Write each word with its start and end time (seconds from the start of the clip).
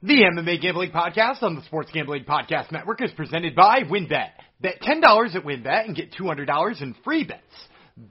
The 0.00 0.22
MMA 0.32 0.62
Gambling 0.62 0.92
Podcast 0.92 1.42
on 1.42 1.56
the 1.56 1.64
Sports 1.64 1.90
Gambling 1.92 2.22
Podcast 2.22 2.70
Network 2.70 3.02
is 3.02 3.10
presented 3.10 3.56
by 3.56 3.80
WynnBET. 3.80 4.28
Bet 4.60 4.80
$10 4.80 5.34
at 5.34 5.42
WynnBET 5.42 5.86
and 5.86 5.96
get 5.96 6.12
$200 6.12 6.82
in 6.82 6.94
free 7.02 7.24
bets. 7.24 7.42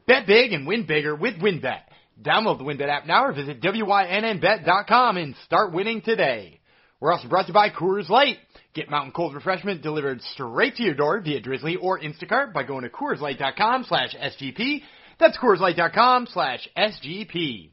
Bet 0.05 0.27
big 0.27 0.51
and 0.51 0.67
win 0.67 0.85
bigger 0.85 1.15
with 1.15 1.35
WynnBET. 1.35 1.79
Download 2.21 2.57
the 2.57 2.65
WynnBET 2.65 2.89
app 2.89 3.07
now 3.07 3.27
or 3.27 3.31
visit 3.31 3.61
WYNNBet.com 3.61 5.15
and 5.15 5.33
start 5.45 5.71
winning 5.71 6.01
today. 6.01 6.59
We're 6.99 7.13
also 7.13 7.29
brought 7.29 7.43
to 7.43 7.47
you 7.49 7.53
by 7.53 7.69
Coors 7.69 8.09
Light. 8.09 8.35
Get 8.73 8.89
mountain 8.89 9.13
cold 9.13 9.33
refreshment 9.33 9.81
delivered 9.81 10.21
straight 10.33 10.75
to 10.75 10.83
your 10.83 10.93
door 10.93 11.21
via 11.21 11.41
Drizly 11.41 11.77
or 11.81 12.01
Instacart 12.01 12.51
by 12.51 12.63
going 12.63 12.83
to 12.83 12.89
CoorsLight.com 12.89 13.85
slash 13.87 14.13
SGP. 14.13 14.81
That's 15.21 15.37
CoorsLight.com 15.37 16.27
slash 16.33 16.67
SGP. 16.77 17.69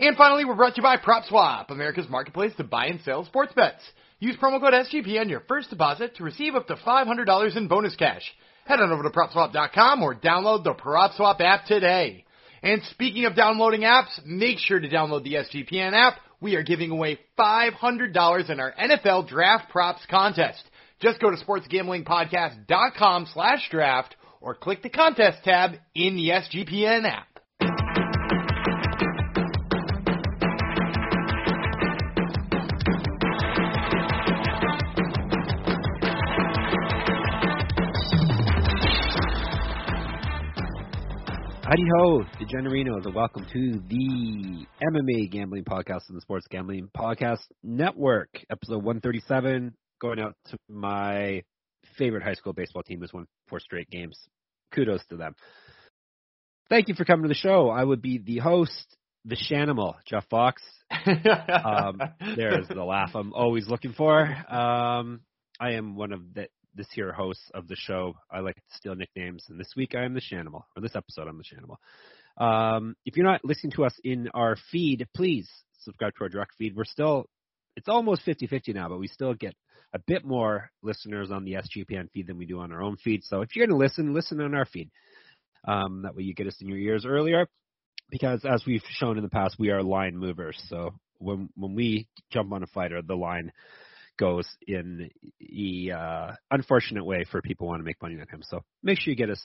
And 0.00 0.16
finally, 0.16 0.46
we're 0.46 0.54
brought 0.54 0.76
to 0.76 0.80
you 0.80 0.82
by 0.82 0.96
PropSwap, 0.96 1.70
America's 1.70 2.08
marketplace 2.08 2.52
to 2.56 2.64
buy 2.64 2.86
and 2.86 3.02
sell 3.02 3.26
sports 3.26 3.52
bets. 3.54 3.82
Use 4.18 4.34
promo 4.34 4.58
code 4.58 4.72
SGP 4.72 5.20
on 5.20 5.28
your 5.28 5.40
first 5.40 5.68
deposit 5.68 6.16
to 6.16 6.24
receive 6.24 6.54
up 6.54 6.66
to 6.68 6.76
$500 6.76 7.56
in 7.56 7.68
bonus 7.68 7.96
cash. 7.96 8.22
Head 8.64 8.80
on 8.80 8.90
over 8.92 9.02
to 9.02 9.10
PropSwap.com 9.10 10.02
or 10.02 10.14
download 10.14 10.64
the 10.64 10.72
PropSwap 10.72 11.42
app 11.42 11.66
today. 11.66 12.24
And 12.62 12.80
speaking 12.84 13.26
of 13.26 13.36
downloading 13.36 13.82
apps, 13.82 14.24
make 14.24 14.56
sure 14.58 14.80
to 14.80 14.88
download 14.88 15.22
the 15.22 15.34
SGPN 15.34 15.92
app. 15.92 16.14
We 16.40 16.56
are 16.56 16.62
giving 16.62 16.90
away 16.90 17.18
$500 17.38 18.50
in 18.50 18.58
our 18.58 18.72
NFL 18.72 19.28
Draft 19.28 19.68
Props 19.68 20.00
contest. 20.08 20.62
Just 21.00 21.20
go 21.20 21.30
to 21.30 21.36
sportsgamblingpodcast.com 21.36 23.26
slash 23.34 23.68
draft 23.70 24.16
or 24.40 24.54
click 24.54 24.82
the 24.82 24.88
contest 24.88 25.44
tab 25.44 25.72
in 25.94 26.16
the 26.16 26.30
SGPN 26.30 27.04
app. 27.04 27.29
Howdy 41.70 41.84
ho, 41.98 42.24
DeGenerinos, 42.40 43.06
and 43.06 43.14
welcome 43.14 43.46
to 43.52 43.80
the 43.86 44.66
MMA 44.82 45.30
Gambling 45.30 45.62
Podcast 45.62 46.00
and 46.08 46.16
the 46.16 46.20
Sports 46.20 46.48
Gambling 46.50 46.88
Podcast 46.96 47.44
Network, 47.62 48.28
episode 48.50 48.82
137. 48.82 49.72
Going 50.00 50.18
out 50.18 50.34
to 50.46 50.58
my 50.68 51.44
favorite 51.96 52.24
high 52.24 52.34
school 52.34 52.54
baseball 52.54 52.82
team 52.82 52.98
who's 52.98 53.12
won 53.12 53.26
four 53.48 53.60
straight 53.60 53.88
games. 53.88 54.18
Kudos 54.74 55.06
to 55.10 55.16
them. 55.16 55.36
Thank 56.68 56.88
you 56.88 56.96
for 56.96 57.04
coming 57.04 57.22
to 57.22 57.28
the 57.28 57.34
show. 57.34 57.70
I 57.70 57.84
would 57.84 58.02
be 58.02 58.18
the 58.18 58.38
host, 58.38 58.96
the 59.24 59.36
Shanimal, 59.36 59.94
Jeff 60.04 60.24
Fox. 60.28 60.62
um, 61.06 62.00
there's 62.34 62.66
the 62.66 62.82
laugh 62.82 63.12
I'm 63.14 63.32
always 63.32 63.68
looking 63.68 63.92
for. 63.92 64.22
Um, 64.22 65.20
I 65.60 65.74
am 65.74 65.94
one 65.94 66.12
of 66.12 66.34
the 66.34 66.48
this 66.74 66.88
here 66.92 67.12
host 67.12 67.40
of 67.54 67.68
the 67.68 67.76
show. 67.76 68.14
I 68.30 68.40
like 68.40 68.56
to 68.56 68.76
steal 68.76 68.94
nicknames, 68.94 69.44
and 69.48 69.58
this 69.58 69.72
week 69.76 69.94
I 69.94 70.04
am 70.04 70.14
the 70.14 70.20
Shanimal, 70.20 70.62
or 70.76 70.82
this 70.82 70.96
episode 70.96 71.28
I'm 71.28 71.38
the 71.38 71.44
Shanimal. 71.44 71.76
Um, 72.42 72.94
if 73.04 73.16
you're 73.16 73.26
not 73.26 73.44
listening 73.44 73.72
to 73.72 73.84
us 73.84 73.94
in 74.04 74.28
our 74.34 74.56
feed, 74.70 75.06
please 75.14 75.48
subscribe 75.80 76.14
to 76.16 76.24
our 76.24 76.28
direct 76.28 76.54
feed. 76.56 76.76
We're 76.76 76.84
still, 76.84 77.26
it's 77.76 77.88
almost 77.88 78.24
50-50 78.26 78.74
now, 78.74 78.88
but 78.88 78.98
we 78.98 79.08
still 79.08 79.34
get 79.34 79.54
a 79.92 79.98
bit 79.98 80.24
more 80.24 80.70
listeners 80.82 81.30
on 81.30 81.44
the 81.44 81.54
SGPN 81.54 82.10
feed 82.12 82.26
than 82.26 82.38
we 82.38 82.46
do 82.46 82.60
on 82.60 82.72
our 82.72 82.82
own 82.82 82.96
feed. 82.96 83.24
So 83.24 83.42
if 83.42 83.54
you're 83.54 83.66
going 83.66 83.78
to 83.78 83.84
listen, 83.84 84.14
listen 84.14 84.40
on 84.40 84.54
our 84.54 84.64
feed. 84.66 84.90
Um, 85.66 86.02
that 86.02 86.14
way 86.14 86.22
you 86.22 86.34
get 86.34 86.46
us 86.46 86.56
in 86.60 86.68
your 86.68 86.78
ears 86.78 87.04
earlier, 87.04 87.48
because 88.08 88.44
as 88.44 88.64
we've 88.66 88.82
shown 88.88 89.16
in 89.16 89.22
the 89.22 89.28
past, 89.28 89.56
we 89.58 89.70
are 89.70 89.82
line 89.82 90.16
movers. 90.16 90.60
So 90.68 90.94
when 91.18 91.50
when 91.54 91.74
we 91.74 92.08
jump 92.32 92.52
on 92.52 92.62
a 92.62 92.66
fighter, 92.66 93.02
the 93.02 93.14
line 93.14 93.52
goes 94.20 94.46
in 94.68 95.10
the 95.40 95.92
uh, 95.92 96.32
unfortunate 96.50 97.04
way 97.04 97.24
for 97.30 97.40
people 97.40 97.66
who 97.66 97.70
want 97.70 97.80
to 97.80 97.84
make 97.84 98.00
money 98.02 98.14
on 98.16 98.28
him. 98.28 98.42
So 98.42 98.62
make 98.82 99.00
sure 99.00 99.10
you 99.10 99.16
get 99.16 99.30
us 99.30 99.42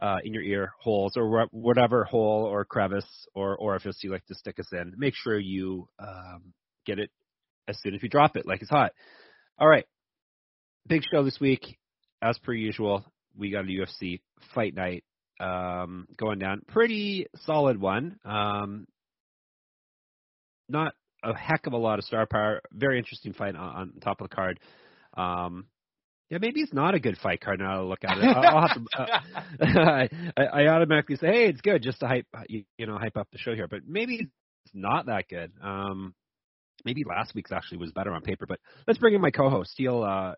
uh, 0.00 0.18
in 0.22 0.34
your 0.34 0.42
ear 0.42 0.72
holes 0.78 1.14
or 1.16 1.46
whatever 1.50 2.04
hole 2.04 2.44
or 2.44 2.66
crevice 2.66 3.08
or 3.34 3.56
orifice 3.56 3.98
you 4.02 4.12
like 4.12 4.26
to 4.26 4.34
stick 4.34 4.58
us 4.58 4.68
in. 4.72 4.92
Make 4.98 5.14
sure 5.16 5.38
you 5.38 5.88
um, 5.98 6.52
get 6.84 6.98
it 6.98 7.10
as 7.66 7.78
soon 7.82 7.94
as 7.94 8.02
we 8.02 8.08
drop 8.08 8.36
it, 8.36 8.46
like 8.46 8.60
it's 8.60 8.70
hot. 8.70 8.92
All 9.58 9.68
right, 9.68 9.86
big 10.86 11.02
show 11.10 11.24
this 11.24 11.40
week, 11.40 11.78
as 12.20 12.38
per 12.38 12.52
usual. 12.52 13.04
We 13.36 13.50
got 13.50 13.64
a 13.64 13.68
UFC 13.68 14.20
fight 14.54 14.74
night 14.74 15.04
um, 15.40 16.06
going 16.18 16.38
down. 16.38 16.60
Pretty 16.68 17.26
solid 17.46 17.80
one. 17.80 18.18
Um, 18.24 18.86
not 20.68 20.92
a 21.24 21.36
heck 21.36 21.66
of 21.66 21.72
a 21.72 21.76
lot 21.78 21.98
of 21.98 22.04
star 22.04 22.26
power. 22.26 22.60
Very 22.72 22.98
interesting 22.98 23.32
fight 23.32 23.56
on, 23.56 23.76
on 23.76 23.92
top 24.00 24.20
of 24.20 24.28
the 24.28 24.34
card. 24.34 24.60
Um, 25.16 25.66
yeah, 26.30 26.38
maybe 26.40 26.60
it's 26.60 26.72
not 26.72 26.94
a 26.94 27.00
good 27.00 27.18
fight 27.18 27.40
card 27.40 27.60
now 27.60 27.78
to 27.78 27.84
look 27.84 28.02
at 28.02 28.18
it. 28.18 28.24
I'll 28.24 28.66
have 28.66 28.76
to, 28.76 29.00
uh, 29.00 30.08
I, 30.36 30.42
I 30.42 30.66
automatically 30.68 31.16
say, 31.16 31.26
hey, 31.26 31.46
it's 31.46 31.60
good 31.60 31.82
just 31.82 32.00
to 32.00 32.08
hype, 32.08 32.26
you, 32.48 32.64
you 32.78 32.86
know, 32.86 32.98
hype 32.98 33.16
up 33.16 33.28
the 33.30 33.38
show 33.38 33.54
here. 33.54 33.68
But 33.68 33.80
maybe 33.86 34.14
it's 34.16 34.74
not 34.74 35.06
that 35.06 35.28
good. 35.28 35.52
Um, 35.62 36.14
maybe 36.84 37.04
last 37.04 37.34
week's 37.34 37.52
actually 37.52 37.78
was 37.78 37.92
better 37.92 38.12
on 38.12 38.22
paper. 38.22 38.46
But 38.46 38.58
let's 38.86 38.98
bring 38.98 39.14
in 39.14 39.20
my 39.20 39.30
co-host. 39.30 39.74
He'll, 39.76 40.02
uh, 40.02 40.34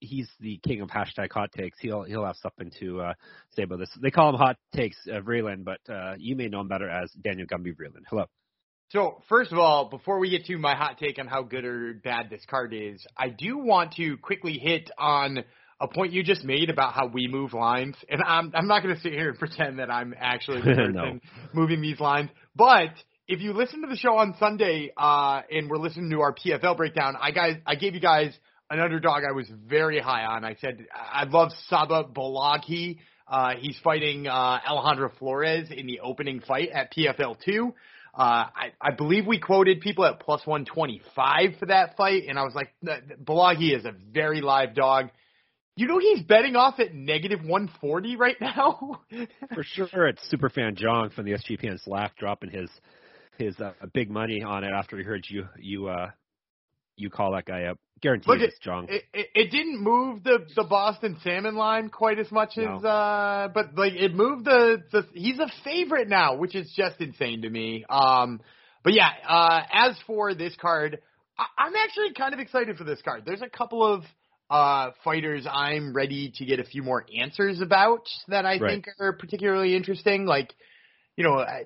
he's 0.00 0.28
the 0.40 0.58
king 0.66 0.80
of 0.80 0.88
hashtag 0.88 1.30
hot 1.32 1.52
takes. 1.52 1.78
He'll 1.80 2.02
he'll 2.02 2.24
have 2.24 2.36
something 2.36 2.70
to 2.80 3.00
uh, 3.00 3.12
say 3.50 3.62
about 3.62 3.78
this. 3.78 3.90
They 4.00 4.10
call 4.10 4.30
him 4.30 4.36
hot 4.36 4.56
takes 4.74 4.96
uh, 5.06 5.20
Vreeland, 5.20 5.64
but 5.64 5.80
uh, 5.92 6.14
you 6.18 6.36
may 6.36 6.48
know 6.48 6.60
him 6.60 6.68
better 6.68 6.88
as 6.88 7.10
Daniel 7.12 7.46
Gumby 7.46 7.74
Vreeland. 7.74 8.04
Hello. 8.08 8.26
So, 8.90 9.20
first 9.28 9.50
of 9.50 9.58
all, 9.58 9.88
before 9.88 10.20
we 10.20 10.30
get 10.30 10.44
to 10.46 10.58
my 10.58 10.76
hot 10.76 10.98
take 10.98 11.18
on 11.18 11.26
how 11.26 11.42
good 11.42 11.64
or 11.64 11.94
bad 11.94 12.30
this 12.30 12.42
card 12.48 12.72
is, 12.72 13.04
I 13.16 13.30
do 13.30 13.58
want 13.58 13.94
to 13.94 14.16
quickly 14.18 14.58
hit 14.58 14.90
on 14.96 15.42
a 15.80 15.88
point 15.88 16.12
you 16.12 16.22
just 16.22 16.44
made 16.44 16.70
about 16.70 16.94
how 16.94 17.08
we 17.08 17.26
move 17.26 17.52
lines. 17.52 17.96
And 18.08 18.22
I'm 18.22 18.52
I'm 18.54 18.68
not 18.68 18.84
going 18.84 18.94
to 18.94 19.00
sit 19.00 19.12
here 19.12 19.28
and 19.28 19.38
pretend 19.40 19.80
that 19.80 19.90
I'm 19.90 20.14
actually 20.16 20.60
the 20.60 20.64
person 20.74 20.92
no. 20.92 21.20
moving 21.52 21.82
these 21.82 21.98
lines, 21.98 22.30
but 22.54 22.90
if 23.28 23.40
you 23.40 23.52
listen 23.54 23.82
to 23.82 23.88
the 23.88 23.96
show 23.96 24.16
on 24.18 24.36
Sunday 24.38 24.92
uh, 24.96 25.42
and 25.50 25.68
we're 25.68 25.78
listening 25.78 26.10
to 26.10 26.20
our 26.20 26.32
PFL 26.32 26.76
breakdown, 26.76 27.16
I 27.20 27.32
guys 27.32 27.56
I 27.66 27.74
gave 27.74 27.94
you 27.94 28.00
guys 28.00 28.32
an 28.70 28.78
underdog 28.78 29.22
I 29.28 29.32
was 29.32 29.50
very 29.66 29.98
high 29.98 30.24
on. 30.24 30.44
I 30.44 30.54
said 30.60 30.86
I 30.94 31.24
love 31.24 31.50
Saba 31.68 32.04
Bolaghi. 32.04 32.98
Uh, 33.26 33.54
he's 33.58 33.76
fighting 33.82 34.28
uh, 34.28 34.60
Alejandro 34.64 35.10
Flores 35.18 35.70
in 35.76 35.86
the 35.86 35.98
opening 35.98 36.40
fight 36.40 36.68
at 36.72 36.92
PFL 36.94 37.36
two. 37.44 37.74
Uh, 38.16 38.46
I, 38.54 38.72
I 38.80 38.90
believe 38.92 39.26
we 39.26 39.38
quoted 39.38 39.82
people 39.82 40.06
at 40.06 40.20
plus 40.20 40.40
125 40.46 41.58
for 41.58 41.66
that 41.66 41.98
fight, 41.98 42.24
and 42.28 42.38
I 42.38 42.44
was 42.44 42.54
like, 42.54 42.72
Bolaghi 43.22 43.76
is 43.76 43.84
a 43.84 43.92
very 44.10 44.40
live 44.40 44.74
dog. 44.74 45.10
You 45.76 45.86
know 45.86 45.98
he's 45.98 46.22
betting 46.22 46.56
off 46.56 46.80
at 46.80 46.94
negative 46.94 47.40
140 47.40 48.16
right 48.16 48.40
now. 48.40 49.02
for 49.54 49.62
sure, 49.62 50.08
it's 50.08 50.22
superfan 50.32 50.76
John 50.76 51.10
from 51.10 51.26
the 51.26 51.32
SGPN 51.32 51.78
Slack 51.84 52.16
dropping 52.16 52.50
his 52.50 52.70
his 53.36 53.60
uh, 53.60 53.72
big 53.92 54.10
money 54.10 54.42
on 54.42 54.64
it 54.64 54.70
after 54.70 54.96
he 54.96 55.04
heard 55.04 55.26
you 55.28 55.46
you 55.58 55.88
uh 55.88 56.10
you 56.96 57.10
call 57.10 57.32
that 57.32 57.44
guy 57.44 57.64
up. 57.64 57.78
Guaranteed 58.02 58.28
Look, 58.28 58.40
it's 58.40 58.58
John. 58.58 58.86
It, 58.90 59.04
it, 59.14 59.26
it 59.34 59.50
didn't 59.50 59.80
move 59.82 60.22
the 60.22 60.46
the 60.54 60.64
Boston 60.64 61.16
Salmon 61.24 61.54
line 61.56 61.88
quite 61.88 62.18
as 62.18 62.30
much 62.30 62.52
No. 62.58 62.76
as 62.76 62.84
uh 62.84 63.48
but 63.54 63.74
like 63.74 63.94
it 63.94 64.14
moved 64.14 64.44
the 64.44 64.82
the 64.92 65.06
he's 65.14 65.38
a 65.38 65.50
favorite 65.64 66.06
now, 66.06 66.36
which 66.36 66.54
is 66.54 66.70
just 66.76 67.00
insane 67.00 67.40
to 67.42 67.48
me. 67.48 67.86
Um 67.88 68.40
but 68.84 68.92
yeah, 68.92 69.08
uh 69.26 69.62
as 69.72 69.96
for 70.06 70.34
this 70.34 70.54
card, 70.60 70.98
I, 71.38 71.44
I'm 71.56 71.72
actually 71.74 72.12
kind 72.12 72.34
of 72.34 72.40
excited 72.40 72.76
for 72.76 72.84
this 72.84 73.00
card. 73.02 73.22
There's 73.24 73.40
a 73.42 73.48
couple 73.48 73.82
of 73.82 74.04
uh 74.50 74.90
fighters 75.02 75.46
I'm 75.50 75.94
ready 75.94 76.32
to 76.36 76.44
get 76.44 76.60
a 76.60 76.64
few 76.64 76.82
more 76.82 77.06
answers 77.18 77.62
about 77.62 78.06
that 78.28 78.44
I 78.44 78.58
Right. 78.58 78.72
think 78.72 78.88
are 79.00 79.14
particularly 79.14 79.74
interesting. 79.74 80.26
Like, 80.26 80.52
you 81.16 81.24
know, 81.24 81.38
I, 81.38 81.64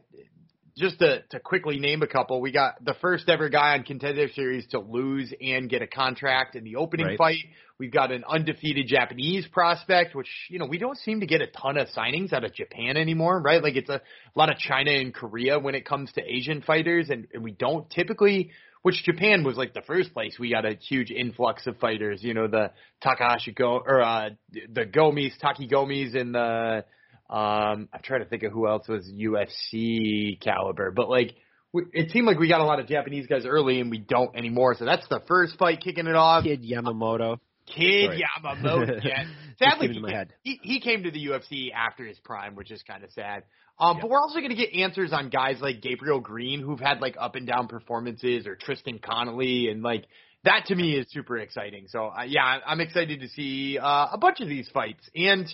just 0.77 0.99
to, 1.01 1.23
to 1.31 1.41
quickly 1.41 1.79
name 1.79 2.03
a 2.03 2.07
couple, 2.07 2.41
we 2.41 2.53
got 2.53 2.85
the 2.85 2.95
first 3.01 3.29
ever 3.29 3.49
guy 3.49 3.75
on 3.75 3.83
Contender 3.83 4.29
Series 4.35 4.67
to 4.69 4.81
lose 4.81 5.33
and 5.41 5.69
get 5.69 5.83
a 5.83 5.87
contract 5.87 6.57
in 6.57 6.65
the 6.65 6.77
opening 6.77 7.07
Right. 7.07 7.19
fight. 7.19 7.45
We've 7.79 7.93
got 7.93 8.13
an 8.13 8.25
undefeated 8.29 8.87
Japanese 8.89 9.47
prospect, 9.47 10.15
which, 10.15 10.29
you 10.51 10.59
know, 10.59 10.67
we 10.67 10.77
don't 10.77 10.99
seem 10.99 11.21
to 11.21 11.27
get 11.27 11.41
a 11.41 11.47
ton 11.47 11.79
of 11.79 11.89
signings 11.89 12.33
out 12.33 12.45
of 12.45 12.55
Japan 12.55 12.97
anymore, 12.97 13.41
right? 13.41 13.63
Like 13.63 13.77
it's 13.77 13.89
a, 13.89 13.95
a 13.95 14.39
lot 14.39 14.51
of 14.51 14.59
China 14.59 14.91
and 14.91 15.15
Korea 15.15 15.59
when 15.59 15.75
it 15.75 15.87
comes 15.87 16.13
to 16.13 16.23
Asian 16.23 16.61
fighters, 16.61 17.09
and, 17.09 17.27
and 17.33 17.43
we 17.43 17.53
don't 17.53 17.89
typically, 17.91 18.51
which 18.83 19.03
Japan 19.05 19.45
was 19.45 19.57
like 19.57 19.73
the 19.73 19.83
first 19.83 20.13
place 20.13 20.37
we 20.39 20.51
got 20.51 20.67
a 20.67 20.75
huge 20.75 21.11
influx 21.11 21.67
of 21.67 21.79
fighters, 21.79 22.23
you 22.23 22.35
know, 22.35 22.49
the 22.49 22.71
Takahashi 23.03 23.53
Go, 23.53 23.83
or, 23.85 24.03
uh, 24.03 24.31
the 24.53 24.85
Gomis, 24.85 25.33
Taki 25.41 25.67
Gomis 25.67 26.15
and 26.15 26.35
the, 26.35 26.85
um, 27.31 27.89
I'm 27.93 28.01
trying 28.03 28.21
to 28.21 28.27
think 28.27 28.43
of 28.43 28.53
who 28.53 28.67
else 28.67 28.89
was 28.89 29.09
UFC 29.09 30.41
caliber, 30.41 30.91
but 30.91 31.09
like 31.09 31.37
we, 31.73 31.85
it 31.93 32.11
seemed 32.11 32.27
like 32.27 32.39
we 32.41 32.49
got 32.49 32.61
a 32.61 32.65
lot 32.65 32.81
of 32.81 32.89
Japanese 32.89 33.29
guys 33.29 33.47
early, 33.47 33.81
and 33.81 33.91
we 33.91 33.99
don't 33.99 34.37
anymore. 34.37 34.75
So 34.77 34.85
that's 34.85 35.07
the 35.09 35.21
first 35.29 35.57
fight 35.57 35.81
kicking 35.81 36.09
it 36.09 36.17
off. 36.17 36.43
Kid 36.43 36.65
Yamamoto. 36.65 37.39
Kid 37.67 38.07
Sorry. 38.07 38.25
Yamamoto. 38.43 39.05
Yeah. 39.05 39.25
Sadly, 39.59 39.89
came 39.89 39.97
into 39.97 40.01
my 40.01 40.27
he, 40.43 40.59
he 40.63 40.75
he 40.75 40.81
came 40.81 41.05
to 41.05 41.11
the 41.11 41.27
UFC 41.27 41.71
after 41.73 42.05
his 42.05 42.19
prime, 42.19 42.57
which 42.57 42.71
is 42.71 42.83
kind 42.83 43.05
of 43.05 43.13
sad. 43.13 43.45
Um, 43.79 43.97
Yeah. 43.97 44.03
but 44.03 44.11
we're 44.11 44.21
also 44.21 44.39
going 44.39 44.51
to 44.51 44.57
get 44.57 44.75
answers 44.75 45.13
on 45.13 45.29
guys 45.29 45.59
like 45.61 45.83
Gabriel 45.83 46.19
Green, 46.19 46.61
who've 46.61 46.81
had 46.81 47.01
like 47.01 47.17
up 47.21 47.37
and 47.37 47.47
down 47.47 47.69
performances, 47.69 48.47
or 48.47 48.57
Tristan 48.57 48.99
Connolly, 48.99 49.69
and 49.69 49.83
like 49.83 50.07
that 50.45 50.65
to 50.67 50.75
me 50.75 50.97
is 50.97 51.07
super 51.11 51.37
exciting. 51.39 51.87
So 51.89 52.07
uh, 52.07 52.23
yeah, 52.27 52.59
I'm 52.67 52.81
excited 52.81 53.21
to 53.21 53.29
see 53.29 53.79
uh, 53.79 54.09
a 54.13 54.19
bunch 54.19 54.41
of 54.41 54.49
these 54.49 54.69
fights, 54.71 55.09
and 55.15 55.47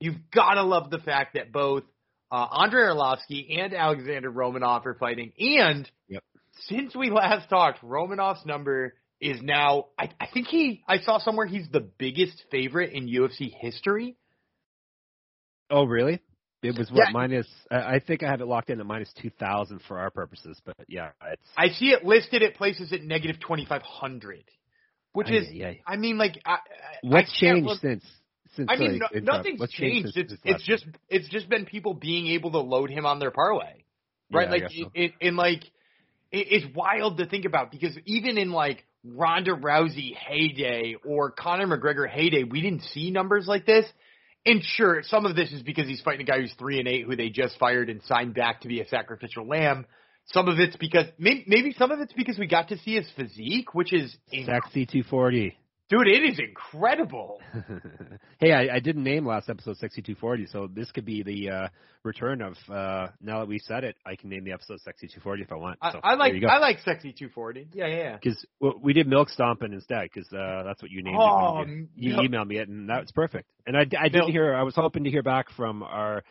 you've 0.00 0.30
got 0.34 0.54
to 0.54 0.62
love 0.62 0.90
the 0.90 0.98
fact 0.98 1.34
that 1.34 1.52
both 1.52 1.84
uh, 2.30 2.46
Andrei 2.62 2.82
Arlovsky 2.82 3.58
and 3.58 3.74
Alexander 3.74 4.30
Romanov 4.30 4.84
are 4.86 4.94
fighting, 4.94 5.32
and 5.38 5.90
Yep. 6.08 6.22
since 6.68 6.94
we 6.96 7.10
last 7.10 7.48
talked, 7.48 7.82
Romanov's 7.82 8.44
number 8.46 8.94
is 9.20 9.40
now 9.42 9.86
I, 9.98 10.10
I 10.20 10.26
think 10.32 10.48
he 10.48 10.82
I 10.88 10.98
saw 10.98 11.18
somewhere 11.18 11.46
he's 11.46 11.68
the 11.70 11.80
biggest 11.80 12.44
favorite 12.50 12.92
in 12.92 13.06
UFC 13.08 13.52
history. 13.60 14.16
Oh, 15.70 15.84
really? 15.84 16.20
It 16.62 16.76
was 16.78 16.90
what 16.90 17.06
Yeah. 17.08 17.12
minus. 17.12 17.46
I 17.70 17.94
I 17.96 17.98
think 18.00 18.22
I 18.22 18.30
have 18.30 18.40
it 18.40 18.46
locked 18.46 18.70
in 18.70 18.80
at 18.80 18.86
minus 18.86 19.12
two 19.20 19.30
thousand 19.38 19.80
for 19.86 19.98
our 19.98 20.10
purposes, 20.10 20.60
but 20.64 20.74
yeah, 20.88 21.10
it's. 21.30 21.42
I 21.56 21.68
see 21.68 21.90
it 21.90 22.04
listed 22.04 22.42
at 22.42 22.54
places 22.54 22.92
at 22.92 23.02
negative 23.02 23.38
twenty 23.40 23.64
five 23.66 23.82
hundred, 23.82 24.44
which 25.12 25.30
is 25.30 25.46
Ay, 25.52 25.62
ay, 25.62 25.66
ay. 25.68 25.80
I 25.86 25.96
mean 25.96 26.16
like 26.18 26.40
I, 26.44 26.52
I- 26.54 26.58
What's 27.02 27.30
I 27.36 27.40
changed 27.40 27.66
look- 27.66 27.80
since? 27.80 28.04
Since 28.56 28.68
I 28.70 28.76
mean, 28.76 29.00
sorry, 29.00 29.20
no, 29.22 29.36
nothing's 29.36 29.70
changed. 29.70 30.14
since 30.14 30.32
It's 30.32 30.32
this 30.32 30.40
it's 30.44 30.62
just 30.64 30.86
week? 30.86 30.96
it's 31.08 31.28
just 31.28 31.48
been 31.48 31.66
people 31.66 31.94
being 31.94 32.28
able 32.28 32.52
to 32.52 32.58
load 32.58 32.90
him 32.90 33.06
on 33.06 33.18
their 33.18 33.30
parlay, 33.30 33.84
right? 34.32 34.46
Yeah, 34.46 34.50
like 34.50 34.62
so. 34.70 34.90
it, 34.94 35.02
it, 35.04 35.12
and 35.20 35.36
like 35.36 35.64
it, 36.30 36.46
it's 36.50 36.66
wild 36.74 37.18
to 37.18 37.26
think 37.26 37.44
about 37.44 37.70
because 37.70 37.96
even 38.04 38.38
in 38.38 38.52
like 38.52 38.84
Ronda 39.04 39.52
Rousey 39.52 40.14
heyday 40.14 40.96
or 41.04 41.30
Conor 41.30 41.66
McGregor 41.66 42.08
heyday, 42.08 42.44
we 42.44 42.60
didn't 42.60 42.82
see 42.82 43.10
numbers 43.10 43.46
like 43.46 43.66
this. 43.66 43.86
And 44.46 44.62
sure, 44.62 45.02
some 45.04 45.24
of 45.24 45.36
this 45.36 45.52
is 45.52 45.62
because 45.62 45.86
he's 45.86 46.02
fighting 46.02 46.20
a 46.20 46.24
guy 46.24 46.40
who's 46.40 46.52
three 46.58 46.78
and 46.78 46.86
eight, 46.86 47.06
who 47.06 47.16
they 47.16 47.30
just 47.30 47.58
fired 47.58 47.88
and 47.88 48.02
signed 48.02 48.34
back 48.34 48.60
to 48.60 48.68
be 48.68 48.80
a 48.80 48.88
sacrificial 48.88 49.46
lamb. 49.46 49.86
Some 50.26 50.48
of 50.48 50.58
it's 50.58 50.76
because 50.76 51.06
maybe, 51.18 51.44
maybe 51.46 51.74
some 51.78 51.90
of 51.90 52.00
it's 52.00 52.12
because 52.12 52.38
we 52.38 52.46
got 52.46 52.68
to 52.68 52.78
see 52.78 52.94
his 52.94 53.06
physique, 53.16 53.74
which 53.74 53.92
is 53.92 54.14
Sexy 54.44 54.86
two 54.86 55.02
forty. 55.02 55.56
Dude, 55.88 56.08
it 56.08 56.22
is 56.24 56.38
incredible. 56.38 57.40
hey, 58.38 58.52
I, 58.52 58.76
I 58.76 58.80
didn't 58.80 59.04
name 59.04 59.26
last 59.26 59.48
episode 59.48 59.76
6240, 59.78 60.46
so 60.46 60.68
this 60.72 60.90
could 60.90 61.04
be 61.04 61.22
the 61.22 61.50
uh, 61.50 61.68
return 62.02 62.40
of. 62.42 62.54
uh 62.70 63.08
Now 63.20 63.40
that 63.40 63.48
we 63.48 63.58
said 63.58 63.84
it, 63.84 63.96
I 64.06 64.16
can 64.16 64.30
name 64.30 64.44
the 64.44 64.52
episode 64.52 64.80
6240 64.84 65.42
if 65.42 65.52
I 65.52 65.56
want. 65.56 65.78
I, 65.82 65.92
So, 65.92 66.00
I 66.02 66.14
like 66.14 66.34
you 66.34 66.40
go. 66.40 66.46
I 66.48 66.58
like 66.58 66.78
sexy 66.78 67.12
240. 67.12 67.68
Yeah, 67.72 67.86
yeah. 67.86 67.96
yeah. 67.96 68.16
because 68.16 68.44
well, 68.60 68.74
we 68.82 68.92
did 68.92 69.06
milk 69.06 69.28
stomping 69.28 69.72
instead 69.72 70.08
because 70.12 70.30
uh, 70.32 70.62
that's 70.64 70.80
what 70.82 70.90
you 70.90 71.02
named 71.02 71.16
Oh, 71.20 71.60
it. 71.62 71.68
You, 71.68 71.86
you 71.96 72.16
emailed 72.16 72.46
me 72.48 72.58
it, 72.58 72.68
and 72.68 72.88
that's 72.88 73.12
perfect. 73.12 73.48
And 73.66 73.76
I, 73.76 73.80
I 73.80 74.08
didn't 74.08 74.12
Milk- 74.14 74.30
hear. 74.30 74.54
I 74.54 74.62
was 74.62 74.74
hoping 74.74 75.04
to 75.04 75.10
hear 75.10 75.22
back 75.22 75.50
from 75.56 75.82
our 75.82 76.22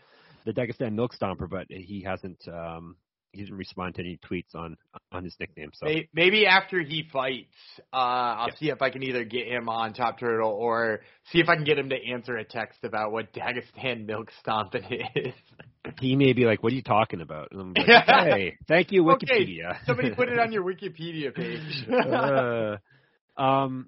the 0.45 0.51
Dagestan 0.51 0.93
milk 0.93 1.13
stomper, 1.19 1.49
but 1.49 1.67
he 1.69 2.03
hasn't. 2.05 2.45
um 2.47 2.95
He 3.33 3.41
didn't 3.41 3.57
respond 3.57 3.95
to 3.95 4.01
any 4.01 4.19
tweets 4.29 4.55
on 4.55 4.77
on 5.11 5.23
his 5.23 5.35
nickname. 5.39 5.71
So 5.73 5.87
Maybe 6.13 6.45
after 6.45 6.79
he 6.81 7.09
fights, 7.11 7.55
uh, 7.91 7.95
I'll 7.95 8.47
Yeah. 8.49 8.55
see 8.59 8.69
if 8.69 8.81
I 8.81 8.91
can 8.91 9.03
either 9.03 9.25
get 9.25 9.47
him 9.47 9.67
on 9.69 9.93
Top 9.93 10.19
Turtle 10.19 10.51
or 10.51 11.01
see 11.31 11.39
if 11.39 11.49
I 11.49 11.55
can 11.55 11.63
get 11.63 11.79
him 11.79 11.89
to 11.89 11.95
answer 11.95 12.37
a 12.37 12.45
text 12.45 12.83
about 12.83 13.11
what 13.11 13.33
Dagestan 13.33 14.05
milk 14.05 14.31
stomping 14.39 14.83
is. 15.15 15.33
he 15.99 16.15
may 16.15 16.33
be 16.33 16.45
like, 16.45 16.61
"What 16.63 16.71
are 16.71 16.75
you 16.75 16.83
talking 16.83 17.21
about?" 17.21 17.49
And 17.51 17.59
I'm 17.61 17.73
like, 17.73 17.87
"Hey, 18.05 18.57
thank 18.67 18.91
you, 18.91 19.03
Okay, 19.03 19.45
Wikipedia." 19.45 19.77
Somebody 19.85 20.11
put 20.11 20.29
it 20.29 20.39
on 20.39 20.51
your 20.51 20.63
Wikipedia 20.71 21.33
page. 21.33 21.87
uh, 21.89 23.41
um, 23.41 23.87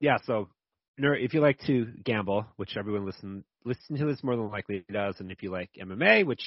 yeah. 0.00 0.16
So, 0.24 0.48
if 0.96 1.34
you 1.34 1.40
like 1.40 1.58
to 1.66 1.86
gamble, 2.04 2.46
which 2.56 2.76
everyone 2.76 3.04
listen 3.06 3.44
listen 3.64 3.96
to 3.98 4.06
this 4.06 4.24
more 4.24 4.36
than 4.36 4.50
likely 4.50 4.84
does, 4.90 5.20
and 5.20 5.30
if 5.30 5.42
you 5.42 5.50
like 5.50 5.70
MMA, 5.80 6.24
which 6.24 6.42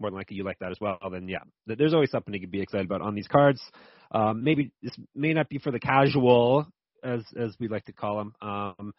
more 0.00 0.10
than 0.10 0.16
likely 0.16 0.36
you 0.36 0.44
like 0.44 0.58
that 0.60 0.70
as 0.70 0.78
well, 0.80 0.98
then 1.12 1.28
yeah, 1.28 1.40
there's 1.66 1.94
always 1.94 2.10
something 2.10 2.32
to 2.32 2.46
be 2.46 2.60
excited 2.60 2.86
about 2.86 3.02
on 3.02 3.14
these 3.14 3.28
cards. 3.28 3.60
Um, 4.12 4.42
maybe 4.42 4.72
this 4.82 4.96
may 5.14 5.32
not 5.32 5.48
be 5.48 5.58
for 5.58 5.70
the 5.70 5.78
casual, 5.80 6.66
as 7.04 7.22
as 7.38 7.54
we 7.60 7.68
like 7.68 7.84
to 7.84 7.92
call 7.92 8.18
them, 8.18 8.34
um, 8.42 8.92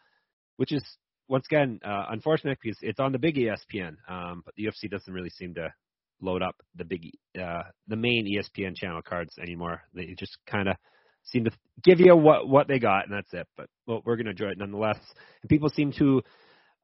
which 0.58 0.72
is 0.72 0.84
once 1.28 1.46
again 1.50 1.80
uh, 1.84 2.06
unfortunate 2.10 2.58
because 2.62 2.78
it's 2.82 3.00
on 3.00 3.12
the 3.12 3.20
big 3.20 3.36
ESPN, 3.36 3.96
um, 4.10 4.42
but 4.46 4.54
the 4.56 4.66
UFC 4.66 4.90
doesn't 4.90 5.14
really 5.14 5.30
seem 5.30 5.54
to 5.56 5.74
load 6.22 6.42
up 6.44 6.56
the 6.76 6.86
big 6.86 7.12
uh, 7.42 7.64
the 7.88 7.96
main 7.96 8.26
ESPN 8.28 8.76
channel 8.76 9.02
cards 9.02 9.34
anymore. 9.42 9.82
They 9.94 10.16
just 10.18 10.38
kind 10.46 10.70
of 10.70 10.76
seem 11.24 11.46
to 11.46 11.52
give 11.84 12.00
you 12.00 12.16
what 12.16 12.48
what 12.48 12.68
they 12.68 12.80
got, 12.80 13.06
and 13.06 13.14
that's 13.14 13.34
it. 13.34 13.48
But 13.58 13.68
well, 13.88 14.02
we're 14.06 14.18
gonna 14.18 14.32
enjoy 14.32 14.50
it 14.50 14.58
nonetheless. 14.58 15.00
And 15.42 15.50
people 15.50 15.70
seem 15.70 15.92
to, 15.94 16.22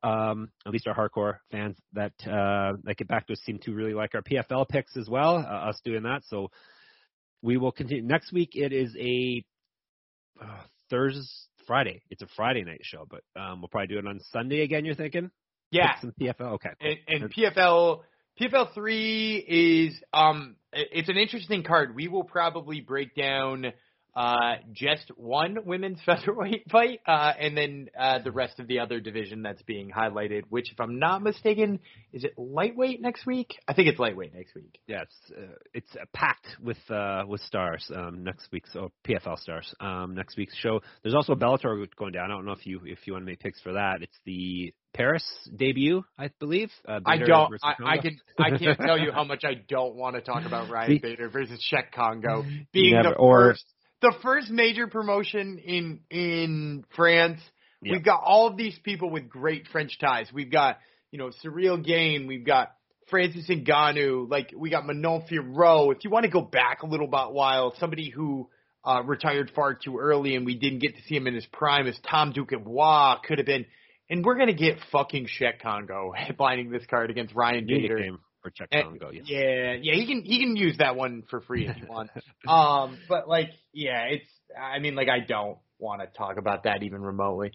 um, 0.04 0.50
at 0.66 0.72
least 0.72 0.88
our 0.88 0.96
hardcore 0.96 1.38
fans 1.52 1.78
that 1.94 2.14
uh, 2.26 2.78
that 2.84 2.98
get 2.98 3.08
back 3.08 3.28
to 3.28 3.34
us, 3.34 3.40
seem 3.46 3.60
to 3.60 3.74
really 3.74 3.94
like 3.94 4.16
our 4.16 4.22
PFL 4.22 4.68
picks 4.68 4.96
as 4.98 5.10
well. 5.10 5.38
Uh, 5.38 5.70
us 5.70 5.80
doing 5.84 6.04
that, 6.04 6.22
so 6.28 6.50
we 7.42 7.58
will 7.58 7.72
continue 7.72 8.04
next 8.04 8.32
week. 8.32 8.52
It 8.54 8.74
is 8.74 8.96
a 9.00 9.44
uh, 10.42 10.62
Thursday, 10.90 11.22
Friday. 11.66 12.02
It's 12.10 12.22
a 12.22 12.28
Friday 12.36 12.64
night 12.64 12.82
show, 12.84 13.08
but 13.10 13.22
um, 13.40 13.62
we'll 13.62 13.70
probably 13.70 13.88
do 13.88 14.00
it 14.00 14.08
on 14.08 14.20
Sunday 14.32 14.62
again. 14.62 14.86
You're 14.86 14.96
thinking? 14.96 15.32
yeah, 15.72 15.94
Pick 15.94 16.02
some 16.02 16.14
PFL. 16.20 16.54
Okay. 16.54 16.70
cool. 16.82 16.96
and, 17.08 17.24
and 17.24 17.34
PFL 17.34 18.02
PFL 18.40 18.74
three 18.74 19.38
is 19.38 20.00
um 20.14 20.56
it's 20.72 21.10
an 21.10 21.18
interesting 21.18 21.64
card. 21.64 21.96
We 21.96 22.08
will 22.08 22.24
probably 22.24 22.82
break 22.82 23.16
down 23.16 23.74
uh 24.18 24.56
just 24.74 25.12
one 25.16 25.60
women's 25.66 26.00
featherweight 26.06 26.69
fight, 26.72 27.00
uh 27.08 27.34
and 27.40 27.56
then 27.56 27.90
uh 27.98 28.19
the 28.24 28.31
rest 28.31 28.60
of 28.60 28.68
the 28.68 28.80
other 28.80 29.00
division 29.00 29.44
that's 29.44 29.62
being 29.62 29.92
highlighted, 29.92 30.44
which 30.50 30.72
if 30.72 30.80
I'm 30.80 30.98
not 30.98 31.22
mistaken, 31.22 31.80
is 32.12 32.24
it 32.24 32.34
lightweight 32.38 33.00
next 33.02 33.25
week? 33.28 33.54
I 33.68 33.74
think 33.74 33.88
it's 33.90 34.00
lightweight 34.00 34.34
next 34.34 34.56
week. 34.56 34.80
Yeah, 34.88 35.04
it's 35.04 35.31
uh, 35.38 35.56
it's 35.74 35.96
uh, 35.96 36.06
packed 36.14 36.48
with 36.62 36.78
uh, 36.90 37.24
with 37.28 37.42
stars. 37.42 37.90
Um, 37.96 38.24
next 38.24 38.48
week's 38.52 38.75
oh, 38.75 38.92
PFL 39.08 39.38
stars. 39.40 39.72
Um, 39.80 40.16
next 40.16 40.36
week's 40.38 40.56
show. 40.58 40.81
There's 41.04 41.16
also 41.16 41.34
a 41.34 41.38
Bellator 41.38 41.88
going 41.96 42.13
down. 42.13 42.31
I 42.31 42.34
don't 42.36 42.46
know 42.46 42.54
if 42.54 42.66
you 42.66 42.81
if 42.86 43.06
you 43.06 43.13
want 43.13 43.24
to 43.25 43.31
make 43.31 43.40
picks 43.40 43.62
for 43.62 43.74
that. 43.74 43.98
It's 44.02 44.18
the 44.25 44.74
Paris 44.94 45.24
debut, 45.56 46.04
I 46.18 46.31
believe. 46.40 46.72
Uh, 46.88 47.02
I 47.06 47.18
don't. 47.18 47.54
I, 47.63 47.72
I 47.72 47.98
Kongo. 47.98 48.02
can. 48.02 48.20
I 48.40 48.58
can't 48.58 48.80
tell 48.80 48.98
you 48.98 49.12
how 49.13 49.24
much 49.24 49.44
I 49.44 49.54
don't 49.70 49.96
want 49.96 50.16
to 50.16 50.22
talk 50.22 50.46
about 50.46 50.72
Ryan 50.72 50.90
See- 50.94 50.98
Bader 51.00 51.30
versus 51.30 51.63
Cheick 51.72 51.92
Kongo 51.94 52.44
being 52.74 52.94
Never- 52.96 53.10
the 53.10 53.16
or- 53.16 53.52
first, 53.52 53.66
the 54.02 54.14
first 54.22 54.50
major 54.50 54.88
promotion 54.88 55.60
in 55.60 56.00
in 56.10 56.86
France. 56.96 57.40
We've 57.82 58.04
got 58.04 58.22
all 58.26 58.48
of 58.48 58.58
these 58.58 58.78
people 58.84 59.10
with 59.10 59.30
great 59.30 59.68
French 59.72 59.98
ties. 60.00 60.28
We've 60.34 60.52
got 60.52 60.80
you 61.12 61.20
know 61.20 61.32
Ciryl 61.44 61.84
Gane. 61.84 62.28
We've 62.28 62.46
got 62.46 62.74
Francis 63.10 63.48
Ngannou. 63.50 64.30
Like 64.30 64.52
we 64.56 64.70
got 64.70 64.86
Manon 64.86 65.24
Fiorot. 65.30 65.96
If 65.96 66.04
you 66.04 66.10
want 66.10 66.26
to 66.26 66.32
go 66.32 66.42
back 66.42 66.84
a 66.84 66.88
little 66.88 67.08
bit 67.08 67.32
while, 67.32 67.74
somebody 67.80 68.10
who. 68.10 68.50
Uh, 68.86 69.02
retired 69.04 69.52
far 69.54 69.74
too 69.74 69.98
early, 69.98 70.38
and 70.38 70.46
we 70.46 70.56
didn't 70.56 70.80
get 70.80 70.96
to 70.96 71.02
see 71.10 71.16
him 71.18 71.28
in 71.28 71.34
his 71.34 71.46
prime. 71.48 71.88
As 71.88 72.00
Tom 72.10 72.32
Duquesnoy 72.32 73.22
could 73.24 73.38
have 73.38 73.46
been, 73.46 73.66
and 74.10 74.24
we're 74.24 74.38
gonna 74.38 74.54
get 74.54 74.77
fucking 74.94 75.27
Cheick 75.27 75.62
Kongo 75.62 76.13
headlining 76.18 76.72
this 76.72 76.86
card 76.89 77.10
against 77.10 77.36
Ryan 77.36 77.66
nickname 77.66 78.20
for 78.48 78.51
Cheick 78.63 78.68
And- 78.72 79.00
Kongo. 79.00 79.12
Yes. 79.12 79.25
Yeah, 79.27 79.75
yeah, 79.82 79.94
he 79.96 80.06
can 80.08 80.22
he 80.24 80.39
can 80.39 80.56
use 80.56 80.77
that 80.77 80.96
one 80.96 81.24
for 81.30 81.42
free 81.42 81.68
if 81.68 81.75
he 81.75 81.86
wants. 81.86 82.13
um, 82.48 82.98
but 83.10 83.27
like, 83.27 83.50
yeah, 83.74 84.06
it's. 84.10 84.25
I 84.58 84.80
mean, 84.80 84.96
like, 84.96 85.10
I 85.10 85.20
don't 85.20 85.58
want 85.77 86.01
to 86.01 86.08
talk 86.18 86.38
about 86.38 86.63
that 86.63 86.82
even 86.82 87.01
remotely. 87.01 87.51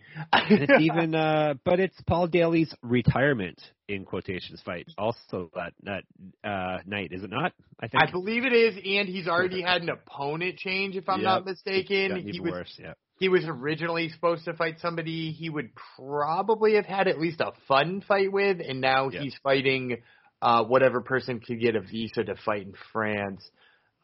It's 0.50 0.70
even, 0.80 1.14
uh, 1.14 1.54
but 1.64 1.80
it's 1.80 1.96
Paul 2.06 2.28
Daley's 2.28 2.72
retirement 2.82 3.58
in 3.88 4.04
quotations 4.04 4.60
fight. 4.64 4.86
Also 4.98 5.50
that 5.54 5.72
that 5.84 6.04
uh, 6.48 6.78
night, 6.86 7.08
is 7.12 7.24
it 7.24 7.30
not? 7.30 7.52
I 7.80 7.88
think. 7.88 8.02
I 8.06 8.10
believe 8.10 8.44
it 8.44 8.52
is, 8.52 8.74
and 8.76 9.08
he's 9.08 9.26
already 9.26 9.62
had 9.62 9.82
an 9.82 9.88
opponent 9.88 10.58
change, 10.58 10.94
if 10.96 11.08
I'm 11.08 11.20
Yep. 11.20 11.24
not 11.24 11.46
mistaken. 11.46 12.28
He 12.30 12.38
was 12.40 12.52
worse. 12.52 12.78
Yeah. 12.80 12.92
he 13.18 13.28
was 13.28 13.44
originally 13.48 14.10
supposed 14.10 14.44
to 14.44 14.52
fight 14.52 14.76
somebody 14.80 15.32
he 15.32 15.48
would 15.48 15.70
probably 15.96 16.74
have 16.74 16.86
had 16.86 17.08
at 17.08 17.18
least 17.18 17.40
a 17.40 17.52
fun 17.66 18.02
fight 18.06 18.30
with, 18.30 18.58
and 18.60 18.80
now 18.82 19.08
Yeah. 19.08 19.22
he's 19.22 19.34
fighting 19.42 19.96
uh 20.42 20.64
whatever 20.64 21.00
person 21.00 21.40
could 21.40 21.60
get 21.60 21.76
a 21.76 21.80
visa 21.80 22.24
to 22.24 22.34
fight 22.44 22.62
in 22.62 22.74
France. 22.92 23.42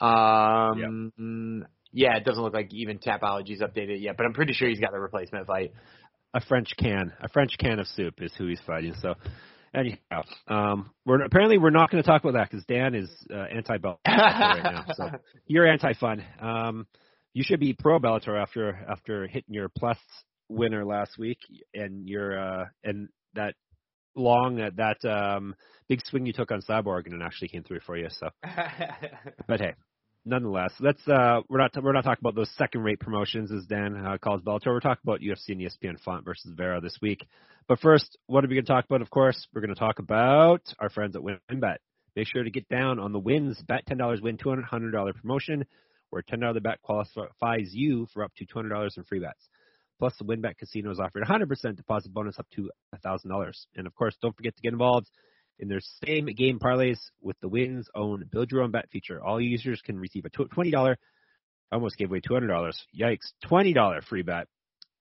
Um 0.00 1.64
yeah, 1.92 2.16
it 2.16 2.24
doesn't 2.24 2.42
look 2.42 2.54
like 2.54 2.72
even 2.72 2.98
Tapology's 2.98 3.60
updated 3.60 4.02
yet, 4.02 4.16
but 4.16 4.26
I'm 4.26 4.34
pretty 4.34 4.52
sure 4.52 4.68
he's 4.68 4.80
got 4.80 4.94
a 4.94 5.00
replacement 5.00 5.46
fight. 5.46 5.72
a 6.34 6.40
French 6.40 6.72
can, 6.78 7.12
a 7.20 7.28
French 7.28 7.56
can 7.58 7.78
of 7.78 7.86
soup 7.88 8.14
is 8.22 8.32
who 8.36 8.46
he's 8.46 8.60
fighting. 8.66 8.94
So, 9.00 9.14
anyhow, 9.74 10.22
um, 10.46 10.90
we're 11.06 11.22
apparently 11.22 11.58
we're 11.58 11.70
not 11.70 11.90
going 11.90 12.02
to 12.02 12.06
talk 12.06 12.22
about 12.22 12.34
that 12.34 12.50
because 12.50 12.64
Dan 12.66 12.94
is 12.94 13.10
uh, 13.32 13.36
anti-Bellator 13.54 13.98
right 14.06 14.62
now. 14.62 14.84
So 14.94 15.10
you're 15.46 15.66
anti-fun. 15.66 16.22
Um, 16.40 16.86
you 17.32 17.42
should 17.44 17.60
be 17.60 17.72
pro 17.72 17.98
Bellator 17.98 18.40
after 18.40 18.86
after 18.90 19.26
hitting 19.26 19.54
your 19.54 19.68
plus 19.68 19.98
winner 20.48 20.84
last 20.84 21.18
week 21.18 21.38
and 21.74 22.08
your 22.08 22.38
uh, 22.38 22.64
and 22.84 23.08
that 23.34 23.54
long 24.18 24.56
that 24.56 24.76
that 24.76 25.08
um, 25.08 25.54
big 25.88 26.00
swing 26.04 26.26
you 26.26 26.32
took 26.32 26.50
on 26.50 26.62
Cyborg 26.62 27.06
and 27.06 27.14
it 27.14 27.24
actually 27.24 27.48
came 27.48 27.62
through 27.64 27.80
for 27.80 27.96
you. 27.96 28.08
So, 28.10 28.28
but 29.48 29.60
hey. 29.60 29.74
Nonetheless, 30.24 30.72
let's 30.80 31.00
uh 31.08 31.40
we're 31.48 31.58
not 31.58 31.70
we're 31.82 31.92
not 31.92 32.04
talking 32.04 32.20
about 32.22 32.34
those 32.34 32.50
second 32.58 32.82
rate 32.82 33.00
promotions 33.00 33.50
as 33.50 33.64
Dan 33.64 33.96
uh, 33.96 34.18
calls 34.18 34.42
Bellator. 34.42 34.66
We're 34.66 34.80
talking 34.80 35.00
about 35.04 35.20
UFC 35.20 35.50
and 35.50 35.60
ESPN 35.62 35.98
Font 36.04 36.24
versus 36.24 36.52
Vera 36.54 36.82
this 36.82 36.98
week. 37.00 37.26
But 37.66 37.80
first, 37.80 38.18
what 38.26 38.44
are 38.44 38.48
we 38.48 38.54
going 38.56 38.66
to 38.66 38.72
talk 38.72 38.84
about? 38.84 39.00
Of 39.00 39.08
course, 39.08 39.46
we're 39.54 39.62
going 39.62 39.72
to 39.74 39.78
talk 39.80 40.00
about 40.00 40.62
our 40.78 40.90
friends 40.90 41.16
at 41.16 41.22
WynnBET. 41.22 41.76
Make 42.14 42.26
sure 42.26 42.42
to 42.42 42.50
get 42.50 42.68
down 42.68 42.98
on 42.98 43.12
the 43.12 43.18
wins. 43.18 43.62
Bet 43.66 43.86
ten 43.86 43.96
dollars, 43.96 44.20
win 44.20 44.36
two 44.36 44.50
hundred 44.50 44.90
dollar 44.90 45.14
promotion. 45.14 45.64
where 46.10 46.22
$10 46.22 46.62
bet 46.62 46.80
qualifies 46.82 47.70
you 47.72 48.06
for 48.12 48.24
up 48.24 48.32
to 48.36 48.46
$200 48.46 48.96
in 48.96 49.04
free 49.04 49.20
bets. 49.20 49.48
Plus, 49.98 50.14
the 50.18 50.24
WynnBet 50.24 50.58
Casino 50.58 50.90
is 50.90 51.00
offering 51.00 51.24
100% 51.24 51.76
deposit 51.76 52.12
bonus 52.12 52.38
up 52.38 52.46
to 52.54 52.70
$1,000. 53.04 53.52
And 53.76 53.86
of 53.86 53.94
course, 53.94 54.16
don't 54.22 54.36
forget 54.36 54.54
to 54.56 54.62
get 54.62 54.72
involved 54.72 55.08
in 55.58 55.68
their 55.68 55.80
same 56.04 56.26
game 56.26 56.58
parlays 56.58 56.98
with 57.20 57.36
the 57.40 57.48
Win's 57.48 57.88
own 57.94 58.24
Build 58.30 58.52
Your 58.52 58.62
Own 58.62 58.70
Bet 58.70 58.88
feature. 58.90 59.22
All 59.22 59.40
users 59.40 59.80
can 59.84 59.98
receive 59.98 60.24
a 60.24 60.30
$20, 60.30 60.96
I 61.70 61.74
almost 61.74 61.96
gave 61.96 62.10
away 62.10 62.20
$200. 62.20 62.72
Yikes, 62.98 63.32
$20 63.44 64.04
free 64.04 64.22
bet 64.22 64.46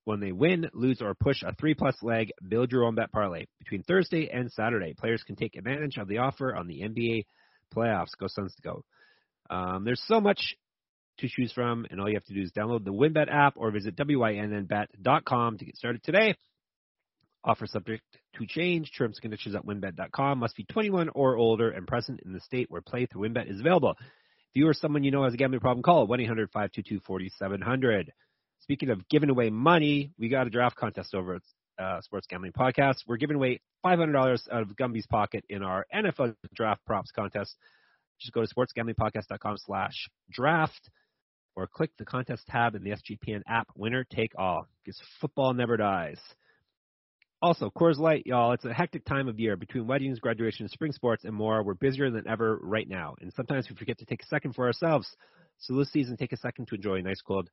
when 0.03 0.19
they 0.19 0.31
win, 0.31 0.69
lose, 0.73 1.01
or 1.01 1.13
push 1.13 1.43
a 1.43 1.53
three 1.55 1.73
plus 1.73 1.95
leg 2.01 2.31
build 2.47 2.71
your 2.71 2.85
own 2.85 2.95
bet 2.95 3.11
parlay 3.11 3.45
between 3.59 3.83
Thursday 3.83 4.29
and 4.31 4.51
Saturday. 4.51 4.93
Players 4.97 5.21
can 5.23 5.35
take 5.35 5.55
advantage 5.55 5.97
of 5.97 6.07
the 6.07 6.19
offer 6.19 6.55
on 6.55 6.67
the 6.67 6.81
NBA 6.81 7.25
playoffs. 7.75 8.17
Go 8.17 8.27
Suns 8.27 8.55
to 8.55 8.61
go. 8.61 8.83
Um, 9.49 9.83
there's 9.83 10.01
so 10.07 10.21
much 10.21 10.55
to 11.19 11.27
choose 11.29 11.51
from, 11.51 11.85
and 11.89 11.99
all 11.99 12.07
you 12.07 12.15
have 12.15 12.25
to 12.25 12.33
do 12.33 12.41
is 12.41 12.51
download 12.51 12.85
the 12.85 12.93
WynnBET 12.93 13.31
app 13.31 13.55
or 13.57 13.71
visit 13.71 13.95
wynnbet.com 13.95 15.57
to 15.57 15.65
get 15.65 15.75
started 15.75 16.03
today. 16.03 16.35
Offer 17.43 17.67
subject 17.67 18.03
to 18.35 18.45
change. 18.45 18.91
Terms 18.97 19.17
and 19.17 19.21
conditions 19.21 19.55
at 19.55 19.65
wynnbet.com. 19.65 20.39
Must 20.39 20.55
be 20.55 20.65
21 20.65 21.09
or 21.09 21.37
older 21.37 21.69
and 21.69 21.87
present 21.87 22.21
in 22.25 22.33
the 22.33 22.41
state 22.41 22.67
where 22.69 22.81
play 22.81 23.05
through 23.05 23.29
WynnBet 23.29 23.49
is 23.49 23.59
available. 23.59 23.95
If 23.99 24.55
you 24.55 24.67
or 24.67 24.73
someone 24.73 25.03
you 25.03 25.11
know 25.11 25.23
has 25.23 25.33
a 25.33 25.37
gambling 25.37 25.61
problem, 25.61 25.83
call 25.83 26.07
1-800-522-4700. 26.07 28.09
Speaking 28.61 28.89
of 28.89 29.07
giving 29.07 29.29
away 29.29 29.49
money, 29.49 30.11
we 30.17 30.29
got 30.29 30.47
a 30.47 30.49
draft 30.49 30.75
contest 30.75 31.15
over 31.15 31.35
at 31.35 31.41
uh, 31.79 32.01
Sports 32.01 32.27
Gambling 32.29 32.53
Podcast. 32.53 32.95
We're 33.07 33.17
giving 33.17 33.35
away 33.35 33.61
$500 33.85 34.39
out 34.51 34.61
of 34.61 34.75
Gumby's 34.75 35.07
pocket 35.07 35.45
in 35.47 35.63
our 35.63 35.85
NFL 35.93 36.35
Draft 36.53 36.83
Props 36.85 37.11
contest. 37.11 37.55
Just 38.19 38.33
go 38.33 38.43
to 38.43 38.53
sportsgamblingpodcast.com 38.53 39.57
slash 39.59 40.09
draft 40.31 40.89
or 41.57 41.65
click 41.65 41.89
the 41.97 42.05
contest 42.05 42.45
tab 42.47 42.75
in 42.75 42.83
the 42.83 42.91
SGPN 42.91 43.41
app. 43.47 43.67
Winner 43.75 44.03
take 44.03 44.31
all 44.37 44.67
because 44.85 45.01
football 45.19 45.55
never 45.55 45.75
dies. 45.75 46.19
Also, 47.41 47.71
Coors 47.71 47.97
Light, 47.97 48.27
y'all, 48.27 48.51
it's 48.51 48.63
a 48.63 48.73
hectic 48.73 49.03
time 49.05 49.27
of 49.27 49.39
year 49.39 49.55
between 49.57 49.87
weddings, 49.87 50.19
graduation, 50.19 50.67
spring 50.69 50.91
sports, 50.91 51.23
and 51.23 51.33
more. 51.33 51.63
We're 51.63 51.73
busier 51.73 52.11
than 52.11 52.27
ever 52.27 52.59
right 52.61 52.87
now, 52.87 53.15
and 53.21 53.33
sometimes 53.33 53.67
we 53.69 53.75
forget 53.75 53.97
to 53.99 54.05
take 54.05 54.21
a 54.21 54.27
second 54.27 54.53
for 54.53 54.67
ourselves. 54.67 55.09
So 55.57 55.75
this 55.75 55.91
season, 55.91 56.15
take 56.15 56.31
a 56.31 56.37
second 56.37 56.67
to 56.67 56.75
enjoy 56.75 56.97
a 56.97 57.01
nice 57.01 57.21
cold 57.21 57.49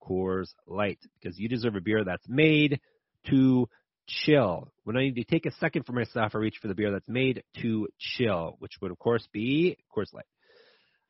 Coors 0.00 0.50
Light 0.68 1.00
because 1.20 1.36
you 1.36 1.48
deserve 1.48 1.74
a 1.74 1.80
beer 1.80 2.04
that's 2.04 2.28
made 2.28 2.80
to 3.28 3.68
chill. 4.06 4.72
When 4.84 4.96
I 4.96 5.00
need 5.00 5.16
to 5.16 5.24
take 5.24 5.46
a 5.46 5.52
second 5.56 5.84
for 5.84 5.92
myself, 5.92 6.32
I 6.34 6.38
reach 6.38 6.58
for 6.62 6.68
the 6.68 6.74
beer 6.76 6.92
that's 6.92 7.08
made 7.08 7.42
to 7.60 7.88
chill, 7.98 8.54
which 8.60 8.74
would 8.80 8.92
of 8.92 8.98
course 9.00 9.26
be 9.32 9.78
Coors 9.94 10.12
Light. 10.14 10.26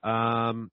Um, 0.03 0.71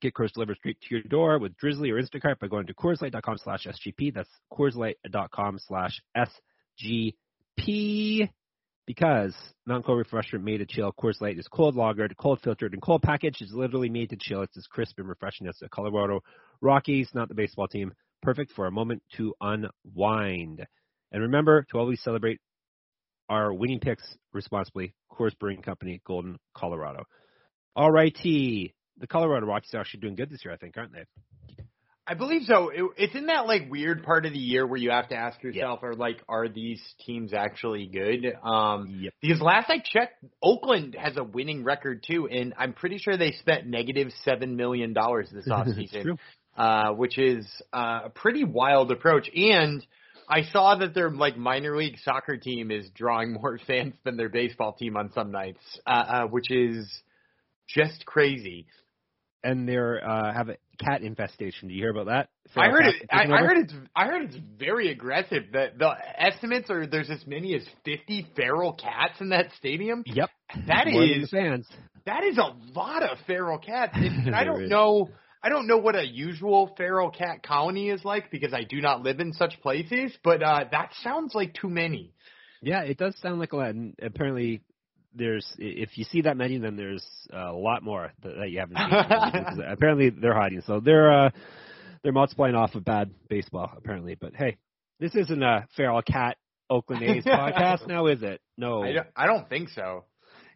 get 0.00 0.14
Coors 0.14 0.32
delivered 0.32 0.56
straight 0.56 0.80
to 0.80 0.94
your 0.94 1.02
door 1.02 1.38
with 1.38 1.56
Drizly 1.56 1.90
or 1.90 2.00
Instacart 2.00 2.38
by 2.38 2.48
going 2.48 2.66
to 2.66 2.74
CoorsLight.com 2.74 3.38
slash 3.38 3.66
SGP. 3.66 4.14
That's 4.14 4.28
CoorsLight.com 4.52 5.58
slash 5.66 6.00
SGP. 6.16 8.30
Because 8.86 9.36
non-cold 9.66 9.98
refreshment 9.98 10.44
made 10.44 10.58
to 10.58 10.66
chill, 10.66 10.92
Coors 10.92 11.20
Light 11.20 11.38
is 11.38 11.46
cold 11.46 11.76
lagered, 11.76 12.16
cold 12.16 12.40
filtered, 12.42 12.72
and 12.72 12.82
cold 12.82 13.02
packaged. 13.02 13.40
It's 13.40 13.52
literally 13.52 13.88
made 13.88 14.10
to 14.10 14.16
chill. 14.18 14.42
It's 14.42 14.56
as 14.56 14.66
crisp 14.66 14.98
and 14.98 15.08
refreshing 15.08 15.46
as 15.46 15.56
the 15.60 15.68
Colorado 15.68 16.22
Rockies, 16.60 17.10
not 17.14 17.28
the 17.28 17.36
baseball 17.36 17.68
team. 17.68 17.92
Perfect 18.20 18.50
for 18.50 18.66
a 18.66 18.72
moment 18.72 19.04
to 19.16 19.32
unwind. 19.40 20.66
And 21.12 21.22
remember 21.22 21.64
to 21.70 21.78
always 21.78 22.02
celebrate 22.02 22.40
our 23.28 23.52
winning 23.52 23.78
picks 23.78 24.16
responsibly. 24.32 24.92
Coors 25.12 25.38
Brewing 25.38 25.62
Company, 25.62 26.00
Golden, 26.04 26.38
Colorado. 26.54 27.04
All 27.76 27.92
righty. 27.92 28.74
The 29.00 29.06
Colorado 29.06 29.46
Rockies 29.46 29.74
are 29.74 29.80
actually 29.80 30.00
doing 30.00 30.14
good 30.14 30.30
this 30.30 30.44
year, 30.44 30.52
I 30.52 30.56
think, 30.56 30.76
aren't 30.76 30.92
they? 30.92 31.04
I 32.06 32.14
believe 32.14 32.42
so. 32.42 32.70
It, 32.70 32.82
it's 32.96 33.14
in 33.14 33.26
that 33.26 33.46
like 33.46 33.70
weird 33.70 34.02
part 34.02 34.26
of 34.26 34.32
the 34.32 34.38
year 34.38 34.66
where 34.66 34.78
you 34.78 34.90
have 34.90 35.08
to 35.10 35.14
ask 35.14 35.40
yourself, 35.42 35.78
yep. 35.80 35.90
are 35.90 35.94
like, 35.94 36.20
are 36.28 36.48
these 36.48 36.82
teams 37.06 37.32
actually 37.32 37.86
good? 37.86 38.34
Um, 38.42 38.98
yep. 39.00 39.14
Because 39.22 39.40
last 39.40 39.70
I 39.70 39.78
checked, 39.78 40.24
Oakland 40.42 40.96
has 41.00 41.16
a 41.16 41.22
winning 41.22 41.62
record 41.62 42.04
too, 42.04 42.26
and 42.28 42.52
I'm 42.58 42.72
pretty 42.72 42.98
sure 42.98 43.16
they 43.16 43.32
spent 43.32 43.66
negative 43.66 44.08
seven 44.24 44.56
million 44.56 44.92
dollars 44.92 45.28
this 45.32 45.46
offseason, 45.48 46.18
uh, 46.56 46.90
which 46.94 47.16
is 47.16 47.46
uh, 47.72 48.00
a 48.06 48.10
pretty 48.10 48.42
wild 48.42 48.90
approach. 48.90 49.30
And 49.32 49.86
I 50.28 50.42
saw 50.42 50.74
that 50.76 50.94
their 50.94 51.10
like 51.10 51.36
minor 51.36 51.76
league 51.76 51.98
soccer 52.02 52.36
team 52.36 52.72
is 52.72 52.90
drawing 52.90 53.34
more 53.34 53.58
fans 53.66 53.94
than 54.04 54.16
their 54.16 54.30
baseball 54.30 54.72
team 54.72 54.96
on 54.96 55.12
some 55.12 55.30
nights, 55.30 55.60
uh, 55.86 55.90
uh, 55.90 56.24
which 56.24 56.50
is 56.50 56.88
just 57.68 58.04
crazy 58.04 58.66
and 59.42 59.68
they're 59.68 60.06
uh, 60.06 60.32
have 60.32 60.48
a 60.48 60.56
cat 60.78 61.02
infestation. 61.02 61.68
Do 61.68 61.74
you 61.74 61.82
hear 61.82 61.90
about 61.90 62.06
that? 62.06 62.28
I 62.56 62.68
heard 62.68 62.86
it. 62.86 62.94
I, 63.10 63.24
I, 63.24 63.38
heard 63.38 63.58
it's. 63.58 63.72
I 63.94 64.06
heard 64.06 64.22
it's 64.22 64.36
very 64.58 64.90
aggressive. 64.90 65.44
The 65.52 65.68
the 65.78 65.94
estimates 66.16 66.70
are 66.70 66.86
there's 66.86 67.10
as 67.10 67.26
many 67.26 67.54
as 67.54 67.62
50 67.84 68.28
feral 68.36 68.72
cats 68.72 69.20
in 69.20 69.30
that 69.30 69.46
stadium. 69.56 70.02
Yep, 70.06 70.30
that 70.66 70.86
More 70.88 71.04
is 71.04 71.30
fans. 71.30 71.66
That 72.06 72.24
is 72.24 72.38
a 72.38 72.54
lot 72.78 73.02
of 73.02 73.18
feral 73.26 73.58
cats. 73.58 73.96
I 74.34 74.44
don't 74.44 74.68
know. 74.68 75.10
I 75.42 75.48
don't 75.48 75.66
know 75.66 75.78
what 75.78 75.96
a 75.96 76.06
usual 76.06 76.74
feral 76.76 77.10
cat 77.10 77.42
colony 77.42 77.88
is 77.88 78.04
like 78.04 78.30
because 78.30 78.52
I 78.52 78.64
do 78.64 78.80
not 78.80 79.02
live 79.02 79.20
in 79.20 79.32
such 79.32 79.60
places. 79.62 80.12
But 80.22 80.42
uh, 80.42 80.64
that 80.70 80.92
sounds 81.02 81.34
like 81.34 81.54
too 81.54 81.70
many. 81.70 82.12
Yeah, 82.62 82.82
it 82.82 82.98
does 82.98 83.16
sound 83.20 83.38
like 83.38 83.52
a 83.52 83.56
lot. 83.56 83.70
And 83.70 83.94
apparently, 84.02 84.60
there's 85.14 85.46
if 85.58 85.98
you 85.98 86.04
see 86.04 86.22
that 86.22 86.36
many, 86.36 86.58
then 86.58 86.76
there's 86.76 87.04
a 87.32 87.52
lot 87.52 87.82
more 87.82 88.12
that, 88.22 88.36
that 88.38 88.50
you 88.50 88.60
haven't 88.60 88.76
seen. 88.76 89.64
apparently, 89.68 90.10
they're 90.10 90.34
hiding, 90.34 90.62
so 90.66 90.80
they're 90.80 91.26
uh, 91.26 91.30
they're 92.02 92.12
multiplying 92.12 92.54
off 92.54 92.74
of 92.74 92.84
bad 92.84 93.10
baseball. 93.28 93.72
Apparently, 93.76 94.14
but 94.14 94.34
hey, 94.34 94.56
this 94.98 95.14
isn't 95.14 95.42
a 95.42 95.66
feral 95.76 96.02
cat 96.02 96.36
Oakland 96.70 97.02
A's 97.02 97.24
podcast, 97.26 97.86
now 97.86 98.06
is 98.06 98.22
it? 98.22 98.40
No, 98.56 98.82
I 98.82 98.92
don't, 98.92 99.06
I 99.16 99.26
don't 99.26 99.48
think 99.48 99.70
so. 99.70 100.04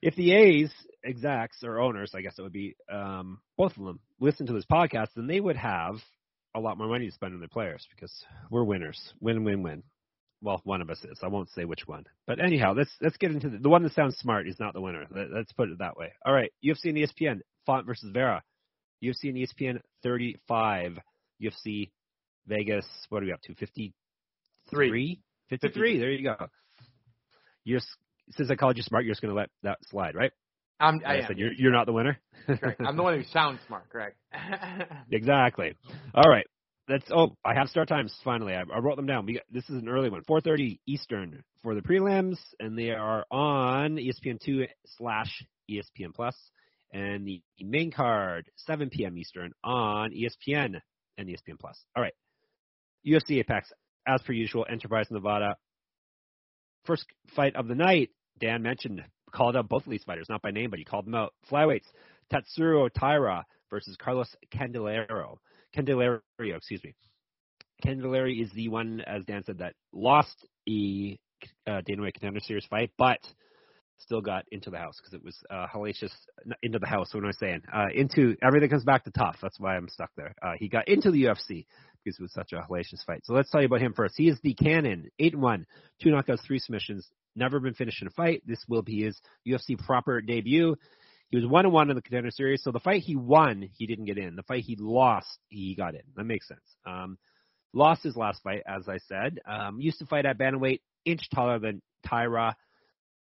If 0.01 0.15
the 0.15 0.33
A's 0.33 0.71
execs 1.05 1.63
or 1.65 1.81
owners, 1.81 2.13
I 2.15 2.21
guess 2.21 2.35
it 2.39 2.43
would 2.43 2.53
be 2.53 2.77
um, 2.91 3.41
both 3.57 3.77
of 3.77 3.85
them, 3.85 4.01
listen 4.21 4.47
to 4.47 4.53
this 4.53 4.65
podcast, 4.71 5.09
then 5.17 5.27
they 5.27 5.41
would 5.41 5.57
have 5.57 5.97
a 6.55 6.61
lot 6.61 6.79
more 6.79 6.87
money 6.87 7.07
to 7.07 7.13
spend 7.13 7.35
on 7.35 7.41
their 7.41 7.49
players 7.49 7.87
because 7.91 8.13
we're 8.51 8.65
winners. 8.65 9.01
Win, 9.21 9.45
win, 9.45 9.63
win. 9.63 9.83
Well, 10.45 10.61
one 10.65 10.83
of 10.83 10.91
us 10.91 11.03
is. 11.05 11.19
I 11.23 11.29
won't 11.29 11.49
say 11.51 11.65
which 11.65 11.89
one. 11.89 12.05
But 12.27 12.39
anyhow, 12.39 12.75
let's 12.77 12.91
let's 13.01 13.17
get 13.17 13.31
into 13.31 13.49
the, 13.49 13.57
the 13.57 13.69
one 13.71 13.83
that 13.83 13.95
sounds 13.95 14.19
smart 14.19 14.47
is 14.47 14.61
not 14.61 14.75
the 14.75 14.81
winner. 14.81 15.07
Let, 15.11 15.33
us 15.33 15.47
put 15.57 15.71
it 15.71 15.79
that 15.79 15.97
way. 15.97 16.13
All 16.25 16.35
right, 16.35 16.53
UFC 16.63 16.91
and 16.91 16.99
ESPN, 16.99 17.41
Font 17.65 17.87
versus 17.87 18.11
Vera. 18.13 18.43
UFC 19.03 19.31
and 19.31 19.37
ESPN 19.37 19.81
35. 20.03 20.99
UFC 21.43 21.91
Vegas, 22.47 22.87
what 23.09 23.23
are 23.23 23.27
we 23.27 23.33
up 23.33 23.41
to? 23.43 23.55
53? 23.55 25.21
53. 25.49 25.99
There 25.99 26.11
you 26.11 26.25
go. 26.25 26.47
You're, 27.65 27.81
since 28.33 28.51
I 28.51 28.55
called 28.55 28.77
you 28.77 28.83
smart, 28.83 29.05
you're 29.05 29.13
just 29.13 29.23
going 29.23 29.35
to 29.35 29.39
let 29.39 29.51
that 29.63 29.79
slide, 29.91 30.15
right? 30.15 30.33
I'm, 30.81 31.01
I, 31.07 31.19
I 31.19 31.27
said 31.27 31.39
you're, 31.39 31.53
you're 31.53 31.73
not 31.73 31.87
the 31.87 31.93
winner. 31.93 32.19
I'm 32.87 32.97
the 32.97 33.03
one 33.03 33.17
who 33.17 33.25
sounds 33.33 33.61
smart, 33.67 33.89
correct? 33.91 34.17
exactly. 35.11 35.75
All 36.15 36.29
right. 36.29 36.47
That's 36.87 37.05
oh, 37.11 37.37
I 37.45 37.55
have 37.55 37.69
start 37.69 37.89
times 37.89 38.15
finally. 38.25 38.55
I, 38.55 38.63
I 38.63 38.79
wrote 38.79 38.97
them 38.97 39.07
down. 39.07 39.25
We 39.25 39.35
got, 39.35 39.45
this 39.51 39.65
is 39.71 39.81
an 39.81 39.89
early 39.89 40.11
one, 40.11 40.23
4:30 40.29 40.81
Eastern 40.87 41.43
for 41.63 41.75
the 41.75 41.81
prelims, 41.81 42.37
and 42.61 42.79
they 42.79 42.91
are 42.91 43.25
on 43.31 43.97
ESPN2 43.97 44.69
slash 44.99 45.45
ESPN 45.71 46.15
Plus, 46.15 46.37
and 46.93 47.27
the 47.27 47.41
main 47.61 47.91
card 47.91 48.51
7 48.57 48.91
p.m. 48.91 49.17
Eastern 49.17 49.53
on 49.63 50.11
ESPN 50.13 50.81
and 51.17 51.29
ESPN 51.29 51.59
Plus. 51.59 51.83
All 51.97 52.03
right, 52.03 52.13
UFC 53.07 53.39
Apex 53.39 53.73
as 54.07 54.21
per 54.23 54.35
usual, 54.35 54.67
Enterprise 54.69 55.07
Nevada. 55.11 55.57
First 56.85 57.07
fight 57.35 57.57
of 57.57 57.67
the 57.67 57.75
night. 57.75 58.11
Dan 58.41 58.63
mentioned 58.63 59.03
called 59.33 59.57
out 59.57 59.69
both 59.69 59.87
of 59.87 59.91
these 59.91 60.05
fighters, 60.05 60.27
not 60.29 60.43
by 60.43 60.51
name, 60.51 60.69
but 60.69 60.79
he 60.79 60.85
called 60.85 61.07
them 61.07 61.15
out. 61.15 61.33
Flyweights: 61.51 61.87
Tatsuro 62.31 62.91
Taira 62.93 63.47
versus 63.71 63.97
Carlos 63.97 64.29
Candelario. 64.53 65.39
Candelario, 65.77 66.21
excuse 66.41 66.83
me. 66.85 66.95
Candelario 67.85 68.41
is 68.41 68.51
the 68.53 68.69
one, 68.69 69.03
as 69.07 69.25
Dan 69.25 69.45
said, 69.45 69.59
that 69.59 69.75
lost 69.93 70.47
a 70.69 71.19
uh, 71.67 71.81
Dana 71.85 72.03
White 72.03 72.15
Contender 72.15 72.41
Series 72.41 72.65
fight, 72.67 72.91
but 72.97 73.19
still 73.99 74.21
got 74.21 74.45
into 74.51 74.71
the 74.71 74.79
house 74.79 74.97
because 74.99 75.15
it 75.15 75.25
was 75.25 75.37
uh, 75.51 75.67
hellacious. 75.75 76.13
Into 76.63 76.79
the 76.79 76.87
house. 76.87 77.13
What 77.13 77.25
am 77.25 77.31
I 77.31 77.33
saying? 77.33 77.63
Uh, 77.73 77.87
into 77.95 78.37
everything 78.43 78.71
comes 78.71 78.85
back 78.85 79.05
to 79.05 79.11
tough. 79.11 79.37
That's 79.41 79.59
why 79.59 79.77
I'm 79.77 79.89
stuck 79.89 80.11
there. 80.17 80.35
Uh, 80.43 80.53
he 80.59 80.69
got 80.69 80.89
into 80.89 81.11
the 81.11 81.25
UFC 81.25 81.67
because 82.03 82.19
it 82.19 82.23
was 82.23 82.33
such 82.33 82.53
a 82.53 82.57
hellacious 82.57 83.05
fight. 83.07 83.25
So 83.25 83.33
let's 83.33 83.51
tell 83.51 83.61
you 83.61 83.67
about 83.67 83.81
him 83.81 83.95
first. 83.95 84.15
He 84.17 84.29
is 84.29 84.39
the 84.43 84.55
Cannon, 84.55 85.09
eight 85.19 85.33
and 85.33 85.43
one, 85.43 85.67
two 86.03 86.11
knockouts, 86.11 86.45
three 86.47 86.59
submissions. 86.59 87.07
Never 87.37 87.61
been 87.61 87.75
finished 87.75 88.01
in 88.01 88.09
a 88.09 88.11
fight. 88.11 88.43
This 88.47 88.63
will 88.69 88.83
be 88.83 89.03
his 89.03 89.21
UFC 89.47 89.79
proper 89.79 90.21
debut. 90.21 90.77
He 91.35 91.41
was 91.41 91.51
one 91.51 91.65
and 91.65 91.75
one 91.75 91.91
in 91.91 91.97
the 91.97 92.03
contender 92.03 92.31
series. 92.31 92.63
So 92.63 92.71
the 92.71 92.79
fight 92.79 93.03
he 93.03 93.17
won, 93.17 93.69
he 93.77 93.89
didn't 93.89 94.05
get 94.05 94.19
in. 94.19 94.37
The 94.37 94.45
fight 94.45 94.63
he 94.63 94.77
lost, 94.79 95.41
he 95.49 95.75
got 95.75 95.97
in. 95.97 96.03
That 96.15 96.23
makes 96.23 96.47
sense. 96.47 96.61
Um, 96.87 97.19
lost 97.73 98.05
his 98.05 98.15
last 98.15 98.41
fight, 98.45 98.63
as 98.69 98.89
I 98.89 98.99
said. 99.09 99.41
Um, 99.45 99.81
used 99.81 99.99
to 99.99 100.07
fight 100.07 100.27
at 100.27 100.39
bantamweight, 100.39 100.79
inch 101.05 101.29
taller 101.35 101.59
than 101.59 101.83
Taira, 102.07 102.55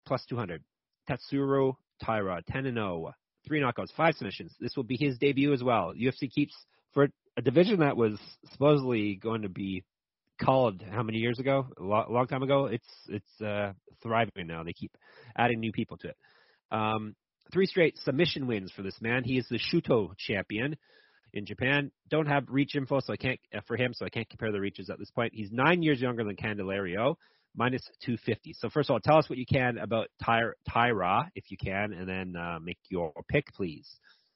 plus 0.05 0.25
200. 0.27 0.61
Tatsuro 1.09 1.75
Taira, 2.03 2.41
10 2.49 2.65
and 2.65 2.75
0. 2.75 3.13
three 3.47 3.61
knockouts, 3.61 3.93
five 3.95 4.15
submissions. 4.15 4.53
This 4.59 4.75
will 4.75 4.83
be 4.83 4.97
his 4.99 5.17
debut 5.17 5.53
as 5.53 5.63
well. 5.63 5.93
UFC 5.97 6.29
keeps 6.29 6.53
for 6.93 7.07
a 7.37 7.41
division 7.41 7.79
that 7.79 7.95
was 7.95 8.19
supposedly 8.51 9.15
going 9.15 9.43
to 9.43 9.49
be 9.49 9.85
called 10.43 10.83
how 10.91 11.01
many 11.01 11.19
years 11.19 11.39
ago? 11.39 11.65
A 11.79 11.81
long, 11.81 12.07
long 12.09 12.27
time 12.27 12.43
ago. 12.43 12.65
It's 12.65 12.83
it's 13.07 13.41
uh, 13.41 13.71
thriving 14.03 14.47
now. 14.47 14.63
They 14.63 14.73
keep 14.73 14.91
adding 15.37 15.61
new 15.61 15.71
people 15.71 15.95
to 15.99 16.09
it. 16.09 16.17
Um, 16.71 17.15
three 17.51 17.65
straight 17.65 17.97
submission 17.99 18.47
wins 18.47 18.71
for 18.71 18.81
this 18.81 18.99
man. 19.01 19.23
He 19.23 19.37
is 19.37 19.47
the 19.49 19.59
Shooto 19.59 20.15
champion 20.17 20.75
in 21.33 21.45
Japan. 21.45 21.91
Don't 22.09 22.27
have 22.27 22.45
reach 22.47 22.75
info, 22.75 22.99
so 22.99 23.13
I 23.13 23.17
can't 23.17 23.39
uh, 23.55 23.61
for 23.67 23.77
him, 23.77 23.93
so 23.93 24.05
I 24.05 24.09
can't 24.09 24.29
compare 24.29 24.51
the 24.51 24.59
reaches 24.59 24.89
at 24.89 24.99
this 24.99 25.11
point. 25.11 25.33
He's 25.33 25.51
nine 25.51 25.81
years 25.81 26.01
younger 26.01 26.23
than 26.23 26.35
Candelario, 26.35 27.15
minus 27.55 27.81
250. 28.05 28.53
So 28.59 28.69
first 28.69 28.89
of 28.89 28.93
all, 28.93 28.99
tell 28.99 29.17
us 29.17 29.29
what 29.29 29.37
you 29.37 29.45
can 29.45 29.77
about 29.77 30.07
Ty- 30.23 30.53
Taira, 30.69 31.29
if 31.35 31.45
you 31.49 31.57
can, 31.57 31.93
and 31.93 32.07
then 32.07 32.35
uh, 32.35 32.59
make 32.61 32.79
your 32.89 33.11
pick, 33.29 33.47
please. 33.53 33.87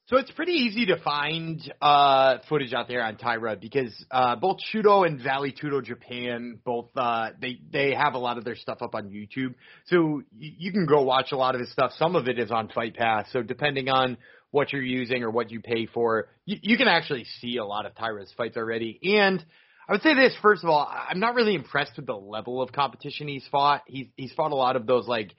So 0.07 0.17
it's 0.17 0.29
pretty 0.29 0.51
easy 0.51 0.85
to 0.85 0.97
find 0.97 1.59
uh, 1.81 2.37
footage 2.47 2.73
out 2.75 2.87
there 2.87 3.01
on 3.03 3.17
Taira 3.17 3.55
because 3.55 3.91
uh, 4.11 4.35
both 4.35 4.57
Shooto 4.71 5.03
and 5.03 5.17
Vale 5.17 5.51
Tudo 5.51 5.83
Japan 5.83 6.59
both 6.63 6.91
uh, 6.95 7.29
they 7.41 7.57
they 7.73 7.95
have 7.95 8.13
a 8.13 8.19
lot 8.19 8.37
of 8.37 8.45
their 8.45 8.55
stuff 8.55 8.83
up 8.83 8.93
on 8.93 9.09
YouTube. 9.09 9.55
So 9.87 10.21
you, 10.37 10.51
you 10.59 10.71
can 10.71 10.85
go 10.85 11.01
watch 11.01 11.31
a 11.31 11.37
lot 11.37 11.55
of 11.55 11.61
his 11.61 11.71
stuff. 11.71 11.91
Some 11.97 12.15
of 12.15 12.27
it 12.27 12.37
is 12.37 12.51
on 12.51 12.69
Fight 12.69 12.95
Pass. 12.95 13.25
So 13.33 13.41
depending 13.41 13.89
on 13.89 14.17
what 14.51 14.71
you're 14.73 14.83
using 14.83 15.23
or 15.23 15.31
what 15.31 15.49
you 15.49 15.59
pay 15.59 15.87
for, 15.87 16.27
you, 16.45 16.57
you 16.61 16.77
can 16.77 16.87
actually 16.87 17.25
see 17.41 17.57
a 17.57 17.65
lot 17.65 17.87
of 17.87 17.95
Taira's 17.95 18.31
fights 18.37 18.57
already. 18.57 18.99
And 19.17 19.43
I 19.89 19.93
would 19.93 20.03
say 20.03 20.13
this 20.13 20.37
first 20.39 20.63
of 20.63 20.69
all, 20.69 20.87
I'm 20.87 21.19
not 21.19 21.33
really 21.33 21.55
impressed 21.55 21.93
with 21.95 22.05
the 22.05 22.13
level 22.13 22.61
of 22.61 22.71
competition 22.71 23.27
he's 23.27 23.47
fought. 23.51 23.81
He's 23.87 24.05
he's 24.17 24.33
fought 24.33 24.51
a 24.51 24.55
lot 24.55 24.75
of 24.75 24.85
those 24.85 25.07
like 25.07 25.33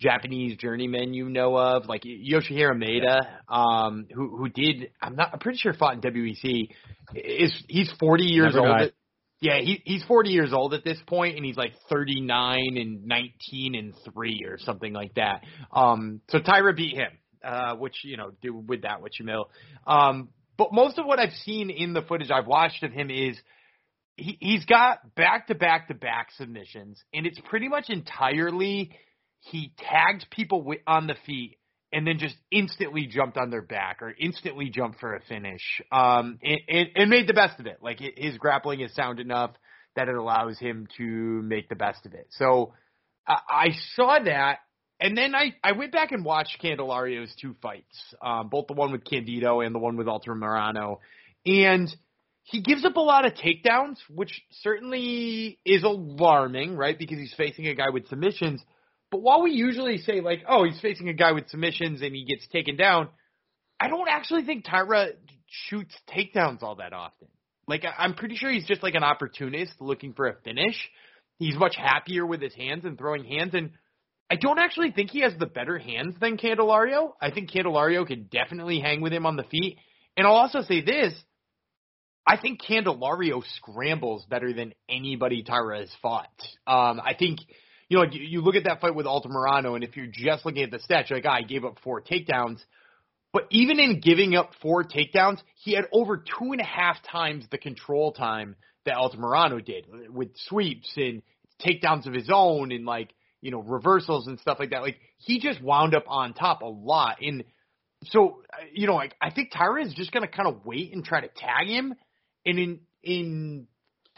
Japanese 0.00 0.56
journeymen 0.58 1.14
you 1.14 1.28
know 1.28 1.56
of, 1.56 1.86
like 1.86 2.02
Yoshihiro 2.02 2.76
Maeda, 2.76 3.26
um, 3.48 4.06
who 4.12 4.36
who 4.36 4.48
did 4.48 4.90
I'm 5.00 5.16
not 5.16 5.30
I'm 5.32 5.38
pretty 5.38 5.58
sure 5.58 5.72
fought 5.72 5.94
in 5.94 6.00
WEC. 6.00 6.68
Is 7.14 7.64
he's 7.68 7.90
40 7.98 8.24
years 8.24 8.54
Never 8.54 8.66
old. 8.66 8.80
At, 8.80 8.92
yeah, 9.40 9.60
he 9.60 9.82
he's 9.84 10.04
40 10.04 10.30
years 10.30 10.52
old 10.52 10.74
at 10.74 10.84
this 10.84 10.98
point, 11.06 11.36
and 11.36 11.44
he's 11.44 11.56
like 11.56 11.72
39 11.90 12.76
and 12.76 13.06
19 13.06 13.74
and 13.74 13.94
three 14.12 14.44
or 14.46 14.58
something 14.58 14.92
like 14.92 15.14
that. 15.14 15.42
Um, 15.72 16.20
so 16.28 16.40
Taira 16.40 16.74
beat 16.74 16.94
him, 16.94 17.10
uh, 17.44 17.76
which 17.76 17.96
you 18.02 18.16
know 18.16 18.32
do 18.42 18.54
with 18.54 18.82
that 18.82 19.00
what 19.00 19.18
you 19.18 19.26
will. 19.26 19.50
Um, 19.86 20.30
but 20.58 20.72
most 20.72 20.98
of 20.98 21.06
what 21.06 21.18
I've 21.18 21.34
seen 21.44 21.70
in 21.70 21.92
the 21.92 22.02
footage 22.02 22.30
I've 22.30 22.46
watched 22.46 22.82
of 22.82 22.92
him 22.92 23.10
is 23.10 23.38
he, 24.16 24.38
he's 24.40 24.64
got 24.64 25.14
back 25.14 25.48
to 25.48 25.54
back 25.54 25.88
to 25.88 25.94
back 25.94 26.28
submissions, 26.36 27.02
and 27.12 27.26
it's 27.26 27.40
pretty 27.48 27.68
much 27.68 27.90
entirely 27.90 28.90
he 29.40 29.72
tagged 29.78 30.26
people 30.30 30.74
on 30.86 31.06
the 31.06 31.16
feet 31.26 31.58
and 31.92 32.06
then 32.06 32.18
just 32.18 32.36
instantly 32.50 33.06
jumped 33.06 33.36
on 33.36 33.50
their 33.50 33.62
back 33.62 34.02
or 34.02 34.12
instantly 34.18 34.70
jumped 34.70 35.00
for 35.00 35.14
a 35.14 35.20
finish, 35.20 35.80
um, 35.92 36.38
and, 36.42 36.60
and, 36.68 36.88
and 36.96 37.10
made 37.10 37.28
the 37.28 37.34
best 37.34 37.60
of 37.60 37.66
it. 37.66 37.78
Like 37.80 38.00
his 38.16 38.36
grappling 38.38 38.80
is 38.80 38.94
sound 38.94 39.20
enough 39.20 39.52
that 39.94 40.08
it 40.08 40.14
allows 40.14 40.58
him 40.58 40.88
to 40.98 41.04
make 41.04 41.68
the 41.68 41.76
best 41.76 42.04
of 42.04 42.12
it. 42.12 42.26
So 42.30 42.74
I, 43.26 43.38
I 43.48 43.66
saw 43.94 44.18
that. 44.24 44.58
And 44.98 45.16
then 45.16 45.34
I, 45.34 45.54
I 45.62 45.72
went 45.72 45.92
back 45.92 46.12
and 46.12 46.24
watched 46.24 46.60
Candelario's 46.62 47.34
two 47.40 47.54
fights, 47.60 48.14
um, 48.22 48.48
both 48.48 48.66
the 48.66 48.72
one 48.72 48.92
with 48.92 49.04
Candido 49.04 49.60
and 49.60 49.74
the 49.74 49.78
one 49.78 49.96
with 49.96 50.06
Altamirano. 50.06 51.00
And 51.44 51.94
he 52.44 52.62
gives 52.62 52.84
up 52.84 52.96
a 52.96 53.00
lot 53.00 53.26
of 53.26 53.34
takedowns, 53.34 53.96
which 54.08 54.42
certainly 54.62 55.58
is 55.66 55.82
alarming, 55.82 56.76
right? 56.76 56.98
Because 56.98 57.18
he's 57.18 57.34
facing 57.36 57.66
a 57.66 57.74
guy 57.74 57.90
with 57.92 58.08
submissions. 58.08 58.62
But 59.10 59.22
while 59.22 59.42
we 59.42 59.52
usually 59.52 59.98
say 59.98 60.20
like, 60.20 60.42
oh, 60.48 60.64
he's 60.64 60.80
facing 60.80 61.08
a 61.08 61.14
guy 61.14 61.32
with 61.32 61.48
submissions 61.48 62.02
and 62.02 62.14
he 62.14 62.24
gets 62.24 62.46
taken 62.48 62.76
down, 62.76 63.08
I 63.78 63.88
don't 63.88 64.08
actually 64.08 64.44
think 64.44 64.64
Taira 64.64 65.08
shoots 65.68 65.94
takedowns 66.08 66.62
all 66.62 66.76
that 66.76 66.92
often. 66.92 67.28
Like 67.68 67.84
I'm 67.98 68.14
pretty 68.14 68.36
sure 68.36 68.50
he's 68.50 68.66
just 68.66 68.82
like 68.82 68.94
an 68.94 69.04
opportunist 69.04 69.72
looking 69.80 70.12
for 70.12 70.26
a 70.26 70.34
finish. 70.44 70.76
He's 71.38 71.56
much 71.56 71.76
happier 71.76 72.24
with 72.26 72.40
his 72.40 72.54
hands 72.54 72.84
and 72.84 72.96
throwing 72.96 73.24
hands 73.24 73.54
and 73.54 73.70
I 74.28 74.36
don't 74.36 74.58
actually 74.58 74.90
think 74.90 75.10
he 75.10 75.20
has 75.20 75.34
the 75.38 75.46
better 75.46 75.78
hands 75.78 76.16
than 76.20 76.36
Candelario. 76.36 77.12
I 77.20 77.30
think 77.30 77.50
Candelario 77.50 78.06
can 78.06 78.24
definitely 78.24 78.80
hang 78.80 79.00
with 79.00 79.12
him 79.12 79.24
on 79.24 79.36
the 79.36 79.44
feet. 79.44 79.78
And 80.16 80.26
I'll 80.26 80.34
also 80.34 80.62
say 80.62 80.82
this, 80.82 81.12
I 82.26 82.36
think 82.36 82.60
Candelario 82.60 83.42
scrambles 83.56 84.26
better 84.28 84.52
than 84.52 84.74
anybody 84.88 85.44
Taira 85.44 85.78
has 85.78 85.90
fought. 86.02 86.26
Um, 86.66 87.00
I 87.00 87.14
think, 87.16 87.38
you 87.88 87.98
know, 87.98 88.04
you, 88.10 88.22
you 88.22 88.40
look 88.40 88.56
at 88.56 88.64
that 88.64 88.80
fight 88.80 88.94
with 88.94 89.06
Altamirano, 89.06 89.74
and 89.74 89.84
if 89.84 89.96
you're 89.96 90.06
just 90.06 90.44
looking 90.44 90.62
at 90.62 90.70
the 90.70 90.78
stats, 90.78 91.08
you're 91.08 91.18
like, 91.18 91.26
ah, 91.26 91.38
he 91.40 91.46
gave 91.46 91.64
up 91.64 91.78
four 91.82 92.00
takedowns. 92.00 92.58
But 93.32 93.46
even 93.50 93.78
in 93.78 94.00
giving 94.00 94.34
up 94.34 94.52
four 94.62 94.82
takedowns, 94.82 95.38
he 95.56 95.74
had 95.74 95.84
over 95.92 96.16
two 96.16 96.52
and 96.52 96.60
a 96.60 96.64
half 96.64 96.96
times 97.10 97.44
the 97.50 97.58
control 97.58 98.12
time 98.12 98.56
that 98.86 98.94
Altamirano 98.94 99.62
did 99.64 99.86
with 100.08 100.30
sweeps 100.48 100.90
and 100.96 101.22
takedowns 101.64 102.06
of 102.06 102.14
his 102.14 102.30
own 102.32 102.72
and 102.72 102.86
like, 102.86 103.10
you 103.42 103.50
know, 103.50 103.60
reversals 103.60 104.26
and 104.26 104.40
stuff 104.40 104.58
like 104.58 104.70
that. 104.70 104.82
Like 104.82 104.96
he 105.18 105.38
just 105.38 105.62
wound 105.62 105.94
up 105.94 106.04
on 106.08 106.32
top 106.32 106.62
a 106.62 106.66
lot. 106.66 107.18
And 107.20 107.44
so, 108.04 108.42
you 108.72 108.86
know, 108.86 108.94
like 108.94 109.14
I 109.20 109.30
think 109.30 109.52
Taira 109.52 109.84
is 109.84 109.92
just 109.94 110.12
going 110.12 110.26
to 110.26 110.34
kind 110.34 110.48
of 110.48 110.64
wait 110.64 110.94
and 110.94 111.04
try 111.04 111.20
to 111.20 111.28
tag 111.28 111.66
him. 111.66 111.94
And 112.46 112.58
in, 112.58 112.80
in 113.02 113.66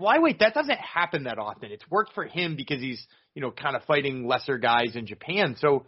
flyweight, 0.01 0.39
that 0.41 0.55
doesn't 0.55 0.79
happen 0.79 1.25
that 1.25 1.39
often. 1.39 1.73
It's 1.73 1.89
worked 1.91 2.13
for 2.15 2.25
him 2.25 2.55
because 2.57 2.81
he's, 2.81 3.05
you 3.39 3.43
know, 3.43 3.53
kind 3.53 3.77
of 3.77 3.85
fighting 3.85 4.27
lesser 4.27 4.59
guys 4.59 4.97
in 4.97 5.07
Japan. 5.07 5.55
So, 5.61 5.87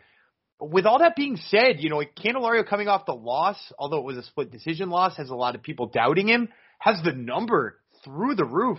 with 0.61 0.87
all 0.87 1.01
that 1.01 1.17
being 1.17 1.37
said, 1.49 1.81
you 1.81 1.91
know, 1.91 2.01
Candelario 2.17 2.65
coming 2.65 2.87
off 2.87 3.07
the 3.07 3.13
loss, 3.13 3.57
although 3.77 3.99
it 3.99 4.05
was 4.05 4.17
a 4.19 4.23
split 4.23 4.53
decision 4.53 4.89
loss, 4.89 5.17
has 5.17 5.31
a 5.31 5.35
lot 5.35 5.57
of 5.57 5.63
people 5.65 5.87
doubting 5.89 6.29
him, 6.29 6.49
has 6.79 7.03
the 7.03 7.11
number 7.11 7.81
through 8.05 8.37
the 8.37 8.45
roof. 8.45 8.79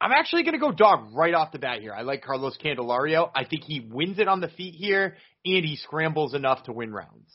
I'm 0.00 0.12
actually 0.12 0.44
going 0.44 0.52
to 0.52 0.60
go 0.60 0.70
dog 0.70 1.08
right 1.12 1.34
off 1.34 1.50
the 1.50 1.58
bat 1.58 1.80
here. 1.80 1.92
I 1.92 2.02
like 2.02 2.22
Carlos 2.22 2.56
Candelario. 2.64 3.30
I 3.34 3.46
think 3.46 3.64
he 3.64 3.80
wins 3.80 4.20
it 4.20 4.28
on 4.28 4.40
the 4.40 4.48
feet 4.48 4.76
here, 4.76 5.16
and 5.44 5.64
he 5.64 5.74
scrambles 5.74 6.34
enough 6.34 6.62
to 6.64 6.72
win 6.72 6.92
rounds. 6.92 7.34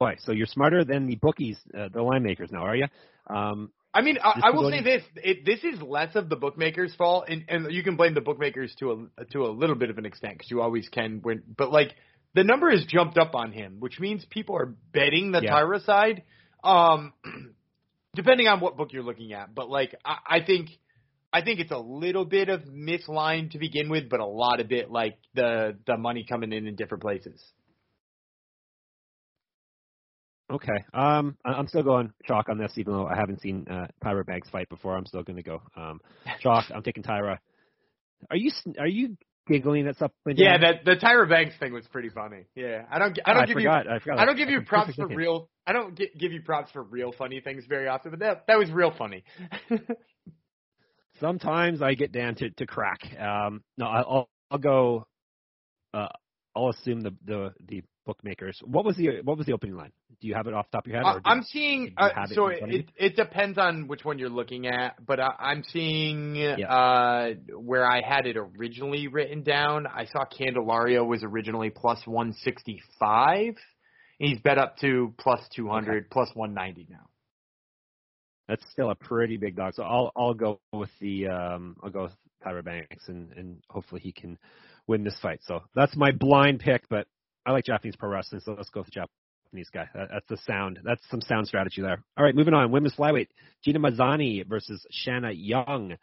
Boy, 0.00 0.16
so 0.24 0.32
you're 0.32 0.46
smarter 0.46 0.84
than 0.84 1.06
the 1.06 1.14
bookies, 1.14 1.58
uh, 1.72 1.88
the 1.94 2.02
line 2.02 2.24
makers 2.24 2.50
now, 2.50 2.64
are 2.64 2.74
you? 2.74 2.86
Um, 3.30 3.70
I 3.98 4.02
mean, 4.02 4.18
I, 4.22 4.40
I 4.44 4.50
will 4.50 4.70
say 4.70 4.80
this: 4.80 5.02
it, 5.16 5.44
this 5.44 5.64
is 5.64 5.82
less 5.82 6.14
of 6.14 6.28
the 6.28 6.36
bookmakers' 6.36 6.94
fault, 6.94 7.24
and, 7.28 7.44
and 7.48 7.72
you 7.72 7.82
can 7.82 7.96
blame 7.96 8.14
the 8.14 8.20
bookmakers 8.20 8.72
to 8.78 9.08
a 9.18 9.24
to 9.32 9.44
a 9.44 9.50
little 9.50 9.74
bit 9.74 9.90
of 9.90 9.98
an 9.98 10.06
extent 10.06 10.34
because 10.34 10.52
you 10.52 10.60
always 10.60 10.88
can. 10.88 11.18
When, 11.20 11.42
but 11.56 11.72
like 11.72 11.96
the 12.32 12.44
number 12.44 12.70
has 12.70 12.84
jumped 12.84 13.18
up 13.18 13.34
on 13.34 13.50
him, 13.50 13.78
which 13.80 13.98
means 13.98 14.24
people 14.30 14.56
are 14.56 14.66
betting 14.92 15.32
the 15.32 15.42
Yeah. 15.42 15.50
Taira 15.50 15.80
side, 15.80 16.22
um, 16.62 17.12
depending 18.14 18.46
on 18.46 18.60
what 18.60 18.76
book 18.76 18.92
you're 18.92 19.02
looking 19.02 19.32
at. 19.32 19.52
But 19.52 19.68
like, 19.68 19.94
I, 20.04 20.18
I 20.26 20.40
think. 20.44 20.70
I 21.30 21.42
think 21.42 21.60
it's 21.60 21.70
a 21.70 21.78
little 21.78 22.24
bit 22.24 22.48
of 22.48 22.64
mislined 22.64 23.50
to 23.50 23.58
begin 23.58 23.90
with, 23.90 24.08
but 24.08 24.18
a 24.18 24.24
lot 24.24 24.60
of 24.60 24.72
it 24.72 24.90
like 24.90 25.18
the 25.34 25.76
the 25.86 25.98
money 25.98 26.24
coming 26.26 26.54
in 26.54 26.66
in 26.66 26.74
different 26.74 27.02
places. 27.02 27.44
Okay. 30.50 30.84
Um, 30.94 31.36
I'm 31.44 31.68
still 31.68 31.82
going 31.82 32.10
chalk 32.26 32.48
on 32.48 32.58
this, 32.58 32.72
even 32.76 32.94
though 32.94 33.06
I 33.06 33.14
haven't 33.16 33.40
seen 33.42 33.66
uh, 33.68 33.86
Tyra 34.02 34.24
Banks 34.24 34.48
fight 34.48 34.68
before. 34.68 34.96
I'm 34.96 35.04
still 35.06 35.22
going 35.22 35.36
to 35.36 35.42
go 35.42 35.62
um, 35.76 36.00
chalk. 36.40 36.64
I'm 36.74 36.82
taking 36.82 37.02
Taira. 37.02 37.38
Are 38.30 38.36
you 38.36 38.50
s- 38.50 38.74
are 38.78 38.86
you 38.86 39.16
giggling 39.46 39.86
at 39.86 39.96
something? 39.96 40.14
Yeah, 40.36 40.58
that 40.58 40.84
the 40.84 40.96
Tyra 40.96 41.28
Banks 41.28 41.54
thing 41.60 41.72
was 41.72 41.86
pretty 41.88 42.08
funny. 42.08 42.46
Yeah, 42.54 42.84
I 42.90 42.98
don't 42.98 43.18
I 43.24 43.34
don't 43.34 43.42
I 43.42 43.46
give 43.46 43.54
forgot. 43.56 43.84
you 43.84 43.90
I 43.92 43.98
forgot. 43.98 44.18
I 44.18 44.24
don't 44.24 44.36
give 44.36 44.48
you 44.48 44.62
props 44.66 44.94
for 44.94 45.06
real. 45.06 45.50
I 45.66 45.72
don't 45.72 45.96
gi- 45.96 46.10
give 46.18 46.32
you 46.32 46.42
props 46.42 46.70
for 46.72 46.82
real 46.82 47.12
funny 47.16 47.40
things 47.40 47.64
very 47.68 47.86
often, 47.88 48.10
but 48.10 48.20
that 48.20 48.46
that 48.46 48.58
was 48.58 48.70
real 48.70 48.92
funny. 48.96 49.24
Sometimes 51.20 51.82
I 51.82 51.94
get 51.94 52.12
down 52.12 52.36
to 52.36 52.50
to 52.50 52.66
crack. 52.66 53.00
Um, 53.18 53.62
no, 53.76 53.86
I'll 53.86 54.28
I'll 54.50 54.58
go. 54.58 55.06
Uh, 55.92 56.08
I'll 56.56 56.70
assume 56.70 57.00
the 57.00 57.14
the 57.24 57.52
the 57.66 57.82
bookmakers. 58.08 58.58
What 58.64 58.86
was 58.86 58.96
the 58.96 59.20
what 59.22 59.36
was 59.36 59.46
the 59.46 59.52
opening 59.52 59.76
line? 59.76 59.92
Do 60.22 60.28
you 60.28 60.34
have 60.34 60.46
it 60.46 60.54
off 60.54 60.66
the 60.70 60.78
top 60.78 60.86
of 60.86 60.90
your 60.90 61.02
head? 61.02 61.06
Uh, 61.06 61.20
I'm 61.26 61.42
seeing 61.42 61.82
you 61.82 61.92
uh, 61.98 62.26
so 62.28 62.46
it, 62.46 62.58
it 62.62 62.86
it 62.96 63.16
depends 63.16 63.58
on 63.58 63.86
which 63.86 64.02
one 64.02 64.18
you're 64.18 64.30
looking 64.30 64.66
at, 64.66 64.94
but 65.04 65.20
I, 65.20 65.28
I'm 65.38 65.62
seeing 65.62 66.42
uh 66.42 67.32
where 67.54 67.84
I 67.84 68.00
had 68.00 68.26
it 68.26 68.38
originally 68.38 69.08
written 69.08 69.42
down. 69.42 69.86
I 69.86 70.06
saw 70.06 70.24
Candelario 70.24 71.06
was 71.06 71.22
originally 71.22 71.68
plus 71.68 72.00
165. 72.06 73.56
He's 74.18 74.38
bet 74.40 74.56
up 74.56 74.78
to 74.78 75.12
plus 75.18 75.40
200, 75.54 76.10
plus 76.10 76.30
190 76.32 76.88
now. 76.90 77.06
That's 78.48 78.64
still 78.72 78.90
a 78.90 78.94
pretty 78.94 79.36
big 79.36 79.54
dog. 79.54 79.74
So 79.74 79.82
I'll 79.82 80.12
I'll 80.16 80.32
go 80.32 80.60
with 80.72 80.90
the 80.98 81.28
um 81.28 81.76
I'll 81.82 81.90
go 81.90 82.04
with 82.04 82.14
Tyra 82.42 82.64
Banks 82.64 83.04
and 83.08 83.32
and 83.32 83.58
hopefully 83.68 84.00
he 84.00 84.12
can 84.12 84.38
win 84.86 85.04
this 85.04 85.18
fight. 85.20 85.40
So 85.46 85.60
that's 85.74 85.94
my 85.94 86.10
blind 86.10 86.60
pick, 86.60 86.88
but 86.88 87.06
I 87.46 87.52
like 87.52 87.64
Japanese 87.64 87.96
pro 87.96 88.10
wrestling, 88.10 88.40
so 88.44 88.54
let's 88.56 88.70
go 88.70 88.80
with 88.80 88.90
the 88.92 89.06
Japanese 89.52 89.68
guy. 89.72 89.88
That, 89.94 90.08
that's 90.12 90.28
the 90.28 90.38
sound. 90.46 90.80
That's 90.84 91.02
some 91.10 91.20
sound 91.20 91.46
strategy 91.46 91.82
there. 91.82 92.02
All 92.16 92.24
right, 92.24 92.34
moving 92.34 92.54
on. 92.54 92.70
Women's 92.70 92.94
flyweight: 92.94 93.28
Gina 93.64 93.80
Mazany 93.80 94.46
versus 94.46 94.84
Shanna 94.90 95.30
Young. 95.32 95.96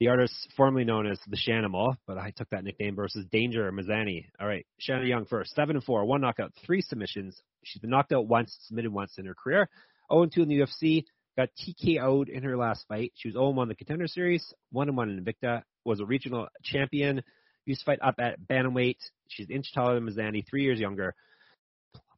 The 0.00 0.08
artist 0.08 0.32
formerly 0.56 0.84
known 0.84 1.08
as 1.08 1.18
the 1.26 1.36
Shanimal, 1.36 1.96
but 2.06 2.18
I 2.18 2.30
took 2.30 2.48
that 2.50 2.62
nickname 2.62 2.94
versus 2.94 3.26
Danger 3.32 3.70
Mazany. 3.72 4.26
All 4.40 4.46
right, 4.46 4.64
Shanna 4.78 5.04
Young 5.04 5.24
first. 5.24 5.54
Seven 5.56 5.74
and 5.74 5.84
four, 5.84 6.04
one 6.04 6.20
knockout, 6.20 6.52
three 6.64 6.82
submissions, 6.82 7.42
She's 7.64 7.80
been 7.80 7.90
knocked 7.90 8.12
out 8.12 8.26
once, 8.26 8.56
submitted 8.62 8.92
once 8.92 9.18
in 9.18 9.26
her 9.26 9.34
career. 9.34 9.68
0-2 10.10 10.38
in 10.38 10.48
the 10.48 10.60
UFC. 10.60 11.04
Got 11.36 11.50
TKO'd 11.56 12.28
in 12.28 12.42
her 12.42 12.56
last 12.56 12.84
fight. 12.88 13.12
She 13.14 13.28
was 13.28 13.36
0-1 13.36 13.64
in 13.64 13.68
the 13.68 13.74
Contender 13.74 14.08
Series, 14.08 14.52
1-1 14.74 14.88
in 15.10 15.24
Invicta. 15.24 15.62
Was 15.84 16.00
a 16.00 16.04
regional 16.04 16.48
champion. 16.64 17.22
Used 17.68 17.80
to 17.80 17.84
fight 17.84 17.98
up 18.02 18.14
at 18.18 18.40
bantamweight. 18.40 18.96
She's 19.28 19.46
an 19.48 19.56
inch 19.56 19.72
taller 19.74 19.94
than 19.94 20.08
Mazany, 20.08 20.42
three 20.48 20.62
years 20.62 20.80
younger. 20.80 21.14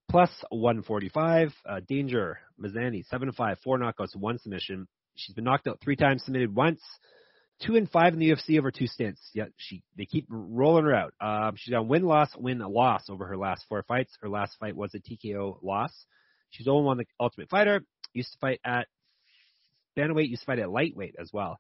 Plus 0.09 0.31
145. 0.51 1.53
Uh, 1.69 1.81
danger. 1.89 2.39
Mazany, 2.63 3.05
7-5, 3.13 3.57
four 3.65 3.79
knockouts, 3.79 4.15
one 4.15 4.39
submission. 4.39 4.87
She's 5.17 5.35
been 5.35 5.45
knocked 5.45 5.67
out 5.67 5.81
three 5.83 5.97
times, 5.97 6.25
submitted 6.25 6.55
once 6.55 6.81
two 7.61 7.77
and 7.77 7.91
five 7.91 8.13
in 8.13 8.19
the 8.19 8.31
UFC 8.31 8.59
over 8.59 8.71
two 8.71 8.87
stints. 8.87 9.21
Yeah, 9.35 9.47
she 9.57 9.83
they 9.97 10.07
keep 10.07 10.27
rolling 10.29 10.85
her 10.85 10.95
out. 10.95 11.15
Um, 11.21 11.57
she's 11.57 11.73
got 11.73 11.87
win 11.87 12.05
loss 12.05 12.31
win 12.37 12.59
loss 12.59 13.03
over 13.09 13.27
her 13.27 13.37
last 13.37 13.65
four 13.69 13.83
fights. 13.83 14.17
Her 14.21 14.29
last 14.29 14.57
fight 14.59 14.77
was 14.77 14.95
a 14.95 14.99
TKO 14.99 15.59
loss. 15.63 15.93
She's 16.51 16.69
only 16.69 16.85
won 16.85 16.99
the 16.99 17.05
Ultimate 17.19 17.51
Fighter. 17.51 17.83
Used 18.13 18.33
to 18.33 18.39
fight 18.39 18.61
at 18.65 18.87
bantamweight. 19.97 20.29
Used 20.29 20.43
to 20.43 20.47
fight 20.47 20.59
at 20.59 20.71
lightweight 20.71 21.17
as 21.19 21.31
well. 21.33 21.59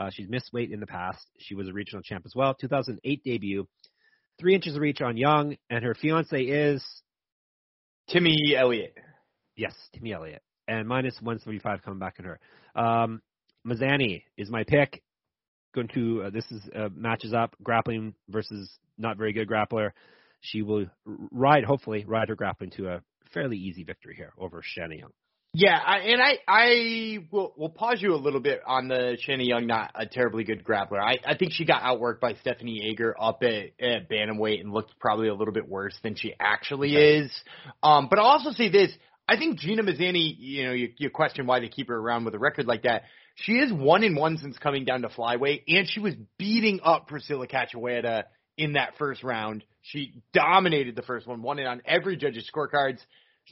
Uh, 0.00 0.08
she's 0.10 0.30
missed 0.30 0.50
weight 0.50 0.72
in 0.72 0.80
the 0.80 0.86
past. 0.86 1.26
She 1.38 1.54
was 1.54 1.68
a 1.68 1.74
regional 1.74 2.02
champ 2.02 2.24
as 2.24 2.32
well. 2.34 2.54
2008 2.54 3.22
debut. 3.22 3.68
Three 4.38 4.54
inches 4.54 4.74
of 4.74 4.80
reach 4.80 5.02
on 5.02 5.18
Young, 5.18 5.56
and 5.68 5.84
her 5.84 5.94
fiance 5.94 6.40
is 6.40 6.82
Timmy 8.08 8.56
Elliott. 8.56 8.96
Yes, 9.56 9.74
Timmy 9.92 10.14
Elliott, 10.14 10.40
and 10.66 10.88
minus 10.88 11.16
175 11.16 11.82
coming 11.82 11.98
back 11.98 12.18
in 12.18 12.24
her. 12.24 12.40
Um, 12.74 13.20
Mazany 13.66 14.22
is 14.38 14.48
my 14.48 14.64
pick 14.64 15.02
going 15.74 15.88
to 15.88 16.22
uh, 16.24 16.30
this 16.30 16.50
is 16.50 16.62
uh, 16.74 16.88
matches 16.94 17.34
up 17.34 17.54
grappling 17.62 18.14
versus 18.30 18.70
not 18.96 19.18
very 19.18 19.34
good 19.34 19.48
grappler. 19.48 19.90
She 20.40 20.62
will 20.62 20.86
ride, 21.04 21.64
hopefully, 21.64 22.06
ride 22.06 22.30
her 22.30 22.36
grappling 22.36 22.70
to 22.78 22.88
a 22.88 23.02
fairly 23.34 23.58
easy 23.58 23.84
victory 23.84 24.14
here 24.16 24.32
over 24.38 24.62
Shanna 24.64 24.94
Young. 24.94 25.10
Yeah, 25.52 25.76
I, 25.76 25.98
and 25.98 26.22
I 26.22 26.38
I 26.46 27.18
will 27.32 27.52
will 27.56 27.70
pause 27.70 28.00
you 28.00 28.14
a 28.14 28.16
little 28.16 28.38
bit 28.38 28.60
on 28.64 28.86
the 28.86 29.16
Shanna 29.20 29.42
Young, 29.42 29.66
not 29.66 29.90
a 29.96 30.06
terribly 30.06 30.44
good 30.44 30.62
grappler. 30.62 31.00
I, 31.00 31.18
I 31.26 31.36
think 31.36 31.52
she 31.52 31.64
got 31.64 31.82
outworked 31.82 32.20
by 32.20 32.34
Stephanie 32.34 32.88
Egger 32.88 33.16
up 33.20 33.42
at, 33.42 33.72
at 33.84 34.08
bantamweight 34.08 34.60
and 34.60 34.72
looked 34.72 34.96
probably 35.00 35.26
a 35.26 35.34
little 35.34 35.52
bit 35.52 35.68
worse 35.68 35.98
than 36.04 36.14
she 36.14 36.34
actually 36.38 36.96
okay. 36.96 37.18
is. 37.18 37.32
Um, 37.82 38.06
but 38.08 38.20
I'll 38.20 38.26
also 38.26 38.52
say 38.52 38.68
this: 38.68 38.92
I 39.26 39.38
think 39.38 39.58
Gina 39.58 39.82
Mazany, 39.82 40.36
you 40.38 40.66
know, 40.66 40.72
you, 40.72 40.92
you 40.98 41.10
question 41.10 41.46
why 41.46 41.58
they 41.58 41.68
keep 41.68 41.88
her 41.88 41.96
around 41.96 42.26
with 42.26 42.34
a 42.36 42.38
record 42.38 42.66
like 42.66 42.84
that. 42.84 43.02
She 43.34 43.54
is 43.54 43.72
one 43.72 44.04
in 44.04 44.14
one 44.14 44.38
since 44.38 44.56
coming 44.56 44.84
down 44.84 45.02
to 45.02 45.08
flyweight, 45.08 45.62
and 45.66 45.88
she 45.88 45.98
was 45.98 46.14
beating 46.38 46.78
up 46.84 47.08
Priscilla 47.08 47.48
Cachoeira 47.48 48.24
in 48.56 48.74
that 48.74 48.98
first 48.98 49.24
round. 49.24 49.64
She 49.82 50.22
dominated 50.32 50.94
the 50.94 51.02
first 51.02 51.26
one, 51.26 51.42
won 51.42 51.58
it 51.58 51.66
on 51.66 51.82
every 51.86 52.16
judge's 52.16 52.48
scorecards. 52.54 52.98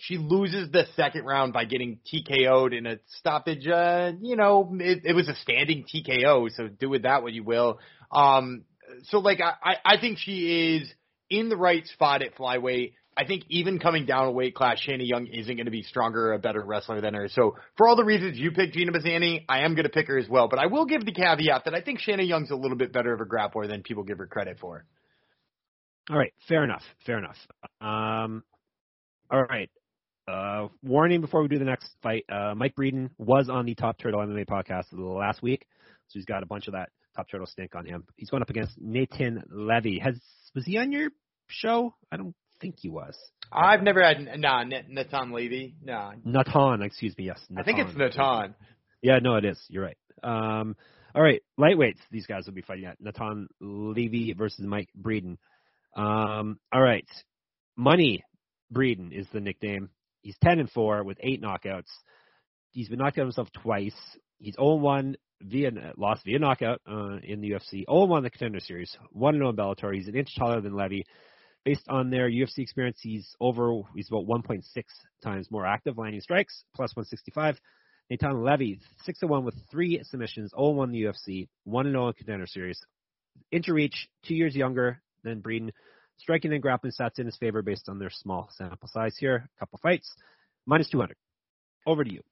She 0.00 0.16
loses 0.18 0.70
the 0.70 0.84
second 0.96 1.24
round 1.24 1.52
by 1.52 1.64
getting 1.64 1.98
TKO'd 2.12 2.72
in 2.72 2.86
a 2.86 2.96
stoppage. 3.18 3.66
Uh, 3.66 4.12
you 4.20 4.36
know, 4.36 4.70
it, 4.80 5.02
it 5.04 5.12
was 5.14 5.28
a 5.28 5.34
standing 5.36 5.84
TKO, 5.84 6.50
so 6.52 6.68
do 6.68 6.88
with 6.88 7.02
that 7.02 7.22
what 7.22 7.32
you 7.32 7.44
will. 7.44 7.78
Um, 8.10 8.64
so 9.04 9.18
like 9.18 9.40
I, 9.40 9.76
I 9.84 10.00
think 10.00 10.18
she 10.18 10.76
is 10.76 10.92
in 11.30 11.48
the 11.48 11.56
right 11.56 11.86
spot 11.86 12.22
at 12.22 12.36
flyweight. 12.36 12.94
I 13.16 13.26
think 13.26 13.44
even 13.48 13.80
coming 13.80 14.06
down 14.06 14.26
a 14.26 14.30
weight 14.30 14.54
class, 14.54 14.78
Shanna 14.78 15.02
Young 15.02 15.26
isn't 15.26 15.56
going 15.56 15.66
to 15.66 15.72
be 15.72 15.82
stronger 15.82 16.28
or 16.30 16.32
a 16.34 16.38
better 16.38 16.62
wrestler 16.64 17.00
than 17.00 17.14
her. 17.14 17.28
So 17.28 17.56
for 17.76 17.88
all 17.88 17.96
the 17.96 18.04
reasons 18.04 18.38
you 18.38 18.52
picked 18.52 18.74
Gina 18.74 18.92
Mazany, 18.92 19.44
I 19.48 19.64
am 19.64 19.74
going 19.74 19.84
to 19.84 19.90
pick 19.90 20.06
her 20.06 20.18
as 20.18 20.28
well. 20.28 20.46
But 20.46 20.60
I 20.60 20.66
will 20.66 20.86
give 20.86 21.04
the 21.04 21.12
caveat 21.12 21.64
that 21.64 21.74
I 21.74 21.80
think 21.80 21.98
Shanna 21.98 22.22
Young's 22.22 22.52
a 22.52 22.56
little 22.56 22.76
bit 22.76 22.92
better 22.92 23.12
of 23.12 23.20
a 23.20 23.24
grappler 23.24 23.68
than 23.68 23.82
people 23.82 24.04
give 24.04 24.18
her 24.18 24.28
credit 24.28 24.58
for. 24.60 24.84
All 26.08 26.16
right, 26.16 26.32
fair 26.46 26.62
enough, 26.62 26.84
fair 27.04 27.18
enough. 27.18 27.36
Um, 27.80 28.44
all 29.30 29.42
right. 29.42 29.70
Uh, 30.28 30.68
warning 30.82 31.22
before 31.22 31.40
we 31.40 31.48
do 31.48 31.58
the 31.58 31.64
next 31.64 31.88
fight. 32.02 32.24
Uh, 32.30 32.54
Mike 32.54 32.74
Breeden 32.76 33.08
was 33.16 33.48
on 33.48 33.64
the 33.64 33.74
Top 33.74 33.98
Turtle 33.98 34.20
MMA 34.20 34.46
podcast 34.46 34.84
last 34.92 35.42
week, 35.42 35.66
so 36.08 36.18
he's 36.18 36.26
got 36.26 36.42
a 36.42 36.46
bunch 36.46 36.66
of 36.66 36.74
that 36.74 36.90
Top 37.16 37.30
Turtle 37.30 37.46
stink 37.46 37.74
on 37.74 37.86
him. 37.86 38.04
He's 38.16 38.28
going 38.28 38.42
up 38.42 38.50
against 38.50 38.78
Nathan 38.78 39.42
Levy. 39.50 39.98
Has 39.98 40.20
was 40.54 40.66
he 40.66 40.76
on 40.76 40.92
your 40.92 41.10
show? 41.48 41.94
I 42.12 42.18
don't 42.18 42.34
think 42.60 42.76
he 42.78 42.90
was. 42.90 43.16
I've 43.50 43.82
never 43.82 44.02
had 44.02 44.38
nah 44.38 44.64
Natan 44.64 45.32
Levy. 45.32 45.76
Nah. 45.82 46.12
Natan, 46.24 46.82
excuse 46.82 47.16
me. 47.16 47.24
Yes, 47.24 47.40
Natan. 47.48 47.62
I 47.62 47.64
think 47.64 47.88
it's 47.88 47.96
Nathan. 47.96 48.54
Yeah, 49.00 49.20
no, 49.22 49.36
it 49.36 49.46
is. 49.46 49.58
You're 49.68 49.84
right. 49.84 49.96
Um, 50.22 50.76
all 51.14 51.22
right, 51.22 51.40
lightweights. 51.58 52.00
These 52.10 52.26
guys 52.26 52.44
will 52.44 52.52
be 52.52 52.60
fighting 52.60 52.84
at 52.84 53.00
Natan 53.00 53.48
Levy 53.60 54.34
versus 54.34 54.66
Mike 54.66 54.90
Breeden. 55.00 55.38
Um, 55.96 56.58
all 56.70 56.82
right, 56.82 57.08
Money 57.76 58.24
Breeden 58.70 59.18
is 59.18 59.26
the 59.32 59.40
nickname. 59.40 59.88
He's 60.22 60.36
ten 60.42 60.58
and 60.58 60.70
four 60.70 61.04
with 61.04 61.18
eight 61.20 61.42
knockouts. 61.42 61.90
He's 62.70 62.88
been 62.88 62.98
knocked 62.98 63.18
out 63.18 63.22
himself 63.22 63.48
twice. 63.62 63.96
He's 64.38 64.56
0-1 64.56 65.14
via 65.42 65.70
lost 65.96 66.24
via 66.24 66.38
knockout 66.38 66.80
uh, 66.88 67.18
in 67.22 67.40
the 67.40 67.50
UFC. 67.50 67.84
0-1 67.86 68.22
the 68.22 68.30
Contender 68.30 68.60
Series. 68.60 68.96
1-0 69.16 69.50
in 69.50 69.56
Bellator. 69.56 69.94
He's 69.94 70.08
an 70.08 70.16
inch 70.16 70.34
taller 70.36 70.60
than 70.60 70.74
Levy. 70.74 71.04
Based 71.64 71.84
on 71.88 72.10
their 72.10 72.30
UFC 72.30 72.58
experience, 72.58 72.98
he's 73.02 73.34
over, 73.40 73.82
he's 73.94 74.08
about 74.08 74.26
1.6 74.26 74.62
times 75.22 75.50
more 75.50 75.66
active, 75.66 75.98
landing 75.98 76.20
strikes, 76.20 76.64
plus 76.74 76.94
165. 76.94 77.58
Nathan 78.10 78.42
Levy, 78.42 78.80
6 79.04 79.18
1 79.22 79.44
with 79.44 79.54
three 79.70 80.00
submissions, 80.04 80.52
0 80.56 80.70
1 80.70 80.92
the 80.92 81.02
UFC, 81.02 81.48
1 81.64 81.90
0 81.90 82.06
in 82.06 82.12
Contender 82.14 82.46
Series. 82.46 82.80
Inch 83.52 83.68
reach, 83.68 84.08
two 84.24 84.34
years 84.34 84.54
younger 84.56 85.02
than 85.24 85.42
Breeden. 85.42 85.70
Striking 86.18 86.52
and 86.52 86.60
grappling 86.60 86.92
stats 86.92 87.18
in 87.18 87.26
his 87.26 87.36
favor 87.36 87.62
based 87.62 87.88
on 87.88 87.98
their 87.98 88.10
small 88.10 88.48
sample 88.56 88.88
size 88.88 89.16
here. 89.18 89.48
A 89.56 89.58
couple 89.58 89.78
fights, 89.82 90.12
minus 90.66 90.88
200. 90.90 91.16
Over 91.86 92.04
to 92.04 92.12
you. 92.12 92.22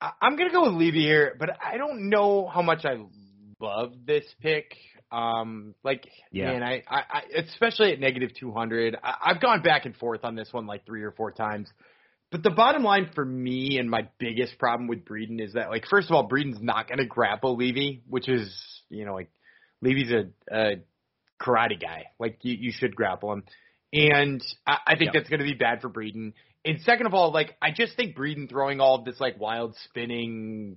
I'm 0.00 0.36
going 0.36 0.48
to 0.48 0.54
go 0.54 0.64
with 0.64 0.74
Levy 0.74 1.02
here, 1.02 1.36
but 1.38 1.50
I 1.62 1.76
don't 1.76 2.08
know 2.08 2.46
how 2.46 2.62
much 2.62 2.84
I 2.84 3.04
love 3.60 3.92
this 4.06 4.24
pick. 4.40 4.74
Um, 5.12 5.74
like, 5.82 6.06
yeah. 6.32 6.52
man, 6.52 6.62
I, 6.62 6.82
I, 6.88 6.98
I, 6.98 7.22
especially 7.36 7.92
at 7.92 8.00
negative 8.00 8.30
200, 8.38 8.96
I, 9.02 9.14
I've 9.26 9.40
gone 9.40 9.62
back 9.62 9.84
and 9.84 9.94
forth 9.96 10.24
on 10.24 10.34
this 10.34 10.48
one 10.52 10.66
like 10.66 10.86
three 10.86 11.02
or 11.02 11.10
four 11.10 11.32
times. 11.32 11.68
But 12.30 12.42
the 12.42 12.50
bottom 12.50 12.84
line 12.84 13.10
for 13.14 13.24
me 13.24 13.78
and 13.78 13.90
my 13.90 14.08
biggest 14.18 14.58
problem 14.58 14.88
with 14.88 15.04
Breeden 15.04 15.40
is 15.40 15.54
that, 15.54 15.68
like, 15.68 15.84
first 15.90 16.08
of 16.08 16.14
all, 16.14 16.28
Breeden's 16.28 16.62
not 16.62 16.86
going 16.86 16.98
to 16.98 17.06
grapple 17.06 17.56
Levy, 17.56 18.02
which 18.08 18.28
is, 18.28 18.54
you 18.88 19.04
know, 19.04 19.14
like, 19.14 19.30
Levy's 19.82 20.12
a, 20.12 20.54
a 20.54 20.70
karate 21.40 21.80
guy. 21.80 22.06
Like, 22.18 22.38
you, 22.42 22.56
you 22.58 22.72
should 22.72 22.94
grapple 22.94 23.32
him. 23.32 23.44
And 23.92 24.42
I, 24.66 24.78
I 24.88 24.96
think 24.96 25.12
that's 25.12 25.28
going 25.28 25.40
to 25.40 25.44
be 25.44 25.54
bad 25.54 25.80
for 25.80 25.88
Breeden. 25.88 26.32
And 26.64 26.80
second 26.82 27.06
of 27.06 27.14
all, 27.14 27.32
like 27.32 27.56
I 27.62 27.70
just 27.70 27.96
think 27.96 28.14
Breeden 28.14 28.48
throwing 28.48 28.80
all 28.80 28.96
of 28.96 29.04
this 29.06 29.18
like 29.18 29.40
wild 29.40 29.74
spinning, 29.86 30.76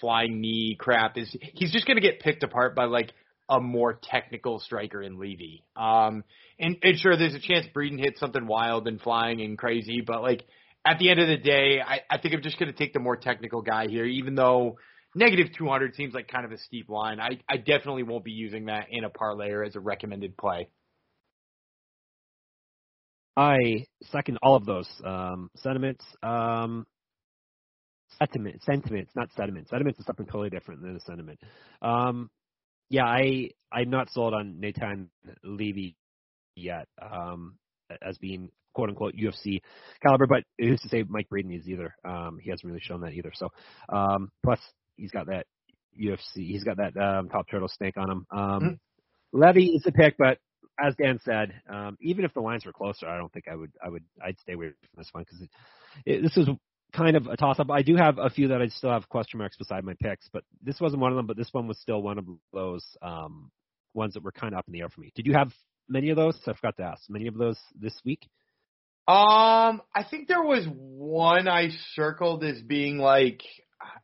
flying 0.00 0.40
knee 0.40 0.76
crap 0.78 1.18
is 1.18 1.36
he's 1.54 1.72
just 1.72 1.86
gonna 1.88 2.00
get 2.00 2.20
picked 2.20 2.44
apart 2.44 2.76
by 2.76 2.84
like 2.84 3.10
a 3.48 3.60
more 3.60 3.98
technical 4.00 4.60
striker 4.60 5.02
in 5.02 5.18
Levy. 5.18 5.64
Um, 5.76 6.24
and, 6.58 6.76
and 6.82 6.98
sure, 6.98 7.16
there's 7.16 7.34
a 7.34 7.40
chance 7.40 7.66
Breeden 7.74 7.98
hits 7.98 8.20
something 8.20 8.46
wild 8.46 8.86
and 8.86 9.00
flying 9.00 9.40
and 9.42 9.58
crazy, 9.58 10.02
but 10.06 10.22
like 10.22 10.44
at 10.86 10.98
the 10.98 11.10
end 11.10 11.20
of 11.20 11.28
the 11.28 11.36
day, 11.36 11.80
I, 11.84 12.00
I 12.08 12.18
think 12.18 12.34
I'm 12.34 12.42
just 12.42 12.58
going 12.58 12.70
to 12.70 12.78
take 12.78 12.92
the 12.92 13.00
more 13.00 13.16
technical 13.16 13.62
guy 13.62 13.88
here, 13.88 14.04
even 14.04 14.34
though 14.34 14.78
negative 15.14 15.48
200 15.56 15.94
seems 15.94 16.14
like 16.14 16.28
kind 16.28 16.44
of 16.44 16.52
a 16.52 16.58
steep 16.58 16.88
line. 16.88 17.20
I, 17.20 17.38
I 17.48 17.56
definitely 17.56 18.02
won't 18.02 18.24
be 18.24 18.32
using 18.32 18.66
that 18.66 18.86
in 18.90 19.04
a 19.04 19.10
parlay 19.10 19.50
or 19.50 19.64
as 19.64 19.76
a 19.76 19.80
recommended 19.80 20.36
play. 20.36 20.68
I 23.36 23.86
second 24.12 24.38
all 24.42 24.56
of 24.56 24.64
those 24.64 24.88
um, 25.04 25.50
sentiments. 25.56 26.04
Um, 26.22 26.86
sentiment, 28.18 28.62
sentiments, 28.62 29.12
not 29.16 29.28
sediment. 29.36 29.68
Sentiments 29.68 29.98
is 29.98 30.06
something 30.06 30.26
totally 30.26 30.50
different 30.50 30.82
than 30.82 30.96
a 30.96 31.00
sentiment. 31.00 31.40
Um, 31.82 32.30
yeah, 32.90 33.04
I 33.04 33.50
I'm 33.72 33.90
not 33.90 34.10
sold 34.12 34.34
on 34.34 34.60
Nathan 34.60 35.10
Levy 35.42 35.96
yet 36.54 36.86
um, 37.02 37.56
as 38.06 38.16
being 38.18 38.50
quote 38.74 38.90
unquote 38.90 39.14
UFC 39.14 39.60
caliber, 40.02 40.26
but 40.26 40.44
who's 40.58 40.80
to 40.82 40.88
say 40.88 41.04
Mike 41.08 41.28
Breeden 41.32 41.56
is 41.56 41.68
either? 41.68 41.94
Um, 42.04 42.38
he 42.40 42.50
hasn't 42.50 42.66
really 42.66 42.82
shown 42.82 43.00
that 43.00 43.14
either. 43.14 43.32
So 43.34 43.48
um, 43.88 44.30
plus 44.44 44.60
he's 44.96 45.10
got 45.10 45.26
that 45.26 45.46
UFC, 46.00 46.46
he's 46.46 46.64
got 46.64 46.78
that 46.78 46.96
um, 46.96 47.28
top 47.28 47.48
turtle 47.48 47.68
snake 47.68 47.96
on 47.96 48.10
him. 48.10 48.26
Um, 48.30 48.40
mm-hmm. 48.40 48.74
Levy 49.32 49.66
is 49.66 49.84
a 49.86 49.92
pick, 49.92 50.16
but 50.18 50.38
as 50.78 50.94
Dan 50.96 51.20
said, 51.24 51.52
um, 51.72 51.96
even 52.00 52.24
if 52.24 52.34
the 52.34 52.40
lines 52.40 52.66
were 52.66 52.72
closer, 52.72 53.08
I 53.08 53.16
don't 53.16 53.32
think 53.32 53.46
I 53.50 53.56
would 53.56 53.72
I 53.84 53.88
would 53.88 54.04
I'd 54.24 54.38
stay 54.40 54.52
away 54.54 54.68
from 54.68 54.88
this 54.96 55.08
one 55.12 55.24
because 55.24 55.48
this 56.06 56.36
is 56.36 56.48
kind 56.94 57.16
of 57.16 57.26
a 57.26 57.36
toss 57.36 57.58
up. 57.58 57.70
I 57.70 57.82
do 57.82 57.96
have 57.96 58.18
a 58.18 58.30
few 58.30 58.48
that 58.48 58.62
I 58.62 58.68
still 58.68 58.90
have 58.90 59.08
question 59.08 59.38
marks 59.38 59.56
beside 59.56 59.84
my 59.84 59.94
picks, 60.00 60.28
but 60.32 60.44
this 60.62 60.80
wasn't 60.80 61.02
one 61.02 61.12
of 61.12 61.16
them. 61.16 61.26
But 61.26 61.36
this 61.36 61.48
one 61.52 61.66
was 61.66 61.78
still 61.78 62.02
one 62.02 62.18
of 62.18 62.26
those 62.52 62.84
um, 63.02 63.50
ones 63.92 64.14
that 64.14 64.24
were 64.24 64.32
kind 64.32 64.54
of 64.54 64.58
up 64.58 64.66
in 64.68 64.72
the 64.72 64.80
air 64.80 64.88
for 64.88 65.00
me. 65.00 65.12
Did 65.14 65.26
you 65.26 65.34
have 65.34 65.52
many 65.88 66.10
of 66.10 66.16
those? 66.16 66.38
I 66.46 66.54
forgot 66.54 66.76
to 66.78 66.84
ask. 66.84 67.02
Many 67.08 67.26
of 67.26 67.34
those 67.34 67.58
this 67.78 67.94
week? 68.04 68.28
Um, 69.06 69.82
I 69.94 70.02
think 70.08 70.28
there 70.28 70.42
was 70.42 70.66
one 70.66 71.46
I 71.46 71.68
circled 71.92 72.42
as 72.42 72.62
being 72.62 72.98
like 72.98 73.42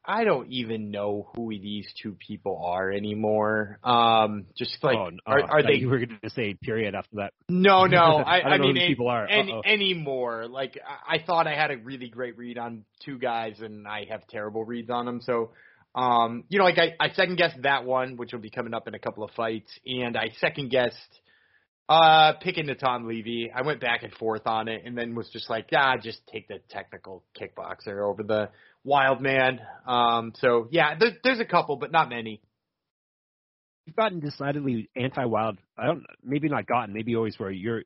I 0.04 0.24
don't 0.24 0.50
even 0.50 0.90
know 0.90 1.28
who 1.34 1.50
these 1.50 1.86
two 2.02 2.12
people 2.12 2.62
are 2.64 2.90
anymore. 2.90 3.78
Um, 3.84 4.46
just 4.56 4.82
like 4.82 4.96
oh, 4.96 5.10
are, 5.26 5.40
oh, 5.40 5.46
are 5.46 5.62
they? 5.62 5.74
You 5.74 5.88
were 5.88 5.98
going 5.98 6.18
to 6.22 6.30
say 6.30 6.54
period 6.54 6.94
after 6.94 7.16
that. 7.16 7.32
No, 7.48 7.84
no. 7.86 7.98
I, 7.98 8.38
I, 8.38 8.40
don't 8.40 8.52
I 8.52 8.56
know 8.56 8.62
mean, 8.64 8.76
who 8.76 8.80
these 8.80 8.88
people 8.88 9.08
are. 9.08 9.26
any, 9.26 9.60
anymore. 9.64 10.46
Like 10.48 10.78
I, 11.06 11.18
thought 11.24 11.46
I 11.46 11.54
had 11.54 11.70
a 11.70 11.76
really 11.76 12.08
great 12.08 12.38
read 12.38 12.58
on 12.58 12.84
two 13.04 13.18
guys, 13.18 13.60
and 13.60 13.86
I 13.86 14.06
have 14.10 14.26
terrible 14.28 14.64
reads 14.64 14.90
on 14.90 15.06
them. 15.06 15.20
So, 15.22 15.50
um, 15.94 16.44
you 16.48 16.58
know, 16.58 16.64
like 16.64 16.78
I, 16.78 16.94
I 16.98 17.12
second 17.12 17.36
guessed 17.36 17.62
that 17.62 17.84
one, 17.84 18.16
which 18.16 18.32
will 18.32 18.40
be 18.40 18.50
coming 18.50 18.74
up 18.74 18.88
in 18.88 18.94
a 18.94 18.98
couple 18.98 19.22
of 19.22 19.30
fights, 19.32 19.70
and 19.86 20.16
I 20.16 20.30
second 20.40 20.70
guessed 20.70 21.20
uh 21.90 22.34
picking 22.40 22.66
Natan 22.66 23.08
Levy. 23.08 23.50
I 23.54 23.62
went 23.62 23.80
back 23.80 24.02
and 24.02 24.12
forth 24.14 24.46
on 24.46 24.68
it, 24.68 24.82
and 24.84 24.96
then 24.96 25.14
was 25.14 25.28
just 25.30 25.50
like, 25.50 25.68
ah, 25.74 25.96
just 26.02 26.20
take 26.32 26.48
the 26.48 26.60
technical 26.70 27.22
kickboxer 27.38 28.08
over 28.08 28.22
the 28.22 28.48
wild 28.84 29.20
man. 29.20 29.60
Um, 29.86 30.32
so 30.40 30.68
yeah, 30.70 30.94
there, 30.98 31.10
there's 31.22 31.40
a 31.40 31.44
couple, 31.44 31.76
but 31.76 31.92
not 31.92 32.08
many. 32.08 32.40
You've 33.86 33.96
gotten 33.96 34.20
decidedly 34.20 34.88
anti-wild. 34.94 35.58
I 35.76 35.86
don't. 35.86 36.04
Maybe 36.22 36.48
not 36.48 36.66
gotten. 36.66 36.94
Maybe 36.94 37.12
you 37.12 37.16
always 37.16 37.38
were. 37.38 37.50
You're 37.50 37.82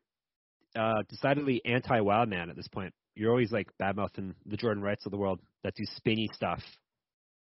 uh, 0.77 1.03
decidedly 1.09 1.63
anti-wild 1.65 2.29
man 2.29 2.51
at 2.51 2.57
this 2.57 2.69
point. 2.69 2.93
You're 3.15 3.31
always 3.31 3.53
like 3.53 3.69
badmouthing 3.81 4.35
the 4.45 4.57
Jordan 4.57 4.83
Wrights 4.83 5.07
of 5.07 5.13
the 5.13 5.19
world 5.19 5.41
that 5.63 5.75
do 5.77 5.85
spinny 5.97 6.29
stuff. 6.35 6.61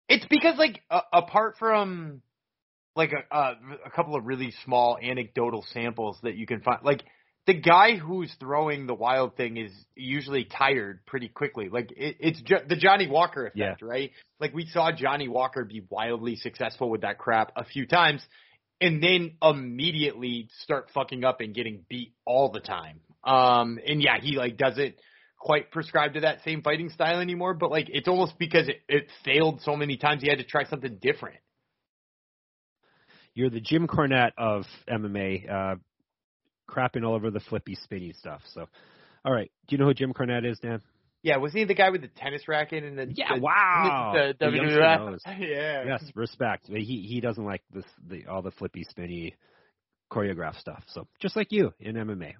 It's 0.09 0.27
because 0.27 0.59
like 0.59 0.83
uh, 0.90 1.01
apart 1.12 1.57
from 1.59 2.22
like 2.94 3.12
a, 3.12 3.37
a 3.37 3.55
a 3.87 3.90
couple 3.90 4.14
of 4.16 4.27
really 4.27 4.53
small 4.64 4.99
anecdotal 5.03 5.64
samples 5.72 6.18
that 6.22 6.37
you 6.37 6.46
can 6.46 6.61
find, 6.61 6.85
like 6.85 7.03
the 7.46 7.54
guy 7.54 7.96
who's 7.96 8.32
throwing 8.40 8.87
the 8.87 8.94
wild 8.94 9.37
thing 9.37 9.56
is 9.56 9.70
usually 9.94 10.44
tired 10.44 11.06
pretty 11.06 11.28
quickly. 11.28 11.68
Like 11.68 11.92
it, 11.92 12.16
it's 12.18 12.40
jo- 12.42 12.64
the 12.68 12.76
Johnny 12.76 13.06
Walker 13.06 13.46
effect, 13.46 13.56
Yeah. 13.82 13.88
right? 13.88 14.11
Like 14.40 14.52
we 14.52 14.66
saw 14.66 14.90
Johnny 14.90 15.28
Walker 15.28 15.64
be 15.64 15.82
wildly 15.88 16.37
successful 16.37 16.90
with 16.90 17.02
that 17.02 17.18
crap 17.18 17.52
a 17.56 17.64
few 17.64 17.87
times, 17.87 18.20
and 18.80 19.02
then 19.02 19.37
immediately 19.42 20.48
start 20.62 20.90
fucking 20.92 21.24
up 21.24 21.40
and 21.40 21.54
getting 21.54 21.85
beat 21.88 22.12
all 22.24 22.50
the 22.50 22.61
time. 22.61 23.00
Um, 23.22 23.78
and 23.87 24.02
yeah, 24.02 24.18
he 24.20 24.37
like 24.37 24.56
doesn't 24.56 24.96
quite 25.38 25.70
prescribe 25.70 26.14
to 26.14 26.20
that 26.20 26.42
same 26.44 26.62
fighting 26.62 26.90
style 26.90 27.20
anymore, 27.20 27.54
but 27.54 27.70
like 27.70 27.87
it's 27.88 28.09
almost 28.09 28.38
because 28.38 28.68
it, 28.68 28.80
it 28.88 29.09
failed 29.24 29.61
so 29.62 29.76
many 29.76 29.96
times 29.96 30.22
he 30.22 30.28
had 30.28 30.38
to 30.38 30.44
try 30.44 30.64
something 30.64 30.98
different. 31.00 31.37
You're 33.35 33.50
the 33.50 33.61
Jim 33.61 33.87
Cornette 33.87 34.32
of 34.38 34.64
MMA, 34.88 35.50
uh, 35.50 35.74
crapping 36.68 37.07
all 37.07 37.14
over 37.14 37.31
the 37.31 37.40
flippy, 37.40 37.76
spinny 37.83 38.12
stuff. 38.12 38.42
So, 38.52 38.66
all 39.24 39.33
right. 39.33 39.50
Do 39.66 39.74
you 39.74 39.79
know 39.79 39.87
who 39.87 39.94
Jim 39.94 40.12
Cornette 40.12 40.50
is, 40.50 40.59
Dan? 40.59 40.81
Yeah, 41.22 41.38
was 41.38 41.52
he 41.52 41.64
the 41.64 41.74
guy 41.74 41.90
with 41.90 42.02
the 42.02 42.09
tennis 42.09 42.46
racket 42.46 42.85
and 42.85 42.96
the 42.96 43.12
Yeah, 43.12 43.35
the, 43.35 43.40
wow. 43.40 44.12
the, 44.14 44.35
The 44.38 44.50
the, 44.50 44.62
knows. 44.62 45.20
Yeah. 45.40 45.85
Yes, 45.85 46.05
respect. 46.14 46.68
He 46.68 47.07
he 47.09 47.20
doesn't 47.20 47.44
like 47.44 47.62
this 47.72 47.85
the 48.07 48.26
all 48.26 48.42
the 48.42 48.52
flippy, 48.52 48.85
spinny, 48.88 49.35
choreographed 50.12 50.61
stuff. 50.61 50.85
So 50.88 51.09
just 51.20 51.35
like 51.35 51.48
you 51.50 51.72
in 51.81 51.96
MMA, 51.96 52.35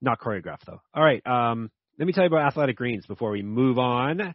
not 0.00 0.18
choreographed 0.20 0.64
though. 0.66 0.80
All 0.94 1.04
right. 1.04 1.24
Um, 1.26 1.70
let 1.98 2.06
me 2.06 2.12
tell 2.12 2.24
you 2.24 2.28
about 2.28 2.46
Athletic 2.46 2.76
Greens 2.76 3.06
before 3.06 3.30
we 3.30 3.42
move 3.42 3.78
on. 3.78 4.34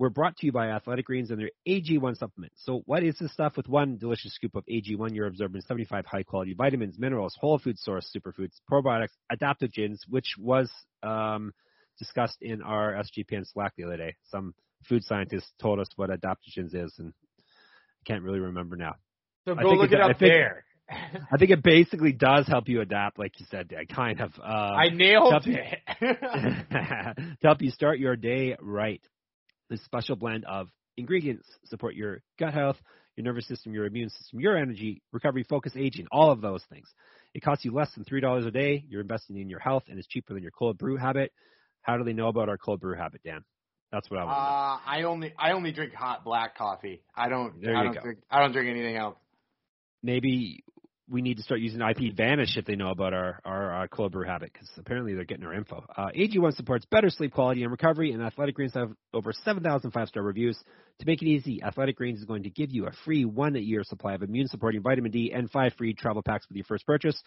We're 0.00 0.08
brought 0.08 0.34
to 0.38 0.46
you 0.46 0.52
by 0.52 0.68
Athletic 0.68 1.04
Greens 1.04 1.30
and 1.30 1.38
their 1.38 1.50
AG1 1.68 2.16
supplement. 2.16 2.54
So, 2.56 2.80
what 2.86 3.04
is 3.04 3.16
this 3.20 3.34
stuff? 3.34 3.58
With 3.58 3.68
one 3.68 3.98
delicious 3.98 4.32
scoop 4.34 4.54
of 4.54 4.64
AG1, 4.64 5.14
you're 5.14 5.26
absorbing 5.26 5.60
75 5.60 6.06
high 6.06 6.22
quality 6.22 6.54
vitamins, 6.54 6.98
minerals, 6.98 7.36
whole 7.38 7.58
food 7.58 7.78
source 7.78 8.10
superfoods, 8.16 8.52
probiotics, 8.72 9.10
adaptogens, 9.30 9.98
which 10.08 10.36
was 10.38 10.70
um, 11.02 11.52
discussed 11.98 12.38
in 12.40 12.62
our 12.62 12.94
SGPN 12.94 13.44
Slack 13.52 13.74
the 13.76 13.84
other 13.84 13.98
day. 13.98 14.16
Some 14.30 14.54
food 14.88 15.04
scientists 15.04 15.52
told 15.60 15.78
us 15.78 15.88
what 15.96 16.08
adaptogens 16.08 16.74
is, 16.74 16.94
and 16.98 17.12
I 17.38 18.02
can't 18.06 18.22
really 18.22 18.40
remember 18.40 18.76
now. 18.76 18.94
So 19.44 19.52
I 19.52 19.62
go 19.62 19.68
think 19.68 19.82
look 19.82 19.92
it- 19.92 19.96
it 19.96 20.00
I 20.00 20.10
up 20.12 20.18
think- 20.18 20.32
there. 20.32 20.64
I 21.30 21.36
think 21.36 21.50
it 21.50 21.62
basically 21.62 22.12
does 22.12 22.48
help 22.48 22.68
you 22.70 22.80
adapt, 22.80 23.16
like 23.18 23.38
you 23.38 23.46
said, 23.50 23.70
kind 23.94 24.20
of. 24.22 24.32
Um, 24.42 24.48
I 24.48 24.88
nailed 24.88 25.30
help 25.30 25.46
you- 25.46 25.58
it. 25.58 25.78
to 27.40 27.46
help 27.46 27.60
you 27.60 27.70
start 27.70 27.98
your 28.00 28.16
day 28.16 28.56
right. 28.60 29.00
This 29.70 29.82
special 29.84 30.16
blend 30.16 30.44
of 30.44 30.68
ingredients 30.96 31.46
support 31.66 31.94
your 31.94 32.22
gut 32.38 32.52
health, 32.52 32.76
your 33.16 33.24
nervous 33.24 33.46
system, 33.46 33.72
your 33.72 33.86
immune 33.86 34.10
system, 34.10 34.40
your 34.40 34.56
energy, 34.56 35.00
recovery, 35.12 35.44
focus, 35.48 35.72
aging, 35.76 36.08
all 36.10 36.30
of 36.30 36.40
those 36.40 36.62
things. 36.70 36.88
It 37.34 37.40
costs 37.40 37.64
you 37.64 37.72
less 37.72 37.90
than 37.94 38.04
$3 38.04 38.46
a 38.46 38.50
day. 38.50 38.84
You're 38.88 39.00
investing 39.00 39.38
in 39.38 39.48
your 39.48 39.60
health, 39.60 39.84
and 39.88 39.98
it's 39.98 40.08
cheaper 40.08 40.34
than 40.34 40.42
your 40.42 40.50
cold 40.50 40.76
brew 40.76 40.96
habit. 40.96 41.32
How 41.82 41.96
do 41.96 42.04
they 42.04 42.12
know 42.12 42.28
about 42.28 42.48
our 42.48 42.58
cold 42.58 42.80
brew 42.80 42.96
habit, 42.96 43.22
Dan? 43.24 43.44
That's 43.92 44.10
what 44.10 44.20
I 44.20 44.24
want. 44.24 44.36
Uh, 44.36 44.78
I 44.86 45.02
only 45.04 45.34
I 45.38 45.52
only 45.52 45.72
drink 45.72 45.92
hot 45.94 46.24
black 46.24 46.56
coffee. 46.56 47.02
I 47.16 47.28
don't 47.28 47.60
There 47.60 47.74
I 47.74 47.78
you 47.78 47.84
don't 47.86 47.94
go. 47.94 48.00
drink 48.02 48.18
I 48.30 48.40
don't 48.40 48.52
drink 48.52 48.68
anything 48.68 48.96
else. 48.96 49.16
Maybe 50.02 50.62
we 51.10 51.22
need 51.22 51.38
to 51.38 51.42
start 51.42 51.60
using 51.60 51.80
IP 51.80 52.14
Vanish 52.16 52.56
if 52.56 52.64
they 52.64 52.76
know 52.76 52.90
about 52.90 53.12
our, 53.12 53.40
our, 53.44 53.82
uh 53.82 53.86
cold 53.88 54.12
brew 54.12 54.24
habit, 54.24 54.52
because 54.52 54.68
apparently 54.78 55.14
they're 55.14 55.24
getting 55.24 55.44
our 55.44 55.52
info. 55.52 55.84
Uh, 55.96 56.08
AG1 56.16 56.54
supports 56.54 56.86
better 56.90 57.10
sleep 57.10 57.32
quality 57.32 57.62
and 57.62 57.70
recovery, 57.70 58.12
and 58.12 58.22
Athletic 58.22 58.54
Greens 58.54 58.74
have 58.74 58.92
over 59.12 59.32
7,000 59.32 59.90
five-star 59.90 60.22
reviews. 60.22 60.58
To 61.00 61.06
make 61.06 61.20
it 61.22 61.26
easy, 61.26 61.62
Athletic 61.62 61.96
Greens 61.96 62.20
is 62.20 62.24
going 62.24 62.44
to 62.44 62.50
give 62.50 62.70
you 62.70 62.86
a 62.86 62.92
free 63.04 63.24
one-year 63.24 63.82
supply 63.84 64.14
of 64.14 64.22
immune-supporting 64.22 64.82
vitamin 64.82 65.10
D 65.10 65.32
and 65.34 65.50
five 65.50 65.72
free 65.76 65.94
travel 65.94 66.22
packs 66.22 66.46
with 66.48 66.56
your 66.56 66.64
first 66.64 66.86
purchase. 66.86 67.20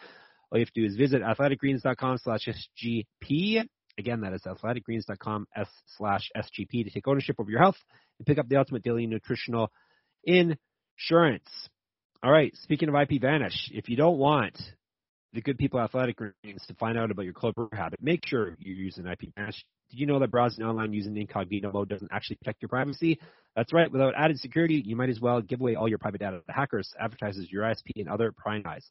All 0.52 0.60
you 0.60 0.66
have 0.66 0.74
to 0.74 0.82
do 0.82 0.88
is 0.88 0.96
visit 0.96 1.22
athleticgreens.com 1.22 2.20
slash 2.20 2.48
SGP. 2.48 3.66
Again, 3.98 4.22
that 4.22 4.34
is 4.34 4.42
athleticgreens.com 4.44 5.48
S 5.56 5.68
slash 5.98 6.30
SGP 6.36 6.86
to 6.86 6.90
take 6.90 7.08
ownership 7.08 7.36
over 7.40 7.50
your 7.50 7.60
health 7.60 7.78
and 8.20 8.26
pick 8.26 8.38
up 8.38 8.48
the 8.48 8.58
ultimate 8.58 8.84
daily 8.84 9.08
nutritional 9.08 9.72
insurance. 10.24 11.70
All 12.24 12.32
right, 12.32 12.56
speaking 12.64 12.88
of 12.88 12.96
IP 12.96 13.20
Vanish, 13.20 13.70
if 13.74 13.90
you 13.90 13.98
don't 13.98 14.18
want 14.18 14.58
the 15.34 15.42
good 15.42 15.58
people 15.58 15.82
at 15.82 15.90
Athletic 15.90 16.16
Greens 16.16 16.64
to 16.70 16.74
find 16.76 16.98
out 16.98 17.12
about 17.12 17.26
your 17.26 17.34
brew 17.34 17.68
habit, 17.74 18.02
make 18.02 18.26
sure 18.26 18.56
you're 18.60 18.78
using 18.78 19.06
IP 19.06 19.36
Vanish. 19.36 19.66
Did 19.90 20.00
you 20.00 20.06
know 20.06 20.20
that 20.20 20.32
browsing 20.32 20.64
online 20.64 20.94
using 20.94 21.18
incognito 21.18 21.74
mode 21.74 21.90
doesn't 21.90 22.14
actually 22.14 22.38
protect 22.38 22.62
your 22.62 22.70
privacy? 22.70 23.20
That's 23.58 23.74
right. 23.74 23.92
Without 23.92 24.14
added 24.16 24.40
security, 24.40 24.82
you 24.86 24.96
might 24.96 25.10
as 25.10 25.20
well 25.20 25.42
give 25.42 25.60
away 25.60 25.76
all 25.76 25.90
your 25.90 25.98
private 25.98 26.20
data 26.20 26.40
to 26.48 26.54
hackers, 26.54 26.94
advertisers, 26.98 27.52
your 27.52 27.64
ISP, 27.64 27.92
and 27.98 28.08
other 28.08 28.32
prying 28.32 28.66
eyes. 28.66 28.90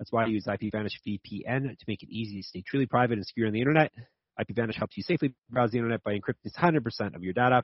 That's 0.00 0.10
why 0.10 0.24
I 0.24 0.26
use 0.26 0.48
IP 0.48 0.72
Vanish 0.72 1.00
VPN 1.06 1.78
to 1.78 1.84
make 1.86 2.02
it 2.02 2.08
easy 2.10 2.38
to 2.38 2.48
stay 2.48 2.64
truly 2.66 2.86
private 2.86 3.16
and 3.16 3.24
secure 3.24 3.46
on 3.46 3.52
the 3.52 3.60
internet. 3.60 3.92
IP 4.40 4.56
Vanish 4.56 4.74
helps 4.76 4.96
you 4.96 5.04
safely 5.04 5.32
browse 5.48 5.70
the 5.70 5.78
internet 5.78 6.02
by 6.02 6.18
encrypting 6.18 6.52
100% 6.52 7.14
of 7.14 7.22
your 7.22 7.32
data. 7.32 7.62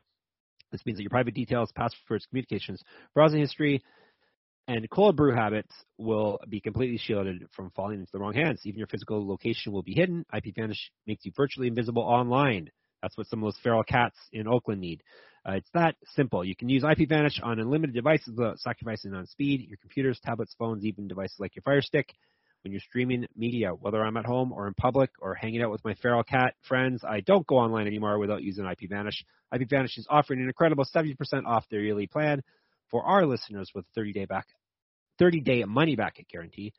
This 0.71 0.87
means 0.87 0.99
that 0.99 1.03
your 1.03 1.11
private 1.11 1.35
details, 1.35 1.73
passwords, 1.75 2.27
communications, 2.27 2.85
browsing 3.15 3.41
history, 3.41 3.83
and 4.69 4.89
cold 4.91 5.17
brew 5.17 5.35
habits 5.35 5.73
will 5.97 6.39
be 6.47 6.61
completely 6.61 6.99
shielded 6.99 7.47
from 7.57 7.71
falling 7.71 8.01
into 8.01 8.13
the 8.13 8.19
wrong 8.19 8.35
hands. 8.35 8.61
Even 8.65 8.79
your 8.79 8.87
physical 8.87 9.27
location 9.27 9.73
will 9.73 9.83
be 9.83 9.95
hidden. 9.95 10.27
IP 10.33 10.55
Vanish 10.55 10.93
makes 11.07 11.25
you 11.25 11.33
virtually 11.35 11.69
invisible 11.69 12.03
online. 12.03 12.71
That's 13.03 13.17
what 13.17 13.27
some 13.29 13.43
of 13.43 13.47
those 13.47 13.59
feral 13.63 13.83
cats 13.83 14.19
in 14.31 14.47
Oakland 14.47 14.83
need. 14.83 15.03
Uh, 15.49 15.53
it's 15.53 15.71
that 15.73 15.97
simple. 16.15 16.45
You 16.45 16.55
can 16.55 16.69
use 16.69 16.85
IP 16.85 17.09
Vanish 17.09 17.41
on 17.43 17.59
unlimited 17.59 17.95
devices 17.95 18.35
without 18.37 18.59
sacrificing 18.59 19.15
on 19.15 19.27
speed. 19.27 19.67
Your 19.67 19.79
computers, 19.79 20.21
tablets, 20.23 20.55
phones, 20.59 20.85
even 20.85 21.09
devices 21.09 21.37
like 21.41 21.57
your 21.57 21.63
Fire 21.63 21.81
Stick. 21.81 22.13
When 22.63 22.73
you're 22.73 22.83
streaming 22.83 23.25
media, 23.35 23.71
whether 23.71 24.05
I'm 24.05 24.19
at 24.19 24.27
home 24.27 24.53
or 24.53 24.67
in 24.67 24.75
public 24.75 25.11
or 25.21 25.35
hanging 25.35 25.63
out 25.63 25.71
with 25.71 25.85
my 25.85 25.95
feral 25.95 26.25
cat 26.25 26.55
friends, 26.69 27.03
I 27.09 27.21
don't 27.21 27.47
go 27.47 27.57
online 27.57 27.87
anymore 27.87 28.19
without 28.19 28.43
using 28.43 28.67
IP 28.67 28.91
Vanish. 28.91 29.25
IP 29.55 29.71
Vanish 29.71 29.97
is 29.97 30.07
offering 30.11 30.41
an 30.41 30.49
incredible 30.49 30.85
70% 30.85 31.15
off 31.47 31.65
their 31.71 31.81
yearly 31.81 32.09
plan 32.09 32.43
for 32.91 33.05
our 33.05 33.25
listeners 33.25 33.71
with 33.75 33.85
a 33.87 33.93
30 33.95 34.13
day 34.13 34.25
back 34.25 34.47
30 35.19 35.41
day 35.41 35.65
money 35.65 35.97
back 35.97 36.19
guarantee. 36.31 36.73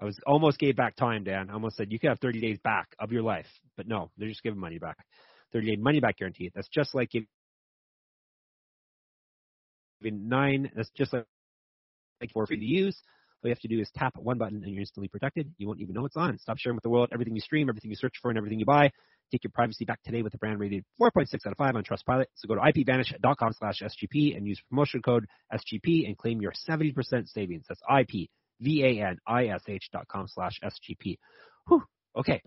I 0.00 0.04
was 0.04 0.18
almost 0.26 0.58
gave 0.58 0.76
back 0.76 0.94
time, 0.96 1.24
Dan. 1.24 1.48
I 1.48 1.54
almost 1.54 1.76
said 1.76 1.90
you 1.90 1.98
could 1.98 2.08
have 2.10 2.20
30 2.20 2.40
days 2.40 2.58
back 2.62 2.94
of 2.98 3.12
your 3.12 3.22
life, 3.22 3.46
but 3.76 3.88
no, 3.88 4.10
they're 4.18 4.28
just 4.28 4.42
giving 4.42 4.60
money 4.60 4.78
back. 4.78 4.98
30 5.52 5.66
day 5.66 5.76
money 5.76 6.00
back 6.00 6.18
guarantee. 6.18 6.50
That's 6.54 6.68
just 6.68 6.94
like 6.94 7.10
giving 7.10 7.26
nine. 10.02 10.70
That's 10.74 10.90
just 10.90 11.12
like, 11.12 11.24
like 12.20 12.30
for 12.32 12.46
free 12.46 12.58
to 12.58 12.64
use. 12.64 12.96
All 13.42 13.48
you 13.48 13.54
have 13.54 13.60
to 13.60 13.68
do 13.68 13.80
is 13.80 13.90
tap 13.94 14.16
one 14.16 14.38
button 14.38 14.62
and 14.64 14.72
you're 14.72 14.80
instantly 14.80 15.08
protected. 15.08 15.52
You 15.58 15.66
won't 15.66 15.80
even 15.80 15.94
know 15.94 16.04
it's 16.04 16.16
on. 16.16 16.38
Stop 16.38 16.58
sharing 16.58 16.74
with 16.76 16.82
the 16.82 16.90
world 16.90 17.10
everything 17.12 17.34
you 17.34 17.40
stream, 17.40 17.68
everything 17.68 17.90
you 17.90 17.96
search 17.96 18.14
for, 18.20 18.30
and 18.30 18.38
everything 18.38 18.58
you 18.58 18.66
buy. 18.66 18.90
Take 19.32 19.44
your 19.44 19.50
privacy 19.52 19.84
back 19.84 20.02
today 20.04 20.22
with 20.22 20.34
a 20.34 20.38
brand 20.38 20.60
rated 20.60 20.84
4.6 21.00 21.34
out 21.46 21.52
of 21.52 21.58
5 21.58 21.76
on 21.76 21.82
Trustpilot. 21.82 22.26
So 22.34 22.48
go 22.48 22.54
to 22.54 22.60
ipvanish.com 22.60 23.52
slash 23.58 23.82
SGP 23.82 24.36
and 24.36 24.46
use 24.46 24.60
promotion 24.68 25.02
code 25.02 25.26
SGP 25.52 26.06
and 26.06 26.16
claim 26.16 26.40
your 26.40 26.52
70% 26.68 26.94
savings. 27.26 27.66
That's 27.68 27.80
ipvanish 27.90 28.28
dot 29.92 30.08
com 30.08 30.26
slash 30.28 30.60
SGP. 30.62 31.18
Whew. 31.68 31.82
Okay. 32.16 32.40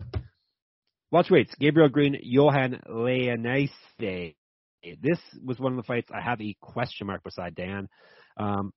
Welterweights, 1.12 1.58
Gabriel 1.58 1.88
Green, 1.88 2.16
Johan 2.22 2.80
Lainesse. 2.88 3.70
This 3.98 5.18
was 5.44 5.58
one 5.58 5.72
of 5.72 5.76
the 5.76 5.82
fights 5.82 6.08
I 6.14 6.20
have 6.22 6.40
a 6.40 6.56
question 6.60 7.08
mark 7.08 7.22
beside 7.24 7.54
Dan. 7.54 7.88
Um, 8.36 8.72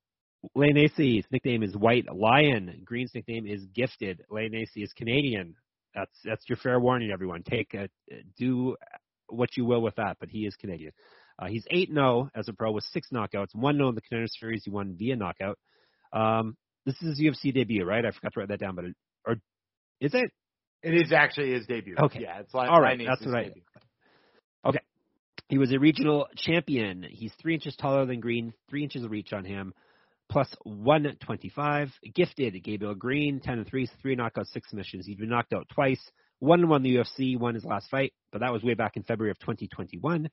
Lainesse's 0.57 1.25
nickname 1.31 1.63
is 1.63 1.75
White 1.77 2.05
Lion. 2.13 2.81
Green's 2.83 3.11
nickname 3.15 3.47
is 3.47 3.65
Gifted. 3.73 4.21
Lainesse 4.29 4.75
is 4.75 4.91
Canadian. 4.93 5.55
That's 5.95 6.12
that's 6.23 6.43
your 6.47 6.58
fair 6.58 6.79
warning, 6.79 7.12
everyone. 7.12 7.43
Take 7.43 7.73
a, 7.73 7.89
do 8.38 8.75
what 9.27 9.56
you 9.58 9.65
will 9.65 9.82
with 9.82 9.95
that, 9.95 10.17
but 10.19 10.29
he 10.29 10.45
is 10.45 10.56
Canadian. 10.56 10.91
Uh, 11.39 11.47
he's 11.47 11.65
8 11.69 11.89
0 11.89 12.29
as 12.36 12.47
a 12.47 12.53
pro 12.53 12.71
with 12.71 12.84
six 12.91 13.10
knockouts, 13.12 13.56
1 13.56 13.75
0 13.75 13.89
in 13.89 13.95
the 13.95 14.01
contender 14.01 14.27
series. 14.27 14.63
He 14.63 14.69
won 14.69 14.95
via 14.97 15.15
knockout. 15.15 15.58
Um, 16.12 16.56
this 16.86 16.95
is 17.01 17.17
his 17.17 17.21
UFC 17.21 17.53
debut, 17.53 17.86
right? 17.86 18.06
I 18.06 18.12
forgot 18.12 18.34
to 18.34 18.39
write 18.41 18.49
that 18.49 18.60
down, 18.60 18.75
but 18.75 18.86
it, 18.86 18.95
or 19.25 19.34
is 19.99 20.13
it? 20.13 20.32
It 20.84 20.93
is 20.93 21.13
actually 21.13 21.53
his 21.53 21.65
debut. 21.65 21.95
Okay. 21.97 22.21
Yeah, 22.23 22.39
it's 22.39 22.53
like 22.53 22.69
All 22.69 22.82
right, 22.82 22.99
that's 23.06 23.25
what 23.25 23.36
I- 23.36 23.43
debut. 23.45 23.63
He 25.49 25.58
was 25.58 25.71
a 25.71 25.77
regional 25.77 26.27
champion. 26.36 27.06
He's 27.08 27.32
three 27.41 27.53
inches 27.53 27.75
taller 27.75 28.06
than 28.06 28.21
Green, 28.21 28.53
three 28.69 28.82
inches 28.82 29.03
of 29.03 29.12
reach 29.12 29.34
on 29.34 29.45
him, 29.45 29.73
plus 30.33 30.49
125. 30.63 31.91
Gifted, 32.15 32.61
Gabriel 32.63 32.95
Green, 32.95 33.39
10 33.39 33.59
and 33.59 33.67
3, 33.67 33.87
three 34.01 34.15
knockouts, 34.15 34.47
six 34.47 34.67
submissions. 34.67 35.05
He's 35.05 35.15
been 35.15 35.29
knocked 35.29 35.53
out 35.53 35.67
twice. 35.71 36.01
One 36.39 36.67
won 36.67 36.81
the 36.81 36.95
UFC, 36.95 37.37
won 37.37 37.53
his 37.53 37.63
last 37.63 37.87
fight, 37.91 38.13
but 38.31 38.39
that 38.39 38.51
was 38.51 38.63
way 38.63 38.73
back 38.73 38.97
in 38.97 39.03
February 39.03 39.29
of 39.29 39.37
2021. 39.37 40.27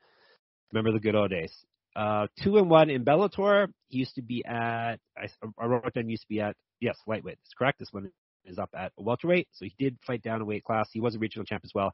Remember 0.72 0.92
the 0.92 1.00
good 1.00 1.14
old 1.14 1.30
days. 1.30 1.52
Uh, 1.94 2.28
two 2.42 2.56
and 2.56 2.70
one 2.70 2.88
in 2.88 3.04
Bellator. 3.04 3.68
He 3.88 3.98
used 3.98 4.14
to 4.14 4.22
be 4.22 4.42
at, 4.42 4.96
I, 5.18 5.28
I 5.58 5.66
wrote 5.66 5.92
down 5.92 6.08
used 6.08 6.22
to 6.22 6.28
be 6.28 6.40
at, 6.40 6.56
yes, 6.80 6.96
lightweight. 7.06 7.36
That's 7.36 7.54
correct. 7.58 7.78
This 7.78 7.92
one 7.92 8.10
is 8.46 8.58
up 8.58 8.70
at 8.74 8.92
welterweight. 8.96 9.48
So 9.52 9.66
he 9.66 9.74
did 9.78 9.98
fight 10.06 10.22
down 10.22 10.40
a 10.40 10.46
weight 10.46 10.64
class. 10.64 10.88
He 10.90 11.00
was 11.00 11.14
a 11.14 11.18
regional 11.18 11.44
champ 11.44 11.60
as 11.62 11.72
well 11.74 11.92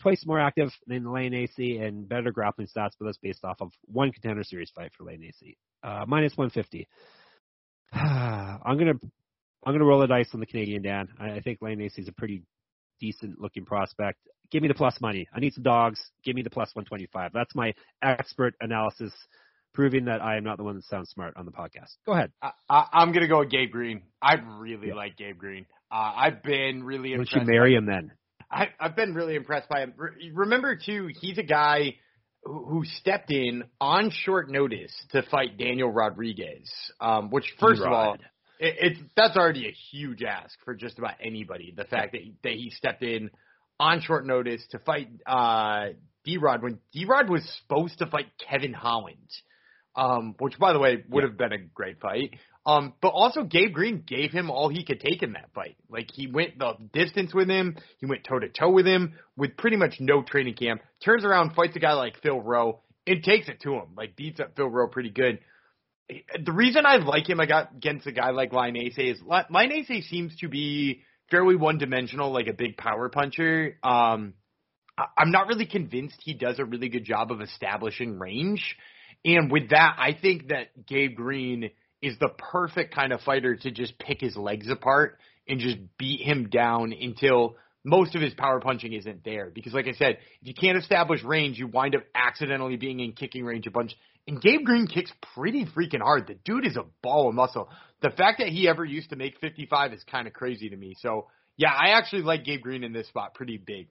twice 0.00 0.24
more 0.24 0.38
active 0.38 0.70
than 0.86 1.02
Lainesse 1.02 1.84
and 1.84 2.08
better 2.08 2.30
grappling 2.30 2.68
stats, 2.68 2.92
but 3.00 3.06
that's 3.06 3.18
based 3.18 3.44
off 3.44 3.56
of 3.60 3.72
one 3.86 4.12
contender 4.12 4.44
series 4.44 4.70
fight 4.70 4.92
for 4.96 5.02
Lainesse. 5.02 5.56
Uh, 5.82 6.04
minus 6.06 6.36
150. 6.36 6.86
I'm 7.92 8.78
gonna 8.78 8.94
I'm 9.64 9.72
gonna 9.74 9.84
roll 9.84 10.00
the 10.00 10.06
dice 10.06 10.28
on 10.34 10.40
the 10.40 10.46
Canadian 10.46 10.82
Dan. 10.82 11.08
I, 11.18 11.32
I 11.32 11.40
think 11.40 11.60
Lainesse 11.60 11.98
is 11.98 12.08
a 12.08 12.12
pretty 12.12 12.42
decent 13.00 13.40
looking 13.40 13.64
prospect. 13.64 14.18
Give 14.50 14.62
me 14.62 14.68
the 14.68 14.74
plus 14.74 14.98
money. 15.00 15.28
I 15.34 15.40
need 15.40 15.52
some 15.54 15.62
dogs. 15.62 16.00
Give 16.24 16.34
me 16.34 16.42
the 16.42 16.50
plus 16.50 16.70
125. 16.74 17.32
That's 17.34 17.54
my 17.54 17.74
expert 18.02 18.54
analysis, 18.60 19.12
proving 19.74 20.06
that 20.06 20.22
I 20.22 20.36
am 20.38 20.44
not 20.44 20.56
the 20.56 20.64
one 20.64 20.76
that 20.76 20.84
sounds 20.84 21.10
smart 21.10 21.34
on 21.36 21.44
the 21.44 21.52
podcast. 21.52 21.96
Go 22.06 22.12
ahead. 22.12 22.32
I, 22.42 22.52
I, 22.68 22.84
I'm 22.94 23.12
gonna 23.12 23.28
go 23.28 23.40
with 23.40 23.50
Gabe 23.50 23.70
Green. 23.70 24.02
I 24.22 24.36
really 24.58 24.88
Yeah. 24.88 24.94
like 24.94 25.16
Gabe 25.16 25.38
Green. 25.38 25.66
Uh, 25.90 26.12
I've 26.16 26.42
been 26.42 26.82
really 26.84 27.10
Why 27.10 27.16
don't 27.16 27.20
impressed. 27.26 27.46
you 27.46 27.52
marry 27.52 27.74
him 27.74 27.86
then? 27.86 28.12
I, 28.50 28.68
I've 28.80 28.96
been 28.96 29.14
really 29.14 29.34
impressed 29.34 29.68
by 29.68 29.80
him. 29.80 29.92
Re- 29.96 30.30
Remember 30.34 30.76
too, 30.76 31.10
he's 31.20 31.36
a 31.38 31.42
guy 31.42 31.96
who, 32.44 32.64
who 32.64 32.84
stepped 32.84 33.30
in 33.30 33.64
on 33.80 34.10
short 34.10 34.50
notice 34.50 34.92
to 35.10 35.22
fight 35.22 35.58
Daniel 35.58 35.90
Rodriguez. 35.90 36.70
Um, 37.00 37.30
which 37.30 37.44
first 37.60 37.82
of 37.82 37.92
all, 37.92 38.14
it, 38.58 38.74
it's 38.80 39.00
that's 39.16 39.36
already 39.36 39.68
a 39.68 39.74
huge 39.90 40.22
ask 40.22 40.56
for 40.64 40.74
just 40.74 40.98
about 40.98 41.14
anybody. 41.22 41.72
The 41.76 41.84
fact 41.84 42.12
that 42.12 42.22
he, 42.22 42.34
that 42.42 42.52
he 42.52 42.70
stepped 42.70 43.02
in 43.02 43.30
on 43.80 44.00
short 44.00 44.26
notice 44.26 44.64
to 44.70 44.78
fight 44.80 45.08
uh, 45.26 45.88
D 46.24 46.38
Rod 46.38 46.62
when 46.62 46.78
D 46.92 47.04
Rod 47.04 47.28
was 47.28 47.42
supposed 47.62 47.98
to 47.98 48.06
fight 48.06 48.26
Kevin 48.48 48.72
Holland, 48.72 49.30
um, 49.96 50.34
which 50.38 50.58
by 50.58 50.72
the 50.72 50.78
way 50.78 51.04
would 51.08 51.24
have 51.24 51.36
been 51.36 51.52
a 51.52 51.58
great 51.58 52.00
fight. 52.00 52.34
Um, 52.68 52.92
but 53.00 53.08
also 53.08 53.44
Gabe 53.44 53.72
Green 53.72 54.04
gave 54.06 54.30
him 54.30 54.50
all 54.50 54.68
he 54.68 54.84
could 54.84 55.00
take 55.00 55.22
in 55.22 55.32
that 55.32 55.48
fight. 55.54 55.76
Like 55.88 56.10
he 56.12 56.26
went 56.26 56.58
the 56.58 56.74
distance 56.92 57.32
with 57.32 57.48
him, 57.48 57.78
he 57.96 58.04
went 58.04 58.24
toe 58.24 58.38
to 58.38 58.50
toe 58.50 58.70
with 58.70 58.86
him 58.86 59.14
with 59.38 59.56
pretty 59.56 59.78
much 59.78 59.94
no 60.00 60.22
training 60.22 60.52
camp. 60.52 60.82
Turns 61.02 61.24
around, 61.24 61.54
fights 61.54 61.76
a 61.76 61.78
guy 61.78 61.94
like 61.94 62.20
Phil 62.22 62.38
Rowe, 62.38 62.80
and 63.06 63.24
takes 63.24 63.48
it 63.48 63.62
to 63.62 63.72
him. 63.72 63.94
Like 63.96 64.16
beats 64.16 64.38
up 64.38 64.54
Phil 64.54 64.68
Rowe 64.68 64.86
pretty 64.86 65.08
good. 65.08 65.38
The 66.10 66.52
reason 66.52 66.84
I 66.84 66.96
like 66.96 67.26
him 67.26 67.40
I 67.40 67.46
got 67.46 67.72
against 67.74 68.06
a 68.06 68.12
guy 68.12 68.32
like 68.32 68.52
Lainesse 68.52 68.98
is 68.98 69.18
Lainesse 69.22 70.06
seems 70.10 70.36
to 70.40 70.48
be 70.48 71.04
fairly 71.30 71.56
one 71.56 71.78
dimensional, 71.78 72.30
like 72.32 72.48
a 72.48 72.54
big 72.54 72.76
power 72.76 73.08
puncher. 73.08 73.78
Um, 73.82 74.34
I'm 75.16 75.30
not 75.30 75.46
really 75.46 75.66
convinced 75.66 76.16
he 76.20 76.34
does 76.34 76.58
a 76.58 76.66
really 76.66 76.90
good 76.90 77.04
job 77.04 77.32
of 77.32 77.40
establishing 77.40 78.18
range. 78.18 78.76
And 79.24 79.50
with 79.50 79.70
that, 79.70 79.96
I 79.98 80.12
think 80.12 80.48
that 80.48 80.86
Gabe 80.86 81.14
Green 81.14 81.70
is 82.02 82.18
the 82.18 82.28
perfect 82.28 82.94
kind 82.94 83.12
of 83.12 83.20
fighter 83.22 83.56
to 83.56 83.70
just 83.70 83.98
pick 83.98 84.20
his 84.20 84.36
legs 84.36 84.68
apart 84.70 85.18
and 85.48 85.60
just 85.60 85.78
beat 85.98 86.20
him 86.20 86.48
down 86.48 86.92
until 86.92 87.56
most 87.84 88.14
of 88.14 88.22
his 88.22 88.34
power 88.34 88.60
punching 88.60 88.92
isn't 88.92 89.24
there. 89.24 89.50
Because 89.52 89.72
like 89.72 89.88
I 89.88 89.92
said, 89.92 90.18
if 90.40 90.48
you 90.48 90.54
can't 90.54 90.78
establish 90.78 91.22
range, 91.24 91.58
you 91.58 91.66
wind 91.66 91.94
up 91.94 92.02
accidentally 92.14 92.76
being 92.76 93.00
in 93.00 93.12
kicking 93.12 93.44
range 93.44 93.66
a 93.66 93.70
bunch. 93.70 93.96
And 94.26 94.40
Gabe 94.40 94.64
Green 94.64 94.86
kicks 94.86 95.12
pretty 95.34 95.64
freaking 95.64 96.02
hard. 96.02 96.26
The 96.26 96.36
dude 96.44 96.66
is 96.66 96.76
a 96.76 96.84
ball 97.02 97.28
of 97.28 97.34
muscle. 97.34 97.70
The 98.02 98.10
fact 98.10 98.38
that 98.38 98.48
he 98.48 98.68
ever 98.68 98.84
used 98.84 99.10
to 99.10 99.16
make 99.16 99.38
55 99.40 99.94
is 99.94 100.04
kind 100.04 100.26
of 100.26 100.34
crazy 100.34 100.68
to 100.68 100.76
me. 100.76 100.94
So 100.98 101.28
yeah, 101.56 101.72
I 101.72 101.90
actually 101.90 102.22
like 102.22 102.44
Gabe 102.44 102.60
Green 102.60 102.84
in 102.84 102.92
this 102.92 103.08
spot 103.08 103.34
pretty 103.34 103.56
big. 103.56 103.88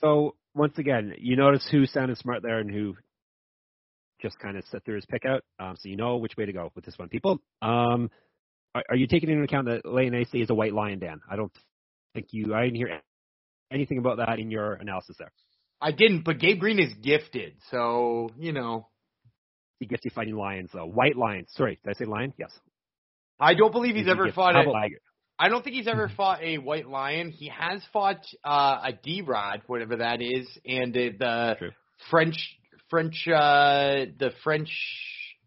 So 0.00 0.34
once 0.54 0.76
again, 0.78 1.14
you 1.18 1.36
notice 1.36 1.66
who 1.70 1.86
sounded 1.86 2.18
smart 2.18 2.42
there 2.42 2.58
and 2.58 2.70
who 2.70 2.96
just 4.22 4.38
kind 4.38 4.56
of 4.56 4.64
set 4.70 4.84
through 4.84 4.96
his 4.96 5.06
pick 5.06 5.24
out. 5.24 5.42
Um, 5.58 5.76
so 5.78 5.88
you 5.88 5.96
know 5.96 6.16
which 6.16 6.36
way 6.36 6.46
to 6.46 6.52
go 6.52 6.70
with 6.74 6.84
this 6.84 6.98
one, 6.98 7.08
people. 7.08 7.38
Um, 7.62 8.10
are, 8.74 8.84
are 8.90 8.96
you 8.96 9.06
taking 9.06 9.30
into 9.30 9.42
account 9.42 9.66
that 9.66 9.84
Lainesse 9.84 10.42
is 10.42 10.50
a 10.50 10.54
white 10.54 10.74
lion, 10.74 10.98
Dan? 10.98 11.20
I 11.30 11.36
don't 11.36 11.52
think 12.14 12.28
you. 12.30 12.54
I 12.54 12.64
didn't 12.64 12.76
hear 12.76 13.00
anything 13.72 13.98
about 13.98 14.18
that 14.18 14.38
in 14.38 14.50
your 14.50 14.74
analysis 14.74 15.16
there. 15.18 15.32
I 15.80 15.92
didn't, 15.92 16.24
but 16.24 16.38
Gabe 16.38 16.60
Green 16.60 16.78
is 16.78 16.92
gifted, 17.02 17.54
so 17.70 18.30
you 18.38 18.52
know. 18.52 18.88
He 19.78 19.86
gets 19.86 20.04
you 20.04 20.10
fighting 20.14 20.36
lions, 20.36 20.70
though. 20.74 20.86
White 20.86 21.16
lions. 21.16 21.48
Sorry, 21.54 21.78
did 21.82 21.90
I 21.90 21.98
say 21.98 22.04
lion? 22.04 22.34
Yes. 22.38 22.52
I 23.38 23.54
don't 23.54 23.72
believe 23.72 23.96
he's 23.96 24.04
you 24.04 24.12
ever 24.12 24.30
fought 24.30 24.54
a. 24.54 24.90
I 25.38 25.48
don't 25.48 25.64
think 25.64 25.74
he's 25.74 25.88
ever 25.88 26.10
fought 26.14 26.42
a 26.42 26.58
white 26.58 26.86
lion. 26.86 27.30
He 27.30 27.48
has 27.48 27.80
fought 27.94 28.22
uh, 28.44 28.80
a 28.84 28.92
D 28.92 29.22
Rod, 29.22 29.62
whatever 29.66 29.96
that 29.96 30.20
is, 30.20 30.46
and 30.66 30.94
uh, 30.94 31.00
the 31.18 31.56
True. 31.58 31.70
French 32.10 32.36
French 32.90 33.26
uh, 33.28 34.06
the 34.18 34.32
French 34.44 34.70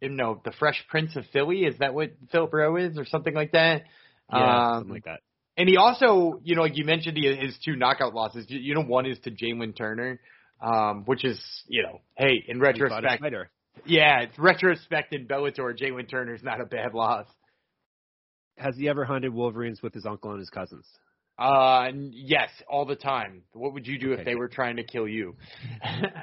no 0.02 0.42
the 0.44 0.52
Fresh 0.54 0.84
Prince 0.90 1.16
of 1.16 1.26
Philly. 1.32 1.66
Is 1.66 1.78
that 1.80 1.94
what 1.94 2.12
Philip 2.32 2.54
Rowe 2.54 2.78
is, 2.78 2.98
or 2.98 3.06
something 3.06 3.34
like 3.34 3.52
that? 3.52 3.84
Yeah, 4.32 4.68
Um, 4.68 4.74
something 4.76 4.94
like 4.94 5.06
that. 5.06 5.20
And 5.56 5.70
he 5.70 5.78
also, 5.78 6.40
you 6.44 6.56
know, 6.56 6.64
like 6.64 6.78
you 6.78 6.86
mentioned 6.86 7.16
he, 7.16 7.36
his 7.36 7.56
two 7.64 7.76
knockout 7.76 8.16
losses. 8.16 8.46
You, 8.50 8.60
you 8.60 8.74
know, 8.74 8.82
one 8.82 9.06
is 9.06 9.20
to 9.20 9.32
Jalen 9.32 9.78
Turner, 9.78 10.20
um, 10.60 11.04
which 11.06 11.24
is, 11.24 11.40
you 11.68 11.84
know, 11.84 12.02
hey, 12.18 12.44
in 12.48 12.58
He 12.58 12.62
fought 12.62 13.04
a 13.04 13.08
retrospect, 13.08 13.22
yeah, 13.86 14.22
it's 14.22 14.40
retrospect 14.40 15.14
in 15.14 15.28
Bellator. 15.28 15.78
Jalen 15.78 16.10
Turner's 16.10 16.42
not 16.44 16.60
a 16.62 16.66
bad 16.66 16.94
loss. 16.94 17.28
Has 18.58 18.76
he 18.78 18.88
ever 18.88 19.04
hunted 19.06 19.34
wolverines 19.34 19.82
with 19.82 19.94
his 19.94 20.06
uncle 20.06 20.32
and 20.32 20.40
his 20.40 20.50
cousins? 20.50 20.88
Uh, 21.38 21.90
yes, 22.12 22.50
all 22.68 22.86
the 22.86 22.96
time. 22.96 23.42
What 23.54 23.74
would 23.74 23.88
you 23.88 23.98
do 23.98 24.14
if 24.14 24.20
they 24.20 24.34
good. 24.34 24.38
were 24.38 24.48
trying 24.48 24.78
to 24.78 24.84
kill 24.84 25.08
you? 25.08 25.36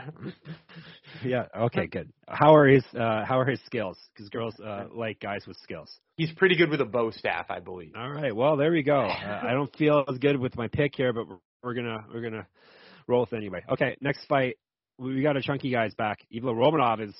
Yeah. 1.25 1.46
Okay. 1.57 1.87
Good. 1.90 2.12
How 2.29 2.55
are 2.55 2.66
his 2.66 2.85
uh, 2.94 3.25
How 3.25 3.38
are 3.38 3.44
his 3.44 3.61
skills? 3.66 3.99
Because 4.14 4.29
girls 4.31 4.55
uh, 4.61 4.85
like 4.92 5.20
guys 5.20 5.42
with 5.46 5.57
skills. 5.62 5.90
He's 6.16 6.33
pretty 6.33 6.57
good 6.57 6.70
with 6.70 6.81
a 6.81 6.87
bow 6.87 7.11
staff, 7.11 7.46
I 7.51 7.61
believe. 7.61 7.92
All 7.96 8.11
right. 8.11 8.35
Well, 8.35 8.57
there 8.57 8.70
we 8.70 8.83
go. 8.83 9.01
Uh, 9.20 9.40
I 9.46 9.53
don't 9.53 9.75
feel 9.77 10.05
as 10.09 10.18
good 10.18 10.38
with 10.38 10.57
my 10.57 10.66
pick 10.68 10.94
here, 10.96 11.12
but 11.12 11.29
we're, 11.29 11.37
we're 11.62 11.75
gonna 11.75 12.05
we're 12.12 12.23
gonna 12.23 12.46
roll 13.07 13.20
with 13.20 13.33
it 13.33 13.37
anyway. 13.37 13.62
Okay. 13.70 13.96
Next 14.01 14.25
fight, 14.27 14.57
we 14.99 15.23
got 15.23 15.37
a 15.37 15.42
chunky 15.42 15.70
guys 15.70 15.94
back. 15.94 16.20
Evil 16.31 16.55
Romanov 16.55 17.01
is 17.01 17.14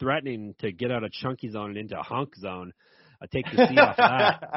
threatening 0.00 0.54
to 0.60 0.72
get 0.72 0.90
out 0.90 1.04
of 1.04 1.12
chunky 1.12 1.50
zone 1.50 1.70
and 1.70 1.76
into 1.78 1.96
hunk 1.96 2.34
zone. 2.36 2.72
Uh, 3.22 3.26
take 3.32 3.44
the 3.46 3.66
C 3.68 3.76
off 3.78 3.98
of 3.98 4.10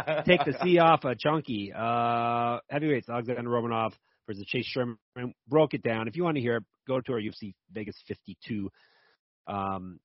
that. 0.04 0.26
Take 0.26 0.46
the 0.46 0.58
C 0.64 0.80
off 0.80 1.04
of 1.06 1.18
chunky. 1.20 1.72
Uh, 1.76 2.58
heavyweights 2.70 3.10
Alexander 3.10 3.50
Romanov 3.50 3.92
versus 4.28 4.44
Chase 4.48 4.66
Sherman. 4.66 4.98
Broke 5.48 5.74
it 5.74 5.84
down. 5.84 6.08
If 6.08 6.16
you 6.16 6.24
want 6.24 6.36
to 6.38 6.42
hear, 6.42 6.58
it, 6.58 6.64
go 6.88 7.00
to 7.00 7.14
our 7.14 7.20
UFC 7.20 7.54
Vegas 7.72 7.96
52 8.08 8.70
um, 9.48 10.00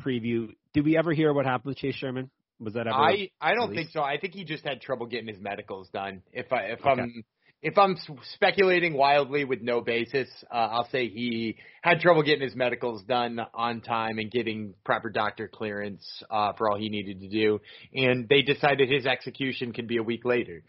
preview. 0.00 0.48
Did 0.72 0.84
we 0.84 0.96
ever 0.96 1.12
hear 1.12 1.32
what 1.32 1.44
happened 1.46 1.70
with 1.70 1.78
Chase 1.78 1.94
Sherman? 1.96 2.30
Was 2.58 2.74
that 2.74 2.86
ever? 2.86 2.96
I 2.96 3.30
I 3.40 3.54
don't 3.54 3.70
released? 3.70 3.76
think 3.76 3.90
so. 3.92 4.02
I 4.02 4.18
think 4.18 4.34
he 4.34 4.44
just 4.44 4.64
had 4.64 4.80
trouble 4.80 5.06
getting 5.06 5.28
his 5.28 5.40
medicals 5.40 5.88
done. 5.92 6.22
If 6.32 6.52
I 6.52 6.64
if 6.66 6.80
Okay. 6.80 6.88
I'm 6.90 7.24
if 7.62 7.76
I'm 7.76 7.96
speculating 8.34 8.94
wildly 8.94 9.44
with 9.44 9.60
no 9.60 9.80
basis, 9.80 10.28
uh, 10.50 10.54
I'll 10.54 10.88
say 10.90 11.08
he 11.08 11.56
had 11.82 12.00
trouble 12.00 12.22
getting 12.22 12.42
his 12.42 12.56
medicals 12.56 13.02
done 13.02 13.38
on 13.52 13.82
time 13.82 14.18
and 14.18 14.30
getting 14.30 14.74
proper 14.84 15.10
doctor 15.10 15.46
clearance 15.46 16.04
uh, 16.30 16.52
for 16.54 16.70
all 16.70 16.78
he 16.78 16.88
needed 16.88 17.20
to 17.20 17.28
do, 17.28 17.60
and 17.94 18.28
they 18.28 18.42
decided 18.42 18.90
his 18.90 19.04
execution 19.04 19.72
can 19.72 19.86
be 19.86 19.98
a 19.98 20.02
week 20.02 20.24
later. 20.24 20.62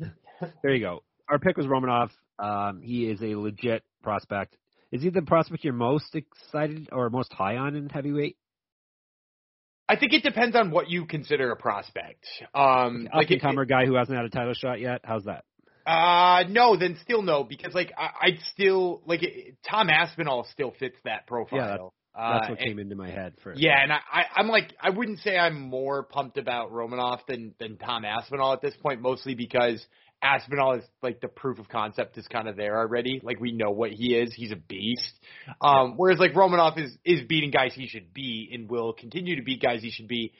There 0.62 0.72
you 0.72 0.78
go. 0.78 1.02
Our 1.28 1.40
pick 1.40 1.56
was 1.56 1.66
Romanov. 1.66 2.10
Um, 2.38 2.80
he 2.80 3.10
is 3.10 3.20
a 3.20 3.34
legit 3.34 3.82
prospect. 4.04 4.56
Is 4.92 5.02
he 5.02 5.10
the 5.10 5.22
prospect 5.22 5.64
you're 5.64 5.72
most 5.72 6.14
excited 6.14 6.88
or 6.92 7.10
most 7.10 7.32
high 7.32 7.56
on 7.56 7.74
in 7.74 7.88
heavyweight? 7.88 8.36
I 9.88 9.96
think 9.96 10.12
it 10.12 10.22
depends 10.22 10.54
on 10.54 10.70
what 10.70 10.88
you 10.88 11.06
consider 11.06 11.50
a 11.50 11.56
prospect. 11.56 12.24
Um, 12.54 13.08
Up 13.08 13.16
like 13.16 13.30
and 13.30 13.38
it, 13.38 13.42
comer 13.42 13.64
guy 13.64 13.84
who 13.84 13.94
hasn't 13.94 14.16
had 14.16 14.26
a 14.26 14.30
title 14.30 14.54
shot 14.54 14.78
yet. 14.78 15.00
How's 15.02 15.24
that? 15.24 15.44
Uh, 15.88 16.44
no, 16.50 16.76
then 16.76 16.98
still 17.02 17.22
no, 17.22 17.44
because 17.44 17.72
like 17.72 17.92
I, 17.96 18.26
I'd 18.26 18.38
still 18.52 19.00
like 19.06 19.22
it, 19.22 19.56
Tom 19.68 19.88
Aspinall 19.88 20.46
still 20.52 20.74
fits 20.78 20.96
that 21.04 21.26
profile. 21.26 21.94
Uh, 22.14 22.32
That's 22.34 22.50
what 22.50 22.58
and- 22.58 22.68
came 22.68 22.78
into 22.78 22.94
my 22.94 23.10
head 23.10 23.34
first. 23.42 23.58
Yeah, 23.58 23.82
and 23.82 23.92
I, 23.92 23.96
I, 24.12 24.22
I'm 24.36 24.48
like, 24.48 24.74
I 24.80 24.90
wouldn't 24.90 25.20
say 25.20 25.38
I'm 25.38 25.60
more 25.60 26.02
pumped 26.02 26.36
about 26.36 26.72
Romanoff 26.72 27.20
than 27.26 27.54
than 27.58 27.78
Tom 27.78 28.04
Aspinall 28.04 28.52
at 28.52 28.60
this 28.60 28.74
point, 28.82 29.00
mostly 29.00 29.34
because 29.34 29.82
Aspinall 30.20 30.74
is 30.74 30.84
like 31.02 31.22
the 31.22 31.28
proof 31.28 31.58
of 31.58 31.68
concept 31.68 32.18
is 32.18 32.26
kind 32.26 32.48
of 32.48 32.56
there 32.56 32.76
already. 32.76 33.20
Like 33.22 33.40
we 33.40 33.52
know 33.52 33.70
what 33.70 33.90
he 33.90 34.14
is; 34.14 34.34
he's 34.34 34.52
a 34.52 34.56
beast. 34.56 35.12
Um, 35.62 35.94
whereas 35.96 36.18
like 36.18 36.34
Romanoff 36.36 36.76
is 36.76 36.92
is 37.02 37.22
beating 37.26 37.50
guys 37.50 37.72
he 37.74 37.86
should 37.86 38.12
be 38.12 38.50
and 38.52 38.68
will 38.68 38.92
continue 38.92 39.36
to 39.36 39.42
beat 39.42 39.62
guys 39.62 39.80
he 39.80 39.90
should 39.90 40.08
be. 40.08 40.34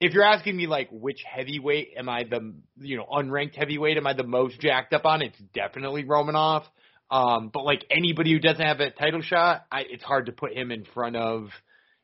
If 0.00 0.12
you're 0.12 0.24
asking 0.24 0.56
me 0.56 0.66
like 0.66 0.88
which 0.90 1.22
heavyweight 1.24 1.94
am 1.96 2.08
I 2.08 2.24
the 2.24 2.54
you 2.78 2.96
know 2.96 3.06
unranked 3.10 3.54
heavyweight 3.56 3.96
am 3.96 4.06
I 4.06 4.12
the 4.12 4.24
most 4.24 4.60
jacked 4.60 4.92
up 4.92 5.04
on? 5.06 5.22
It's 5.22 5.38
definitely 5.54 6.04
Romanoff. 6.04 6.64
Um, 7.10 7.50
but 7.52 7.64
like 7.64 7.84
anybody 7.90 8.32
who 8.32 8.38
doesn't 8.38 8.64
have 8.64 8.80
a 8.80 8.90
title 8.90 9.22
shot, 9.22 9.66
I, 9.70 9.82
it's 9.88 10.02
hard 10.02 10.26
to 10.26 10.32
put 10.32 10.52
him 10.52 10.70
in 10.70 10.84
front 10.84 11.16
of. 11.16 11.48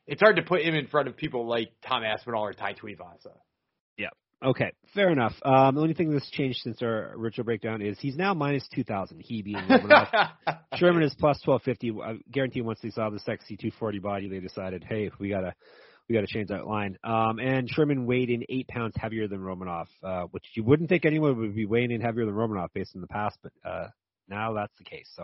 It's 0.07 0.21
hard 0.21 0.37
to 0.37 0.41
put 0.41 0.61
him 0.61 0.73
in 0.75 0.87
front 0.87 1.07
of 1.07 1.17
people 1.17 1.47
like 1.47 1.71
Tom 1.87 2.03
Aspinall 2.03 2.43
or 2.43 2.53
Tai 2.53 2.73
Tuivasa. 2.73 3.35
Yeah. 3.97 4.09
Okay, 4.43 4.71
fair 4.93 5.09
enough. 5.11 5.33
Um, 5.43 5.75
the 5.75 5.81
only 5.81 5.93
thing 5.93 6.11
that's 6.11 6.29
changed 6.31 6.59
since 6.63 6.81
our 6.81 7.13
original 7.15 7.45
breakdown 7.45 7.81
is 7.81 7.99
he's 7.99 8.15
now 8.15 8.33
minus 8.33 8.67
two 8.73 8.83
thousand. 8.83 9.19
He 9.19 9.41
being 9.41 9.63
Romanoff. 9.69 10.09
Sherman 10.75 11.03
is 11.03 11.15
plus 11.19 11.39
twelve 11.41 11.61
fifty. 11.63 11.91
I 11.91 12.17
guarantee 12.31 12.61
once 12.61 12.79
they 12.81 12.89
saw 12.89 13.09
the 13.09 13.19
sexy 13.19 13.57
two 13.57 13.71
forty 13.79 13.99
body, 13.99 14.27
they 14.27 14.39
decided, 14.39 14.83
hey, 14.87 15.11
we 15.19 15.29
gotta 15.29 15.53
we 16.11 16.15
gotta 16.15 16.27
change 16.27 16.49
that 16.49 16.67
line. 16.67 16.97
Um, 17.05 17.39
and 17.39 17.69
Sherman 17.69 18.05
weighed 18.05 18.29
in 18.29 18.43
eight 18.49 18.67
pounds 18.67 18.93
heavier 18.97 19.29
than 19.29 19.39
Romanoff, 19.41 19.87
uh, 20.03 20.23
which 20.31 20.43
you 20.55 20.63
wouldn't 20.63 20.89
think 20.89 21.05
anyone 21.05 21.37
would 21.37 21.55
be 21.55 21.65
weighing 21.65 21.91
in 21.91 22.01
heavier 22.01 22.25
than 22.25 22.35
Romanoff 22.35 22.71
based 22.73 22.95
on 22.95 23.01
the 23.01 23.07
past, 23.07 23.37
but 23.41 23.53
uh, 23.63 23.87
now 24.27 24.53
that's 24.53 24.73
the 24.77 24.83
case. 24.83 25.09
So 25.15 25.23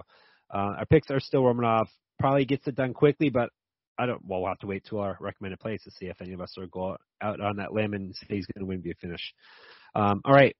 uh, 0.53 0.75
our 0.77 0.85
picks 0.85 1.11
are 1.11 1.19
still 1.19 1.43
Romanoff. 1.43 1.89
Probably 2.19 2.45
gets 2.45 2.65
it 2.67 2.75
done 2.75 2.93
quickly, 2.93 3.29
but 3.29 3.49
I 3.97 4.05
don't. 4.05 4.23
Well, 4.25 4.39
we'll 4.41 4.49
have 4.49 4.59
to 4.59 4.67
wait 4.67 4.85
till 4.87 4.99
our 4.99 5.17
recommended 5.19 5.59
plays 5.59 5.83
to 5.83 5.91
see 5.91 6.05
if 6.05 6.21
any 6.21 6.31
of 6.31 6.39
us 6.39 6.55
are 6.57 6.67
go 6.67 6.95
out 7.21 7.41
on 7.41 7.57
that 7.57 7.73
limb 7.73 7.93
and 7.93 8.15
say 8.15 8.27
he's 8.29 8.45
going 8.45 8.61
to 8.61 8.65
win 8.65 8.81
via 8.81 8.93
finish. 9.01 9.33
Um, 9.93 10.21
all 10.23 10.33
right, 10.33 10.55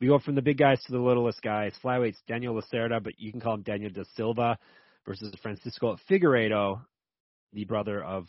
we 0.00 0.08
go 0.08 0.18
from 0.18 0.34
the 0.34 0.42
big 0.42 0.58
guys 0.58 0.82
to 0.84 0.92
the 0.92 0.98
littlest 0.98 1.42
guys. 1.42 1.74
Flyweights 1.84 2.18
Daniel 2.26 2.60
Lacerda, 2.60 3.00
but 3.00 3.20
you 3.20 3.30
can 3.30 3.40
call 3.40 3.54
him 3.54 3.62
Daniel 3.62 3.90
da 3.90 4.02
Silva 4.16 4.58
versus 5.06 5.32
Francisco 5.40 5.96
Figueiredo, 6.10 6.80
the 7.52 7.64
brother 7.64 8.02
of. 8.02 8.26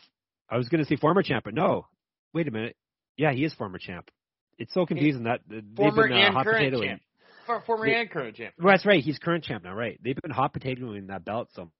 I 0.49 0.57
was 0.57 0.69
going 0.69 0.83
to 0.83 0.87
say 0.87 0.95
former 0.95 1.23
champ, 1.23 1.43
but 1.45 1.53
no. 1.53 1.87
Wait 2.33 2.47
a 2.47 2.51
minute. 2.51 2.75
Yeah, 3.17 3.33
he 3.33 3.43
is 3.43 3.53
former 3.53 3.77
champ. 3.79 4.09
It's 4.57 4.73
so 4.73 4.85
confusing 4.85 5.23
that 5.23 5.41
they've 5.47 5.63
Former 5.75 6.07
been 6.07 6.17
uh, 6.17 6.21
and 6.21 6.33
hot 6.33 6.45
current 6.45 6.71
potato. 6.71 6.81
champ. 6.83 7.01
For, 7.45 7.61
former 7.61 7.85
They- 7.85 7.95
and 7.95 8.09
current 8.09 8.35
champ. 8.35 8.53
Well, 8.59 8.73
that's 8.73 8.85
right. 8.85 9.03
He's 9.03 9.19
current 9.19 9.43
champ 9.43 9.63
now, 9.63 9.73
right? 9.73 9.99
They've 10.03 10.15
been 10.15 10.31
hot 10.31 10.53
potatoing 10.53 11.07
that 11.07 11.25
belt 11.25 11.49
so 11.53 11.71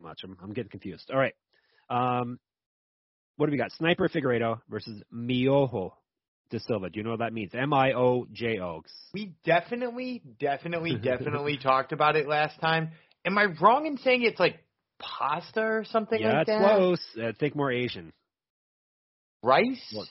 much. 0.00 0.20
I'm, 0.24 0.36
I'm 0.42 0.52
getting 0.52 0.70
confused. 0.70 1.10
All 1.12 1.18
right. 1.18 1.34
Um, 1.90 2.38
what 3.36 3.46
do 3.46 3.52
we 3.52 3.58
got? 3.58 3.72
Sniper 3.72 4.08
Figueiredo 4.08 4.60
versus 4.68 5.02
Miojo 5.14 5.92
de 6.50 6.60
Silva. 6.60 6.90
Do 6.90 6.98
you 6.98 7.04
know 7.04 7.10
what 7.10 7.20
that 7.20 7.32
means? 7.32 7.52
M 7.54 7.72
I 7.72 7.92
O 7.92 8.26
J 8.32 8.60
O. 8.60 8.82
We 9.14 9.34
definitely, 9.44 10.22
definitely, 10.38 10.96
definitely 11.02 11.58
talked 11.58 11.92
about 11.92 12.16
it 12.16 12.28
last 12.28 12.60
time. 12.60 12.90
Am 13.24 13.36
I 13.38 13.46
wrong 13.60 13.86
in 13.86 13.98
saying 13.98 14.22
it's 14.22 14.40
like 14.40 14.56
pasta 15.02 15.60
or 15.60 15.84
something 15.84 16.20
Yeah, 16.20 16.38
like 16.38 16.48
it's 16.48 16.58
close. 16.64 17.00
Uh, 17.20 17.32
think 17.38 17.54
more 17.56 17.70
Asian. 17.70 18.12
Rice? 19.42 19.92
Well, 19.94 20.06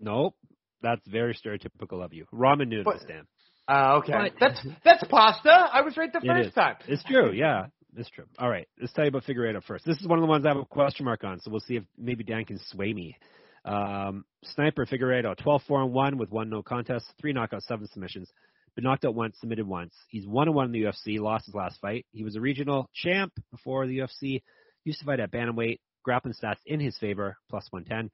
Nope. 0.00 0.34
That's 0.82 1.06
very 1.06 1.34
stereotypical 1.34 2.02
of 2.02 2.14
you. 2.14 2.24
Ramen 2.32 2.68
noodles, 2.68 2.96
But- 3.00 3.06
Dan. 3.08 3.26
Uh, 3.68 3.98
okay. 3.98 4.12
But- 4.12 4.32
That's 4.40 4.66
that's 4.82 5.04
pasta. 5.04 5.50
I 5.50 5.82
was 5.82 5.96
right 5.96 6.12
the 6.12 6.20
first 6.20 6.48
is. 6.48 6.54
time. 6.54 6.76
It's 6.88 7.04
true. 7.04 7.30
Yeah, 7.32 7.66
it's 7.96 8.08
true. 8.10 8.24
All 8.38 8.48
right. 8.48 8.66
Let's 8.80 8.92
tell 8.94 9.04
you 9.04 9.10
about 9.10 9.24
Figueiredo 9.24 9.62
first. 9.62 9.84
This 9.84 10.00
is 10.00 10.08
one 10.08 10.18
of 10.18 10.22
the 10.22 10.26
ones 10.28 10.44
I 10.44 10.48
have 10.48 10.56
a 10.56 10.64
question 10.64 11.04
mark 11.04 11.22
on, 11.22 11.38
so 11.40 11.50
we'll 11.50 11.60
see 11.60 11.76
if 11.76 11.84
maybe 11.96 12.24
Dan 12.24 12.44
can 12.46 12.58
sway 12.58 12.92
me. 12.92 13.16
Um, 13.64 14.24
Sniper 14.42 14.86
Figueiredo, 14.86 15.36
12-4 15.36 15.84
and 15.84 15.92
1 15.92 16.16
with 16.18 16.30
one 16.30 16.48
no 16.48 16.62
contest, 16.62 17.12
three 17.20 17.34
knockouts, 17.34 17.62
seven 17.62 17.86
submissions. 17.88 18.32
Been 18.76 18.84
knocked 18.84 19.04
out 19.04 19.14
once, 19.14 19.36
submitted 19.40 19.66
once. 19.66 19.94
He's 20.08 20.26
one 20.26 20.46
and 20.48 20.54
one 20.54 20.66
in 20.66 20.72
the 20.72 20.82
UFC, 20.84 21.18
lost 21.18 21.46
his 21.46 21.54
last 21.54 21.80
fight. 21.80 22.06
He 22.12 22.24
was 22.24 22.36
a 22.36 22.40
regional 22.40 22.88
champ 22.94 23.32
before 23.50 23.86
the 23.86 23.98
UFC. 23.98 24.42
Used 24.84 25.00
to 25.00 25.06
fight 25.06 25.20
at 25.20 25.32
bantamweight. 25.32 25.78
Grappling 26.02 26.34
stats 26.34 26.56
in 26.64 26.80
his 26.80 26.96
favor, 26.98 27.36
plus 27.50 27.66
110. 27.70 28.10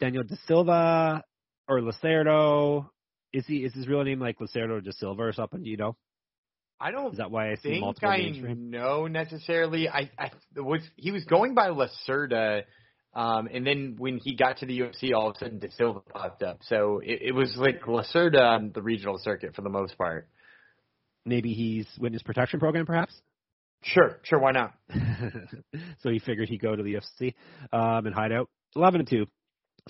Daniel 0.00 0.24
De 0.24 0.36
Silva 0.46 1.22
or 1.68 1.80
Lacerda. 1.80 2.86
Is 3.32 3.46
he 3.46 3.58
is 3.58 3.74
his 3.74 3.86
real 3.86 4.02
name 4.02 4.20
like 4.20 4.38
Lacerda 4.40 4.82
De 4.82 4.92
Silva 4.92 5.22
or 5.22 5.32
something? 5.32 5.62
Do 5.62 5.68
you 5.70 5.76
know? 5.76 5.96
I 6.80 6.90
don't 6.92 7.12
Is 7.12 7.18
that 7.18 7.30
why 7.30 7.50
I 7.52 7.56
see 7.56 7.70
think 7.70 7.80
multiple 7.82 8.08
I 8.08 8.18
names 8.18 8.38
for 8.38 8.46
him? 8.46 8.70
know 8.70 9.06
necessarily. 9.06 9.88
I, 9.88 10.10
I 10.18 10.30
was 10.56 10.80
he 10.96 11.10
was 11.10 11.24
going 11.24 11.54
by 11.54 11.68
Lacerda, 11.68 12.62
um, 13.18 13.48
and 13.52 13.66
then 13.66 13.96
when 13.98 14.18
he 14.18 14.36
got 14.36 14.58
to 14.58 14.66
the 14.66 14.78
UFC, 14.78 15.12
all 15.12 15.30
of 15.30 15.36
a 15.36 15.38
sudden 15.40 15.58
De 15.58 15.72
Silva 15.72 15.98
popped 15.98 16.44
up. 16.44 16.60
So 16.62 17.00
it, 17.02 17.18
it 17.22 17.32
was 17.32 17.52
like 17.56 17.80
Lacerda 17.82 18.40
on 18.40 18.70
the 18.72 18.80
regional 18.80 19.18
circuit 19.18 19.56
for 19.56 19.62
the 19.62 19.68
most 19.68 19.98
part. 19.98 20.28
Maybe 21.26 21.52
he's 21.52 21.88
witness 21.98 22.22
protection 22.22 22.60
program, 22.60 22.86
perhaps. 22.86 23.12
Sure, 23.82 24.20
sure, 24.22 24.38
why 24.38 24.52
not? 24.52 24.72
so 25.98 26.10
he 26.10 26.20
figured 26.20 26.48
he'd 26.48 26.62
go 26.62 26.76
to 26.76 26.82
the 26.84 26.94
UFC 26.94 27.34
um, 27.72 28.06
and 28.06 28.14
hide 28.14 28.30
out. 28.30 28.48
Eleven 28.76 29.00
and 29.00 29.10
two, 29.10 29.26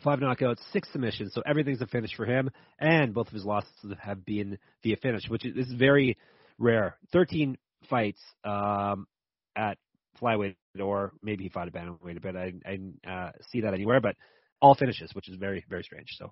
five 0.03 0.21
knockouts, 0.21 0.61
six 0.73 0.89
submissions. 0.91 1.35
So 1.35 1.43
everything's 1.45 1.83
a 1.83 1.87
finish 1.87 2.15
for 2.17 2.25
him, 2.25 2.49
and 2.79 3.13
both 3.13 3.27
of 3.27 3.35
his 3.35 3.45
losses 3.45 3.69
have 4.01 4.25
been 4.25 4.57
via 4.83 4.97
finish, 4.97 5.29
which 5.29 5.45
is, 5.45 5.71
very 5.73 6.17
rare. 6.59 6.97
Thirteen 7.13 7.59
fights 7.91 8.21
um, 8.43 9.07
at 9.55 9.77
flyweight, 10.21 10.57
or 10.81 11.13
maybe 11.23 11.45
he 11.45 11.51
fought 11.51 11.69
a 11.69 11.71
bantamweight 11.71 12.17
a 12.17 12.21
bit. 12.21 12.37
I, 12.37 12.53
I 12.67 13.11
uh, 13.11 13.31
see 13.51 13.63
that 13.63 13.75
anywhere, 13.75 14.01
but 14.01 14.17
all 14.61 14.75
finishes, 14.75 15.11
which 15.15 15.29
is 15.29 15.37
very 15.37 15.65
very 15.69 15.83
strange. 15.83 16.09
So 16.19 16.31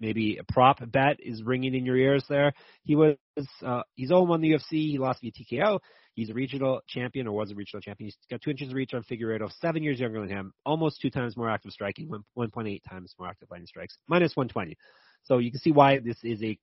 maybe 0.00 0.38
a 0.38 0.52
prop 0.52 0.78
bet 0.90 1.18
is 1.20 1.42
ringing 1.42 1.74
in 1.74 1.84
your 1.84 1.96
ears 1.96 2.24
there. 2.28 2.52
He 2.82 2.96
was 2.96 3.16
uh, 3.64 3.82
he's 3.94 4.08
0 4.08 4.22
1 4.24 4.40
the 4.40 4.52
UFC. 4.52 4.90
He 4.90 4.98
lost 4.98 5.20
via 5.20 5.30
TKO. 5.30 5.80
He's 6.14 6.30
a 6.30 6.34
regional 6.34 6.80
champion 6.88 7.26
or 7.26 7.32
was 7.32 7.50
a 7.50 7.54
regional 7.54 7.80
champion. 7.80 8.06
He's 8.06 8.16
got 8.30 8.42
two 8.42 8.50
inches 8.50 8.68
of 8.68 8.74
reach 8.74 8.92
on 8.94 9.04
Figueiredo, 9.04 9.50
seven 9.60 9.82
years 9.82 10.00
younger 10.00 10.20
than 10.20 10.28
him, 10.28 10.52
almost 10.66 11.00
two 11.00 11.10
times 11.10 11.36
more 11.36 11.48
active 11.48 11.72
striking, 11.72 12.10
1.8 12.36 12.80
times 12.88 13.14
more 13.18 13.28
active 13.28 13.48
landing 13.50 13.68
strikes, 13.68 13.96
minus 14.08 14.36
120. 14.36 14.76
So 15.24 15.38
you 15.38 15.50
can 15.50 15.60
see 15.60 15.70
why 15.70 15.98
this 15.98 16.18
is 16.24 16.42
a 16.42 16.58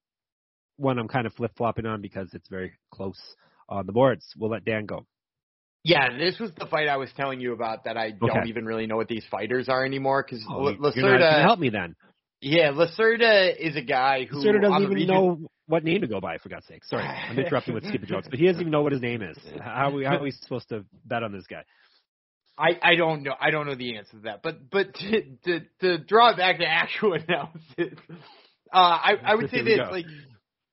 one 0.76 1.00
I'm 1.00 1.08
kind 1.08 1.26
of 1.26 1.34
flip 1.34 1.52
flopping 1.58 1.86
on 1.86 2.02
because 2.02 2.30
it's 2.34 2.50
very 2.50 2.74
close 2.92 3.20
on 3.70 3.86
the 3.86 3.94
boards. 3.94 4.26
We'll 4.38 4.52
let 4.52 4.66
Dan 4.66 4.86
go. 4.86 5.06
Yeah, 5.88 6.18
this 6.18 6.38
was 6.38 6.52
the 6.60 6.66
fight 6.66 6.90
I 6.90 6.98
was 6.98 7.10
telling 7.16 7.40
you 7.40 7.54
about 7.54 7.86
that 7.86 7.96
I 7.96 8.12
don't 8.12 8.48
even 8.48 8.66
really 8.66 8.88
know 8.88 8.98
what 8.98 9.08
these 9.08 9.24
fighters 9.32 9.70
are 9.70 9.86
anymore 9.86 10.22
because 10.24 10.44
Oh, 10.50 10.70
you- 10.70 10.78
you're 10.96 11.06
not 11.10 11.20
gonna 11.20 11.20
Lacerda. 11.20 11.42
help 11.44 11.60
me 11.60 11.70
then. 11.70 11.96
Yeah, 12.42 12.72
Lacerda 12.72 13.56
is 13.58 13.76
a 13.78 13.82
guy 13.82 14.26
who 14.26 14.38
Lacerda 14.44 14.62
doesn't 14.62 14.82
even 14.84 14.94
region- 14.96 15.08
know 15.16 15.48
what 15.68 15.84
name 15.86 16.02
to 16.02 16.08
go 16.08 16.20
by, 16.20 16.38
for 16.40 16.50
God's 16.50 16.66
sake. 16.68 16.84
Sorry, 16.84 17.04
I'm 17.04 17.40
interrupting 17.40 17.74
with 17.74 17.86
stupid 17.88 18.10
jokes, 18.10 18.28
but 18.30 18.38
he 18.38 18.46
doesn't 18.48 18.60
even 18.62 18.72
know 18.72 18.82
what 18.84 18.92
his 18.92 19.02
name 19.02 19.22
is. 19.22 19.38
How 19.62 19.88
are 19.90 19.92
we, 19.92 20.04
how 20.04 20.18
are 20.18 20.22
we 20.22 20.32
supposed 20.32 20.68
to 20.70 20.84
bet 21.06 21.24
on 21.24 21.32
this 21.32 21.46
guy? 21.48 21.64
I, 22.58 22.78
I 22.82 22.96
don't 22.96 23.24
know 23.24 23.36
I 23.40 23.52
don't 23.52 23.66
know 23.68 23.76
the 23.76 23.98
answer 23.98 24.12
to 24.18 24.24
that, 24.24 24.42
but 24.44 24.70
but 24.70 24.94
to 24.96 25.22
to, 25.46 25.60
to 25.82 25.98
draw 26.00 26.32
it 26.32 26.38
back 26.38 26.58
to 26.58 26.66
actual 26.68 27.14
analysis, 27.28 27.98
uh, 28.74 28.78
I 28.78 29.14
I 29.24 29.36
would 29.36 29.50
say 29.52 29.62
this 29.62 29.78
go. 29.78 29.90
like 29.92 30.06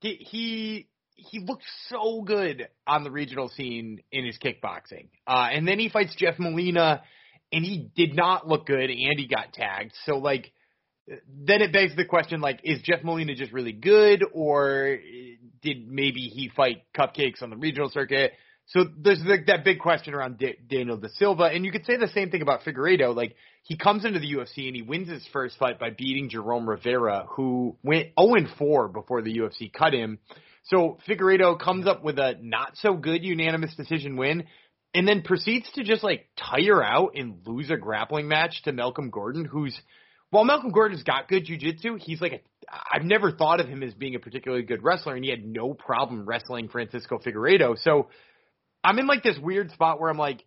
he 0.01 0.15
he 0.31 0.87
he 1.15 1.41
looked 1.41 1.65
so 1.89 2.23
good 2.23 2.69
on 2.87 3.05
the 3.05 3.11
regional 3.11 3.49
scene 3.49 4.01
in 4.13 4.25
his 4.25 4.39
kickboxing, 4.39 5.09
uh, 5.27 5.49
and 5.53 5.67
then 5.67 5.79
he 5.79 5.89
fights 5.89 6.15
Jeff 6.17 6.39
Molina, 6.39 7.03
and 7.53 7.65
he 7.65 7.91
did 7.95 8.15
not 8.15 8.49
look 8.49 8.67
good, 8.67 8.91
and 8.91 9.19
he 9.19 9.27
got 9.27 9.53
tagged. 9.53 9.93
So 10.07 10.19
like 10.19 10.53
then 11.07 11.61
it 11.61 11.73
begs 11.73 11.95
the 11.97 12.05
question 12.05 12.41
like 12.41 12.61
is 12.65 12.81
Jeff 12.83 13.05
Molina 13.05 13.35
just 13.35 13.53
really 13.53 13.73
good 13.73 14.25
or 14.33 14.99
did 15.63 15.87
maybe 15.87 16.21
he 16.21 16.51
fight 16.55 16.85
cupcakes 16.97 17.43
on 17.43 17.51
the 17.51 17.57
regional 17.57 17.91
circuit? 17.91 18.33
So 18.67 18.85
there's 18.97 19.19
the, 19.19 19.39
that 19.47 19.65
big 19.65 19.79
question 19.79 20.15
around 20.15 20.39
Da- 20.39 20.59
Daniel 20.69 20.97
Da 20.97 21.09
Silva, 21.17 21.45
and 21.45 21.67
you 21.67 21.71
could 21.71 21.85
say 21.85 21.99
the 21.99 22.09
same 22.09 22.31
thing 22.31 22.41
about 22.41 22.63
Figueiredo. 22.63 23.15
Like 23.15 23.37
he 23.63 23.77
comes 23.77 24.07
into 24.07 24.19
the 24.19 24.33
UFC 24.33 24.67
and 24.67 24.75
he 24.75 24.83
wins 24.83 25.09
his 25.09 25.27
first 25.33 25.59
fight 25.59 25.79
by 25.79 25.91
beating 25.91 26.31
Jerome 26.31 26.69
Rivera, 26.69 27.27
who 27.29 27.77
went 27.83 28.09
0 28.19 28.47
4 28.57 28.89
before 28.89 29.21
the 29.21 29.37
UFC 29.39 29.71
cut 29.71 29.93
him. 29.93 30.19
So 30.65 30.99
Figueiredo 31.09 31.61
comes 31.61 31.87
up 31.87 32.03
with 32.03 32.19
a 32.19 32.35
not 32.41 32.77
so 32.77 32.95
good 32.95 33.23
unanimous 33.23 33.75
decision 33.75 34.17
win, 34.17 34.45
and 34.95 35.07
then 35.07 35.23
proceeds 35.23 35.71
to 35.75 35.85
just 35.85 36.03
like 36.03 36.29
tire 36.37 36.83
out 36.83 37.13
and 37.17 37.41
lose 37.47 37.71
a 37.71 37.77
grappling 37.77 38.29
match 38.29 38.63
to 38.65 38.73
Malcolm 38.73 39.11
Gordon, 39.11 39.45
who's 39.45 39.79
while 40.31 40.45
Malcolm 40.45 40.73
Gordon's 40.73 41.05
got 41.05 41.29
good 41.29 41.47
jujitsu, 41.47 42.01
he's 42.01 42.21
like 42.21 42.33
a, 42.33 42.41
I've 42.93 43.05
never 43.05 43.31
thought 43.31 43.61
of 43.61 43.69
him 43.69 43.83
as 43.85 43.95
being 43.95 44.17
a 44.17 44.19
particularly 44.19 44.65
good 44.65 44.83
wrestler, 44.83 45.15
and 45.15 45.25
he 45.25 45.31
had 45.31 45.45
no 45.45 45.75
problem 45.75 46.27
wrestling 46.27 46.69
Francisco 46.69 47.19
Figueiredo. 47.25 47.79
So 47.79 48.09
I'm 48.83 48.99
in 48.99 49.07
like 49.07 49.23
this 49.23 49.39
weird 49.41 49.71
spot 49.71 50.01
where 50.01 50.11
I'm 50.11 50.19
like, 50.19 50.45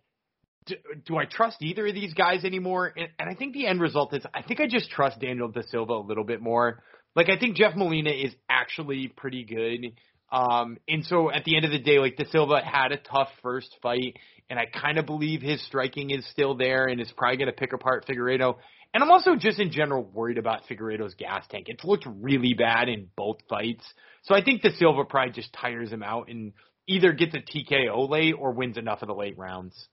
do, 0.66 0.74
do 1.06 1.16
I 1.16 1.24
trust 1.24 1.56
either 1.62 1.86
of 1.86 1.94
these 1.94 2.12
guys 2.12 2.44
anymore? 2.44 2.92
And, 2.94 3.08
and 3.18 3.30
I 3.30 3.34
think 3.34 3.54
the 3.54 3.66
end 3.66 3.80
result 3.80 4.12
is 4.14 4.22
I 4.34 4.42
think 4.42 4.60
I 4.60 4.66
just 4.66 4.90
trust 4.90 5.20
Daniel 5.20 5.48
Da 5.48 5.62
Silva 5.70 5.94
a 5.94 6.04
little 6.06 6.24
bit 6.24 6.42
more. 6.42 6.82
Like 7.18 7.30
I 7.30 7.36
think 7.36 7.56
Jeff 7.56 7.74
Molina 7.74 8.10
is 8.10 8.32
actually 8.48 9.08
pretty 9.08 9.42
good. 9.42 9.92
Um, 10.30 10.76
and 10.86 11.04
so 11.04 11.32
at 11.32 11.42
the 11.42 11.56
end 11.56 11.64
of 11.64 11.72
the 11.72 11.80
day, 11.80 11.98
like 11.98 12.16
De 12.16 12.28
Silva 12.28 12.60
had 12.64 12.92
a 12.92 12.96
tough 12.96 13.26
first 13.42 13.74
fight, 13.82 14.16
and 14.48 14.56
I 14.56 14.66
kind 14.66 14.98
of 14.98 15.06
believe 15.06 15.42
his 15.42 15.60
striking 15.66 16.12
is 16.12 16.24
still 16.30 16.54
there 16.54 16.84
and 16.84 17.00
is 17.00 17.10
probably 17.16 17.38
going 17.38 17.48
to 17.48 17.52
pick 17.52 17.72
apart 17.72 18.06
Figueiredo. 18.06 18.54
And 18.94 19.02
I'm 19.02 19.10
also 19.10 19.34
just 19.34 19.58
in 19.58 19.72
general 19.72 20.04
worried 20.04 20.38
about 20.38 20.62
Figueiredo's 20.70 21.14
gas 21.14 21.44
tank. 21.50 21.66
It's 21.68 21.82
looked 21.82 22.06
really 22.06 22.54
bad 22.54 22.88
in 22.88 23.08
both 23.16 23.38
fights. 23.48 23.84
So 24.22 24.36
I 24.36 24.44
think 24.44 24.62
De 24.62 24.70
Silva 24.76 25.02
probably 25.04 25.32
just 25.32 25.52
tires 25.52 25.90
him 25.90 26.04
out 26.04 26.28
and 26.28 26.52
either 26.86 27.10
gets 27.10 27.34
a 27.34 27.38
TKO 27.38 28.08
late 28.08 28.34
or 28.38 28.52
wins 28.52 28.78
enough 28.78 29.02
of 29.02 29.08
the 29.08 29.14
late 29.14 29.36
rounds. 29.36 29.88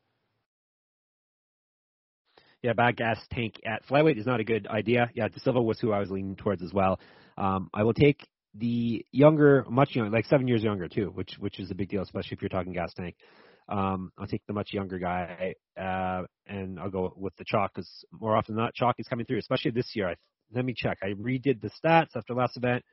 Yeah, 2.66 2.74
bad 2.74 2.98
gas 2.98 3.20
tank 3.32 3.62
at 3.64 3.86
flyweight 3.88 4.18
is 4.18 4.26
not 4.26 4.40
a 4.40 4.44
good 4.44 4.66
idea. 4.66 5.12
Yeah, 5.14 5.28
De 5.28 5.40
Silva 5.40 5.62
was 5.62 5.80
who 5.80 5.92
I 5.92 6.00
was 6.00 6.10
leaning 6.10 6.36
towards 6.36 6.64
as 6.64 6.74
well. 6.74 7.00
Um, 7.38 7.70
I 7.76 7.84
will 7.84 7.94
take 7.94 8.28
the 8.56 9.06
younger, 9.12 9.64
much 9.70 9.96
younger, 9.96 10.10
like 10.10 10.26
seven 10.26 10.48
years 10.48 10.64
younger 10.64 10.88
too, 10.88 11.12
which 11.14 11.36
which 11.38 11.60
is 11.60 11.70
a 11.70 11.76
big 11.76 11.90
deal, 11.90 12.02
especially 12.02 12.34
if 12.34 12.42
you're 12.42 12.50
talking 12.50 12.74
gas 12.74 12.92
tank. 12.96 13.18
Um, 13.70 14.12
I'll 14.18 14.26
take 14.26 14.42
the 14.48 14.54
much 14.54 14.74
younger 14.74 14.98
guy, 14.98 15.54
uh, 15.80 16.24
and 16.48 16.80
I'll 16.80 16.90
go 16.90 17.14
with 17.16 17.36
the 17.36 17.44
chalk 17.46 17.76
because 17.76 18.04
more 18.12 18.36
often 18.36 18.56
than 18.56 18.64
not, 18.64 18.74
chalk 18.74 18.96
is 18.98 19.08
coming 19.08 19.28
through, 19.28 19.38
especially 19.38 19.70
this 19.70 19.92
year. 19.94 20.10
I, 20.10 20.16
let 20.52 20.66
me 20.66 20.74
check. 20.76 20.98
I 21.04 21.10
redid 21.10 21.62
the 21.62 21.70
stats 21.70 22.16
after 22.16 22.34
last 22.34 22.58
event. 22.58 22.84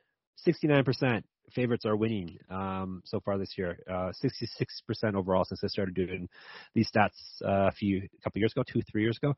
69% 0.47 1.23
favorites 1.51 1.85
are 1.85 1.95
winning 1.95 2.37
um, 2.49 3.01
so 3.05 3.19
far 3.19 3.37
this 3.37 3.53
year. 3.57 3.77
Uh, 3.89 4.11
66% 4.23 5.15
overall 5.15 5.45
since 5.45 5.61
I 5.63 5.67
started 5.67 5.95
doing 5.95 6.27
these 6.73 6.89
stats 6.91 7.09
uh, 7.43 7.67
a 7.67 7.71
few 7.71 7.97
a 7.97 8.23
couple 8.23 8.39
years 8.39 8.53
ago, 8.53 8.63
two 8.67 8.81
three 8.91 9.03
years 9.03 9.17
ago. 9.21 9.33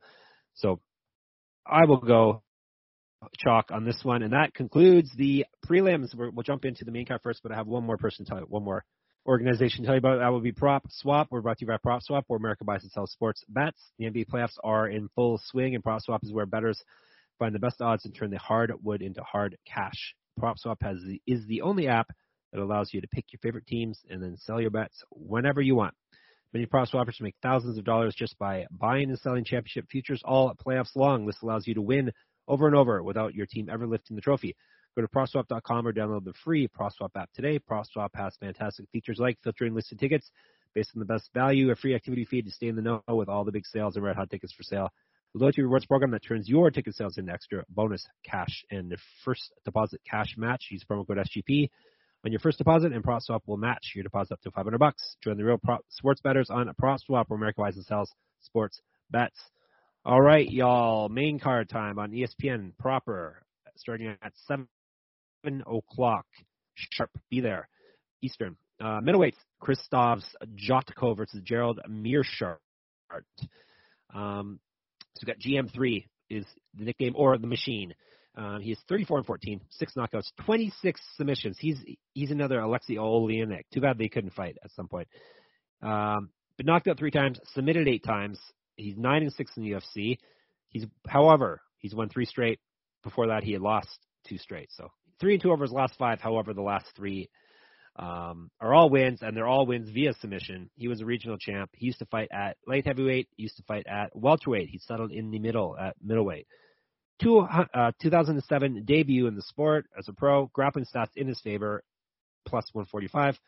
So 0.56 0.80
I 1.66 1.86
will 1.86 1.98
go 1.98 2.44
chalk 3.38 3.72
on 3.72 3.86
this 3.86 4.00
one, 4.04 4.24
and 4.24 4.34
that 4.34 4.54
concludes 4.54 5.10
the 5.18 5.46
prelims. 5.68 6.16
we 6.16 6.30
will 6.30 6.44
jump 6.44 6.66
into 6.66 6.86
the 6.86 6.92
main 6.92 7.06
card 7.06 7.22
first, 7.24 7.42
but 7.44 7.52
I 7.52 7.56
have 7.56 7.68
one 7.68 7.84
more 7.84 7.98
person 7.98 8.26
to 8.26 8.30
tell 8.30 8.40
you, 8.40 8.46
one 8.48 8.64
more 8.64 8.86
organization 9.28 9.82
to 9.82 9.88
tell 9.88 9.96
you 9.96 10.00
about. 10.00 10.20
That 10.20 10.30
will 10.30 10.42
be 10.42 10.52
Prop 10.52 10.84
Swap. 10.90 11.28
We're 11.32 11.42
brought 11.42 11.58
to 11.58 11.66
you 11.66 11.68
by 11.68 11.78
Prop 11.78 12.04
Swap, 12.04 12.26
where 12.28 12.38
America 12.38 12.64
buys 12.64 12.84
and 12.84 12.92
sells 12.92 13.12
sports 13.12 13.44
bets. 13.50 13.80
The 13.98 14.06
NBA 14.06 14.28
playoffs 14.28 14.58
are 14.64 14.88
in 14.88 15.10
full 15.16 15.40
swing, 15.46 15.76
and 15.76 15.84
Prop 15.84 16.02
Swap 16.02 16.24
is 16.24 16.32
where 16.32 16.46
bettors 16.46 16.82
find 17.40 17.54
the 17.54 17.60
best 17.60 17.82
odds 17.82 18.06
and 18.06 18.16
turn 18.16 18.30
the 18.30 18.38
hard 18.38 18.72
wood 18.82 19.02
into 19.02 19.22
hard 19.22 19.58
cash. 19.66 20.16
Prop 20.38 20.58
Swap 20.58 20.78
has 20.82 20.98
the, 21.06 21.22
is 21.26 21.46
the 21.48 21.62
only 21.62 21.88
app 21.88 22.12
that 22.52 22.62
allows 22.62 22.94
you 22.94 23.02
to 23.02 23.08
pick 23.08 23.26
your 23.32 23.40
favorite 23.42 23.68
teams 23.68 24.00
and 24.10 24.22
then 24.22 24.38
sell 24.38 24.62
your 24.62 24.70
bets 24.70 25.04
whenever 25.12 25.62
you 25.62 25.76
want. 25.76 25.94
Many 26.54 26.68
prop 26.68 26.88
swappers 26.88 27.20
make 27.20 27.36
thousands 27.42 27.78
of 27.78 27.84
dollars 27.84 28.16
just 28.16 28.40
by 28.40 28.66
buying 28.72 29.10
and 29.10 29.20
selling 29.20 29.44
championship 29.44 29.88
futures 29.90 30.22
all 30.24 30.50
at 30.50 30.58
playoffs 30.58 30.96
long. 30.96 31.26
This 31.26 31.42
allows 31.42 31.68
you 31.68 31.74
to 31.74 31.82
win 31.82 32.14
over 32.48 32.66
and 32.66 32.76
over 32.76 33.04
without 33.04 33.36
your 33.36 33.46
team 33.46 33.68
ever 33.70 33.86
lifting 33.86 34.16
the 34.16 34.22
trophy. 34.22 34.56
Go 34.96 35.02
to 35.02 35.08
PropSwap.com 35.10 35.86
or 35.86 35.92
download 35.92 36.24
the 36.24 36.34
free 36.46 36.70
PropSwap 36.70 37.10
app 37.18 37.30
today. 37.34 37.60
PropSwap 37.60 38.12
has 38.16 38.38
fantastic 38.40 38.86
features 38.94 39.18
like 39.20 39.38
filtering 39.44 39.76
listed 39.76 40.00
tickets 40.00 40.32
based 40.74 40.92
on 40.96 41.00
the 41.00 41.06
best 41.06 41.30
value, 41.34 41.72
a 41.72 41.76
free 41.76 41.94
activity 41.94 42.24
feed 42.24 42.46
to 42.46 42.52
stay 42.52 42.68
in 42.68 42.78
the 42.78 42.82
know 42.82 43.02
with 43.10 43.28
all 43.28 43.44
the 43.44 43.52
big 43.52 43.66
sales 43.66 43.98
and 43.98 44.06
red 44.06 44.16
hot 44.16 44.30
tickets 44.30 44.54
for 44.54 44.64
sale. 44.64 44.94
The 45.36 45.42
loyalty 45.42 45.64
rewards 45.64 45.86
program 45.86 46.12
that 46.12 46.24
turns 46.24 46.48
your 46.48 46.72
ticket 46.72 46.96
sales 46.96 47.18
into 47.18 47.34
extra 47.34 47.66
bonus 47.68 48.08
cash 48.24 48.64
and 48.72 48.90
the 48.90 48.96
first 49.26 49.52
deposit 49.66 50.00
cash 50.10 50.36
match. 50.38 50.68
Use 50.72 50.86
promo 50.90 51.06
code 51.06 51.18
SGP 51.18 51.70
on 52.26 52.32
your 52.32 52.40
first 52.40 52.58
deposit, 52.58 52.94
and 52.94 53.04
PropSwap 53.04 53.42
will 53.46 53.58
match 53.58 53.92
your 53.96 54.04
deposit 54.04 54.36
up 54.36 54.42
to 54.44 54.52
500 54.52 54.78
bucks. 54.78 55.18
Join 55.22 55.36
the 55.36 55.44
real 55.44 55.58
prop 55.58 55.82
sports 55.90 56.22
bettors 56.22 56.50
on 56.50 56.74
PropSwap, 56.82 57.26
where 57.28 57.36
America 57.36 57.60
buys 57.60 57.76
and 57.76 57.86
sells 57.86 58.10
sports 58.44 58.80
bets. 59.12 59.38
All 60.06 60.22
right, 60.22 60.50
y'all. 60.50 61.10
Main 61.10 61.38
card 61.38 61.68
time 61.68 62.00
on 62.00 62.12
ESPN 62.12 62.72
proper, 62.80 63.44
starting 63.76 64.16
at 64.22 64.32
7 64.48 64.66
o'clock 65.68 66.28
sharp. 66.76 67.12
Be 67.30 67.42
there. 67.42 67.68
Eastern. 68.22 68.56
Uh, 68.80 69.02
middleweights, 69.02 69.34
Krzysztof 69.62 70.24
Jotko 70.56 71.14
versus 71.14 71.42
Gerald 71.44 71.82
Meerschaert. 71.90 72.56
Um, 74.14 74.62
so 75.16 75.26
we've 75.26 75.36
got 75.36 75.40
GM3 75.40 76.06
is 76.30 76.46
the 76.78 76.86
nickname 76.86 77.14
or 77.16 77.38
the 77.38 77.48
machine. 77.48 77.94
Um, 78.38 78.60
he 78.62 78.72
is 78.72 78.80
34 78.90 79.20
and 79.20 79.26
14, 79.26 79.62
six 79.70 79.94
knockouts, 79.94 80.28
26 80.46 81.00
submissions. 81.16 81.58
He's 81.60 81.78
he's 82.14 82.32
another 82.32 82.60
Alexei 82.60 82.96
Oleinik. 82.96 83.64
Too 83.74 83.80
bad 83.80 83.98
they 83.98 84.10
couldn't 84.10 84.34
fight 84.34 84.58
at 84.64 84.72
some 84.72 84.90
point. 84.90 85.08
Um, 85.82 86.30
but 86.58 86.66
knocked 86.66 86.88
out 86.88 86.98
three 86.98 87.12
times, 87.12 87.40
submitted 87.54 87.88
eight 87.88 88.04
times. 88.04 88.40
He's 88.76 88.98
nine 88.98 89.22
and 89.22 89.32
six 89.32 89.52
in 89.56 89.64
the 89.64 89.72
UFC. 89.72 90.18
He's 90.70 90.86
however 91.08 91.62
he's 91.78 91.96
won 91.96 92.10
three 92.10 92.26
straight. 92.26 92.60
Before 93.04 93.28
that, 93.28 93.44
he 93.44 93.54
had 93.54 93.62
lost 93.62 94.00
two 94.28 94.38
straight. 94.38 94.70
So 94.76 94.90
three 95.22 95.34
and 95.34 95.42
two 95.42 95.52
over 95.52 95.64
his 95.64 95.72
last 95.72 95.94
five. 95.98 96.20
However, 96.20 96.54
the 96.54 96.62
last 96.62 96.88
three 96.96 97.30
um, 97.98 98.50
are 98.60 98.74
all 98.74 98.90
wins, 98.90 99.22
and 99.22 99.36
they're 99.36 99.48
all 99.48 99.66
wins 99.66 99.90
via 99.90 100.14
submission. 100.16 100.70
He 100.76 100.88
was 100.88 101.02
a 101.02 101.06
regional 101.06 101.38
champ. 101.38 101.70
He 101.74 101.86
used 101.86 102.00
to 102.00 102.06
fight 102.06 102.30
at 102.32 102.58
light 102.68 102.86
heavyweight. 102.86 103.30
He 103.36 103.44
used 103.44 103.58
to 103.58 103.64
fight 103.64 103.88
at 103.88 104.16
welterweight. 104.16 104.70
He 104.70 104.80
settled 104.80 105.12
in 105.12 105.32
the 105.32 105.40
middle 105.40 105.78
at 105.78 105.96
middleweight. 106.04 106.48
Two, 107.22 107.40
uh, 107.40 107.92
2007 108.02 108.84
debut 108.86 109.28
in 109.28 109.36
the 109.36 109.42
sport 109.42 109.86
as 109.98 110.10
a 110.10 110.14
pro. 110.14 110.48
Grappling 110.48 110.86
stats 110.86 111.16
in 111.16 111.28
his 111.28 111.40
favor, 111.40 111.84
plus 112.46 112.66
145. 112.74 113.40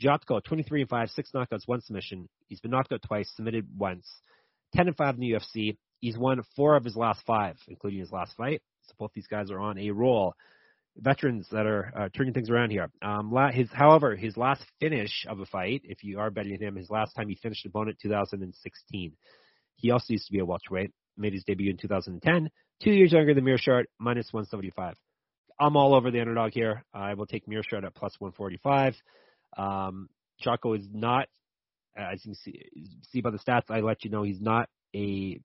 Jotko, 0.00 0.42
23 0.44 0.82
and 0.82 0.90
5, 0.90 1.10
six 1.10 1.30
knockouts, 1.34 1.66
one 1.66 1.80
submission. 1.80 2.28
He's 2.46 2.60
been 2.60 2.70
knocked 2.70 2.92
out 2.92 3.02
twice, 3.02 3.28
submitted 3.34 3.66
once. 3.76 4.06
10 4.76 4.86
and 4.86 4.96
5 4.96 5.14
in 5.14 5.20
the 5.20 5.32
UFC. 5.32 5.76
He's 6.00 6.16
won 6.16 6.40
four 6.54 6.76
of 6.76 6.84
his 6.84 6.94
last 6.94 7.22
five, 7.26 7.56
including 7.66 7.98
his 7.98 8.12
last 8.12 8.36
fight. 8.36 8.62
So 8.82 8.94
both 8.96 9.10
these 9.12 9.26
guys 9.26 9.50
are 9.50 9.58
on 9.58 9.76
a 9.76 9.90
roll 9.90 10.34
veterans 10.98 11.46
that 11.50 11.66
are 11.66 11.92
uh, 11.96 12.08
turning 12.14 12.34
things 12.34 12.50
around 12.50 12.70
here. 12.70 12.90
Um, 13.02 13.34
his, 13.52 13.68
however, 13.72 14.16
his 14.16 14.36
last 14.36 14.64
finish 14.80 15.26
of 15.28 15.40
a 15.40 15.46
fight, 15.46 15.82
if 15.84 16.02
you 16.02 16.18
are 16.18 16.30
betting 16.30 16.60
him, 16.60 16.76
his 16.76 16.90
last 16.90 17.14
time 17.14 17.28
he 17.28 17.36
finished 17.36 17.64
an 17.64 17.70
opponent 17.70 17.98
2016. 18.02 19.12
He 19.76 19.90
also 19.90 20.12
used 20.12 20.26
to 20.26 20.32
be 20.32 20.40
a 20.40 20.44
welterweight. 20.44 20.92
Made 21.16 21.32
his 21.32 21.44
debut 21.44 21.70
in 21.70 21.76
2010. 21.76 22.50
Two 22.82 22.90
years 22.90 23.12
younger 23.12 23.34
than 23.34 23.44
Meerschaert, 23.44 23.84
minus 23.98 24.32
175. 24.32 24.94
I'm 25.60 25.76
all 25.76 25.94
over 25.94 26.10
the 26.10 26.20
underdog 26.20 26.52
here. 26.52 26.84
I 26.94 27.14
will 27.14 27.26
take 27.26 27.48
Meerschaert 27.48 27.84
at 27.84 27.94
plus 27.94 28.14
145. 28.18 28.94
Um, 29.56 30.08
Chaco 30.40 30.74
is 30.74 30.86
not, 30.92 31.26
as 31.96 32.24
you 32.24 32.30
can 32.30 32.34
see, 32.36 32.62
see 33.10 33.20
by 33.20 33.30
the 33.30 33.38
stats, 33.38 33.70
I 33.70 33.80
let 33.80 34.04
you 34.04 34.10
know 34.10 34.22
he's 34.22 34.40
not 34.40 34.68
a 34.94 35.40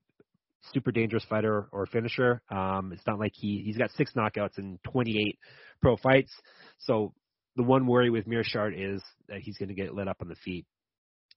super 0.72 0.92
dangerous 0.92 1.24
fighter 1.28 1.68
or 1.72 1.86
finisher. 1.86 2.42
Um, 2.50 2.92
it's 2.92 3.06
not 3.06 3.18
like 3.18 3.32
he 3.34 3.62
he's 3.64 3.76
got 3.76 3.90
six 3.96 4.12
knockouts 4.14 4.58
in 4.58 4.78
28 4.84 5.38
pro 5.82 5.96
fights. 5.96 6.32
So 6.78 7.12
the 7.56 7.62
one 7.62 7.86
worry 7.86 8.10
with 8.10 8.26
Meerschaert 8.26 8.74
is 8.76 9.02
that 9.28 9.40
he's 9.40 9.58
going 9.58 9.68
to 9.68 9.74
get 9.74 9.94
lit 9.94 10.08
up 10.08 10.18
on 10.20 10.28
the 10.28 10.34
feet. 10.36 10.66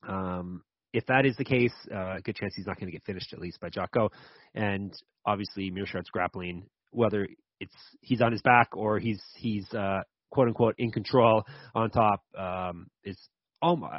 Um, 0.08 0.64
if 0.94 1.06
that 1.08 1.26
is 1.26 1.36
the 1.38 1.44
case, 1.46 1.74
uh, 1.94 2.16
good 2.24 2.36
chance 2.36 2.54
he's 2.56 2.66
not 2.66 2.80
going 2.80 2.88
to 2.88 2.92
get 2.92 3.04
finished 3.06 3.34
at 3.34 3.40
least 3.40 3.60
by 3.60 3.70
Jocko. 3.70 4.10
And 4.56 4.94
obviously 5.26 5.70
Meerschaert's 5.72 6.10
grappling, 6.10 6.66
whether 6.92 7.28
it's 7.60 7.76
he's 8.02 8.22
on 8.22 8.32
his 8.32 8.42
back 8.42 8.70
or 8.76 9.00
he's 9.00 9.22
he's 9.36 9.72
uh, 9.74 10.02
quote 10.32 10.48
unquote 10.48 10.76
in 10.78 10.92
control 10.92 11.44
on 11.76 11.90
top, 11.90 12.22
um, 12.38 12.88
is 13.04 13.18
almost 13.62 13.94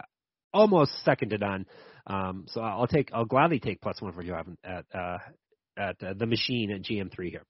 almost 0.53 0.93
second 1.05 1.31
to 1.31 1.39
none. 1.39 1.67
Um, 2.07 2.47
so 2.49 2.61
I'll 2.61 2.87
take, 2.87 3.11
I'll 3.13 3.27
gladly 3.27 3.61
take 3.61 3.81
plus 3.81 4.01
one 4.01 4.13
for 4.13 4.23
you 4.23 4.35
at 4.35 4.85
uh, 4.95 5.19
at 5.77 6.03
uh, 6.03 6.15
the 6.17 6.27
machine 6.27 6.71
at 6.71 6.83
GM3 6.83 7.31
here. 7.31 7.45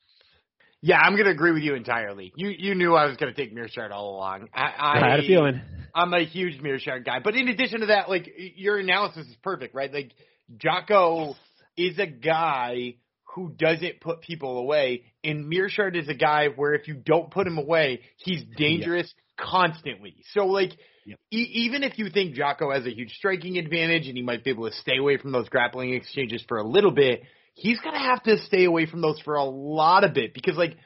Yeah, 0.80 0.98
I'm 0.98 1.16
gonna 1.16 1.30
agree 1.30 1.50
with 1.50 1.62
you 1.62 1.74
entirely. 1.74 2.32
You 2.36 2.50
you 2.50 2.74
knew 2.76 2.94
I 2.94 3.06
was 3.06 3.16
gonna 3.16 3.34
take 3.34 3.52
Meerschaert 3.52 3.90
all 3.90 4.14
along. 4.14 4.48
I, 4.54 4.62
I, 4.62 5.06
I 5.06 5.10
had 5.10 5.20
a 5.20 5.26
feeling. 5.26 5.60
I'm 5.92 6.14
a 6.14 6.24
huge 6.24 6.60
Meerschaert 6.60 7.04
guy, 7.04 7.18
but 7.22 7.34
in 7.34 7.48
addition 7.48 7.80
to 7.80 7.86
that, 7.86 8.08
like 8.08 8.32
your 8.54 8.78
analysis 8.78 9.26
is 9.26 9.36
perfect, 9.42 9.74
right? 9.74 9.92
Like 9.92 10.12
Jocko 10.56 11.34
is 11.76 11.98
a 11.98 12.06
guy 12.06 12.94
who 13.34 13.50
doesn't 13.50 14.00
put 14.00 14.20
people 14.20 14.58
away, 14.58 15.02
and 15.24 15.52
Meerschaert 15.52 15.96
is 15.96 16.08
a 16.08 16.14
guy 16.14 16.48
where 16.54 16.74
if 16.74 16.86
you 16.86 16.94
don't 16.94 17.28
put 17.28 17.48
him 17.48 17.58
away, 17.58 18.02
he's 18.16 18.44
dangerous 18.56 19.12
yeah. 19.36 19.46
constantly. 19.46 20.22
So 20.32 20.46
like 20.46 20.70
Yep. 21.08 21.18
E- 21.30 21.50
even 21.64 21.82
if 21.82 21.98
you 21.98 22.10
think 22.10 22.34
Jocko 22.34 22.70
has 22.70 22.84
a 22.84 22.94
huge 22.94 23.12
striking 23.14 23.56
advantage 23.56 24.08
and 24.08 24.16
he 24.16 24.22
might 24.22 24.44
be 24.44 24.50
able 24.50 24.68
to 24.68 24.76
stay 24.76 24.98
away 24.98 25.16
from 25.16 25.32
those 25.32 25.48
grappling 25.48 25.94
exchanges 25.94 26.44
for 26.46 26.58
a 26.58 26.66
little 26.66 26.90
bit, 26.90 27.22
he's 27.54 27.80
gonna 27.80 27.98
have 27.98 28.22
to 28.24 28.36
stay 28.44 28.64
away 28.64 28.84
from 28.84 29.00
those 29.00 29.18
for 29.20 29.36
a 29.36 29.44
lot 29.44 30.04
of 30.04 30.12
bit 30.12 30.34
because 30.34 30.56
like 30.56 30.76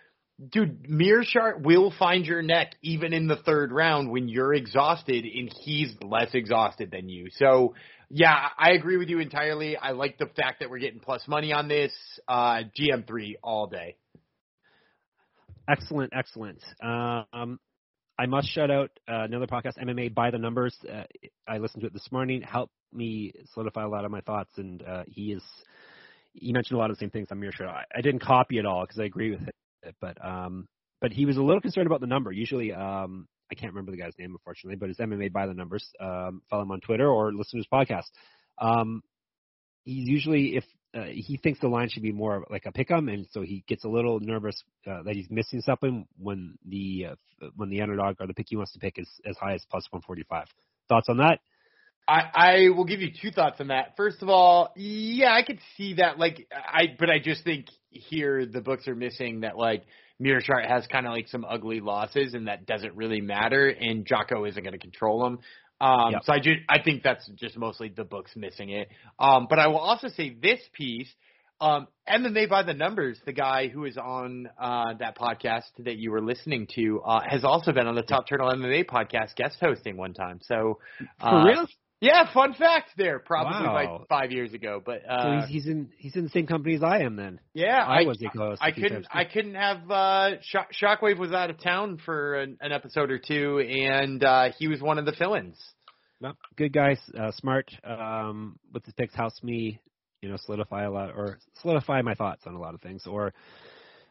dude, 0.50 0.88
Meerschaert 0.88 1.62
will 1.62 1.92
find 1.98 2.24
your 2.24 2.40
neck 2.40 2.76
even 2.82 3.12
in 3.12 3.26
the 3.26 3.36
third 3.36 3.72
round 3.72 4.10
when 4.10 4.28
you're 4.28 4.54
exhausted 4.54 5.24
and 5.24 5.52
he's 5.62 5.92
less 6.02 6.30
exhausted 6.34 6.92
than 6.92 7.08
you. 7.08 7.26
So 7.36 7.74
yeah, 8.08 8.48
I 8.56 8.72
agree 8.72 8.98
with 8.98 9.08
you 9.08 9.18
entirely. 9.18 9.76
I 9.76 9.90
like 9.90 10.18
the 10.18 10.26
fact 10.26 10.60
that 10.60 10.70
we're 10.70 10.78
getting 10.78 11.00
plus 11.00 11.26
money 11.26 11.52
on 11.52 11.66
this. 11.66 11.92
Uh, 12.28 12.62
GM3 12.78 13.34
all 13.42 13.66
day. 13.66 13.96
Excellent, 15.68 16.12
excellent. 16.16 16.60
Um, 16.82 17.58
I 18.18 18.26
must 18.26 18.48
shout 18.48 18.70
out 18.70 18.90
uh, 19.08 19.22
another 19.24 19.46
podcast, 19.46 19.78
MMA 19.82 20.14
by 20.14 20.30
the 20.30 20.38
Numbers. 20.38 20.76
Uh, 20.90 21.04
I 21.48 21.58
listened 21.58 21.80
to 21.82 21.86
it 21.86 21.92
this 21.92 22.08
morning. 22.12 22.42
Helped 22.42 22.72
me 22.92 23.32
solidify 23.52 23.84
a 23.84 23.88
lot 23.88 24.04
of 24.04 24.10
my 24.10 24.20
thoughts, 24.20 24.50
and 24.56 24.82
uh, 24.82 25.04
he 25.06 25.32
is. 25.32 25.42
He 26.34 26.52
mentioned 26.52 26.76
a 26.76 26.78
lot 26.78 26.90
of 26.90 26.96
the 26.96 27.00
same 27.00 27.10
things. 27.10 27.28
I'm 27.30 27.42
sure 27.52 27.68
I, 27.68 27.84
I 27.94 28.00
didn't 28.00 28.22
copy 28.22 28.58
it 28.58 28.66
all 28.66 28.84
because 28.84 29.00
I 29.00 29.04
agree 29.04 29.30
with 29.30 29.42
it, 29.48 29.94
but 30.00 30.22
um, 30.24 30.66
but 31.00 31.12
he 31.12 31.26
was 31.26 31.36
a 31.36 31.42
little 31.42 31.60
concerned 31.60 31.86
about 31.86 32.00
the 32.00 32.06
number. 32.06 32.32
Usually, 32.32 32.72
um, 32.72 33.26
I 33.50 33.54
can't 33.54 33.72
remember 33.72 33.90
the 33.90 33.98
guy's 33.98 34.14
name 34.18 34.32
unfortunately, 34.32 34.76
but 34.76 34.90
it's 34.90 35.00
MMA 35.00 35.32
by 35.32 35.46
the 35.46 35.54
numbers. 35.54 35.86
Um, 36.00 36.42
follow 36.48 36.62
him 36.62 36.70
on 36.70 36.80
Twitter 36.80 37.08
or 37.08 37.32
listen 37.32 37.58
to 37.58 37.64
his 37.64 37.66
podcast. 37.72 38.08
Um, 38.58 39.02
he's 39.84 40.08
usually 40.08 40.56
if 40.56 40.64
uh, 40.94 41.04
he 41.04 41.38
thinks 41.42 41.60
the 41.60 41.68
line 41.68 41.88
should 41.88 42.02
be 42.02 42.12
more 42.12 42.44
like 42.50 42.66
a 42.66 42.72
pick'em, 42.72 43.12
and 43.12 43.26
so 43.32 43.42
he 43.42 43.64
gets 43.66 43.84
a 43.84 43.88
little 43.88 44.20
nervous 44.20 44.62
uh, 44.86 45.02
that 45.04 45.14
he's 45.14 45.30
missing 45.30 45.62
something 45.62 46.06
when 46.18 46.58
the 46.68 47.06
uh, 47.10 47.46
when 47.56 47.70
the 47.70 47.80
underdog 47.80 48.16
or 48.20 48.26
the 48.26 48.34
pick 48.34 48.46
he 48.48 48.56
wants 48.56 48.72
to 48.72 48.78
pick 48.78 48.98
is 48.98 49.08
as 49.24 49.36
high 49.36 49.54
as 49.54 49.64
plus 49.70 49.86
145. 49.90 50.46
Thoughts 50.88 51.08
on 51.08 51.18
that? 51.18 51.40
I, 52.06 52.22
I 52.34 52.68
will 52.70 52.84
give 52.84 53.00
you 53.00 53.10
two 53.20 53.30
thoughts 53.30 53.60
on 53.60 53.68
that. 53.68 53.94
First 53.96 54.22
of 54.22 54.28
all, 54.28 54.72
yeah, 54.76 55.32
I 55.32 55.42
could 55.42 55.60
see 55.76 55.94
that. 55.94 56.18
Like, 56.18 56.46
I 56.52 56.94
but 56.98 57.08
I 57.08 57.18
just 57.20 57.44
think 57.44 57.66
here 57.90 58.44
the 58.44 58.60
books 58.60 58.88
are 58.88 58.94
missing 58.94 59.40
that 59.40 59.56
like 59.56 59.84
Meerschaert 60.20 60.66
has 60.68 60.86
kind 60.88 61.06
of 61.06 61.12
like 61.12 61.28
some 61.28 61.44
ugly 61.44 61.80
losses, 61.80 62.34
and 62.34 62.48
that 62.48 62.66
doesn't 62.66 62.96
really 62.96 63.20
matter. 63.20 63.68
And 63.68 64.04
Jocko 64.04 64.44
isn't 64.44 64.62
going 64.62 64.72
to 64.72 64.78
control 64.78 65.26
him. 65.26 65.38
Um, 65.82 66.12
Yep. 66.12 66.22
So 66.24 66.32
I 66.32 66.38
just 66.38 66.60
I 66.68 66.80
think 66.80 67.02
that's 67.02 67.26
just 67.34 67.58
mostly 67.58 67.88
the 67.88 68.04
books 68.04 68.30
missing 68.36 68.70
it. 68.70 68.88
Um, 69.18 69.46
but 69.50 69.58
I 69.58 69.66
will 69.66 69.78
also 69.78 70.08
say 70.08 70.34
this 70.40 70.60
piece. 70.72 71.12
Um, 71.60 71.86
MMA 72.08 72.48
by 72.48 72.64
the 72.64 72.74
numbers, 72.74 73.20
the 73.24 73.32
guy 73.32 73.68
who 73.68 73.84
is 73.84 73.96
on 73.96 74.48
uh, 74.60 74.94
that 74.98 75.16
podcast 75.16 75.70
that 75.78 75.96
you 75.96 76.10
were 76.10 76.20
listening 76.20 76.66
to, 76.74 77.00
uh, 77.02 77.20
has 77.24 77.44
also 77.44 77.70
been 77.72 77.86
on 77.86 77.94
the 77.94 78.02
Top 78.02 78.26
Turtle 78.26 78.50
MMA 78.50 78.84
podcast 78.84 79.36
guest 79.36 79.58
hosting 79.60 79.96
one 79.96 80.12
time. 80.12 80.40
So, 80.42 80.80
uh, 81.20 81.30
For 81.30 81.46
real? 81.46 81.66
Yeah, 82.02 82.30
fun 82.34 82.52
fact 82.54 82.90
there. 82.98 83.18
Probably 83.20 83.66
Wow. 83.66 83.98
like 83.98 84.08
five 84.08 84.32
years 84.32 84.52
ago, 84.52 84.82
but 84.84 85.02
So 85.06 85.10
uh, 85.10 85.46
he's, 85.46 85.64
he's 85.64 85.66
in 85.72 85.90
he's 85.96 86.16
in 86.16 86.24
the 86.24 86.30
same 86.30 86.46
company 86.46 86.74
as 86.74 86.82
I 86.82 86.98
am 87.02 87.16
then. 87.16 87.40
yeah, 87.54 87.82
I 87.82 88.00
I, 88.00 88.04
was 88.04 88.20
a 88.20 88.28
co-host 88.28 88.60
I 88.62 88.72
couldn't 88.72 89.06
I 89.10 89.24
couldn't 89.24 89.54
have 89.54 89.90
uh, 89.90 90.30
Shock, 90.42 90.70
Shockwave 90.72 91.18
was 91.18 91.32
out 91.32 91.48
of 91.50 91.60
town 91.62 91.98
for 92.04 92.34
an, 92.34 92.58
an 92.60 92.72
episode 92.72 93.10
or 93.10 93.18
two, 93.18 93.60
and 93.60 94.22
uh, 94.22 94.50
he 94.58 94.66
was 94.68 94.80
one 94.82 94.98
of 94.98 95.06
the 95.06 95.12
fill-ins. 95.12 95.56
Well, 96.20 96.36
good 96.56 96.72
guys, 96.72 96.98
uh, 97.18 97.30
smart. 97.32 97.70
Um, 97.84 98.58
with 98.72 98.84
his 98.84 98.94
picks, 98.94 99.14
helps 99.14 99.42
me, 99.42 99.80
you 100.20 100.28
know, 100.28 100.36
solidify 100.36 100.84
a 100.84 100.90
lot 100.90 101.10
or 101.16 101.38
solidify 101.62 102.02
my 102.02 102.14
thoughts 102.14 102.42
on 102.46 102.54
a 102.54 102.60
lot 102.60 102.74
of 102.74 102.80
things, 102.80 103.06
or 103.06 103.32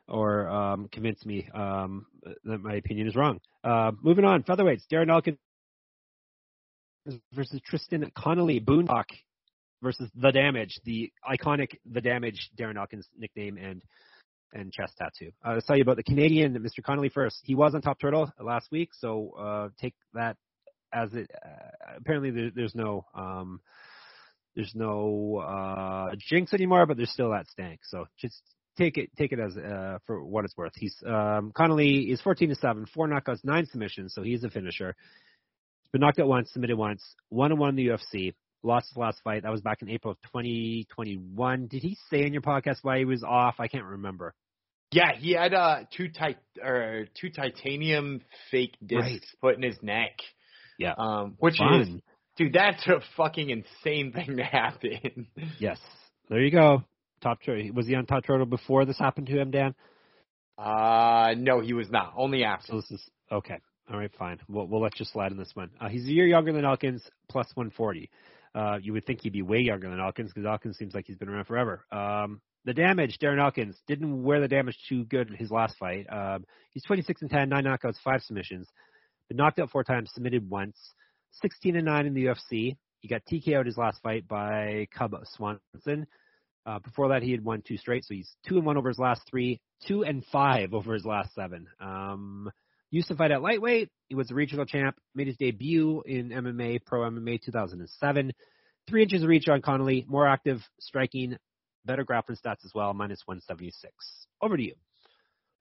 or 0.07 0.49
um, 0.49 0.87
convince 0.91 1.25
me 1.25 1.47
um, 1.53 2.05
that 2.45 2.61
my 2.61 2.75
opinion 2.75 3.07
is 3.07 3.15
wrong. 3.15 3.39
Uh, 3.63 3.91
moving 4.01 4.25
on, 4.25 4.43
featherweights. 4.43 4.83
Darren 4.91 5.09
Elkins 5.09 5.37
versus 7.33 7.59
Tristan 7.65 8.09
Connolly. 8.15 8.59
Boondock 8.59 9.05
versus 9.81 10.09
The 10.15 10.31
Damage, 10.31 10.79
the 10.85 11.11
iconic 11.29 11.77
The 11.91 12.01
Damage 12.01 12.51
Darren 12.59 12.77
Elkins 12.77 13.07
nickname 13.17 13.57
and 13.57 13.81
and 14.53 14.71
chest 14.71 14.93
tattoo. 14.97 15.31
Uh, 15.45 15.51
I'll 15.51 15.61
tell 15.61 15.77
you 15.77 15.81
about 15.81 15.95
the 15.95 16.03
Canadian, 16.03 16.53
Mr. 16.55 16.83
Connolly 16.83 17.09
first. 17.09 17.39
He 17.43 17.55
was 17.55 17.73
on 17.73 17.81
Top 17.81 17.99
Turtle 17.99 18.31
last 18.39 18.69
week, 18.71 18.89
so 18.93 19.31
uh, 19.39 19.69
take 19.79 19.95
that 20.13 20.35
as 20.93 21.13
it. 21.13 21.31
Uh, 21.33 21.93
apparently, 21.97 22.31
there, 22.31 22.51
there's 22.53 22.75
no 22.75 23.05
um, 23.15 23.61
there's 24.55 24.73
no 24.75 25.37
uh, 25.37 26.15
jinx 26.17 26.53
anymore, 26.53 26.85
but 26.85 26.97
there's 26.97 27.11
still 27.11 27.31
that 27.31 27.47
stank. 27.49 27.79
So 27.83 28.05
just 28.19 28.41
take 28.77 28.97
it 28.97 29.09
take 29.17 29.31
it 29.31 29.39
as 29.39 29.55
uh, 29.57 29.99
for 30.05 30.23
what 30.23 30.45
it's 30.45 30.55
worth. 30.57 30.73
He's 30.75 30.95
um, 31.05 31.51
Connolly 31.55 32.11
is 32.11 32.21
14 32.21 32.49
to 32.49 32.55
seven, 32.55 32.85
four 32.93 33.07
knockouts, 33.07 33.43
nine 33.43 33.65
submissions, 33.65 34.13
so 34.13 34.21
he's 34.21 34.43
a 34.43 34.49
finisher. 34.49 34.95
Been 35.91 36.01
knocked 36.01 36.19
out 36.19 36.27
once, 36.27 36.51
submitted 36.51 36.77
once, 36.77 37.03
one 37.29 37.51
and 37.51 37.59
one 37.59 37.69
in 37.69 37.75
the 37.75 37.87
UFC. 37.87 38.33
Lost 38.63 38.89
his 38.89 38.97
last 38.97 39.19
fight. 39.23 39.43
That 39.43 39.51
was 39.51 39.61
back 39.61 39.81
in 39.81 39.89
April 39.89 40.11
of 40.11 40.17
2021. 40.31 41.67
Did 41.67 41.81
he 41.83 41.97
say 42.09 42.23
in 42.25 42.31
your 42.33 42.41
podcast 42.43 42.77
why 42.83 42.99
he 42.99 43.05
was 43.05 43.23
off? 43.23 43.55
I 43.59 43.67
can't 43.67 43.85
remember. 43.85 44.33
Yeah, 44.91 45.13
he 45.17 45.31
had 45.33 45.53
uh, 45.53 45.79
two 45.95 46.09
tit- 46.09 46.37
or 46.63 47.07
two 47.19 47.29
titanium 47.29 48.21
fake 48.51 48.75
discs 48.85 49.03
Right. 49.05 49.21
put 49.41 49.55
in 49.55 49.63
his 49.63 49.81
neck. 49.81 50.11
Yeah. 50.77 50.93
um, 50.97 51.35
which 51.39 51.55
is 51.55 51.59
Fun. 51.59 52.01
dude, 52.37 52.53
that's 52.53 52.85
a 52.87 53.01
fucking 53.17 53.49
insane 53.49 54.11
thing 54.13 54.37
to 54.37 54.43
happen. 54.43 55.27
Yes. 55.59 55.79
There 56.29 56.41
you 56.41 56.51
go. 56.51 56.83
Top 57.21 57.39
Turtle. 57.45 57.71
Was 57.73 57.87
he 57.87 57.95
on 57.95 58.05
Top 58.05 58.25
Turtle 58.25 58.45
before 58.45 58.85
this 58.85 58.97
happened 58.97 59.27
to 59.27 59.39
him, 59.39 59.51
Dan? 59.51 59.75
Uh, 60.57 61.33
no, 61.37 61.59
he 61.61 61.73
was 61.73 61.89
not. 61.89 62.13
Only 62.15 62.43
after. 62.43 62.67
So 62.71 62.75
this 62.77 62.91
is 62.91 63.09
okay. 63.31 63.57
All 63.89 63.97
right, 63.97 64.11
fine. 64.17 64.39
We'll 64.47 64.67
we'll 64.67 64.81
let 64.81 64.99
you 64.99 65.05
slide 65.05 65.31
in 65.31 65.37
this 65.37 65.51
one. 65.53 65.69
Uh, 65.79 65.89
he's 65.89 66.05
a 66.05 66.11
year 66.11 66.25
younger 66.25 66.53
than 66.53 66.65
Elkins, 66.65 67.03
plus 67.29 67.47
140. 67.55 68.09
Uh, 68.53 68.77
you 68.81 68.93
would 68.93 69.05
think 69.05 69.21
he'd 69.21 69.33
be 69.33 69.41
way 69.41 69.59
younger 69.59 69.89
than 69.89 69.99
Elkins 69.99 70.31
because 70.33 70.45
Elkins 70.45 70.77
seems 70.77 70.93
like 70.93 71.05
he's 71.07 71.17
been 71.17 71.29
around 71.29 71.45
forever. 71.45 71.85
Um, 71.91 72.41
the 72.65 72.73
damage, 72.73 73.17
Darren 73.21 73.41
Elkins 73.41 73.75
didn't 73.87 74.23
wear 74.23 74.39
the 74.39 74.47
damage 74.47 74.77
too 74.87 75.05
good 75.05 75.29
in 75.29 75.35
his 75.35 75.49
last 75.51 75.77
fight. 75.77 76.05
Um, 76.11 76.45
he's 76.71 76.83
26 76.83 77.21
and 77.21 77.31
10, 77.31 77.49
nine 77.49 77.63
knockouts, 77.63 77.95
five 78.03 78.21
submissions. 78.21 78.67
Been 79.29 79.37
knocked 79.37 79.59
out 79.59 79.71
four 79.71 79.83
times, 79.83 80.11
submitted 80.13 80.49
once. 80.49 80.77
16 81.41 81.75
and 81.77 81.85
nine 81.85 82.05
in 82.05 82.13
the 82.13 82.25
UFC. 82.25 82.75
He 82.99 83.07
got 83.07 83.21
TKO'd 83.25 83.65
his 83.65 83.77
last 83.77 84.01
fight 84.03 84.27
by 84.27 84.87
Cub 84.95 85.15
Swanson. 85.33 86.05
Uh, 86.65 86.77
before 86.79 87.09
that, 87.09 87.23
he 87.23 87.31
had 87.31 87.43
won 87.43 87.63
two 87.67 87.77
straight, 87.77 88.05
so 88.05 88.13
he's 88.13 88.29
two 88.47 88.57
and 88.57 88.65
one 88.65 88.77
over 88.77 88.89
his 88.89 88.99
last 88.99 89.21
three, 89.27 89.59
two 89.87 90.03
and 90.03 90.23
five 90.31 90.73
over 90.73 90.93
his 90.93 91.05
last 91.05 91.33
seven. 91.33 91.67
Um, 91.79 92.51
used 92.91 93.07
to 93.07 93.15
fight 93.15 93.31
at 93.31 93.41
lightweight. 93.41 93.89
He 94.09 94.15
was 94.15 94.29
a 94.31 94.35
regional 94.35 94.65
champ. 94.65 94.97
Made 95.15 95.27
his 95.27 95.37
debut 95.37 96.03
in 96.05 96.29
MMA, 96.29 96.85
Pro 96.85 97.01
MMA 97.09 97.41
2007. 97.41 98.33
Three 98.87 99.03
inches 99.03 99.23
of 99.23 99.29
reach 99.29 99.47
on 99.47 99.61
Connolly. 99.61 100.05
More 100.07 100.27
active 100.27 100.59
striking, 100.79 101.37
better 101.85 102.03
grappling 102.03 102.37
stats 102.37 102.65
as 102.65 102.71
well. 102.75 102.93
Minus 102.93 103.21
176. 103.25 103.93
Over 104.41 104.57
to 104.57 104.63
you. 104.63 104.73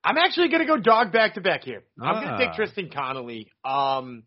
I'm 0.03 0.17
actually 0.17 0.49
gonna 0.49 0.67
go 0.67 0.79
dog 0.79 1.13
back 1.13 1.35
to 1.35 1.41
back 1.41 1.63
here. 1.63 1.83
I'm 2.01 2.15
gonna 2.23 2.35
Ah. 2.35 2.39
take 2.39 2.55
Tristan 2.55 2.89
Connolly. 2.91 3.53
Um, 3.65 4.23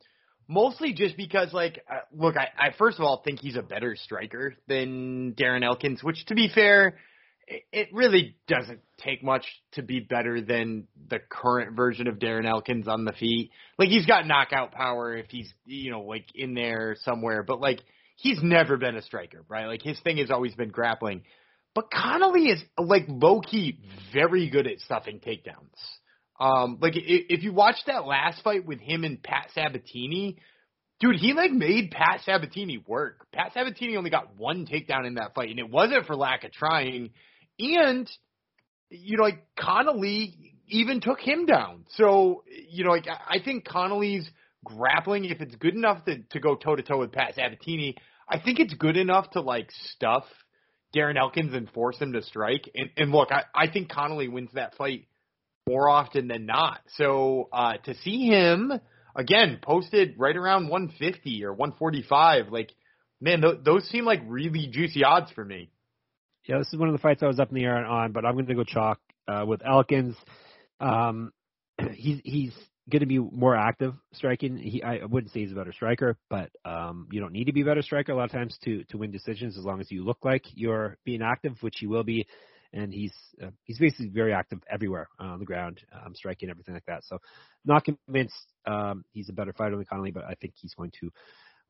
mostly 0.48 0.94
just 0.94 1.18
because, 1.18 1.52
like, 1.52 1.84
uh, 1.92 2.02
look, 2.14 2.36
I, 2.38 2.50
I 2.58 2.72
first 2.78 3.00
of 3.00 3.06
all 3.06 3.22
think 3.24 3.40
he's 3.40 3.56
a 3.56 3.64
better 3.64 3.96
striker 3.96 4.56
than 4.68 5.34
Darren 5.34 5.64
Elkins, 5.66 6.04
which, 6.04 6.26
to 6.26 6.36
be 6.36 6.48
fair, 6.48 7.00
it, 7.48 7.90
really 7.94 8.36
doesn't 8.48 8.80
take 8.98 9.24
much 9.24 9.46
to 9.74 9.82
be 9.82 10.00
better 10.00 10.42
than 10.42 10.88
the 11.10 11.20
current 11.20 11.76
version 11.76 12.08
of 12.08 12.16
Darren 12.16 12.48
Elkins 12.48 12.88
on 12.88 13.06
the 13.06 13.14
feet. 13.14 13.52
Like, 13.78 13.90
he's 13.90 14.06
got 14.06 14.28
knockout 14.28 14.72
power 14.72 15.16
if 15.16 15.28
he's, 15.30 15.52
you 15.66 15.92
know, 15.92 16.02
like 16.02 16.26
in 16.36 16.54
there 16.54 16.96
somewhere, 17.02 17.44
but 17.44 17.60
like, 17.60 17.82
he's 18.16 18.42
never 18.42 18.78
been 18.78 18.96
a 18.96 19.02
striker, 19.02 19.44
right? 19.48 19.68
Like, 19.68 19.82
his 19.82 20.00
thing 20.02 20.18
has 20.18 20.32
always 20.32 20.56
been 20.56 20.70
grappling. 20.70 21.24
But 21.76 21.90
Connolly 21.92 22.50
is 22.50 22.64
like 22.78 23.06
low 23.08 23.42
key 23.42 23.80
very 24.14 24.50
good 24.50 24.68
at 24.68 24.80
stuffing 24.80 25.20
takedowns. 25.20 25.80
Um, 26.40 26.78
like 26.82 26.94
if 26.96 27.44
you 27.44 27.54
watch 27.54 27.78
that 27.88 28.06
last 28.06 28.44
fight 28.44 28.66
with 28.66 28.80
him 28.80 29.04
and 29.04 29.22
Pat 29.22 29.50
Sabatini, 29.54 30.38
dude, 31.00 31.16
he 31.16 31.34
like 31.34 31.52
made 31.52 31.92
Pat 31.92 32.22
Sabatini 32.26 32.84
work. 32.86 33.28
Pat 33.32 33.54
Sabatini 33.54 33.98
only 33.98 34.10
got 34.10 34.38
one 34.38 34.66
takedown 34.66 35.06
in 35.08 35.16
that 35.16 35.34
fight, 35.36 35.50
and 35.50 35.60
it 35.60 35.70
wasn't 35.70 36.06
for 36.06 36.16
lack 36.16 36.44
of 36.44 36.52
trying. 36.52 37.12
And 37.60 38.10
you 38.90 39.18
know, 39.18 39.24
like 39.24 39.46
Connolly 39.60 40.54
even 40.68 41.02
took 41.02 41.20
him 41.20 41.46
down. 41.46 41.86
So 41.96 42.44
you 42.48 42.84
know, 42.84 42.92
like 42.92 43.08
I 43.08 43.38
think 43.44 43.66
Connolly's 43.66 44.30
grappling, 44.64 45.26
if 45.26 45.42
it's 45.42 45.56
good 45.56 45.76
enough 45.76 46.06
to 46.06 46.20
to 46.32 46.40
go 46.40 46.56
toe 46.56 46.76
to 46.76 46.84
toe 46.84 47.00
with 47.00 47.12
Pat 47.12 47.36
Sabatini, 47.36 47.96
I 48.30 48.40
think 48.40 48.60
it's 48.60 48.74
good 48.74 48.98
enough 48.98 49.32
to 49.32 49.42
like 49.42 49.70
stuff 49.72 50.26
Darren 50.96 51.18
Elkins 51.18 51.54
and 51.54 51.70
force 51.72 51.98
him 51.98 52.14
to 52.14 52.22
strike. 52.22 52.70
And, 52.76 52.90
and 52.98 53.12
look, 53.12 53.30
I, 53.32 53.44
I 53.54 53.72
think 53.72 53.90
Connolly 53.90 54.28
wins 54.28 54.52
that 54.54 54.76
fight 54.76 55.08
more 55.68 55.90
often 55.90 56.28
than 56.28 56.46
not. 56.46 56.80
So 56.98 57.50
uh, 57.52 57.74
to 57.86 57.96
see 57.96 58.28
him 58.28 58.72
again 59.16 59.60
posted 59.62 60.16
right 60.18 60.36
around 60.36 60.70
150 60.70 61.46
or 61.46 61.54
145, 61.54 62.50
like 62.50 62.72
man, 63.20 63.42
th- 63.42 63.64
those 63.64 63.88
seem 63.90 64.06
like 64.06 64.22
really 64.28 64.68
juicy 64.68 65.04
odds 65.04 65.32
for 65.32 65.44
me. 65.44 65.70
Yeah, 66.46 66.58
this 66.58 66.68
is 66.74 66.78
one 66.78 66.90
of 66.90 66.94
the 66.94 67.00
fights 67.00 67.24
I 67.24 67.28
was 67.28 67.40
up 67.40 67.50
in 67.50 67.56
the 67.56 67.64
air 67.64 67.86
on, 67.86 68.12
but 68.12 68.26
I'm 68.26 68.34
going 68.34 68.46
to 68.48 68.56
go 68.56 68.64
chalk 68.64 69.00
uh, 69.28 69.46
with 69.48 69.62
Elkins. 69.66 70.16
Um, 70.80 71.32
he's 71.94 72.20
he's 72.24 72.54
going 72.90 73.00
to 73.00 73.06
be 73.06 73.18
more 73.20 73.56
active 73.56 73.94
striking. 74.14 74.58
He 74.58 74.84
I 74.84 75.06
wouldn't 75.06 75.32
say 75.32 75.42
he's 75.42 75.54
a 75.54 75.56
better 75.56 75.72
striker, 75.72 76.18
but 76.30 76.50
um, 76.66 77.08
you 77.12 77.22
don't 77.22 77.32
need 77.32 77.46
to 77.46 77.54
be 77.54 77.62
a 77.62 77.66
better 77.66 77.82
striker 77.82 78.12
a 78.12 78.16
lot 78.16 78.26
of 78.26 78.32
times 78.32 78.58
to 78.66 78.84
to 78.86 78.98
win 78.98 79.12
decisions 79.12 79.58
as 79.58 79.64
long 79.64 79.80
as 79.80 79.90
you 79.90 80.04
look 80.04 80.20
like 80.24 80.44
you're 80.54 80.98
being 81.06 81.22
active, 81.22 81.56
which 81.62 81.78
he 81.80 81.88
will 81.88 82.04
be. 82.04 82.28
And 82.74 82.92
he's 82.92 83.14
uh, 83.42 83.52
he's 83.64 83.78
basically 83.78 84.10
very 84.10 84.34
active 84.34 84.60
everywhere 84.70 85.08
uh, 85.20 85.26
on 85.26 85.40
the 85.40 85.46
ground, 85.46 85.80
um, 85.94 86.16
striking 86.16 86.50
everything 86.50 86.74
like 86.74 86.86
that. 86.88 87.04
So, 87.06 87.20
not 87.64 87.86
convinced 87.86 88.48
um, 88.66 89.06
he's 89.12 89.30
a 89.30 89.34
better 89.34 89.54
fighter 89.54 89.76
than 89.76 89.86
Connolly, 89.86 90.12
but 90.12 90.24
I 90.26 90.34
think 90.42 90.56
he's 90.58 90.74
going 90.74 90.92
to 91.00 91.12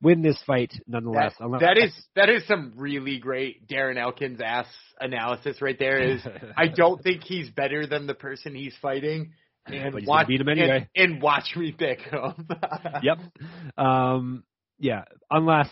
win 0.04 0.22
this 0.22 0.38
fight 0.45 0.74
nonetheless. 0.86 1.34
That, 1.39 1.60
that 1.62 1.78
is 1.78 1.93
that 2.16 2.30
is 2.30 2.45
some 2.47 2.74
really 2.76 3.18
great 3.18 3.68
Darren 3.68 3.97
Elkins 3.97 4.39
ass 4.43 4.68
analysis 4.99 5.62
right 5.62 5.80
there. 5.80 5.99
Is 6.01 6.22
I 6.58 6.68
don't 6.68 7.01
think 7.01 7.24
he's 7.24 7.49
better 7.49 7.88
than 7.88 8.06
the 8.06 8.14
person 8.14 8.54
he's 8.54 8.76
fighting. 8.82 9.32
And 9.66 10.06
watch 10.06 10.28
beat 10.28 10.41
him 10.41 10.49
anyway. 10.49 10.89
and, 10.93 11.14
and 11.14 11.22
watch 11.22 11.56
me 11.56 11.72
pick 11.72 12.01
him. 12.01 12.49
yep. 13.01 13.18
Um, 13.78 14.43
yeah, 14.78 15.06
unless 15.32 15.70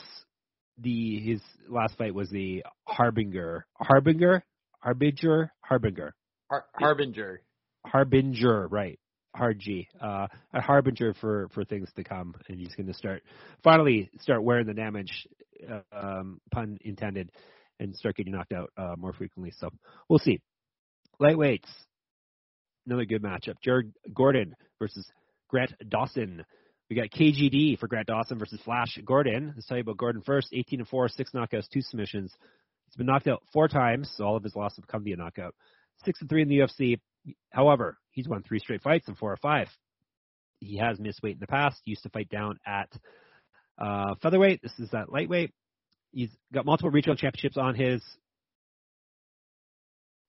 the 0.77 1.19
his 1.19 1.41
last 1.67 1.97
fight 1.97 2.15
was 2.15 2.29
the 2.29 2.63
Harbinger, 2.87 3.65
Harbinger, 3.73 4.45
Harbinger, 4.79 5.51
Harbinger, 5.59 6.15
Har- 6.49 6.65
Harbinger. 6.73 7.41
Harbinger, 7.85 8.67
right? 8.67 8.99
Hard 9.35 9.59
G, 9.59 9.87
uh, 10.01 10.27
a 10.53 10.61
harbinger 10.61 11.13
for 11.13 11.49
for 11.53 11.63
things 11.63 11.89
to 11.95 12.03
come, 12.03 12.35
and 12.47 12.59
he's 12.59 12.75
going 12.75 12.87
to 12.87 12.93
start 12.93 13.23
finally 13.63 14.09
start 14.19 14.43
wearing 14.43 14.67
the 14.67 14.73
damage, 14.73 15.27
uh, 15.69 15.81
um, 15.91 16.41
pun 16.51 16.77
intended, 16.81 17.31
and 17.79 17.95
start 17.95 18.15
getting 18.15 18.33
knocked 18.33 18.53
out 18.53 18.71
uh, 18.77 18.95
more 18.97 19.13
frequently. 19.13 19.53
So 19.57 19.69
we'll 20.09 20.19
see. 20.19 20.41
Lightweights, 21.21 21.69
another 22.85 23.05
good 23.05 23.21
matchup. 23.21 23.55
Jared 23.63 23.93
Gordon 24.13 24.55
versus 24.79 25.05
Grant 25.49 25.73
Dawson. 25.87 26.43
We 26.89 26.95
got 26.95 27.09
KGD 27.09 27.79
for 27.79 27.87
Grant 27.87 28.07
Dawson 28.07 28.37
versus 28.37 28.59
Flash 28.65 28.99
Gordon. 29.05 29.53
Let's 29.55 29.67
tell 29.67 29.77
you 29.77 29.81
about 29.81 29.97
Gordon 29.97 30.23
first. 30.23 30.49
18 30.51 30.79
and 30.79 30.87
4, 30.87 31.09
six 31.09 31.31
knockouts, 31.31 31.69
two 31.71 31.81
submissions. 31.81 32.33
He's 32.85 32.97
been 32.97 33.05
knocked 33.05 33.27
out 33.27 33.43
four 33.53 33.69
times, 33.69 34.11
so 34.17 34.25
all 34.25 34.35
of 34.35 34.43
his 34.43 34.55
losses 34.55 34.79
have 34.79 34.87
come 34.87 35.05
via 35.05 35.15
knockout. 35.15 35.55
Six 36.03 36.19
and 36.19 36.29
three 36.29 36.41
in 36.41 36.49
the 36.49 36.59
UFC. 36.59 36.99
However, 37.51 37.97
he's 38.11 38.27
won 38.27 38.43
three 38.43 38.59
straight 38.59 38.81
fights 38.81 39.07
and 39.07 39.17
four 39.17 39.31
or 39.31 39.37
five. 39.37 39.67
He 40.59 40.77
has 40.77 40.99
missed 40.99 41.21
weight 41.23 41.33
in 41.33 41.39
the 41.39 41.47
past. 41.47 41.81
He 41.83 41.91
used 41.91 42.03
to 42.03 42.09
fight 42.09 42.29
down 42.29 42.59
at 42.65 42.89
uh, 43.77 44.15
featherweight. 44.21 44.61
This 44.61 44.77
is 44.79 44.93
at 44.93 45.11
lightweight. 45.11 45.51
He's 46.11 46.29
got 46.53 46.65
multiple 46.65 46.91
regional 46.91 47.15
championships 47.15 47.57
on 47.57 47.75
his 47.75 48.01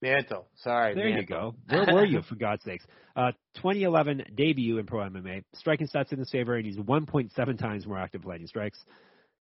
Mantle. 0.03 0.49
Sorry. 0.57 0.95
There 0.95 1.05
Mantle. 1.05 1.21
you 1.21 1.27
go. 1.27 1.55
Where 1.69 1.95
were 1.95 2.05
you, 2.05 2.23
for 2.29 2.35
God's 2.35 2.65
sakes? 2.65 2.85
Uh, 3.15 3.31
2011 3.57 4.25
debut 4.35 4.79
in 4.79 4.87
pro 4.87 5.09
MMA. 5.09 5.45
Striking 5.55 5.87
stats 5.87 6.13
in 6.13 6.19
his 6.19 6.31
favor, 6.31 6.57
and 6.57 6.67
he's 6.67 6.77
1.7 6.77 7.59
times 7.59 7.87
more 7.87 7.99
active 7.99 8.25
landing 8.27 8.49
strikes. 8.49 8.79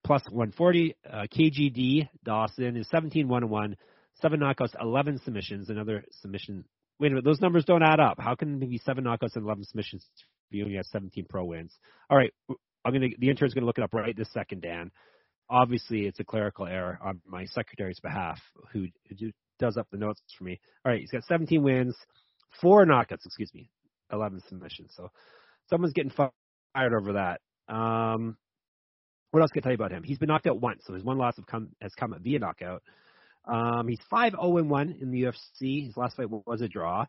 Plus 0.04 0.22
140. 0.30 0.94
Uh, 1.10 1.22
KGD 1.34 2.08
Dawson 2.24 2.76
is 2.76 2.86
17 2.90 3.26
1 3.26 3.48
1, 3.48 3.76
seven 4.20 4.40
knockouts, 4.40 4.74
11 4.78 5.20
submissions. 5.24 5.70
Another 5.70 6.04
submission. 6.20 6.64
Wait 7.00 7.08
a 7.08 7.10
minute, 7.10 7.24
those 7.24 7.40
numbers 7.40 7.64
don't 7.64 7.82
add 7.82 8.00
up. 8.00 8.20
How 8.20 8.34
can 8.34 8.60
there 8.60 8.68
be 8.68 8.78
seven 8.78 9.04
knockouts 9.04 9.34
and 9.34 9.44
11 9.44 9.64
submissions 9.64 10.06
if 10.50 10.56
you 10.56 10.64
only 10.64 10.76
have 10.76 10.86
17 10.86 11.26
pro 11.28 11.44
wins? 11.44 11.76
All 12.08 12.16
right, 12.16 12.32
I'm 12.84 12.92
gonna. 12.92 13.08
The 13.18 13.30
intern's 13.30 13.54
gonna 13.54 13.66
look 13.66 13.78
it 13.78 13.84
up 13.84 13.94
right 13.94 14.16
this 14.16 14.32
second, 14.32 14.62
Dan. 14.62 14.90
Obviously, 15.50 16.06
it's 16.06 16.20
a 16.20 16.24
clerical 16.24 16.66
error 16.66 16.98
on 17.02 17.20
my 17.26 17.44
secretary's 17.46 18.00
behalf, 18.00 18.40
who, 18.72 18.86
who 19.08 19.30
does 19.58 19.76
up 19.76 19.86
the 19.90 19.98
notes 19.98 20.20
for 20.38 20.44
me. 20.44 20.58
All 20.84 20.92
right, 20.92 21.00
he's 21.00 21.10
got 21.10 21.24
17 21.24 21.62
wins, 21.62 21.96
four 22.60 22.86
knockouts, 22.86 23.26
excuse 23.26 23.52
me, 23.52 23.68
11 24.12 24.40
submissions. 24.48 24.92
So 24.96 25.10
someone's 25.68 25.92
getting 25.92 26.10
fired 26.10 26.32
over 26.94 27.14
that. 27.14 27.40
Um, 27.72 28.36
what 29.32 29.40
else 29.40 29.50
can 29.50 29.60
I 29.60 29.64
tell 29.64 29.72
you 29.72 29.76
about 29.76 29.92
him? 29.92 30.02
He's 30.02 30.18
been 30.18 30.28
knocked 30.28 30.46
out 30.46 30.60
once, 30.60 30.82
so 30.86 30.94
his 30.94 31.02
one 31.02 31.18
loss 31.18 31.34
come, 31.50 31.70
has 31.82 31.92
come 31.94 32.14
via 32.22 32.38
knockout. 32.38 32.82
Um, 33.46 33.88
he's 33.88 34.00
5 34.10 34.32
0 34.32 34.62
1 34.62 34.96
in 35.00 35.10
the 35.10 35.22
UFC. 35.22 35.86
His 35.86 35.96
last 35.96 36.16
fight 36.16 36.30
was 36.30 36.60
a 36.60 36.68
draw. 36.68 37.06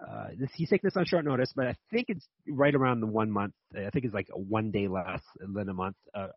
Uh, 0.00 0.28
this, 0.38 0.50
he's 0.54 0.68
taking 0.68 0.88
this 0.88 0.96
on 0.96 1.04
short 1.04 1.24
notice, 1.24 1.52
but 1.54 1.66
I 1.66 1.76
think 1.90 2.06
it's 2.08 2.26
right 2.48 2.74
around 2.74 3.00
the 3.00 3.06
one 3.06 3.30
month. 3.30 3.54
I 3.74 3.90
think 3.90 4.04
it's 4.04 4.14
like 4.14 4.28
a 4.32 4.38
one 4.38 4.70
day 4.70 4.88
less 4.88 5.22
than 5.38 5.68
a 5.68 5.74
month. 5.74 5.96
Uh, 6.14 6.28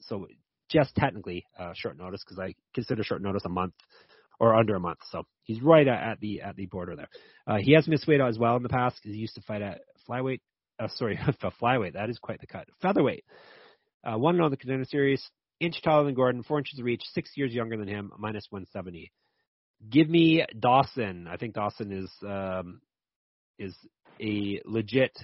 so 0.00 0.26
just 0.68 0.94
technically 0.96 1.46
uh, 1.58 1.72
short 1.74 1.96
notice 1.96 2.22
because 2.24 2.38
I 2.38 2.54
consider 2.74 3.02
short 3.04 3.22
notice 3.22 3.44
a 3.44 3.48
month 3.48 3.74
or 4.40 4.54
under 4.54 4.74
a 4.74 4.80
month. 4.80 4.98
So 5.10 5.24
he's 5.42 5.62
right 5.62 5.86
at 5.86 6.20
the 6.20 6.42
at 6.42 6.56
the 6.56 6.66
border 6.66 6.96
there. 6.96 7.08
Uh, 7.46 7.56
he 7.56 7.72
has 7.72 7.86
missed 7.86 8.06
weight 8.06 8.20
as 8.20 8.38
well 8.38 8.56
in 8.56 8.62
the 8.62 8.68
past 8.68 8.96
because 8.96 9.14
he 9.14 9.20
used 9.20 9.36
to 9.36 9.42
fight 9.42 9.62
at 9.62 9.80
flyweight. 10.08 10.40
Uh, 10.78 10.88
sorry, 10.96 11.18
flyweight. 11.62 11.94
That 11.94 12.10
is 12.10 12.18
quite 12.18 12.40
the 12.40 12.46
cut. 12.46 12.66
Featherweight. 12.82 13.24
Uh, 14.04 14.18
one 14.18 14.40
on 14.40 14.50
the 14.50 14.56
contender 14.56 14.84
series. 14.84 15.30
Inch 15.64 15.80
taller 15.82 16.04
than 16.04 16.14
Gordon, 16.14 16.42
four 16.42 16.58
inches 16.58 16.78
of 16.78 16.84
reach, 16.84 17.02
six 17.12 17.30
years 17.36 17.52
younger 17.52 17.76
than 17.76 17.88
him, 17.88 18.12
minus 18.18 18.46
170. 18.50 19.10
Give 19.90 20.08
me 20.08 20.44
Dawson. 20.58 21.26
I 21.30 21.36
think 21.36 21.54
Dawson 21.54 21.92
is 21.92 22.10
um, 22.26 22.80
is 23.58 23.74
a 24.20 24.60
legit, 24.64 25.16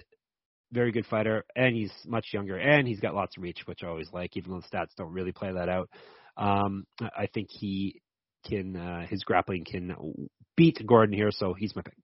very 0.72 0.92
good 0.92 1.06
fighter, 1.06 1.44
and 1.56 1.74
he's 1.74 1.92
much 2.06 2.26
younger, 2.32 2.56
and 2.56 2.86
he's 2.86 3.00
got 3.00 3.14
lots 3.14 3.36
of 3.36 3.42
reach, 3.42 3.60
which 3.66 3.80
I 3.82 3.88
always 3.88 4.08
like, 4.12 4.36
even 4.36 4.50
though 4.50 4.60
the 4.60 4.76
stats 4.76 4.94
don't 4.96 5.12
really 5.12 5.32
play 5.32 5.52
that 5.52 5.68
out. 5.68 5.88
Um, 6.36 6.84
I 7.00 7.26
think 7.32 7.48
he 7.50 8.00
can 8.46 8.76
uh, 8.76 9.06
his 9.06 9.22
grappling 9.22 9.64
can 9.64 9.94
beat 10.56 10.84
Gordon 10.86 11.14
here, 11.14 11.30
so 11.30 11.54
he's 11.54 11.74
my 11.74 11.82
pick. 11.82 11.94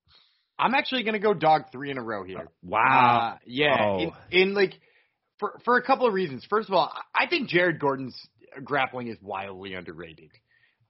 I'm 0.58 0.74
actually 0.74 1.02
going 1.02 1.14
to 1.14 1.20
go 1.20 1.34
dog 1.34 1.64
three 1.70 1.90
in 1.90 1.98
a 1.98 2.02
row 2.02 2.24
here. 2.24 2.48
Wow. 2.62 3.34
Uh, 3.34 3.38
yeah. 3.46 3.76
Oh. 3.78 3.98
In, 3.98 4.12
in 4.30 4.54
like 4.54 4.74
for 5.38 5.58
for 5.64 5.76
a 5.76 5.82
couple 5.82 6.06
of 6.06 6.14
reasons. 6.14 6.46
First 6.48 6.68
of 6.68 6.74
all, 6.74 6.92
I 7.14 7.26
think 7.26 7.48
Jared 7.48 7.78
Gordon's 7.78 8.16
grappling 8.64 9.08
is 9.08 9.18
wildly 9.20 9.74
underrated. 9.74 10.30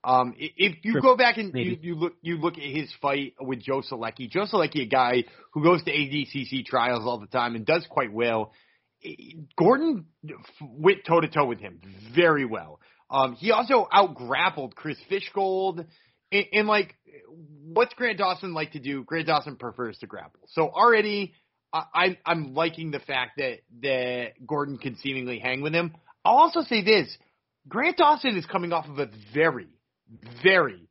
Um, 0.05 0.35
if 0.39 0.85
you 0.85 1.01
go 1.01 1.17
back 1.17 1.37
and 1.37 1.53
you, 1.55 1.79
you 1.81 1.95
look 1.97 2.13
you 2.23 2.37
look 2.37 2.55
at 2.55 2.63
his 2.63 2.93
fight 3.03 3.35
with 3.41 3.61
Joe 3.61 3.83
Solecki, 3.83 4.31
Joe 4.31 4.47
Solecki, 4.51 4.83
a 4.83 4.87
guy 4.87 5.25
who 5.53 5.63
goes 5.63 5.83
to 5.83 5.91
ADCC 5.91 6.65
trials 6.65 7.05
all 7.05 7.19
the 7.19 7.27
time 7.27 7.57
and 7.57 7.67
does 7.67 7.85
quite 7.91 8.13
well. 8.13 8.53
Gordon 9.59 10.07
went 10.61 11.05
toe 11.07 11.21
to 11.21 11.29
toe 11.29 11.47
with 11.47 11.61
him 11.61 11.81
very 12.15 12.45
well. 12.45 12.81
Um, 13.11 13.35
he 13.35 13.51
also 13.53 13.89
out 13.93 14.15
grappled 14.15 14.75
Chris 14.75 14.97
Fishgold. 15.11 15.87
And, 16.33 16.47
and 16.53 16.69
like, 16.69 16.95
what's 17.65 17.95
Grant 17.95 18.19
Dawson 18.19 18.55
like 18.55 18.73
to 18.73 18.81
do? 18.81 19.05
Grant 19.05 19.27
Dawson 19.27 19.57
prefers 19.57 19.99
to 19.99 20.07
grapple. 20.07 20.41
So 20.49 20.69
already, 20.69 21.35
I, 21.95 22.19
I'm 22.25 22.55
liking 22.55 22.91
the 22.91 23.01
fact 23.01 23.39
that 23.39 23.59
that 23.83 24.47
Gordon 24.47 24.79
can 24.79 24.97
seemingly 24.97 25.39
hang 25.39 25.63
with 25.63 25.75
him. 25.75 25.95
I'll 26.25 26.37
also 26.37 26.63
say 26.63 26.83
this: 26.83 27.17
Grant 27.69 27.97
Dawson 27.97 28.37
is 28.37 28.47
coming 28.47 28.73
off 28.73 28.87
of 28.89 28.99
a 28.99 29.09
very, 29.35 29.69
very, 30.43 30.89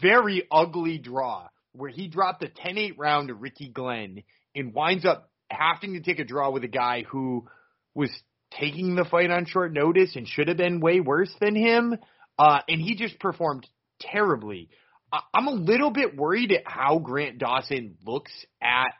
very 0.00 0.44
ugly 0.50 0.98
draw 0.98 1.48
where 1.72 1.90
he 1.90 2.06
dropped 2.06 2.42
a 2.44 2.46
10-8 2.46 2.94
round 2.96 3.28
to 3.28 3.34
Ricky 3.34 3.68
Glenn 3.68 4.22
and 4.54 4.72
winds 4.72 5.04
up 5.04 5.30
having 5.50 5.94
to 5.94 6.00
take 6.00 6.20
a 6.20 6.24
draw 6.24 6.50
with 6.50 6.62
a 6.64 6.68
guy 6.68 7.02
who 7.02 7.46
was 7.94 8.10
taking 8.52 8.94
the 8.94 9.04
fight 9.04 9.30
on 9.30 9.46
short 9.46 9.72
notice 9.72 10.14
and 10.14 10.28
should 10.28 10.48
have 10.48 10.56
been 10.56 10.80
way 10.80 11.00
worse 11.00 11.34
than 11.40 11.56
him. 11.56 11.96
Uh, 12.38 12.60
and 12.68 12.80
he 12.80 12.94
just 12.94 13.18
performed 13.18 13.66
terribly. 14.00 14.68
I- 15.12 15.22
I'm 15.34 15.48
a 15.48 15.52
little 15.52 15.90
bit 15.90 16.16
worried 16.16 16.52
at 16.52 16.62
how 16.64 16.98
Grant 16.98 17.38
Dawson 17.38 17.96
looks 18.04 18.32
at 18.62 18.94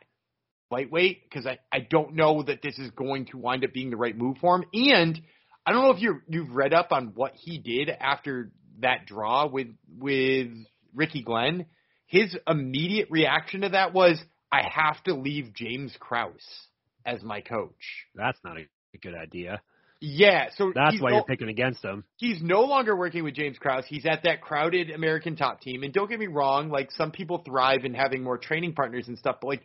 lightweight 0.75 1.23
because 1.23 1.45
I, 1.45 1.59
I 1.71 1.79
don't 1.79 2.15
know 2.15 2.43
that 2.43 2.61
this 2.61 2.77
is 2.77 2.91
going 2.91 3.27
to 3.27 3.37
wind 3.37 3.63
up 3.63 3.73
being 3.73 3.89
the 3.89 3.97
right 3.97 4.15
move 4.15 4.37
for 4.41 4.57
him. 4.57 4.65
And 4.73 5.19
I 5.65 5.71
don't 5.71 5.83
know 5.83 5.91
if 5.91 6.01
you 6.01 6.21
you've 6.27 6.53
read 6.53 6.73
up 6.73 6.91
on 6.91 7.13
what 7.15 7.33
he 7.35 7.57
did 7.57 7.89
after 7.89 8.51
that 8.79 9.05
draw 9.05 9.47
with 9.47 9.67
with 9.97 10.49
Ricky 10.93 11.23
Glenn. 11.23 11.65
His 12.07 12.35
immediate 12.47 13.07
reaction 13.09 13.61
to 13.61 13.69
that 13.69 13.93
was, 13.93 14.21
"I 14.51 14.61
have 14.69 15.01
to 15.05 15.15
leave 15.15 15.53
James 15.53 15.95
Krause 15.99 16.31
as 17.05 17.23
my 17.23 17.41
coach." 17.41 18.05
That's 18.13 18.37
not 18.43 18.57
a, 18.57 18.65
a 18.93 18.97
good 19.01 19.15
idea. 19.15 19.61
Yeah, 20.01 20.49
so 20.57 20.71
That's 20.75 21.01
why 21.01 21.11
no, 21.11 21.15
you're 21.15 21.25
picking 21.25 21.47
against 21.47 21.83
him. 21.83 22.03
he's 22.17 22.41
no 22.41 22.61
longer 22.61 22.95
working 22.95 23.23
with 23.23 23.33
James 23.33 23.57
Krause. 23.57 23.85
He's 23.87 24.05
at 24.05 24.23
that 24.23 24.41
crowded 24.41 24.91
American 24.91 25.35
top 25.35 25.61
team. 25.61 25.83
And 25.83 25.93
don't 25.93 26.09
get 26.09 26.19
me 26.19 26.27
wrong, 26.27 26.69
like 26.69 26.91
some 26.91 27.11
people 27.11 27.41
thrive 27.43 27.85
in 27.85 27.93
having 27.93 28.21
more 28.21 28.37
training 28.37 28.73
partners 28.73 29.07
and 29.07 29.17
stuff, 29.17 29.37
but 29.41 29.47
like 29.47 29.63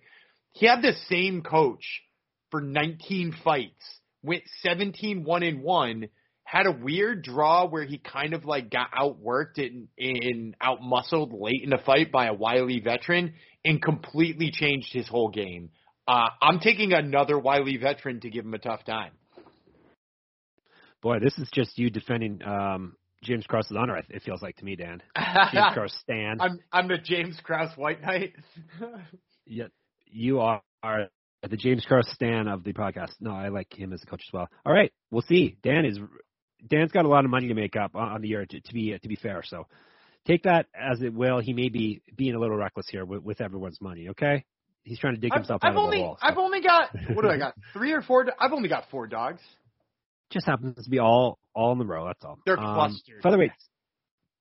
he 0.52 0.66
had 0.66 0.82
the 0.82 0.94
same 1.08 1.42
coach 1.42 2.02
for 2.50 2.60
19 2.60 3.34
fights, 3.44 4.00
went 4.22 4.42
17 4.62 5.24
1 5.24 5.42
and 5.42 5.62
1, 5.62 6.08
had 6.44 6.66
a 6.66 6.72
weird 6.72 7.22
draw 7.22 7.68
where 7.68 7.84
he 7.84 7.98
kind 7.98 8.34
of 8.34 8.44
like 8.44 8.70
got 8.70 8.90
outworked 8.90 9.58
and, 9.58 9.88
and 9.98 10.56
outmuscled 10.60 11.30
late 11.32 11.62
in 11.62 11.70
the 11.70 11.78
fight 11.78 12.10
by 12.10 12.26
a 12.26 12.34
wily 12.34 12.80
veteran 12.80 13.34
and 13.64 13.80
completely 13.80 14.50
changed 14.50 14.92
his 14.92 15.06
whole 15.06 15.28
game. 15.28 15.70
Uh, 16.08 16.28
I'm 16.42 16.58
taking 16.58 16.92
another 16.92 17.38
wily 17.38 17.76
veteran 17.76 18.20
to 18.20 18.30
give 18.30 18.44
him 18.44 18.54
a 18.54 18.58
tough 18.58 18.84
time. 18.84 19.12
Boy, 21.02 21.20
this 21.20 21.38
is 21.38 21.48
just 21.54 21.78
you 21.78 21.88
defending 21.88 22.42
um, 22.44 22.96
James 23.22 23.46
Krause's 23.46 23.76
honor. 23.78 23.96
It 24.08 24.22
feels 24.22 24.42
like 24.42 24.56
to 24.56 24.64
me, 24.64 24.76
Dan. 24.76 25.02
James 25.52 25.72
Krause 25.72 25.94
stand. 26.02 26.42
I'm 26.42 26.58
I'm 26.72 26.88
the 26.88 26.98
James 26.98 27.38
Krause 27.42 27.76
White 27.76 28.02
Knight. 28.02 28.34
Yeah, 29.46 29.66
you 30.12 30.40
are, 30.40 30.62
the 30.82 31.56
James 31.56 31.84
Krause 31.86 32.08
stan 32.12 32.48
of 32.48 32.64
the 32.64 32.72
podcast. 32.72 33.12
No, 33.20 33.30
I 33.32 33.48
like 33.48 33.72
him 33.72 33.92
as 33.92 34.02
a 34.02 34.06
coach 34.06 34.22
as 34.28 34.32
well. 34.32 34.48
All 34.64 34.72
right, 34.72 34.92
we'll 35.10 35.22
see. 35.22 35.56
Dan 35.62 35.84
is 35.84 35.98
Dan's 36.68 36.92
got 36.92 37.04
a 37.04 37.08
lot 37.08 37.24
of 37.24 37.30
money 37.30 37.48
to 37.48 37.54
make 37.54 37.76
up 37.76 37.94
on, 37.96 38.20
the 38.20 38.28
year 38.28 38.44
to, 38.44 38.60
to 38.60 38.74
be 38.74 38.96
to 38.98 39.08
be 39.08 39.16
fair. 39.16 39.42
So 39.44 39.66
take 40.26 40.42
that 40.42 40.66
as 40.74 41.00
it 41.00 41.14
will. 41.14 41.40
He 41.40 41.52
may 41.54 41.68
be 41.68 42.02
being 42.16 42.34
a 42.34 42.38
little 42.38 42.56
reckless 42.56 42.86
here 42.90 43.04
with, 43.04 43.22
with 43.22 43.40
everyone's 43.40 43.80
money. 43.80 44.08
Okay, 44.10 44.44
he's 44.84 44.98
trying 44.98 45.14
to 45.14 45.20
dig 45.20 45.32
I've, 45.32 45.40
himself 45.40 45.60
I've 45.62 45.72
out 45.72 45.78
of 45.78 45.84
only 45.84 45.98
the 45.98 46.04
hole. 46.04 46.18
I've 46.20 46.38
only 46.38 46.60
got 46.60 46.90
what 47.14 47.22
do 47.22 47.28
I 47.30 47.38
got? 47.38 47.54
Three 47.72 47.92
or 47.92 48.02
four? 48.02 48.26
I've 48.38 48.52
only 48.52 48.68
got 48.68 48.84
four 48.90 49.06
dogs. 49.06 49.40
just 50.30 50.46
happens 50.46 50.82
to 50.84 50.90
be 50.90 50.98
all 50.98 51.38
all 51.54 51.72
in 51.72 51.78
the 51.78 51.86
row. 51.86 52.06
That's 52.06 52.24
all. 52.24 52.38
They're 52.44 52.58
Um, 52.58 52.74
clustered. 52.74 53.22
Featherweights. 53.22 53.50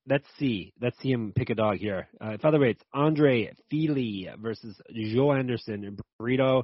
Let's 0.08 0.26
see. 0.38 0.74
Let's 0.82 0.98
see 1.00 1.12
him 1.12 1.34
pick 1.36 1.50
a 1.50 1.56
dog 1.56 1.78
here. 1.78 2.08
Uh, 2.20 2.38
featherweights. 2.44 2.80
Andre 2.94 3.54
Fili 3.70 4.28
versus 4.40 4.80
Joe 4.94 5.34
Anderson 5.34 5.84
and 5.86 6.00
Burrito. 6.22 6.64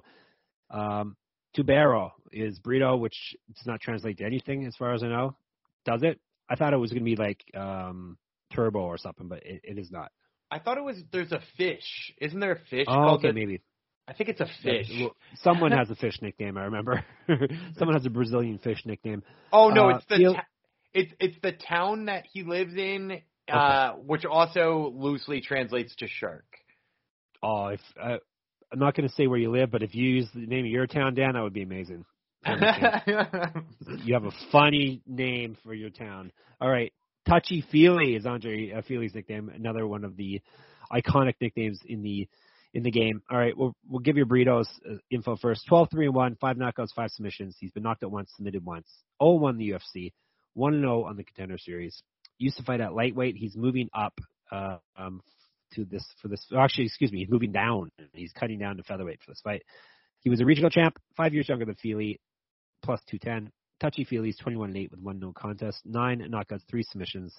Um, 0.71 1.15
Tubero 1.55 2.11
is 2.31 2.59
Burrito, 2.59 2.99
which 2.99 3.35
does 3.55 3.65
not 3.67 3.79
translate 3.81 4.17
to 4.17 4.25
anything 4.25 4.65
as 4.65 4.75
far 4.75 4.93
as 4.93 5.03
I 5.03 5.07
know. 5.07 5.35
Does 5.85 6.01
it? 6.03 6.19
I 6.49 6.55
thought 6.55 6.73
it 6.73 6.77
was 6.77 6.91
going 6.91 7.03
to 7.03 7.05
be 7.05 7.15
like 7.15 7.43
um, 7.55 8.17
Turbo 8.53 8.79
or 8.79 8.97
something, 8.97 9.27
but 9.27 9.43
it, 9.45 9.61
it 9.63 9.77
is 9.77 9.91
not. 9.91 10.11
I 10.51 10.59
thought 10.59 10.77
it 10.77 10.83
was 10.83 10.97
there's 11.11 11.31
a 11.31 11.41
fish. 11.57 12.13
Isn't 12.19 12.39
there 12.39 12.53
a 12.53 12.59
fish 12.69 12.85
Oh, 12.87 12.93
called 12.93 13.19
okay, 13.19 13.27
the, 13.29 13.33
maybe. 13.33 13.61
I 14.07 14.13
think 14.13 14.29
it's 14.29 14.41
a 14.41 14.47
fish. 14.63 14.91
Someone 15.41 15.71
has 15.71 15.89
a 15.89 15.95
fish 15.95 16.19
nickname. 16.21 16.57
I 16.57 16.65
remember. 16.65 17.03
someone 17.77 17.95
has 17.95 18.05
a 18.05 18.09
Brazilian 18.11 18.59
fish 18.59 18.83
nickname. 18.85 19.23
Oh 19.51 19.69
no, 19.69 19.89
Uh, 19.89 19.95
it's 19.97 20.05
the 20.07 20.17
Feel- 20.17 20.33
ta- 20.35 20.45
it's 20.95 21.13
it's 21.19 21.37
the 21.43 21.51
town 21.51 22.05
that 22.05 22.25
he 22.31 22.43
lives 22.43 22.73
in, 22.75 23.21
uh, 23.51 23.91
which 23.93 24.25
also 24.25 24.91
loosely 24.95 25.41
translates 25.41 25.95
to 25.97 26.07
shark. 26.07 26.45
Oh, 27.43 27.67
if 27.67 27.81
uh, 28.01 28.17
I'm 28.71 28.79
not 28.79 28.95
going 28.95 29.07
to 29.07 29.13
say 29.13 29.27
where 29.27 29.37
you 29.37 29.51
live, 29.51 29.69
but 29.69 29.83
if 29.83 29.93
you 29.93 30.09
use 30.09 30.27
the 30.33 30.47
name 30.47 30.65
of 30.65 30.71
your 30.71 30.87
town, 30.87 31.13
Dan, 31.13 31.33
that 31.33 31.43
would 31.43 31.53
be 31.53 31.63
amazing. 31.63 32.05
You 34.03 34.13
have 34.13 34.25
a 34.25 34.31
funny 34.51 35.01
name 35.07 35.57
for 35.63 35.73
your 35.73 35.89
town. 35.89 36.31
All 36.61 36.69
right, 36.69 36.93
Touchy 37.27 37.63
Fili 37.71 38.15
is 38.15 38.25
Andre 38.25 38.71
uh, 38.71 38.81
Fili's 38.87 39.13
nickname. 39.13 39.49
Another 39.49 39.85
one 39.87 40.03
of 40.03 40.15
the 40.15 40.41
iconic 40.91 41.33
nicknames 41.41 41.79
in 41.85 42.03
the 42.03 42.27
in 42.73 42.83
the 42.83 42.91
game. 42.91 43.21
All 43.29 43.37
right, 43.37 43.57
we'll 43.57 43.75
we'll 43.89 43.99
give 43.99 44.15
you 44.15 44.25
Burritos 44.25 44.67
uh, 44.89 44.95
info 45.11 45.35
first. 45.35 45.65
12 45.67 45.89
3 45.91 46.05
and 46.05 46.15
1, 46.15 46.37
five 46.39 46.57
knockouts, 46.57 46.93
five 46.95 47.09
submissions. 47.11 47.57
He's 47.59 47.71
been 47.71 47.83
knocked 47.83 48.03
out 48.03 48.11
once, 48.11 48.31
submitted 48.35 48.63
once. 48.63 48.87
0 49.21 49.33
1 49.35 49.55
in 49.55 49.59
the 49.59 49.69
UFC, 49.71 50.11
1 50.55 50.79
0 50.79 51.03
on 51.03 51.15
the 51.15 51.23
Contender 51.23 51.57
Series. 51.57 52.01
Used 52.37 52.57
to 52.57 52.63
fight 52.63 52.81
at 52.81 52.93
lightweight. 52.93 53.35
He's 53.35 53.55
moving 53.55 53.89
up 53.93 54.19
uh, 54.51 54.77
um, 54.97 55.21
to 55.73 55.85
this 55.85 56.05
for 56.21 56.27
this. 56.27 56.45
Actually, 56.57 56.85
excuse 56.85 57.11
me, 57.11 57.19
he's 57.19 57.29
moving 57.29 57.51
down. 57.51 57.91
He's 58.13 58.33
cutting 58.33 58.59
down 58.59 58.77
to 58.77 58.83
featherweight 58.83 59.19
for 59.23 59.31
this 59.31 59.41
fight. 59.41 59.63
He 60.21 60.29
was 60.29 60.41
a 60.41 60.45
regional 60.45 60.69
champ, 60.69 60.97
five 61.15 61.33
years 61.33 61.47
younger 61.47 61.65
than 61.65 61.75
Fili, 61.75 62.19
plus 62.83 62.99
210. 63.09 63.51
Touchy 63.79 64.05
Fili's 64.05 64.37
21 64.37 64.69
and 64.69 64.77
8 64.77 64.91
with 64.91 64.99
one 65.01 65.19
no 65.19 65.33
contest, 65.33 65.81
nine 65.85 66.19
knockouts, 66.31 66.61
three 66.69 66.83
submissions. 66.83 67.35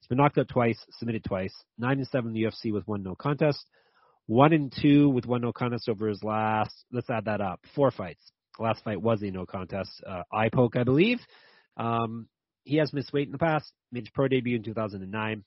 He's 0.00 0.08
been 0.08 0.18
knocked 0.18 0.38
out 0.38 0.48
twice, 0.48 0.78
submitted 0.98 1.24
twice, 1.24 1.52
nine 1.78 1.98
and 1.98 2.08
seven 2.08 2.28
in 2.28 2.34
the 2.34 2.42
UFC 2.44 2.72
with 2.72 2.86
one 2.88 3.02
no 3.02 3.14
contest, 3.14 3.64
one 4.26 4.52
and 4.52 4.72
two 4.72 5.08
with 5.08 5.26
one 5.26 5.42
no 5.42 5.52
contest 5.52 5.88
over 5.88 6.08
his 6.08 6.22
last. 6.22 6.72
Let's 6.90 7.10
add 7.10 7.26
that 7.26 7.40
up. 7.40 7.60
Four 7.74 7.90
fights. 7.90 8.32
The 8.56 8.64
last 8.64 8.82
fight 8.84 9.00
was 9.00 9.22
a 9.22 9.30
no 9.30 9.44
contest, 9.44 9.90
uh, 10.06 10.22
eye 10.32 10.48
poke, 10.48 10.76
I 10.76 10.84
believe. 10.84 11.20
Um, 11.76 12.28
he 12.66 12.76
has 12.76 12.92
missed 12.92 13.12
weight 13.12 13.28
in 13.28 13.32
the 13.32 13.38
past. 13.38 13.72
Made 13.92 14.00
his 14.00 14.10
pro 14.10 14.28
debut 14.28 14.56
in 14.56 14.62
2009. 14.62 15.44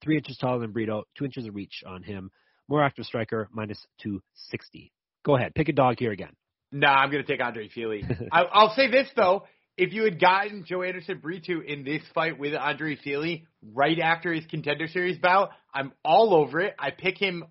Three 0.00 0.16
inches 0.16 0.38
taller 0.38 0.60
than 0.60 0.70
Brito, 0.70 1.04
two 1.16 1.24
inches 1.24 1.46
of 1.46 1.54
reach 1.54 1.82
on 1.86 2.02
him. 2.02 2.30
More 2.68 2.82
active 2.82 3.04
striker, 3.04 3.48
minus 3.52 3.84
260. 4.02 4.92
Go 5.24 5.36
ahead, 5.36 5.54
pick 5.54 5.68
a 5.68 5.72
dog 5.72 5.96
here 5.98 6.12
again. 6.12 6.32
Nah, 6.70 6.94
I'm 6.94 7.10
gonna 7.10 7.24
take 7.24 7.42
Andre 7.42 7.68
Fili. 7.68 8.04
I, 8.32 8.42
I'll 8.42 8.74
say 8.74 8.90
this 8.90 9.08
though: 9.16 9.44
if 9.76 9.92
you 9.92 10.04
had 10.04 10.20
gotten 10.20 10.64
Joanderson 10.64 11.20
Brito 11.20 11.60
in 11.60 11.82
this 11.84 12.02
fight 12.14 12.38
with 12.38 12.54
Andre 12.54 12.96
Fili 12.96 13.46
right 13.62 13.98
after 13.98 14.32
his 14.32 14.46
contender 14.46 14.86
series 14.86 15.18
bout, 15.18 15.50
I'm 15.74 15.92
all 16.04 16.34
over 16.34 16.60
it. 16.60 16.74
I 16.78 16.90
pick 16.90 17.18
him 17.18 17.44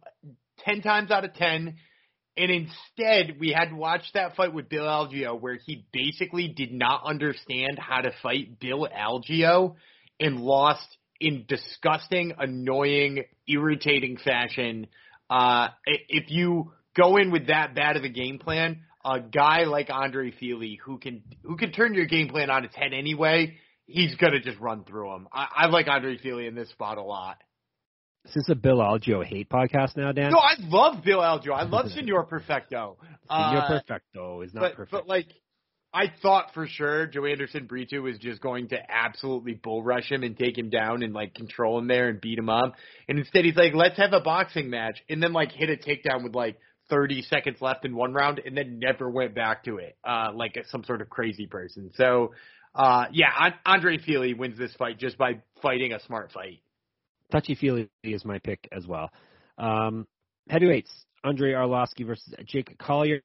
ten 0.60 0.82
times 0.82 1.12
out 1.12 1.26
of 1.26 1.34
ten. 1.34 1.76
And 2.38 2.52
instead, 2.52 3.40
we 3.40 3.52
had 3.52 3.74
watched 3.74 4.14
that 4.14 4.36
fight 4.36 4.54
with 4.54 4.70
Bill 4.70 4.86
Algeo, 4.86 5.40
where 5.42 5.56
he 5.56 5.88
basically 5.92 6.48
did 6.48 6.72
not 6.72 7.02
understand 7.04 7.80
how 7.80 8.02
to 8.02 8.12
fight 8.22 8.60
Bill 8.60 8.88
Algeo 8.88 9.76
and 10.20 10.40
lost 10.40 10.88
in 11.20 11.46
disgusting, 11.48 12.34
annoying, 12.38 13.24
irritating 13.48 14.18
fashion. 14.24 14.86
Uh, 15.32 15.70
if 15.86 16.30
you 16.30 16.74
go 16.96 17.18
in 17.18 17.32
with 17.32 17.48
that 17.48 17.74
bad 17.74 17.98
of 17.98 18.04
a 18.04 18.10
game 18.10 18.38
plan, 18.38 18.82
a 19.04 19.20
guy 19.20 19.64
like 19.64 19.90
Andre 19.90 20.32
Fili, 20.32 20.80
who 20.84 21.00
can 21.00 21.24
who 21.44 21.58
can 21.58 21.72
turn 21.72 21.96
your 21.96 22.06
game 22.06 22.30
plan 22.30 22.52
on 22.52 22.66
its 22.66 22.76
head 22.76 22.94
anyway, 22.94 23.58
he's 23.88 24.16
gonna 24.16 24.40
just 24.42 24.60
run 24.60 24.84
through 24.84 25.16
him. 25.16 25.28
I, 25.34 25.48
I 25.56 25.66
like 25.68 25.88
Andre 25.88 26.18
Fili 26.18 26.46
in 26.46 26.54
this 26.56 26.70
spot 26.70 26.98
a 26.98 27.04
lot. 27.04 27.42
Is 28.28 28.34
this 28.34 28.50
a 28.50 28.56
Bill 28.56 28.78
Algeo 28.80 29.24
hate 29.24 29.50
podcast 29.50 29.96
now, 29.96 30.12
Dan? 30.12 30.32
No, 30.32 30.40
I 30.40 30.56
love 30.60 31.04
Bill 31.04 31.20
Algeo. 31.20 31.52
I 31.54 31.64
love 31.64 31.90
Senor 31.96 32.24
Perfecto. 32.24 32.98
Senor 33.30 33.58
Uh, 33.58 33.68
Perfecto 33.68 34.42
is 34.42 34.54
not 34.54 34.62
but, 34.62 34.76
perfect. 34.76 34.92
But 34.92 35.08
like, 35.08 35.28
I 35.94 36.12
thought 36.22 36.54
for 36.54 36.68
sure 36.68 37.08
Joanderson 37.08 37.68
Brito 37.68 38.02
was 38.02 38.18
just 38.20 38.42
going 38.42 38.68
to 38.70 38.78
absolutely 38.90 39.54
bull 39.54 39.82
rush 39.82 40.12
him 40.12 40.24
and 40.24 40.38
take 40.38 40.58
him 40.58 40.70
down 40.70 41.04
and 41.04 41.14
like 41.14 41.34
control 41.34 41.80
him 41.80 41.88
there 41.88 42.10
and 42.10 42.20
beat 42.20 42.38
him 42.38 42.50
up. 42.50 42.74
And 43.08 43.18
instead 43.18 43.46
he's 43.46 43.56
like, 43.56 43.74
let's 43.74 43.98
have 43.98 44.12
a 44.12 44.20
boxing 44.20 44.70
match, 44.70 45.00
and 45.10 45.24
then 45.24 45.32
like 45.32 45.52
hit 45.54 45.70
a 45.70 45.78
takedown 45.78 46.24
with 46.24 46.36
like 46.36 46.58
30 46.90 47.22
seconds 47.24 47.58
left 47.62 47.86
in 47.86 47.96
one 47.96 48.14
round, 48.14 48.42
and 48.46 48.56
then 48.58 48.80
never 48.80 49.10
went 49.10 49.36
back 49.36 49.64
to 49.66 49.78
it, 49.78 49.98
uh, 50.04 50.32
like 50.34 50.58
some 50.70 50.84
sort 50.84 51.02
of 51.02 51.10
crazy 51.10 51.48
person. 51.48 51.92
So, 51.96 52.34
uh, 52.76 53.06
yeah, 53.12 53.30
An- 53.40 53.54
Andre 53.66 53.98
Fili 53.98 54.34
wins 54.34 54.58
this 54.58 54.74
fight 54.76 55.00
just 55.00 55.18
by 55.18 55.42
fighting 55.62 55.94
a 55.94 56.00
smart 56.02 56.32
fight. 56.34 56.60
Touchy 57.32 57.56
Fili 57.56 57.90
is 58.04 58.26
my 58.26 58.40
pick 58.40 58.68
as 58.72 58.86
well. 58.88 59.10
Um, 59.58 60.08
heavyweights: 60.50 60.92
Andre 61.24 61.54
Arlovski 61.54 62.06
versus 62.06 62.34
Jake 62.46 62.78
Collier. 62.78 63.22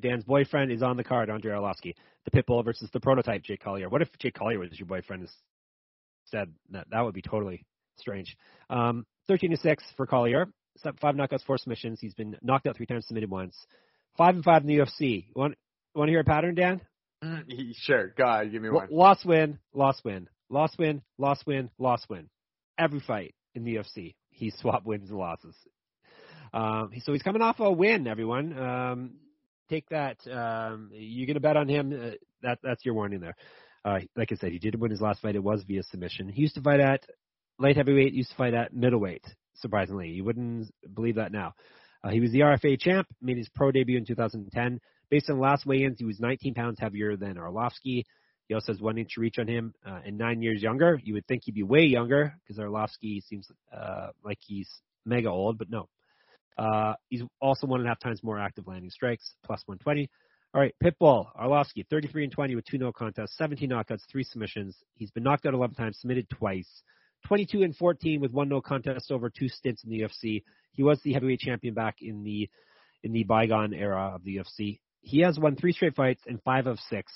Dan's 0.00 0.24
boyfriend 0.24 0.72
is 0.72 0.82
on 0.82 0.96
the 0.96 1.04
card. 1.04 1.30
Andre 1.30 1.52
Arlovski, 1.52 1.94
the 2.24 2.30
pitbull 2.30 2.64
versus 2.64 2.90
the 2.92 3.00
prototype 3.00 3.42
Jake 3.42 3.62
Collier. 3.62 3.88
What 3.88 4.02
if 4.02 4.08
Jake 4.18 4.34
Collier 4.34 4.58
was 4.58 4.78
your 4.78 4.86
boyfriend 4.86 5.28
instead? 6.24 6.52
That 6.70 6.86
that 6.90 7.02
would 7.02 7.14
be 7.14 7.22
totally 7.22 7.64
strange. 7.98 8.36
Um, 8.68 9.06
Thirteen 9.28 9.50
to 9.50 9.56
six 9.56 9.82
for 9.96 10.06
Collier. 10.06 10.46
Five 11.00 11.14
knockouts, 11.14 11.44
four 11.44 11.58
submissions. 11.58 12.00
He's 12.00 12.14
been 12.14 12.36
knocked 12.42 12.66
out 12.66 12.76
three 12.76 12.86
times, 12.86 13.06
submitted 13.06 13.30
once. 13.30 13.56
Five 14.16 14.34
and 14.34 14.44
five 14.44 14.62
in 14.62 14.68
the 14.68 14.78
UFC. 14.78 15.26
Want 15.34 15.54
want 15.94 16.08
to 16.08 16.12
hear 16.12 16.20
a 16.20 16.24
pattern, 16.24 16.54
Dan? 16.54 16.80
sure, 17.80 18.14
God, 18.16 18.52
give 18.52 18.62
me 18.62 18.68
one. 18.70 18.88
Loss 18.90 19.24
win, 19.24 19.58
loss 19.74 20.00
win, 20.04 20.28
loss 20.48 20.76
win, 20.78 21.02
loss 21.18 21.40
win, 21.46 21.70
loss 21.78 22.04
win. 22.08 22.28
Every 22.78 23.00
fight 23.00 23.34
in 23.54 23.64
the 23.64 23.76
UFC, 23.76 24.14
he 24.30 24.50
swapped 24.60 24.86
wins 24.86 25.10
and 25.10 25.18
losses. 25.18 25.56
Um, 26.52 26.90
so 27.04 27.12
he's 27.12 27.22
coming 27.22 27.42
off 27.42 27.60
a 27.60 27.70
win, 27.70 28.06
everyone. 28.06 28.58
Um, 28.58 29.10
take 29.68 29.88
that. 29.90 30.18
Um, 30.26 30.90
you're 30.92 31.26
gonna 31.26 31.40
bet 31.40 31.56
on 31.56 31.68
him. 31.68 31.92
Uh, 31.92 32.10
that 32.42 32.58
that's 32.62 32.84
your 32.84 32.94
warning 32.94 33.20
there. 33.20 33.34
Uh, 33.84 34.00
like 34.16 34.32
I 34.32 34.36
said, 34.36 34.52
he 34.52 34.58
did 34.58 34.74
win 34.74 34.90
his 34.90 35.00
last 35.00 35.20
fight. 35.20 35.36
It 35.36 35.42
was 35.42 35.62
via 35.66 35.82
submission. 35.84 36.28
He 36.28 36.42
used 36.42 36.54
to 36.54 36.60
fight 36.60 36.80
at 36.80 37.04
light 37.58 37.76
heavyweight. 37.76 38.12
Used 38.12 38.30
to 38.30 38.36
fight 38.36 38.54
at 38.54 38.74
middleweight. 38.74 39.24
Surprisingly, 39.56 40.08
you 40.08 40.24
wouldn't 40.24 40.70
believe 40.94 41.16
that 41.16 41.32
now. 41.32 41.54
Uh, 42.04 42.10
he 42.10 42.20
was 42.20 42.30
the 42.30 42.40
RFA 42.40 42.78
champ. 42.78 43.06
Made 43.20 43.38
his 43.38 43.48
pro 43.48 43.72
debut 43.72 43.96
in 43.96 44.04
2010. 44.04 44.80
Based 45.08 45.30
on 45.30 45.38
last 45.38 45.66
weigh-ins, 45.66 45.98
he 45.98 46.04
was 46.04 46.18
19 46.20 46.54
pounds 46.54 46.78
heavier 46.80 47.16
than 47.16 47.36
Arlovski. 47.36 48.04
He 48.48 48.54
also 48.54 48.72
has 48.72 48.80
one 48.80 48.98
inch 48.98 49.16
reach 49.16 49.38
on 49.38 49.48
him 49.48 49.74
uh, 49.84 50.00
and 50.04 50.18
nine 50.18 50.40
years 50.40 50.62
younger. 50.62 51.00
You 51.02 51.14
would 51.14 51.26
think 51.26 51.42
he'd 51.44 51.54
be 51.54 51.62
way 51.62 51.82
younger 51.82 52.34
because 52.42 52.58
Arlovski 52.62 53.22
seems 53.24 53.48
uh, 53.76 54.08
like 54.24 54.38
he's 54.40 54.68
mega 55.04 55.28
old, 55.28 55.58
but 55.58 55.70
no. 55.70 55.88
Uh, 56.56 56.94
he's 57.08 57.22
also 57.40 57.66
one 57.66 57.80
and 57.80 57.86
a 57.86 57.90
half 57.90 58.00
times 58.00 58.22
more 58.22 58.38
active 58.38 58.66
landing 58.66 58.90
strikes, 58.90 59.34
plus 59.44 59.62
120. 59.66 60.08
All 60.54 60.60
right, 60.60 60.74
Pitbull, 60.82 61.26
Arlovski, 61.38 61.86
33 61.90 62.24
and 62.24 62.32
20 62.32 62.54
with 62.54 62.64
two 62.64 62.78
no 62.78 62.92
contests, 62.92 63.36
17 63.36 63.68
knockouts, 63.68 64.00
three 64.10 64.24
submissions. 64.24 64.76
He's 64.94 65.10
been 65.10 65.22
knocked 65.22 65.44
out 65.44 65.52
11 65.52 65.74
times, 65.74 65.98
submitted 66.00 66.30
twice. 66.30 66.82
22 67.26 67.62
and 67.62 67.76
14 67.76 68.20
with 68.20 68.32
one 68.32 68.48
no 68.48 68.60
contest 68.60 69.10
over 69.10 69.28
two 69.28 69.48
stints 69.48 69.84
in 69.84 69.90
the 69.90 70.00
UFC. 70.00 70.44
He 70.72 70.82
was 70.82 71.00
the 71.02 71.12
heavyweight 71.12 71.40
champion 71.40 71.74
back 71.74 71.96
in 72.00 72.22
the 72.22 72.48
in 73.02 73.12
the 73.12 73.24
bygone 73.24 73.74
era 73.74 74.12
of 74.14 74.24
the 74.24 74.36
UFC. 74.36 74.80
He 75.00 75.20
has 75.20 75.38
won 75.38 75.56
three 75.56 75.72
straight 75.72 75.94
fights 75.94 76.22
and 76.26 76.42
five 76.42 76.66
of 76.66 76.78
six. 76.88 77.12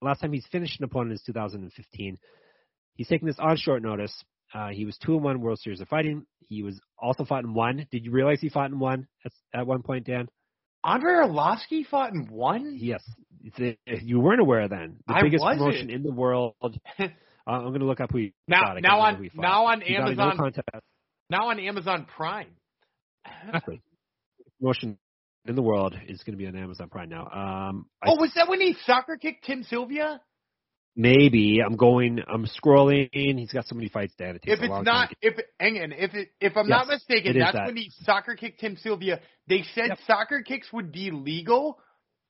Last 0.00 0.20
time 0.20 0.32
he's 0.32 0.46
finished 0.50 0.78
an 0.80 0.84
opponent 0.84 1.14
is 1.14 1.22
2015. 1.26 2.18
He's 2.94 3.08
taking 3.08 3.26
this 3.26 3.38
on 3.38 3.56
short 3.56 3.82
notice. 3.82 4.12
Uh, 4.54 4.68
he 4.68 4.84
was 4.84 4.96
two 4.98 5.14
and 5.14 5.22
one 5.24 5.40
World 5.40 5.58
Series 5.58 5.80
of 5.80 5.88
Fighting. 5.88 6.24
He 6.48 6.62
was 6.62 6.80
also 6.98 7.24
fought 7.24 7.44
in 7.44 7.52
one. 7.54 7.86
Did 7.90 8.04
you 8.04 8.10
realize 8.10 8.40
he 8.40 8.48
fought 8.48 8.70
in 8.70 8.78
one 8.78 9.06
at, 9.24 9.32
at 9.54 9.66
one 9.66 9.82
point, 9.82 10.06
Dan? 10.06 10.28
Andre 10.84 11.12
Arlovski 11.14 11.84
fought 11.86 12.12
in 12.14 12.28
one. 12.30 12.76
Yes. 12.80 13.02
A- 13.60 13.76
you 14.02 14.20
weren't 14.20 14.40
aware 14.40 14.68
then. 14.68 14.96
The 15.06 15.14
I 15.14 15.22
biggest 15.22 15.42
wasn't. 15.42 15.60
promotion 15.60 15.90
in 15.90 16.02
the 16.02 16.12
world. 16.12 16.54
Uh, 17.46 17.52
I'm 17.52 17.68
going 17.68 17.80
to 17.80 17.86
look 17.86 17.98
up 18.00 18.10
who 18.12 18.18
he 18.18 18.34
Now, 18.46 18.60
fought. 18.74 18.82
Now 18.82 19.00
on 19.00 19.14
fought. 19.16 19.40
now 19.42 19.64
on 19.68 19.80
He 19.80 19.94
no 19.96 20.00
Amazon, 20.02 20.36
contest. 20.36 20.68
now 21.30 21.48
on 21.48 21.58
Amazon 21.58 22.06
Prime. 22.14 22.50
Exactly. 23.46 23.80
Promotion 24.60 24.98
in 25.48 25.54
the 25.56 25.62
world 25.62 25.94
is 26.06 26.22
going 26.22 26.34
to 26.34 26.38
be 26.38 26.46
on 26.46 26.54
Amazon 26.56 26.88
Prime 26.88 27.08
now. 27.08 27.22
Um, 27.26 27.86
I 28.02 28.08
Oh, 28.08 28.16
was 28.16 28.30
that 28.36 28.48
when 28.48 28.60
he 28.60 28.76
soccer 28.84 29.16
kicked 29.16 29.44
Tim 29.44 29.64
Sylvia? 29.64 30.20
Maybe 30.94 31.60
I'm 31.64 31.76
going. 31.76 32.20
I'm 32.26 32.46
scrolling. 32.46 33.08
He's 33.12 33.52
got 33.52 33.66
so 33.66 33.76
many 33.76 33.88
fights, 33.88 34.14
Dan. 34.18 34.36
It 34.36 34.42
If 34.46 34.60
it's 34.62 34.80
not, 34.82 35.08
time. 35.08 35.16
if 35.22 35.34
hang 35.60 35.78
on, 35.78 35.92
if 35.92 36.12
it, 36.14 36.30
if 36.40 36.56
I'm 36.56 36.66
Yes, 36.66 36.80
not 36.80 36.88
mistaken, 36.88 37.38
that's 37.38 37.52
that. 37.54 37.66
when 37.66 37.76
he 37.76 37.90
soccer 38.02 38.34
kicked 38.34 38.60
Tim 38.60 38.76
Sylvia. 38.76 39.20
They 39.46 39.62
said 39.74 39.88
Yep. 39.90 39.98
soccer 40.06 40.42
kicks 40.42 40.72
would 40.72 40.90
be 40.92 41.10
legal. 41.12 41.78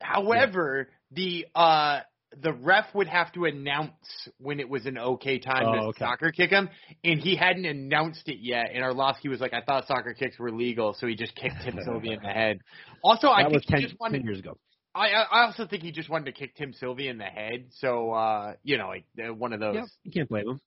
However, 0.01 0.91
the 1.11 1.47
uh 1.55 2.01
the 2.37 2.53
ref 2.53 2.87
would 2.95 3.09
have 3.09 3.33
to 3.33 3.47
announce 3.47 4.29
when 4.39 4.61
it 4.61 4.69
was 4.69 4.87
an 4.87 4.99
okay 4.99 5.39
time 5.39 5.67
Oh, 5.67 5.73
to 5.73 5.79
okay. 5.89 6.05
soccer 6.05 6.31
kick 6.31 6.51
him, 6.51 6.69
and 7.03 7.21
he 7.21 7.37
hadn't 7.37 7.65
announced 7.65 8.29
it 8.29 8.39
yet. 8.41 8.71
And 8.73 8.83
Arlovski 8.83 9.29
was 9.29 9.41
like, 9.41 9.55
"I 9.55 9.63
thought 9.63 9.87
soccer 9.87 10.15
kicks 10.15 10.39
were 10.39 10.53
legal," 10.53 10.95
so 10.95 11.07
he 11.07 11.15
just 11.15 11.35
kicked 11.35 11.63
Tim 11.63 11.79
Sylvia 11.85 12.15
in 12.15 12.23
the 12.23 12.29
head. 12.29 12.61
Also, 13.03 13.29
I 13.29 13.43
think 13.43 13.55
was 13.55 13.65
10, 13.67 13.81
he 13.81 13.87
just 13.87 14.01
wanted 14.01 14.19
10 14.19 14.27
years 14.27 14.41
ago. 14.41 14.59
I 14.95 15.11
I 15.11 15.47
also 15.47 15.67
think 15.67 15.85
he 15.85 15.93
just 15.93 16.11
wanted 16.11 16.27
to 16.27 16.33
kick 16.33 16.57
Tim 16.57 16.73
Sylvia 16.73 17.11
in 17.11 17.19
the 17.19 17.25
head. 17.25 17.67
So 17.79 18.13
uh, 18.13 18.55
you 18.65 18.77
know, 18.77 18.89
like 18.89 19.05
uh, 19.19 19.33
one 19.33 19.53
of 19.53 19.61
those. 19.61 19.77
Yep, 19.77 19.85
you 20.03 20.11
can't 20.11 20.29
blame 20.29 20.49
him. 20.49 20.61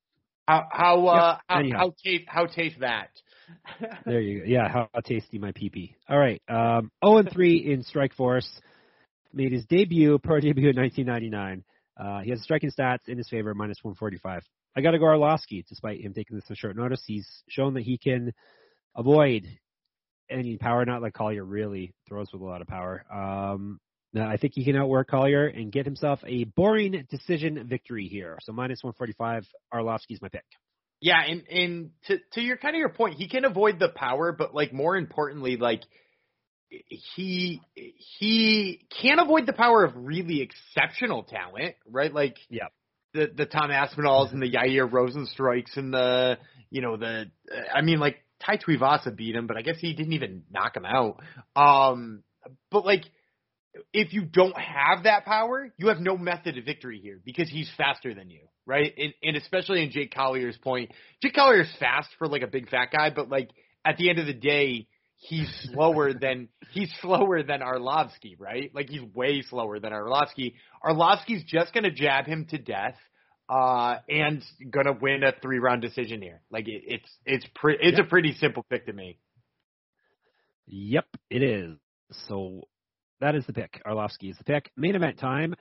How 0.48 0.68
how 0.72 1.08
uh 1.08 1.38
Yep, 1.50 1.66
how, 1.74 1.78
how 1.78 1.94
taste 2.04 2.24
how 2.28 2.46
taste 2.46 2.80
that? 2.80 3.10
There 4.06 4.22
you 4.22 4.40
go. 4.40 4.46
Yeah, 4.46 4.70
how, 4.70 4.88
how 4.94 5.02
tasty 5.02 5.38
my 5.40 5.52
pee 5.52 5.70
pee. 5.70 5.96
All 6.10 6.18
right. 6.18 6.42
Um, 6.48 6.90
0 7.06 7.18
and 7.18 7.32
3 7.32 7.72
in 7.74 7.84
Strikeforce. 7.84 8.48
Made 9.34 9.52
his 9.52 9.66
debut, 9.66 10.20
pro 10.20 10.40
debut 10.40 10.70
in 10.70 10.76
1999. 10.76 11.64
Uh, 11.98 12.22
he 12.22 12.32
has 12.32 12.42
striking 12.42 12.72
stats 12.72 13.08
in 13.08 13.18
his 13.18 13.30
favor, 13.30 13.54
minus 13.54 13.78
145. 13.82 14.44
I 14.76 14.82
got 14.82 14.92
to 14.92 15.00
go 15.00 15.06
Arlovski, 15.06 15.66
despite 15.68 16.02
him 16.02 16.14
taking 16.14 16.36
this 16.36 16.46
on 16.50 16.56
short 16.56 16.76
notice. 16.76 17.04
He's 17.06 17.28
shown 17.50 17.74
that 17.76 17.84
he 17.84 17.98
can 17.98 18.34
avoid 18.96 19.46
any 20.30 20.58
power, 20.58 20.86
not 20.86 21.02
like 21.02 21.14
Collier 21.14 21.44
really 21.44 21.94
throws 22.08 22.30
with 22.32 22.42
a 22.42 22.46
lot 22.46 22.62
of 22.62 22.68
power. 22.68 23.04
Um, 23.12 23.80
I 24.20 24.38
think 24.38 24.54
he 24.56 24.66
can 24.66 24.76
outwork 24.76 25.10
Collier 25.10 25.48
and 25.48 25.72
get 25.72 25.86
himself 25.86 26.20
a 26.26 26.44
boring 26.44 27.06
decision 27.10 27.66
victory 27.68 28.08
here. 28.08 28.38
So 28.42 28.52
minus 28.52 28.84
145, 28.84 29.46
Arlovski's 29.74 30.22
my 30.22 30.30
pick. 30.30 30.46
Yeah, 31.00 31.20
and 31.28 31.44
and 31.50 31.90
to 32.08 32.20
to 32.34 32.42
your 32.42 32.58
kind 32.58 32.76
of 32.76 32.80
your 32.80 32.90
point, 32.94 33.16
he 33.16 33.28
can 33.28 33.44
avoid 33.44 33.80
the 33.80 33.90
power, 33.90 34.32
but 34.32 34.54
like 34.54 34.72
more 34.72 34.96
importantly, 34.96 35.58
like 35.58 35.82
he 36.88 37.62
he 38.20 38.80
can't 39.02 39.20
avoid 39.20 39.46
the 39.46 39.54
power 39.54 39.84
of 39.84 39.94
really 39.96 40.42
exceptional 40.42 41.24
talent, 41.24 41.76
right? 41.90 42.14
Like 42.14 42.38
Yeah. 42.50 42.68
the 43.14 43.30
the 43.36 43.46
Tom 43.46 43.72
Aspinalls 43.72 44.32
and 44.32 44.42
the 44.42 44.52
Yair 44.52 44.90
Rozenstruiks 44.90 45.76
and 45.76 45.94
the 45.94 46.38
you 46.70 46.82
know 46.82 46.98
the 46.98 47.26
I 47.74 47.82
mean 47.82 48.00
like 48.00 48.18
Tai 48.46 48.58
Tuivasa 48.58 49.16
beat 49.16 49.36
him, 49.36 49.48
but 49.48 49.58
I 49.58 49.62
guess 49.62 49.78
he 49.80 49.94
didn't 49.94 50.14
even 50.14 50.44
knock 50.52 50.76
him 50.76 50.86
out. 50.86 51.22
Um, 51.56 52.24
but 52.72 52.86
like 52.86 53.04
if 53.94 54.14
you 54.14 54.24
don't 54.24 54.58
have 54.58 55.04
that 55.04 55.26
power, 55.26 55.74
you 55.78 55.88
have 55.90 56.00
no 56.00 56.18
method 56.18 56.58
of 56.58 56.66
victory 56.66 57.00
here 57.02 57.20
because 57.24 57.50
he's 57.50 57.70
faster 57.78 58.14
than 58.14 58.30
you, 58.30 58.42
right? 58.66 58.94
And, 58.98 59.14
and 59.24 59.38
especially 59.38 59.84
in 59.84 59.92
Jake 59.92 60.14
Collier's 60.14 60.58
point, 60.58 60.92
Jake 61.22 61.36
Collier's 61.36 61.72
fast 61.80 62.10
for 62.18 62.28
like 62.28 62.42
a 62.42 62.48
big 62.48 62.70
fat 62.70 62.90
guy, 62.92 63.10
but 63.10 63.30
like 63.30 63.50
at 63.86 63.98
the 63.98 64.10
end 64.10 64.20
of 64.20 64.26
the 64.26 64.34
day, 64.34 64.88
he's 65.22 65.48
slower 65.72 66.14
than 66.14 66.50
he's 66.72 66.92
slower 67.00 67.44
than 67.44 67.62
Arlovski, 67.62 68.36
right? 68.38 68.72
Like 68.74 68.90
he's 68.90 69.02
way 69.14 69.42
slower 69.44 69.80
than 69.80 69.94
Arlovski. 69.94 70.56
Arlovski's 70.84 71.44
just 71.46 71.74
gonna 71.74 71.92
jab 71.92 72.26
him 72.26 72.46
to 72.50 72.58
death, 72.58 72.96
uh, 73.48 73.98
and 74.10 74.44
gonna 74.70 74.94
win 75.00 75.24
a 75.24 75.32
three 75.42 75.60
round 75.60 75.82
decision 75.82 76.22
here. 76.22 76.42
Like 76.52 76.68
it, 76.68 76.84
it's 76.86 77.10
it's 77.26 77.46
pre- 77.56 77.78
it's 77.80 78.00
a 78.00 78.04
pretty 78.04 78.34
simple 78.34 78.66
pick 78.70 78.88
to 78.88 78.94
me. 78.94 79.18
Yep, 80.68 81.06
it 81.30 81.44
is. 81.44 81.78
So 82.28 82.62
that 83.20 83.36
is 83.36 83.46
the 83.46 83.54
pick. 83.54 83.82
Arlovski 83.86 84.32
is 84.32 84.38
the 84.38 84.44
pick. 84.44 84.72
Main 84.76 84.96
event 84.96 85.20
time. 85.20 85.56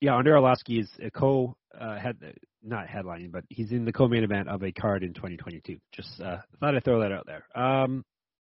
Yeah, 0.00 0.12
Andre 0.12 0.34
Arlovski 0.34 0.80
is 0.80 0.90
a 1.02 1.10
co 1.10 1.56
uh, 1.78 1.98
head 1.98 2.16
not 2.62 2.86
headlining, 2.86 3.30
but 3.30 3.44
he's 3.48 3.72
in 3.72 3.84
the 3.84 3.92
co-main 3.92 4.24
event 4.24 4.48
of 4.48 4.62
a 4.62 4.72
card 4.72 5.02
in 5.02 5.12
2022. 5.12 5.76
Just 5.92 6.20
uh, 6.20 6.38
thought 6.60 6.74
I'd 6.74 6.84
throw 6.84 7.00
that 7.00 7.12
out 7.12 7.26
there. 7.26 7.44
Um, 7.54 8.04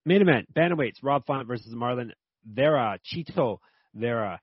main 0.09 0.23
event: 0.23 0.53
bantamweights 0.55 1.03
Rob 1.03 1.25
Font 1.27 1.47
versus 1.47 1.73
Marlon 1.75 2.11
Vera. 2.45 2.99
Chito 3.13 3.59
Vera. 3.95 4.41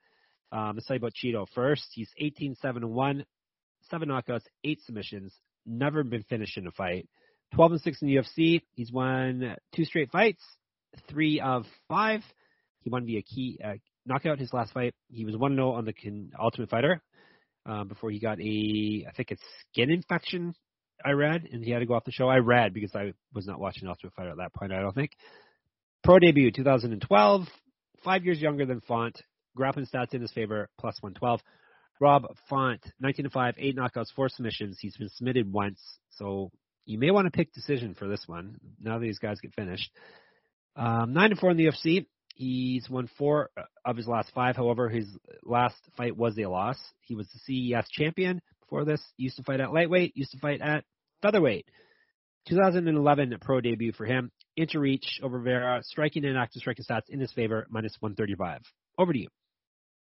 Um, 0.52 0.74
let's 0.76 0.90
you 0.90 0.96
about 0.96 1.14
Chito 1.14 1.46
first. 1.54 1.86
He's 1.92 2.10
18 2.18 2.56
7 2.62 2.88
1, 2.88 3.26
seven 3.90 4.10
knockouts, 4.10 4.44
eight 4.64 4.80
submissions, 4.86 5.34
never 5.66 6.04
been 6.04 6.24
finished 6.24 6.58
in 6.58 6.68
a 6.68 6.72
fight. 6.72 7.10
12 7.56 7.74
and 7.74 7.82
6 7.82 8.02
in 8.02 8.08
the 8.08 8.16
UFC. 8.16 8.62
He's 8.74 8.92
won 8.92 9.56
two 9.76 9.86
straight 9.86 10.12
fights, 10.12 10.42
three 11.10 11.40
of 11.40 11.66
five. 11.90 12.22
He 12.80 12.90
won 12.90 13.06
via 13.06 13.22
key 13.22 13.60
uh, 13.64 13.74
knockout 14.06 14.40
his 14.40 14.54
last 14.54 14.74
fight. 14.74 14.94
He 15.10 15.26
was 15.26 15.36
1 15.36 15.56
0 15.56 15.72
on 15.72 15.86
the 15.86 15.94
con- 15.94 16.32
Ultimate 16.40 16.70
Fighter 16.70 17.02
um, 17.66 17.88
before 17.88 18.12
he 18.12 18.20
got 18.20 18.40
a, 18.40 19.06
I 19.08 19.12
think 19.16 19.32
it's 19.32 19.42
skin 19.72 19.90
infection, 19.90 20.54
I 21.04 21.12
read, 21.12 21.48
and 21.52 21.64
he 21.64 21.72
had 21.72 21.80
to 21.80 21.86
go 21.86 21.96
off 21.96 22.06
the 22.06 22.12
show. 22.12 22.28
I 22.28 22.38
read 22.38 22.74
because 22.74 22.96
I 22.96 23.14
was 23.34 23.48
not 23.48 23.60
watching 23.60 23.88
Ultimate 23.88 24.14
Fighter 24.14 24.32
at 24.32 24.38
that 24.38 24.54
point, 24.54 24.72
I 24.72 24.82
don't 24.82 24.96
think. 24.96 25.12
Pro 26.06 26.20
debut 26.20 26.52
2012, 26.52 27.48
five 28.04 28.24
years 28.24 28.40
younger 28.40 28.64
than 28.64 28.80
Font. 28.82 29.20
Grappling 29.58 29.88
stats 29.88 30.14
in 30.14 30.22
his 30.22 30.32
favor, 30.32 30.70
plus 30.78 31.02
112. 31.02 31.42
Rob 32.00 32.28
Font, 32.48 32.80
19 33.00 33.24
to 33.24 33.32
5, 33.32 33.56
eight 33.58 33.76
knockouts, 33.76 34.14
four 34.16 34.30
submissions. 34.30 34.78
He's 34.80 34.96
been 34.98 35.10
submitted 35.10 35.52
once, 35.52 35.82
so 36.12 36.52
you 36.86 37.00
may 37.00 37.10
want 37.10 37.26
to 37.26 37.32
pick 37.32 37.54
decision 37.54 37.96
for 37.96 38.08
this 38.08 38.22
one 38.28 38.58
now 38.80 39.00
these 39.00 39.18
guys 39.18 39.40
get 39.42 39.56
finished. 39.56 39.90
Um, 40.76 41.14
9 41.14 41.32
to 41.32 41.36
4 41.38 41.50
in 41.50 41.58
the 41.58 41.66
UFC. 41.66 42.06
He's 42.36 42.88
won 42.88 43.10
four 43.18 43.50
of 43.84 43.98
his 43.98 44.08
last 44.08 44.30
five. 44.36 44.56
However, 44.56 44.90
his 44.90 45.08
last 45.44 45.78
fight 45.98 46.16
was 46.16 46.38
a 46.38 46.46
loss. 46.46 46.78
He 47.02 47.16
was 47.16 47.28
the 47.30 47.40
CES 47.40 47.90
champion 47.90 48.44
before 48.60 48.86
this. 48.86 49.02
Used 49.18 49.38
to 49.38 49.44
fight 49.44 49.60
at 49.60 49.74
lightweight. 49.74 50.16
Used 50.16 50.34
to 50.34 50.38
fight 50.38 50.62
at 50.62 50.84
featherweight. 51.24 51.66
2011 52.48 53.38
pro 53.42 53.60
debut 53.60 53.92
for 53.94 54.06
him. 54.06 54.32
Inch 54.58 54.74
reach 54.74 55.20
over 55.22 55.40
Vera. 55.40 55.82
Striking 55.84 56.26
and 56.26 56.38
active 56.38 56.62
striking 56.62 56.86
stats 56.86 57.10
in 57.10 57.20
his 57.20 57.32
favor. 57.32 57.68
Minus 57.70 57.96
135. 58.00 58.62
Over 58.98 59.14
to 59.14 59.20
you. 59.20 59.28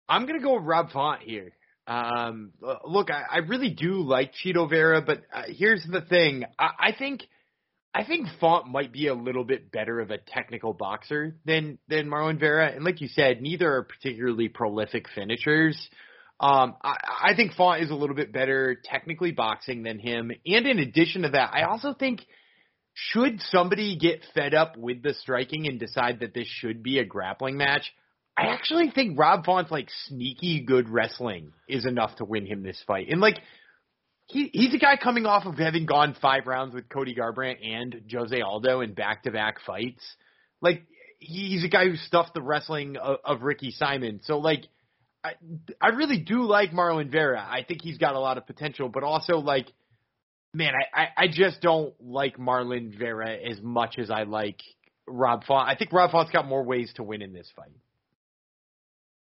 I'm 0.08 0.26
gonna 0.26 0.40
go 0.42 0.54
with 0.54 0.64
Rob 0.64 0.90
Font 0.90 1.22
here. 1.22 1.52
Um, 1.86 2.52
look, 2.86 3.10
I, 3.10 3.24
I 3.30 3.38
really 3.38 3.70
do 3.70 4.02
like 4.02 4.32
Chito 4.34 4.68
Vera, 4.68 5.02
but 5.02 5.22
uh, 5.32 5.42
here's 5.48 5.84
the 5.90 6.00
thing. 6.00 6.44
I, 6.58 6.70
I 6.78 6.92
think 6.96 7.22
I 7.94 8.04
think 8.04 8.28
Font 8.40 8.68
might 8.68 8.92
be 8.92 9.08
a 9.08 9.14
little 9.14 9.44
bit 9.44 9.70
better 9.70 10.00
of 10.00 10.10
a 10.10 10.18
technical 10.18 10.72
boxer 10.72 11.36
than 11.44 11.78
than 11.88 12.08
Marlon 12.08 12.38
Vera, 12.38 12.68
and 12.68 12.84
like 12.84 13.00
you 13.00 13.08
said, 13.08 13.42
neither 13.42 13.70
are 13.76 13.82
particularly 13.82 14.48
prolific 14.48 15.06
finishers. 15.14 15.76
Um, 16.40 16.74
I, 16.82 16.96
I 17.24 17.34
think 17.36 17.52
Font 17.52 17.82
is 17.82 17.90
a 17.90 17.94
little 17.94 18.16
bit 18.16 18.32
better 18.32 18.76
technically 18.84 19.32
boxing 19.32 19.82
than 19.82 19.98
him, 19.98 20.30
and 20.46 20.66
in 20.66 20.78
addition 20.78 21.22
to 21.22 21.30
that, 21.30 21.50
I 21.52 21.64
also 21.64 21.94
think 21.94 22.20
should 22.94 23.40
somebody 23.40 23.96
get 23.96 24.22
fed 24.34 24.54
up 24.54 24.76
with 24.76 25.02
the 25.02 25.14
striking 25.14 25.66
and 25.66 25.80
decide 25.80 26.20
that 26.20 26.34
this 26.34 26.46
should 26.46 26.82
be 26.82 26.98
a 26.98 27.04
grappling 27.04 27.56
match, 27.56 27.92
I 28.36 28.46
actually 28.48 28.90
think 28.90 29.18
Rob 29.18 29.44
Font's 29.44 29.70
like 29.70 29.88
sneaky 30.06 30.60
good 30.60 30.88
wrestling 30.88 31.52
is 31.68 31.84
enough 31.86 32.16
to 32.16 32.24
win 32.24 32.46
him 32.46 32.62
this 32.62 32.82
fight. 32.86 33.08
And 33.10 33.20
like 33.20 33.38
he 34.26 34.50
he's 34.52 34.74
a 34.74 34.78
guy 34.78 34.96
coming 34.96 35.26
off 35.26 35.44
of 35.46 35.58
having 35.58 35.86
gone 35.86 36.16
five 36.20 36.46
rounds 36.46 36.74
with 36.74 36.88
Cody 36.88 37.14
Garbrandt 37.14 37.66
and 37.66 38.02
Jose 38.10 38.40
Aldo 38.40 38.80
in 38.80 38.94
back 38.94 39.24
to 39.24 39.30
back 39.30 39.56
fights. 39.66 40.02
Like 40.60 40.84
he's 41.18 41.64
a 41.64 41.68
guy 41.68 41.88
who 41.88 41.96
stuffed 41.96 42.34
the 42.34 42.42
wrestling 42.42 42.96
of, 42.96 43.18
of 43.24 43.42
Ricky 43.42 43.70
Simon. 43.70 44.20
So 44.24 44.38
like 44.38 44.64
I 45.22 45.32
I 45.80 45.88
really 45.88 46.18
do 46.18 46.42
like 46.44 46.72
Marlon 46.72 47.10
Vera. 47.10 47.40
I 47.40 47.64
think 47.66 47.82
he's 47.82 47.98
got 47.98 48.14
a 48.14 48.20
lot 48.20 48.38
of 48.38 48.46
potential, 48.46 48.88
but 48.88 49.02
also 49.02 49.38
like 49.38 49.66
man, 50.54 50.72
I, 50.74 51.02
I, 51.02 51.08
I 51.24 51.28
just 51.28 51.60
don't 51.60 51.94
like 52.00 52.36
Marlon 52.36 52.96
Vera 52.96 53.34
as 53.36 53.60
much 53.60 53.98
as 53.98 54.10
I 54.10 54.24
like 54.24 54.60
Rob 55.06 55.44
Font. 55.44 55.68
I 55.68 55.74
think 55.74 55.92
Rob 55.92 56.10
Font's 56.10 56.30
got 56.30 56.46
more 56.46 56.62
ways 56.62 56.92
to 56.96 57.02
win 57.02 57.22
in 57.22 57.32
this 57.32 57.48
fight. 57.56 57.72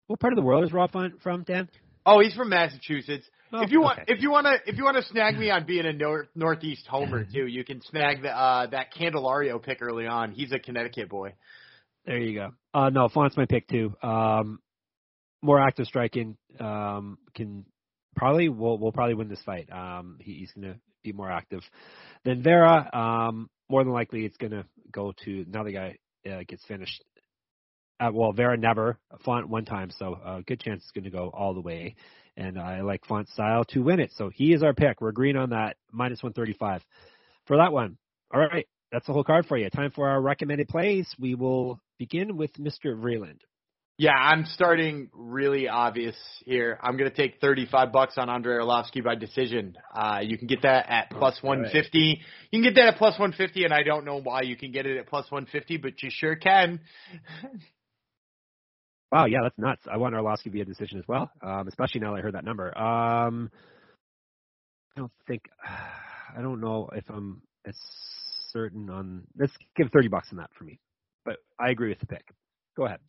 What 0.07 0.19
part 0.19 0.33
of 0.33 0.37
the 0.37 0.43
world 0.43 0.63
is 0.63 0.73
Rob 0.73 0.91
Font 0.91 1.21
from, 1.21 1.43
Dan? 1.43 1.69
Oh, 2.05 2.19
he's 2.19 2.33
from 2.33 2.49
Massachusetts. 2.49 3.25
Oh, 3.53 3.61
if 3.61 3.71
you 3.71 3.81
want, 3.81 3.99
okay. 3.99 4.13
if 4.13 4.21
you 4.21 4.31
want 4.31 4.47
to, 4.47 4.57
if 4.65 4.77
you 4.77 4.83
want 4.83 4.97
to 4.97 5.03
snag 5.03 5.37
me 5.37 5.49
on 5.51 5.65
being 5.65 5.85
a 5.85 5.93
nor- 5.93 6.27
Northeast 6.35 6.87
homer 6.87 7.25
too, 7.25 7.45
you 7.45 7.63
can 7.63 7.81
snag 7.81 8.21
the 8.21 8.29
uh, 8.29 8.67
that 8.67 8.93
Candelario 8.93 9.61
pick 9.61 9.81
early 9.81 10.07
on. 10.07 10.31
He's 10.31 10.51
a 10.51 10.59
Connecticut 10.59 11.09
boy. 11.09 11.33
There 12.05 12.17
you 12.17 12.39
go. 12.39 12.49
Uh, 12.73 12.89
no, 12.89 13.09
Font's 13.09 13.35
my 13.37 13.45
pick 13.45 13.67
too. 13.67 13.93
Um, 14.01 14.59
more 15.41 15.59
active 15.59 15.85
striking. 15.85 16.37
Um, 16.59 17.17
can 17.35 17.65
probably 18.15 18.49
will 18.49 18.77
will 18.77 18.93
probably 18.93 19.15
win 19.15 19.27
this 19.27 19.41
fight. 19.45 19.69
Um, 19.71 20.17
he, 20.19 20.33
he's 20.35 20.51
going 20.53 20.73
to 20.73 20.79
be 21.03 21.11
more 21.11 21.31
active 21.31 21.61
than 22.23 22.43
Vera. 22.43 22.89
Um, 22.93 23.49
more 23.69 23.83
than 23.83 23.93
likely, 23.93 24.25
it's 24.25 24.37
going 24.37 24.51
to 24.51 24.65
go 24.91 25.13
to 25.25 25.45
another 25.47 25.71
guy 25.71 25.97
uh, 26.29 26.43
gets 26.47 26.63
finished. 26.65 27.03
Uh, 27.99 28.09
well, 28.11 28.33
Vera 28.33 28.57
never, 28.57 28.97
Font 29.23 29.47
one 29.47 29.65
time, 29.65 29.91
so 29.91 30.13
uh, 30.25 30.41
good 30.47 30.59
chance 30.59 30.81
it's 30.81 30.91
going 30.91 31.03
to 31.03 31.11
go 31.11 31.29
all 31.33 31.53
the 31.53 31.61
way. 31.61 31.95
And 32.35 32.59
I 32.59 32.81
like 32.81 33.05
Font 33.05 33.29
style 33.29 33.63
to 33.65 33.83
win 33.83 33.99
it, 33.99 34.11
so 34.15 34.29
he 34.33 34.53
is 34.53 34.63
our 34.63 34.73
pick. 34.73 35.01
We're 35.01 35.09
agreeing 35.09 35.37
on 35.37 35.51
that 35.51 35.77
minus 35.91 36.23
135 36.23 36.81
for 37.45 37.57
that 37.57 37.71
one. 37.71 37.97
All 38.33 38.39
right, 38.39 38.67
that's 38.91 39.05
the 39.05 39.13
whole 39.13 39.23
card 39.23 39.45
for 39.45 39.57
you. 39.57 39.69
Time 39.69 39.91
for 39.91 40.09
our 40.09 40.21
recommended 40.21 40.67
plays. 40.67 41.07
We 41.19 41.35
will 41.35 41.79
begin 41.99 42.37
with 42.37 42.53
Mr. 42.53 42.95
Vreeland. 42.97 43.39
Yeah, 43.97 44.13
I'm 44.13 44.45
starting 44.45 45.09
really 45.13 45.67
obvious 45.67 46.15
here. 46.45 46.79
I'm 46.81 46.97
going 46.97 47.09
to 47.09 47.15
take 47.15 47.39
35 47.39 47.91
bucks 47.91 48.15
on 48.17 48.29
Andre 48.29 48.55
Arlovski 48.55 49.03
by 49.03 49.13
decision. 49.15 49.77
Uh, 49.93 50.19
you 50.23 50.37
can 50.37 50.47
get 50.47 50.63
that 50.63 50.89
at 50.89 51.11
plus 51.11 51.37
150. 51.43 51.99
You 51.99 52.17
can 52.51 52.63
get 52.63 52.75
that 52.81 52.93
at 52.93 52.97
plus 52.97 53.19
150, 53.19 53.63
and 53.63 53.73
I 53.73 53.83
don't 53.83 54.05
know 54.05 54.19
why 54.19 54.41
you 54.41 54.55
can 54.55 54.71
get 54.71 54.87
it 54.87 54.97
at 54.97 55.07
plus 55.07 55.29
150, 55.29 55.77
but 55.77 56.01
you 56.01 56.09
sure 56.11 56.35
can. 56.35 56.79
Wow, 59.11 59.25
yeah, 59.25 59.39
that's 59.43 59.57
nuts. 59.57 59.81
I 59.91 59.97
want 59.97 60.15
Arlovski 60.15 60.43
to 60.43 60.49
be 60.51 60.61
a 60.61 60.65
decision 60.65 60.97
as 60.97 61.03
well, 61.05 61.29
um, 61.45 61.67
especially 61.67 61.99
now 61.99 62.13
that 62.13 62.19
I 62.19 62.21
heard 62.21 62.35
that 62.35 62.45
number. 62.45 62.67
Um, 62.77 63.51
I 64.95 65.01
don't 65.01 65.11
think, 65.27 65.41
I 66.37 66.41
don't 66.41 66.61
know 66.61 66.89
if 66.95 67.03
I'm 67.09 67.41
as 67.67 67.75
certain 68.51 68.89
on. 68.89 69.23
Let's 69.37 69.51
give 69.75 69.89
30 69.91 70.07
bucks 70.07 70.29
on 70.31 70.37
that 70.37 70.49
for 70.57 70.63
me. 70.63 70.79
But 71.25 71.37
I 71.59 71.71
agree 71.71 71.89
with 71.89 71.99
the 71.99 72.05
pick. 72.05 72.23
Go 72.77 72.85
ahead. 72.85 72.99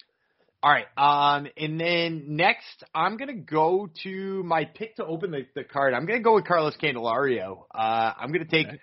All 0.63 0.71
right. 0.71 0.87
Um, 0.97 1.49
and 1.57 1.81
then 1.81 2.37
next, 2.37 2.85
I'm 2.95 3.17
gonna 3.17 3.35
go 3.35 3.89
to 4.05 4.43
my 4.45 4.65
pick 4.65 4.97
to 4.97 5.05
open 5.05 5.33
the, 5.33 5.45
the 5.57 5.65
card. 5.65 5.93
I'm 5.93 6.07
gonna 6.07 6.21
go 6.21 6.35
with 6.35 6.45
Carlos 6.47 6.77
Candelario. 6.81 7.65
Uh, 7.75 8.13
I'm 8.17 8.31
gonna 8.31 8.45
take 8.45 8.69
Okay. 8.69 8.79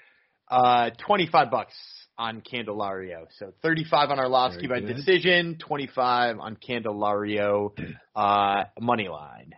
uh 0.51 0.89
25 1.05 1.51
bucks 1.51 1.73
on 2.17 2.41
Candelario. 2.41 3.27
So 3.37 3.53
35 3.61 4.09
on 4.09 4.17
Arlovski 4.17 4.67
by 4.67 4.81
good. 4.81 4.95
decision, 4.95 5.57
25 5.59 6.39
on 6.39 6.57
Candelario 6.57 7.71
uh 8.15 8.63
money 8.79 9.07
line. 9.07 9.53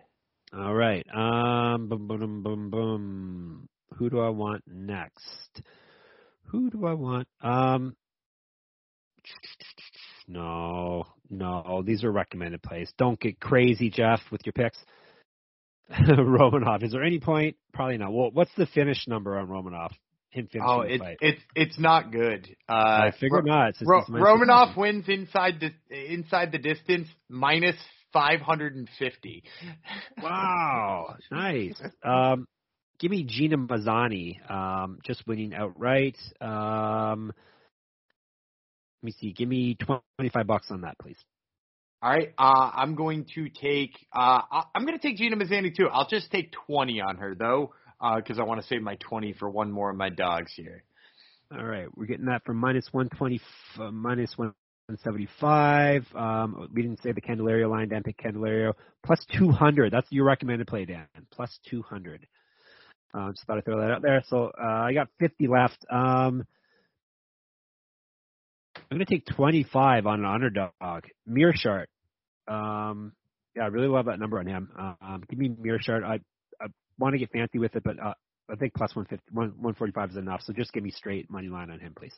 All 0.56 0.74
right. 0.74 1.04
Um, 1.12 1.88
boom, 1.88 2.06
boom, 2.06 2.18
boom, 2.18 2.42
boom, 2.42 2.70
boom. 2.70 3.68
Who 3.96 4.10
do 4.10 4.20
I 4.20 4.28
want 4.28 4.62
next? 4.66 5.62
Who 6.50 6.70
do 6.70 6.86
I 6.86 6.92
want? 6.92 7.26
Um, 7.40 7.96
no, 10.28 11.04
no. 11.32 11.82
These 11.84 12.04
are 12.04 12.12
recommended 12.12 12.62
plays. 12.62 12.92
Don't 12.98 13.18
get 13.18 13.40
crazy, 13.40 13.90
Jeff, 13.90 14.20
with 14.30 14.42
your 14.46 14.52
picks. 14.52 14.78
Romanov. 15.90 16.82
Is 16.82 16.92
there 16.92 17.02
any 17.02 17.20
point? 17.20 17.56
Probably 17.72 17.98
not. 17.98 18.12
Well, 18.12 18.30
what's 18.32 18.50
the 18.56 18.66
finish 18.66 19.06
number 19.08 19.36
on 19.36 19.48
Romanov? 19.48 19.90
Him 20.30 20.48
finishing 20.50 20.66
Oh, 20.66 20.80
it's 20.80 21.04
it's 21.20 21.40
it's 21.54 21.78
not 21.78 22.10
good. 22.10 22.56
Uh, 22.66 22.72
I 22.72 23.12
figured 23.20 23.44
Ro- 23.44 23.52
not. 23.52 23.68
It's, 23.70 23.82
Ro- 23.82 24.04
Romanov 24.08 24.76
wins 24.78 25.04
inside 25.08 25.60
the 25.60 26.12
inside 26.12 26.52
the 26.52 26.58
distance 26.58 27.08
minus 27.28 27.76
550. 28.14 29.42
Wow, 30.22 31.16
nice. 31.30 31.80
Um, 32.02 32.46
give 32.98 33.10
me 33.10 33.24
Gina 33.24 33.58
Mazany, 33.58 34.38
um, 34.50 35.00
just 35.04 35.26
winning 35.26 35.52
outright. 35.54 36.16
Um, 36.40 37.32
let 39.02 39.06
me 39.06 39.12
see. 39.12 39.32
Give 39.32 39.48
me 39.48 39.76
twenty-five 39.76 40.46
bucks 40.46 40.68
on 40.70 40.82
that, 40.82 40.98
please. 40.98 41.16
All 42.02 42.10
right, 42.10 42.32
uh, 42.36 42.70
I'm 42.74 42.94
going 42.94 43.26
to 43.34 43.48
take. 43.48 43.96
Uh, 44.12 44.40
I'm 44.74 44.84
going 44.84 44.98
to 44.98 45.02
take 45.02 45.16
Gina 45.16 45.36
Mazany 45.36 45.74
too. 45.74 45.88
I'll 45.88 46.08
just 46.08 46.30
take 46.32 46.52
20 46.66 47.00
on 47.00 47.16
her 47.18 47.36
though, 47.36 47.74
because 48.16 48.40
I 48.40 48.42
want 48.42 48.60
to 48.60 48.66
save 48.66 48.82
my 48.82 48.96
20 48.96 49.34
for 49.34 49.48
one 49.48 49.70
more 49.70 49.90
of 49.90 49.96
my 49.96 50.08
dogs 50.08 50.52
here. 50.56 50.82
All 51.52 51.64
right, 51.64 51.86
we're 51.94 52.06
getting 52.06 52.26
that 52.26 52.44
from 52.44 52.56
minus 52.56 52.88
one 52.92 53.08
twenty, 53.10 53.40
uh, 53.78 53.90
minus 53.90 54.32
one 54.36 54.54
seventy-five. 55.04 56.06
Um, 56.14 56.68
we 56.72 56.82
didn't 56.82 57.02
say 57.02 57.12
the 57.12 57.20
Candelario 57.20 57.70
line. 57.70 57.88
Dan 57.88 58.02
picked 58.02 58.22
Candelario 58.22 58.72
plus 59.04 59.24
two 59.36 59.50
hundred. 59.50 59.92
That's 59.92 60.06
your 60.10 60.24
recommended 60.24 60.66
play, 60.66 60.86
Dan. 60.86 61.06
Plus 61.30 61.56
two 61.68 61.82
hundred. 61.82 62.26
Um, 63.12 63.32
just 63.34 63.46
thought 63.46 63.58
I'd 63.58 63.64
throw 63.66 63.80
that 63.80 63.90
out 63.90 64.00
there. 64.00 64.22
So 64.28 64.50
uh, 64.58 64.66
I 64.66 64.94
got 64.94 65.08
fifty 65.20 65.46
left. 65.46 65.84
Um, 65.90 66.46
I'm 68.92 68.98
gonna 68.98 69.06
take 69.06 69.24
25 69.24 70.06
on 70.06 70.20
an 70.20 70.26
underdog. 70.26 71.04
Meerschaert. 71.26 71.86
Um, 72.46 73.12
yeah, 73.56 73.62
I 73.62 73.66
really 73.68 73.88
love 73.88 74.04
that 74.04 74.18
number 74.18 74.38
on 74.38 74.46
him. 74.46 74.68
Um, 74.78 75.24
give 75.30 75.38
me 75.38 75.48
Meerschaert. 75.48 76.04
I 76.04 76.20
I 76.60 76.66
want 76.98 77.14
to 77.14 77.18
get 77.18 77.30
fancy 77.32 77.58
with 77.58 77.74
it, 77.74 77.82
but 77.82 77.96
uh, 77.98 78.12
I 78.50 78.56
think 78.56 78.74
plus 78.74 78.94
150, 78.94 79.24
145 79.32 80.10
is 80.10 80.16
enough. 80.16 80.42
So 80.44 80.52
just 80.52 80.74
give 80.74 80.82
me 80.82 80.90
straight 80.90 81.30
money 81.30 81.48
line 81.48 81.70
on 81.70 81.80
him, 81.80 81.94
please. 81.96 82.12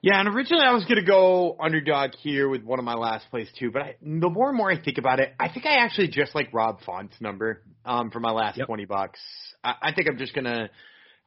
Yeah, 0.00 0.20
and 0.20 0.28
originally 0.28 0.64
I 0.64 0.70
was 0.70 0.84
going 0.84 1.00
to 1.00 1.04
go 1.04 1.56
underdog 1.60 2.12
here 2.14 2.48
with 2.48 2.62
one 2.62 2.78
of 2.78 2.84
my 2.84 2.94
last 2.94 3.28
plays 3.30 3.48
too, 3.58 3.72
but 3.72 3.82
I, 3.82 3.96
the 4.00 4.30
more 4.30 4.48
and 4.48 4.56
more 4.56 4.70
I 4.70 4.80
think 4.80 4.96
about 4.98 5.18
it, 5.18 5.34
I 5.40 5.48
think 5.52 5.66
I 5.66 5.84
actually 5.84 6.08
just 6.08 6.36
like 6.36 6.54
Rob 6.54 6.82
Font's 6.86 7.20
number 7.20 7.62
um, 7.84 8.12
for 8.12 8.20
my 8.20 8.30
last 8.30 8.58
Yep. 8.58 8.68
20 8.68 8.84
bucks. 8.84 9.20
I, 9.64 9.74
I 9.82 9.92
think 9.92 10.08
I'm 10.08 10.18
just 10.18 10.34
going 10.34 10.44
to 10.44 10.70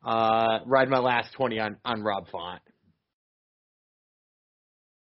uh, 0.04 0.60
ride 0.66 0.90
my 0.90 1.00
last 1.00 1.34
20 1.34 1.60
on 1.60 1.78
on 1.84 2.02
Rob 2.02 2.30
Font. 2.32 2.62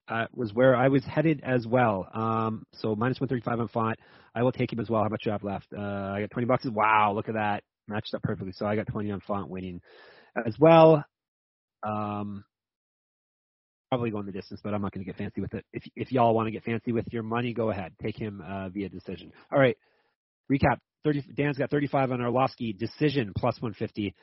Uh, 0.09 0.27
was 0.33 0.55
where 0.55 0.75
I 0.75 0.89
was 0.89 1.05
headed 1.05 1.43
as 1.45 1.67
well. 1.67 2.09
Um, 2.15 2.65
so 2.75 2.95
minus 2.97 3.21
135 3.21 3.61
on 3.61 3.69
font. 3.69 3.99
I 4.35 4.43
will 4.43 4.53
take 4.53 4.73
him 4.73 4.81
as 4.81 4.89
well. 4.89 5.03
How 5.03 5.09
much 5.09 5.25
do 5.25 5.31
I 5.31 5.35
have 5.35 5.45
left? 5.45 5.67
Uh, 5.77 5.81
I 5.81 6.21
got 6.21 6.31
20 6.31 6.47
bucks. 6.47 6.67
Wow, 6.67 7.13
look 7.15 7.29
at 7.29 7.35
that. 7.35 7.63
Matched 7.89 8.15
up 8.15 8.23
perfectly. 8.23 8.53
So 8.53 8.67
I 8.67 8.77
got 8.77 8.87
20 8.87 9.11
on 9.11 9.21
font 9.21 9.51
winning 9.51 9.81
as 10.47 10.57
well. 10.59 11.05
Um, 11.83 12.45
probably 13.91 14.11
going 14.11 14.27
the 14.27 14.33
distance, 14.33 14.61
but 14.63 14.75
I'm 14.75 14.83
not 14.83 14.93
going 14.93 15.05
to 15.05 15.11
get 15.11 15.19
fancy 15.19 15.41
with 15.41 15.55
it. 15.55 15.65
If 15.73 15.85
if 15.97 16.13
y'all 16.13 16.35
want 16.35 16.47
to 16.47 16.53
get 16.53 16.65
fancy 16.65 16.93
with 16.93 17.07
your 17.11 17.23
money, 17.23 17.53
go 17.53 17.71
ahead. 17.71 17.93
Take 18.03 18.17
him 18.17 18.43
uh, 18.47 18.69
via 18.69 18.89
decision. 18.89 19.33
All 19.53 19.59
right. 19.59 19.77
Recap. 20.51 20.79
30. 21.05 21.25
Dan's 21.37 21.57
got 21.57 21.71
35 21.71 22.13
on 22.13 22.19
Arlovski 22.19 22.77
decision 22.77 23.33
plus 23.37 23.55
150. 23.61 24.15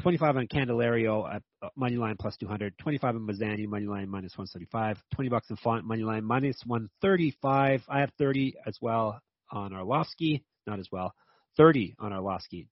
25 0.00 0.36
on 0.36 0.46
Candelario 0.48 1.32
at 1.32 1.42
uh, 1.62 1.68
money 1.76 1.96
line 1.96 2.16
plus 2.18 2.36
200. 2.36 2.76
25 2.78 3.16
on 3.16 3.26
Mazany 3.26 3.66
money 3.66 3.86
line 3.86 4.08
minus 4.08 4.36
175. 4.36 4.98
20 5.14 5.28
bucks 5.30 5.50
in 5.50 5.56
Font 5.56 5.84
money 5.84 6.02
line 6.02 6.24
minus 6.24 6.58
135. 6.66 7.82
I 7.88 8.00
have 8.00 8.10
30 8.18 8.54
as 8.66 8.76
well 8.80 9.20
on 9.50 9.72
Arlovski, 9.72 10.42
not 10.66 10.78
as 10.78 10.88
well. 10.92 11.12
30 11.56 11.96
on 11.98 12.12
Arlovski. 12.12 12.68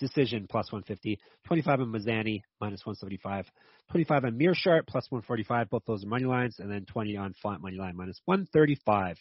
Decision 0.00 0.46
plus 0.50 0.72
150. 0.72 1.20
25 1.46 1.80
on 1.80 1.86
Mazany 1.86 2.42
minus 2.60 2.84
175. 2.84 3.46
25 3.90 4.24
on 4.24 4.38
Meerschaert 4.38 4.86
plus 4.88 5.06
145. 5.10 5.70
Both 5.70 5.84
those 5.86 6.04
are 6.04 6.08
money 6.08 6.24
lines, 6.24 6.56
and 6.58 6.70
then 6.70 6.84
20 6.86 7.16
on 7.16 7.34
Font 7.40 7.62
money 7.62 7.76
line 7.76 7.96
minus 7.96 8.20
135. 8.24 9.16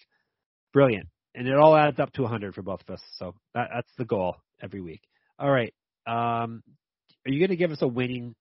Brilliant, 0.74 1.08
and 1.36 1.48
it 1.48 1.56
all 1.56 1.76
adds 1.76 2.00
up 2.00 2.12
to 2.14 2.24
100 2.24 2.56
for 2.56 2.64
both 2.64 2.82
of 2.82 2.96
us. 2.96 3.02
So 3.18 3.36
that, 3.54 3.70
that's 3.72 3.92
the 4.00 4.06
goal 4.06 4.38
every 4.64 4.82
week. 4.82 5.02
All 5.38 5.52
right. 5.52 5.74
Um, 6.08 6.64
are 7.26 7.32
you 7.32 7.40
going 7.40 7.50
to 7.50 7.56
give 7.56 7.72
us 7.72 7.82
a 7.82 7.88
winning, 7.88 8.36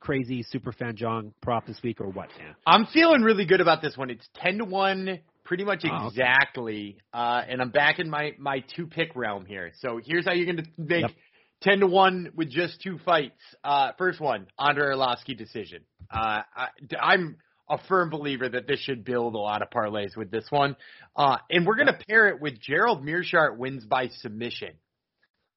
crazy 0.00 0.42
super 0.42 0.72
fan 0.72 0.96
Jong 0.96 1.32
prop 1.42 1.66
this 1.66 1.80
week 1.82 2.00
or 2.00 2.08
what, 2.08 2.28
Dan? 2.38 2.54
I'm 2.66 2.86
feeling 2.86 3.22
really 3.22 3.44
good 3.44 3.60
about 3.60 3.82
this 3.82 3.96
one. 3.96 4.10
It's 4.10 4.26
10 4.42 4.58
to 4.58 4.64
1, 4.64 5.18
pretty 5.44 5.64
much 5.64 5.84
Oh, 5.84 5.94
okay. 5.94 6.06
exactly. 6.08 6.96
Uh, 7.12 7.42
and 7.48 7.60
I'm 7.60 7.70
back 7.70 7.98
in 7.98 8.08
my, 8.10 8.32
my 8.38 8.64
two 8.74 8.86
pick 8.86 9.14
realm 9.14 9.44
here. 9.46 9.72
So 9.80 10.00
here's 10.04 10.24
how 10.26 10.32
you're 10.32 10.46
going 10.52 10.64
to 10.64 10.70
make 10.78 11.02
Yep. 11.02 11.10
10 11.62 11.80
to 11.80 11.86
1 11.86 12.32
with 12.34 12.50
just 12.50 12.80
two 12.82 12.98
fights. 13.04 13.38
Uh, 13.62 13.92
first 13.96 14.20
one, 14.20 14.46
Andre 14.58 14.94
Arlovski 14.94 15.36
decision. 15.38 15.82
Uh, 16.12 16.40
I, 16.56 16.68
I'm 17.00 17.36
a 17.70 17.78
firm 17.88 18.10
believer 18.10 18.48
that 18.48 18.66
this 18.66 18.80
should 18.80 19.04
build 19.04 19.36
a 19.36 19.38
lot 19.38 19.62
of 19.62 19.70
parlays 19.70 20.16
with 20.16 20.30
this 20.32 20.44
one. 20.50 20.74
Uh, 21.14 21.36
and 21.50 21.64
we're 21.64 21.76
going 21.76 21.86
to 21.86 21.98
pair 22.08 22.28
it 22.28 22.40
with 22.40 22.60
Gerald 22.60 23.04
Meerschaert 23.04 23.56
wins 23.56 23.84
by 23.84 24.08
submission. 24.08 24.70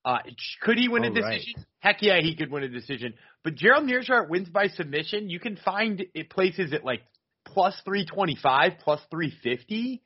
Uh, 0.06 0.20
could 0.62 0.78
he 0.78 0.88
win 0.88 1.04
a 1.04 1.08
Oh, 1.10 1.14
right. 1.14 1.40
decision? 1.40 1.66
Heck 1.80 2.02
yeah, 2.02 2.20
he 2.22 2.36
could 2.36 2.52
win 2.52 2.64
a 2.64 2.70
decision. 2.70 3.16
But 3.44 3.56
Gerald 3.56 3.86
Meerschaert 3.86 4.30
wins 4.30 4.48
by 4.48 4.68
submission. 4.68 5.30
You 5.30 5.40
can 5.40 5.58
find 5.58 6.06
it 6.14 6.30
places 6.30 6.74
at 6.74 6.86
like 6.86 7.02
plus 7.46 7.74
325, 7.86 8.74
plus 8.84 9.02
350. 9.10 10.04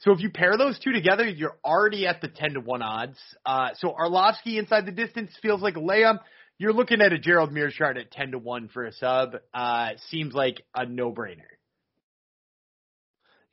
So 0.00 0.12
if 0.12 0.20
you 0.20 0.30
pair 0.30 0.56
those 0.56 0.78
two 0.78 0.92
together, 0.92 1.26
you're 1.26 1.56
already 1.64 2.06
at 2.06 2.20
the 2.20 2.28
10 2.28 2.54
to 2.54 2.60
1 2.60 2.82
odds. 2.82 3.18
Uh, 3.44 3.70
so 3.74 3.92
Arlovski 3.98 4.58
inside 4.58 4.86
the 4.86 4.92
distance 4.92 5.30
feels 5.42 5.60
like 5.62 5.76
a 5.76 5.80
layup. 5.80 6.20
You're 6.58 6.72
looking 6.72 7.00
at 7.00 7.12
a 7.12 7.18
Gerald 7.18 7.50
Meerschaert 7.50 7.98
at 7.98 8.10
10 8.12 8.32
to 8.32 8.38
1 8.38 8.68
for 8.68 8.84
a 8.84 8.92
sub. 8.92 9.36
Uh, 9.54 9.90
seems 10.10 10.34
like 10.34 10.62
a 10.74 10.86
no-brainer. 10.86 11.46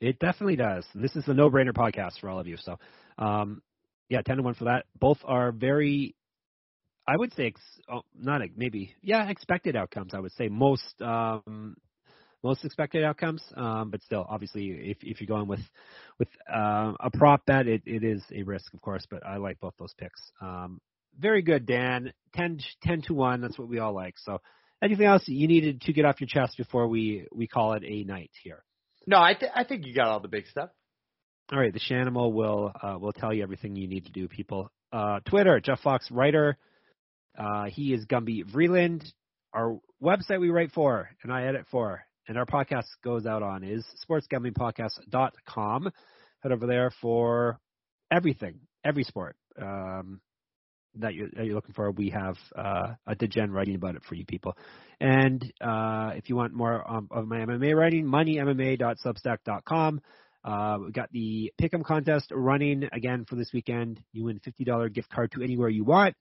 It 0.00 0.18
definitely 0.18 0.56
does. 0.56 0.84
This 0.94 1.16
is 1.16 1.24
the 1.24 1.34
no-brainer 1.34 1.72
podcast 1.72 2.20
for 2.20 2.28
all 2.28 2.38
of 2.38 2.46
you. 2.46 2.56
So, 2.58 2.78
um, 3.18 3.62
yeah, 4.08 4.22
ten 4.22 4.36
to 4.36 4.42
one 4.42 4.54
for 4.54 4.64
that. 4.64 4.84
Both 4.98 5.18
are 5.24 5.52
very, 5.52 6.14
I 7.06 7.16
would 7.16 7.32
say, 7.34 7.46
ex, 7.46 7.60
oh, 7.90 8.02
not 8.18 8.42
maybe, 8.56 8.94
yeah, 9.02 9.28
expected 9.28 9.76
outcomes. 9.76 10.14
I 10.14 10.20
would 10.20 10.32
say 10.32 10.48
most, 10.48 11.00
um, 11.00 11.76
most 12.42 12.64
expected 12.64 13.04
outcomes. 13.04 13.42
Um, 13.56 13.90
but 13.90 14.02
still, 14.02 14.24
obviously, 14.28 14.68
if 14.68 14.98
if 15.02 15.20
you're 15.20 15.26
going 15.26 15.48
with 15.48 15.60
with 16.18 16.28
uh, 16.52 16.92
a 17.00 17.10
prop 17.12 17.44
bet, 17.46 17.66
it, 17.66 17.82
it 17.86 18.04
is 18.04 18.22
a 18.32 18.42
risk, 18.42 18.72
of 18.74 18.80
course. 18.80 19.06
But 19.10 19.26
I 19.26 19.36
like 19.36 19.60
both 19.60 19.74
those 19.78 19.94
picks. 19.98 20.20
Um, 20.40 20.80
very 21.18 21.42
good, 21.42 21.66
Dan. 21.66 22.12
10, 22.34 22.58
10 22.82 23.02
to 23.02 23.14
one. 23.14 23.40
That's 23.40 23.58
what 23.58 23.68
we 23.68 23.78
all 23.78 23.94
like. 23.94 24.14
So, 24.18 24.38
anything 24.82 25.06
else 25.06 25.22
you 25.26 25.48
needed 25.48 25.80
to 25.82 25.92
get 25.92 26.04
off 26.04 26.20
your 26.20 26.28
chest 26.28 26.56
before 26.56 26.88
we 26.88 27.26
we 27.32 27.46
call 27.46 27.72
it 27.74 27.82
a 27.84 28.04
night 28.04 28.30
here? 28.42 28.62
No, 29.06 29.18
I, 29.18 29.34
th- 29.34 29.52
I 29.54 29.64
think 29.64 29.86
you 29.86 29.94
got 29.94 30.08
all 30.08 30.20
the 30.20 30.28
big 30.28 30.46
stuff. 30.48 30.70
All 31.52 31.60
right, 31.60 31.72
the 31.72 31.78
Shanimal 31.78 32.32
will 32.32 32.72
uh, 32.82 32.98
will 32.98 33.12
tell 33.12 33.32
you 33.32 33.44
everything 33.44 33.76
you 33.76 33.86
need 33.86 34.06
to 34.06 34.12
do, 34.12 34.26
people. 34.26 34.68
Uh, 34.92 35.20
Twitter, 35.28 35.60
Jeff 35.60 35.80
Fox 35.80 36.10
writer. 36.10 36.56
Uh, 37.38 37.66
he 37.66 37.92
is 37.94 38.04
Gumby 38.06 38.44
Vreeland. 38.44 39.04
Our 39.52 39.78
website 40.02 40.40
we 40.40 40.50
write 40.50 40.72
for 40.72 41.08
and 41.22 41.32
I 41.32 41.44
edit 41.46 41.66
for, 41.70 42.02
and 42.26 42.36
our 42.36 42.46
podcast 42.46 42.86
goes 43.04 43.26
out 43.26 43.44
on 43.44 43.62
is 43.62 43.84
sportsgamblingpodcast.com. 44.08 45.92
Head 46.40 46.52
over 46.52 46.66
there 46.66 46.90
for 47.00 47.60
everything, 48.10 48.58
every 48.84 49.04
sport 49.04 49.36
um, 49.60 50.20
that, 50.96 51.14
you're, 51.14 51.28
that 51.36 51.46
you're 51.46 51.54
looking 51.54 51.74
for. 51.74 51.92
We 51.92 52.10
have 52.10 52.36
uh, 52.56 52.94
a 53.06 53.14
degen 53.14 53.52
writing 53.52 53.76
about 53.76 53.94
it 53.94 54.02
for 54.08 54.16
you 54.16 54.24
people. 54.24 54.56
And 55.00 55.42
uh, 55.60 56.10
if 56.16 56.28
you 56.28 56.34
want 56.34 56.54
more 56.54 56.88
um, 56.90 57.06
of 57.12 57.28
my 57.28 57.38
MMA 57.38 57.76
writing, 57.76 58.04
moneymma.substack.com. 58.06 60.00
Uh, 60.46 60.78
we 60.84 60.92
got 60.92 61.10
the 61.10 61.52
Pick'em 61.60 61.84
contest 61.84 62.30
running 62.32 62.88
again 62.92 63.24
for 63.28 63.34
this 63.34 63.50
weekend. 63.52 64.00
You 64.12 64.24
win 64.24 64.40
$50 64.40 64.94
gift 64.94 65.10
card 65.10 65.32
to 65.32 65.42
anywhere 65.42 65.68
you 65.68 65.82
want, 65.82 66.14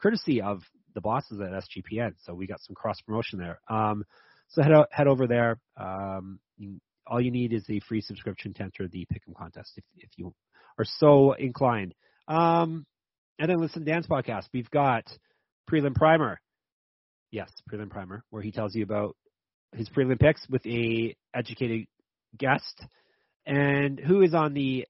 courtesy 0.00 0.40
of 0.40 0.62
the 0.94 1.02
bosses 1.02 1.40
at 1.40 1.50
SGPN. 1.50 2.14
So 2.24 2.32
we 2.32 2.46
got 2.46 2.60
some 2.62 2.74
cross 2.74 2.96
promotion 3.06 3.38
there. 3.38 3.60
Um, 3.68 4.04
so 4.48 4.62
head 4.62 4.72
o- 4.72 4.86
head 4.90 5.08
over 5.08 5.26
there. 5.26 5.58
Um, 5.76 6.38
all 7.06 7.20
you 7.20 7.30
need 7.30 7.52
is 7.52 7.64
a 7.68 7.80
free 7.80 8.00
subscription 8.00 8.54
to 8.54 8.62
enter 8.62 8.88
the 8.88 9.06
Pick'em 9.12 9.34
contest 9.36 9.72
if 9.76 9.84
if 9.96 10.10
you 10.16 10.32
are 10.78 10.86
so 10.98 11.32
inclined. 11.32 11.94
Um, 12.28 12.86
and 13.38 13.50
then 13.50 13.58
listen 13.58 13.84
to 13.84 13.90
Dan's 13.90 14.06
podcast. 14.06 14.46
We've 14.54 14.70
got 14.70 15.04
Prelim 15.70 15.94
Primer. 15.94 16.40
Yes, 17.30 17.50
Prelim 17.70 17.90
Primer, 17.90 18.22
where 18.30 18.42
he 18.42 18.52
tells 18.52 18.74
you 18.74 18.82
about 18.82 19.16
his 19.74 19.90
prelim 19.90 20.18
picks 20.18 20.48
with 20.48 20.64
a 20.66 21.14
educated 21.34 21.86
guest. 22.38 22.82
And 23.46 24.00
who 24.00 24.22
is 24.22 24.34
on 24.34 24.54
the 24.54 24.86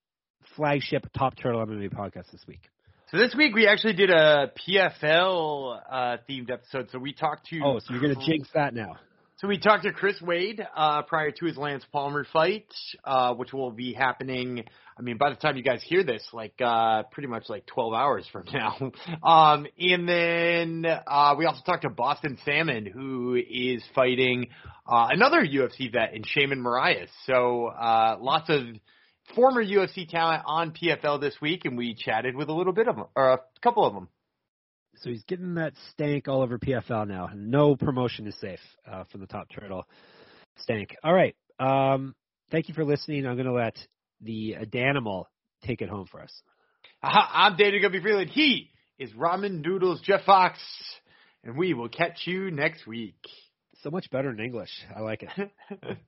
flagship 0.57 1.07
Top 1.17 1.37
Turtle 1.37 1.65
MMA 1.65 1.93
podcast 1.93 2.31
this 2.33 2.45
week? 2.49 2.63
So 3.11 3.19
this 3.19 3.35
week 3.37 3.55
we 3.55 3.69
actually 3.69 3.93
did 3.93 4.11
a 4.11 4.51
PFL 4.69 5.81
uh, 5.89 6.17
themed 6.29 6.51
episode. 6.51 6.89
So 6.91 6.99
we 6.99 7.13
talked 7.13 7.47
to. 7.51 7.61
Oh, 7.63 7.79
so 7.79 7.93
you're 7.93 8.01
gonna 8.01 8.27
jinx 8.27 8.49
that 8.55 8.75
now? 8.75 8.97
So 9.41 9.49
we 9.49 9.59
talked 9.59 9.83
to 9.83 9.93
Chris 9.93 10.19
Wade 10.23 10.67
uh, 10.75 11.03
prior 11.03 11.31
to 11.31 11.45
his 11.45 11.59
Lance 11.59 11.85
Palmer 11.93 12.27
fight, 12.33 12.73
uh, 13.05 13.35
which 13.35 13.53
will 13.53 13.71
be 13.71 13.93
happening. 13.93 14.65
I 14.99 15.03
mean, 15.03 15.19
by 15.19 15.29
the 15.29 15.37
time 15.37 15.59
you 15.59 15.63
guys 15.63 15.83
hear 15.85 16.03
this, 16.03 16.27
like 16.33 16.55
uh, 16.59 17.03
pretty 17.13 17.29
much 17.29 17.51
like 17.51 17.67
12 17.67 17.93
hours 17.93 18.27
from 18.33 18.45
now. 18.55 18.93
Um, 19.23 19.67
and 19.79 20.09
then 20.09 20.87
uh, 20.87 21.35
we 21.37 21.45
also 21.45 21.61
talked 21.67 21.83
to 21.83 21.91
Boston 21.91 22.39
Salmon, 22.47 22.87
who 22.87 23.35
is 23.35 23.85
fighting 23.95 24.49
uh, 24.91 25.09
another 25.11 25.45
UFC 25.45 25.93
vet 25.93 26.15
in 26.15 26.23
Sheymon 26.23 26.61
Moraes. 26.61 27.09
So 27.27 27.67
uh, 27.67 28.17
lots 28.19 28.49
of 28.49 28.63
former 29.35 29.63
UFC 29.63 30.09
talent 30.09 30.45
on 30.47 30.73
PFL 30.73 31.21
this 31.21 31.35
week, 31.43 31.67
and 31.67 31.77
we 31.77 31.95
chatted 31.95 32.37
with 32.37 32.49
a 32.49 32.55
little 32.55 32.73
bit 32.73 32.89
of 32.89 32.97
them, 32.97 33.05
or 33.15 33.33
a 33.33 33.41
couple 33.61 33.85
of 33.85 33.93
them. 33.93 34.09
So 35.03 35.11
he's 35.11 35.25
getting 35.25 35.55
that 35.55 35.75
stank 35.91 36.29
all 36.29 36.43
over 36.43 36.59
PFL 36.59 37.07
now. 37.07 37.31
No 37.35 37.77
promotion 37.77 38.27
is 38.27 38.35
safe 38.41 38.61
uh, 38.91 39.05
from 39.05 39.21
the 39.21 39.27
top 39.27 39.49
turtle 39.51 39.85
stank. 40.59 40.97
All 41.05 41.13
right. 41.13 41.37
Um, 41.59 42.15
thank 42.51 42.69
you 42.69 42.75
for 42.75 42.85
listening. 42.85 43.27
I'm 43.27 43.37
going 43.37 43.47
to 43.47 43.53
let 43.53 43.77
the 44.21 44.57
Danimal 44.73 45.25
take 45.65 45.83
it 45.83 45.89
home 45.89 46.07
for 46.11 46.23
us. 46.23 46.33
I'm 47.03 47.57
David 47.57 47.83
Guppy 47.83 48.01
Vreeland. 48.01 48.31
He 48.31 48.71
is 48.99 49.11
Ramen 49.13 49.63
Noodles 49.65 50.01
Jeff 50.03 50.25
Fox, 50.25 50.59
and 51.45 51.57
we 51.57 51.75
will 51.75 51.89
catch 51.89 52.23
you 52.25 52.51
next 52.51 52.87
week. 52.87 53.19
So 53.83 53.91
much 53.91 54.11
better 54.11 54.31
in 54.31 54.41
English. 54.41 54.71
I 54.95 55.01
like 55.01 55.23
it. 55.23 55.51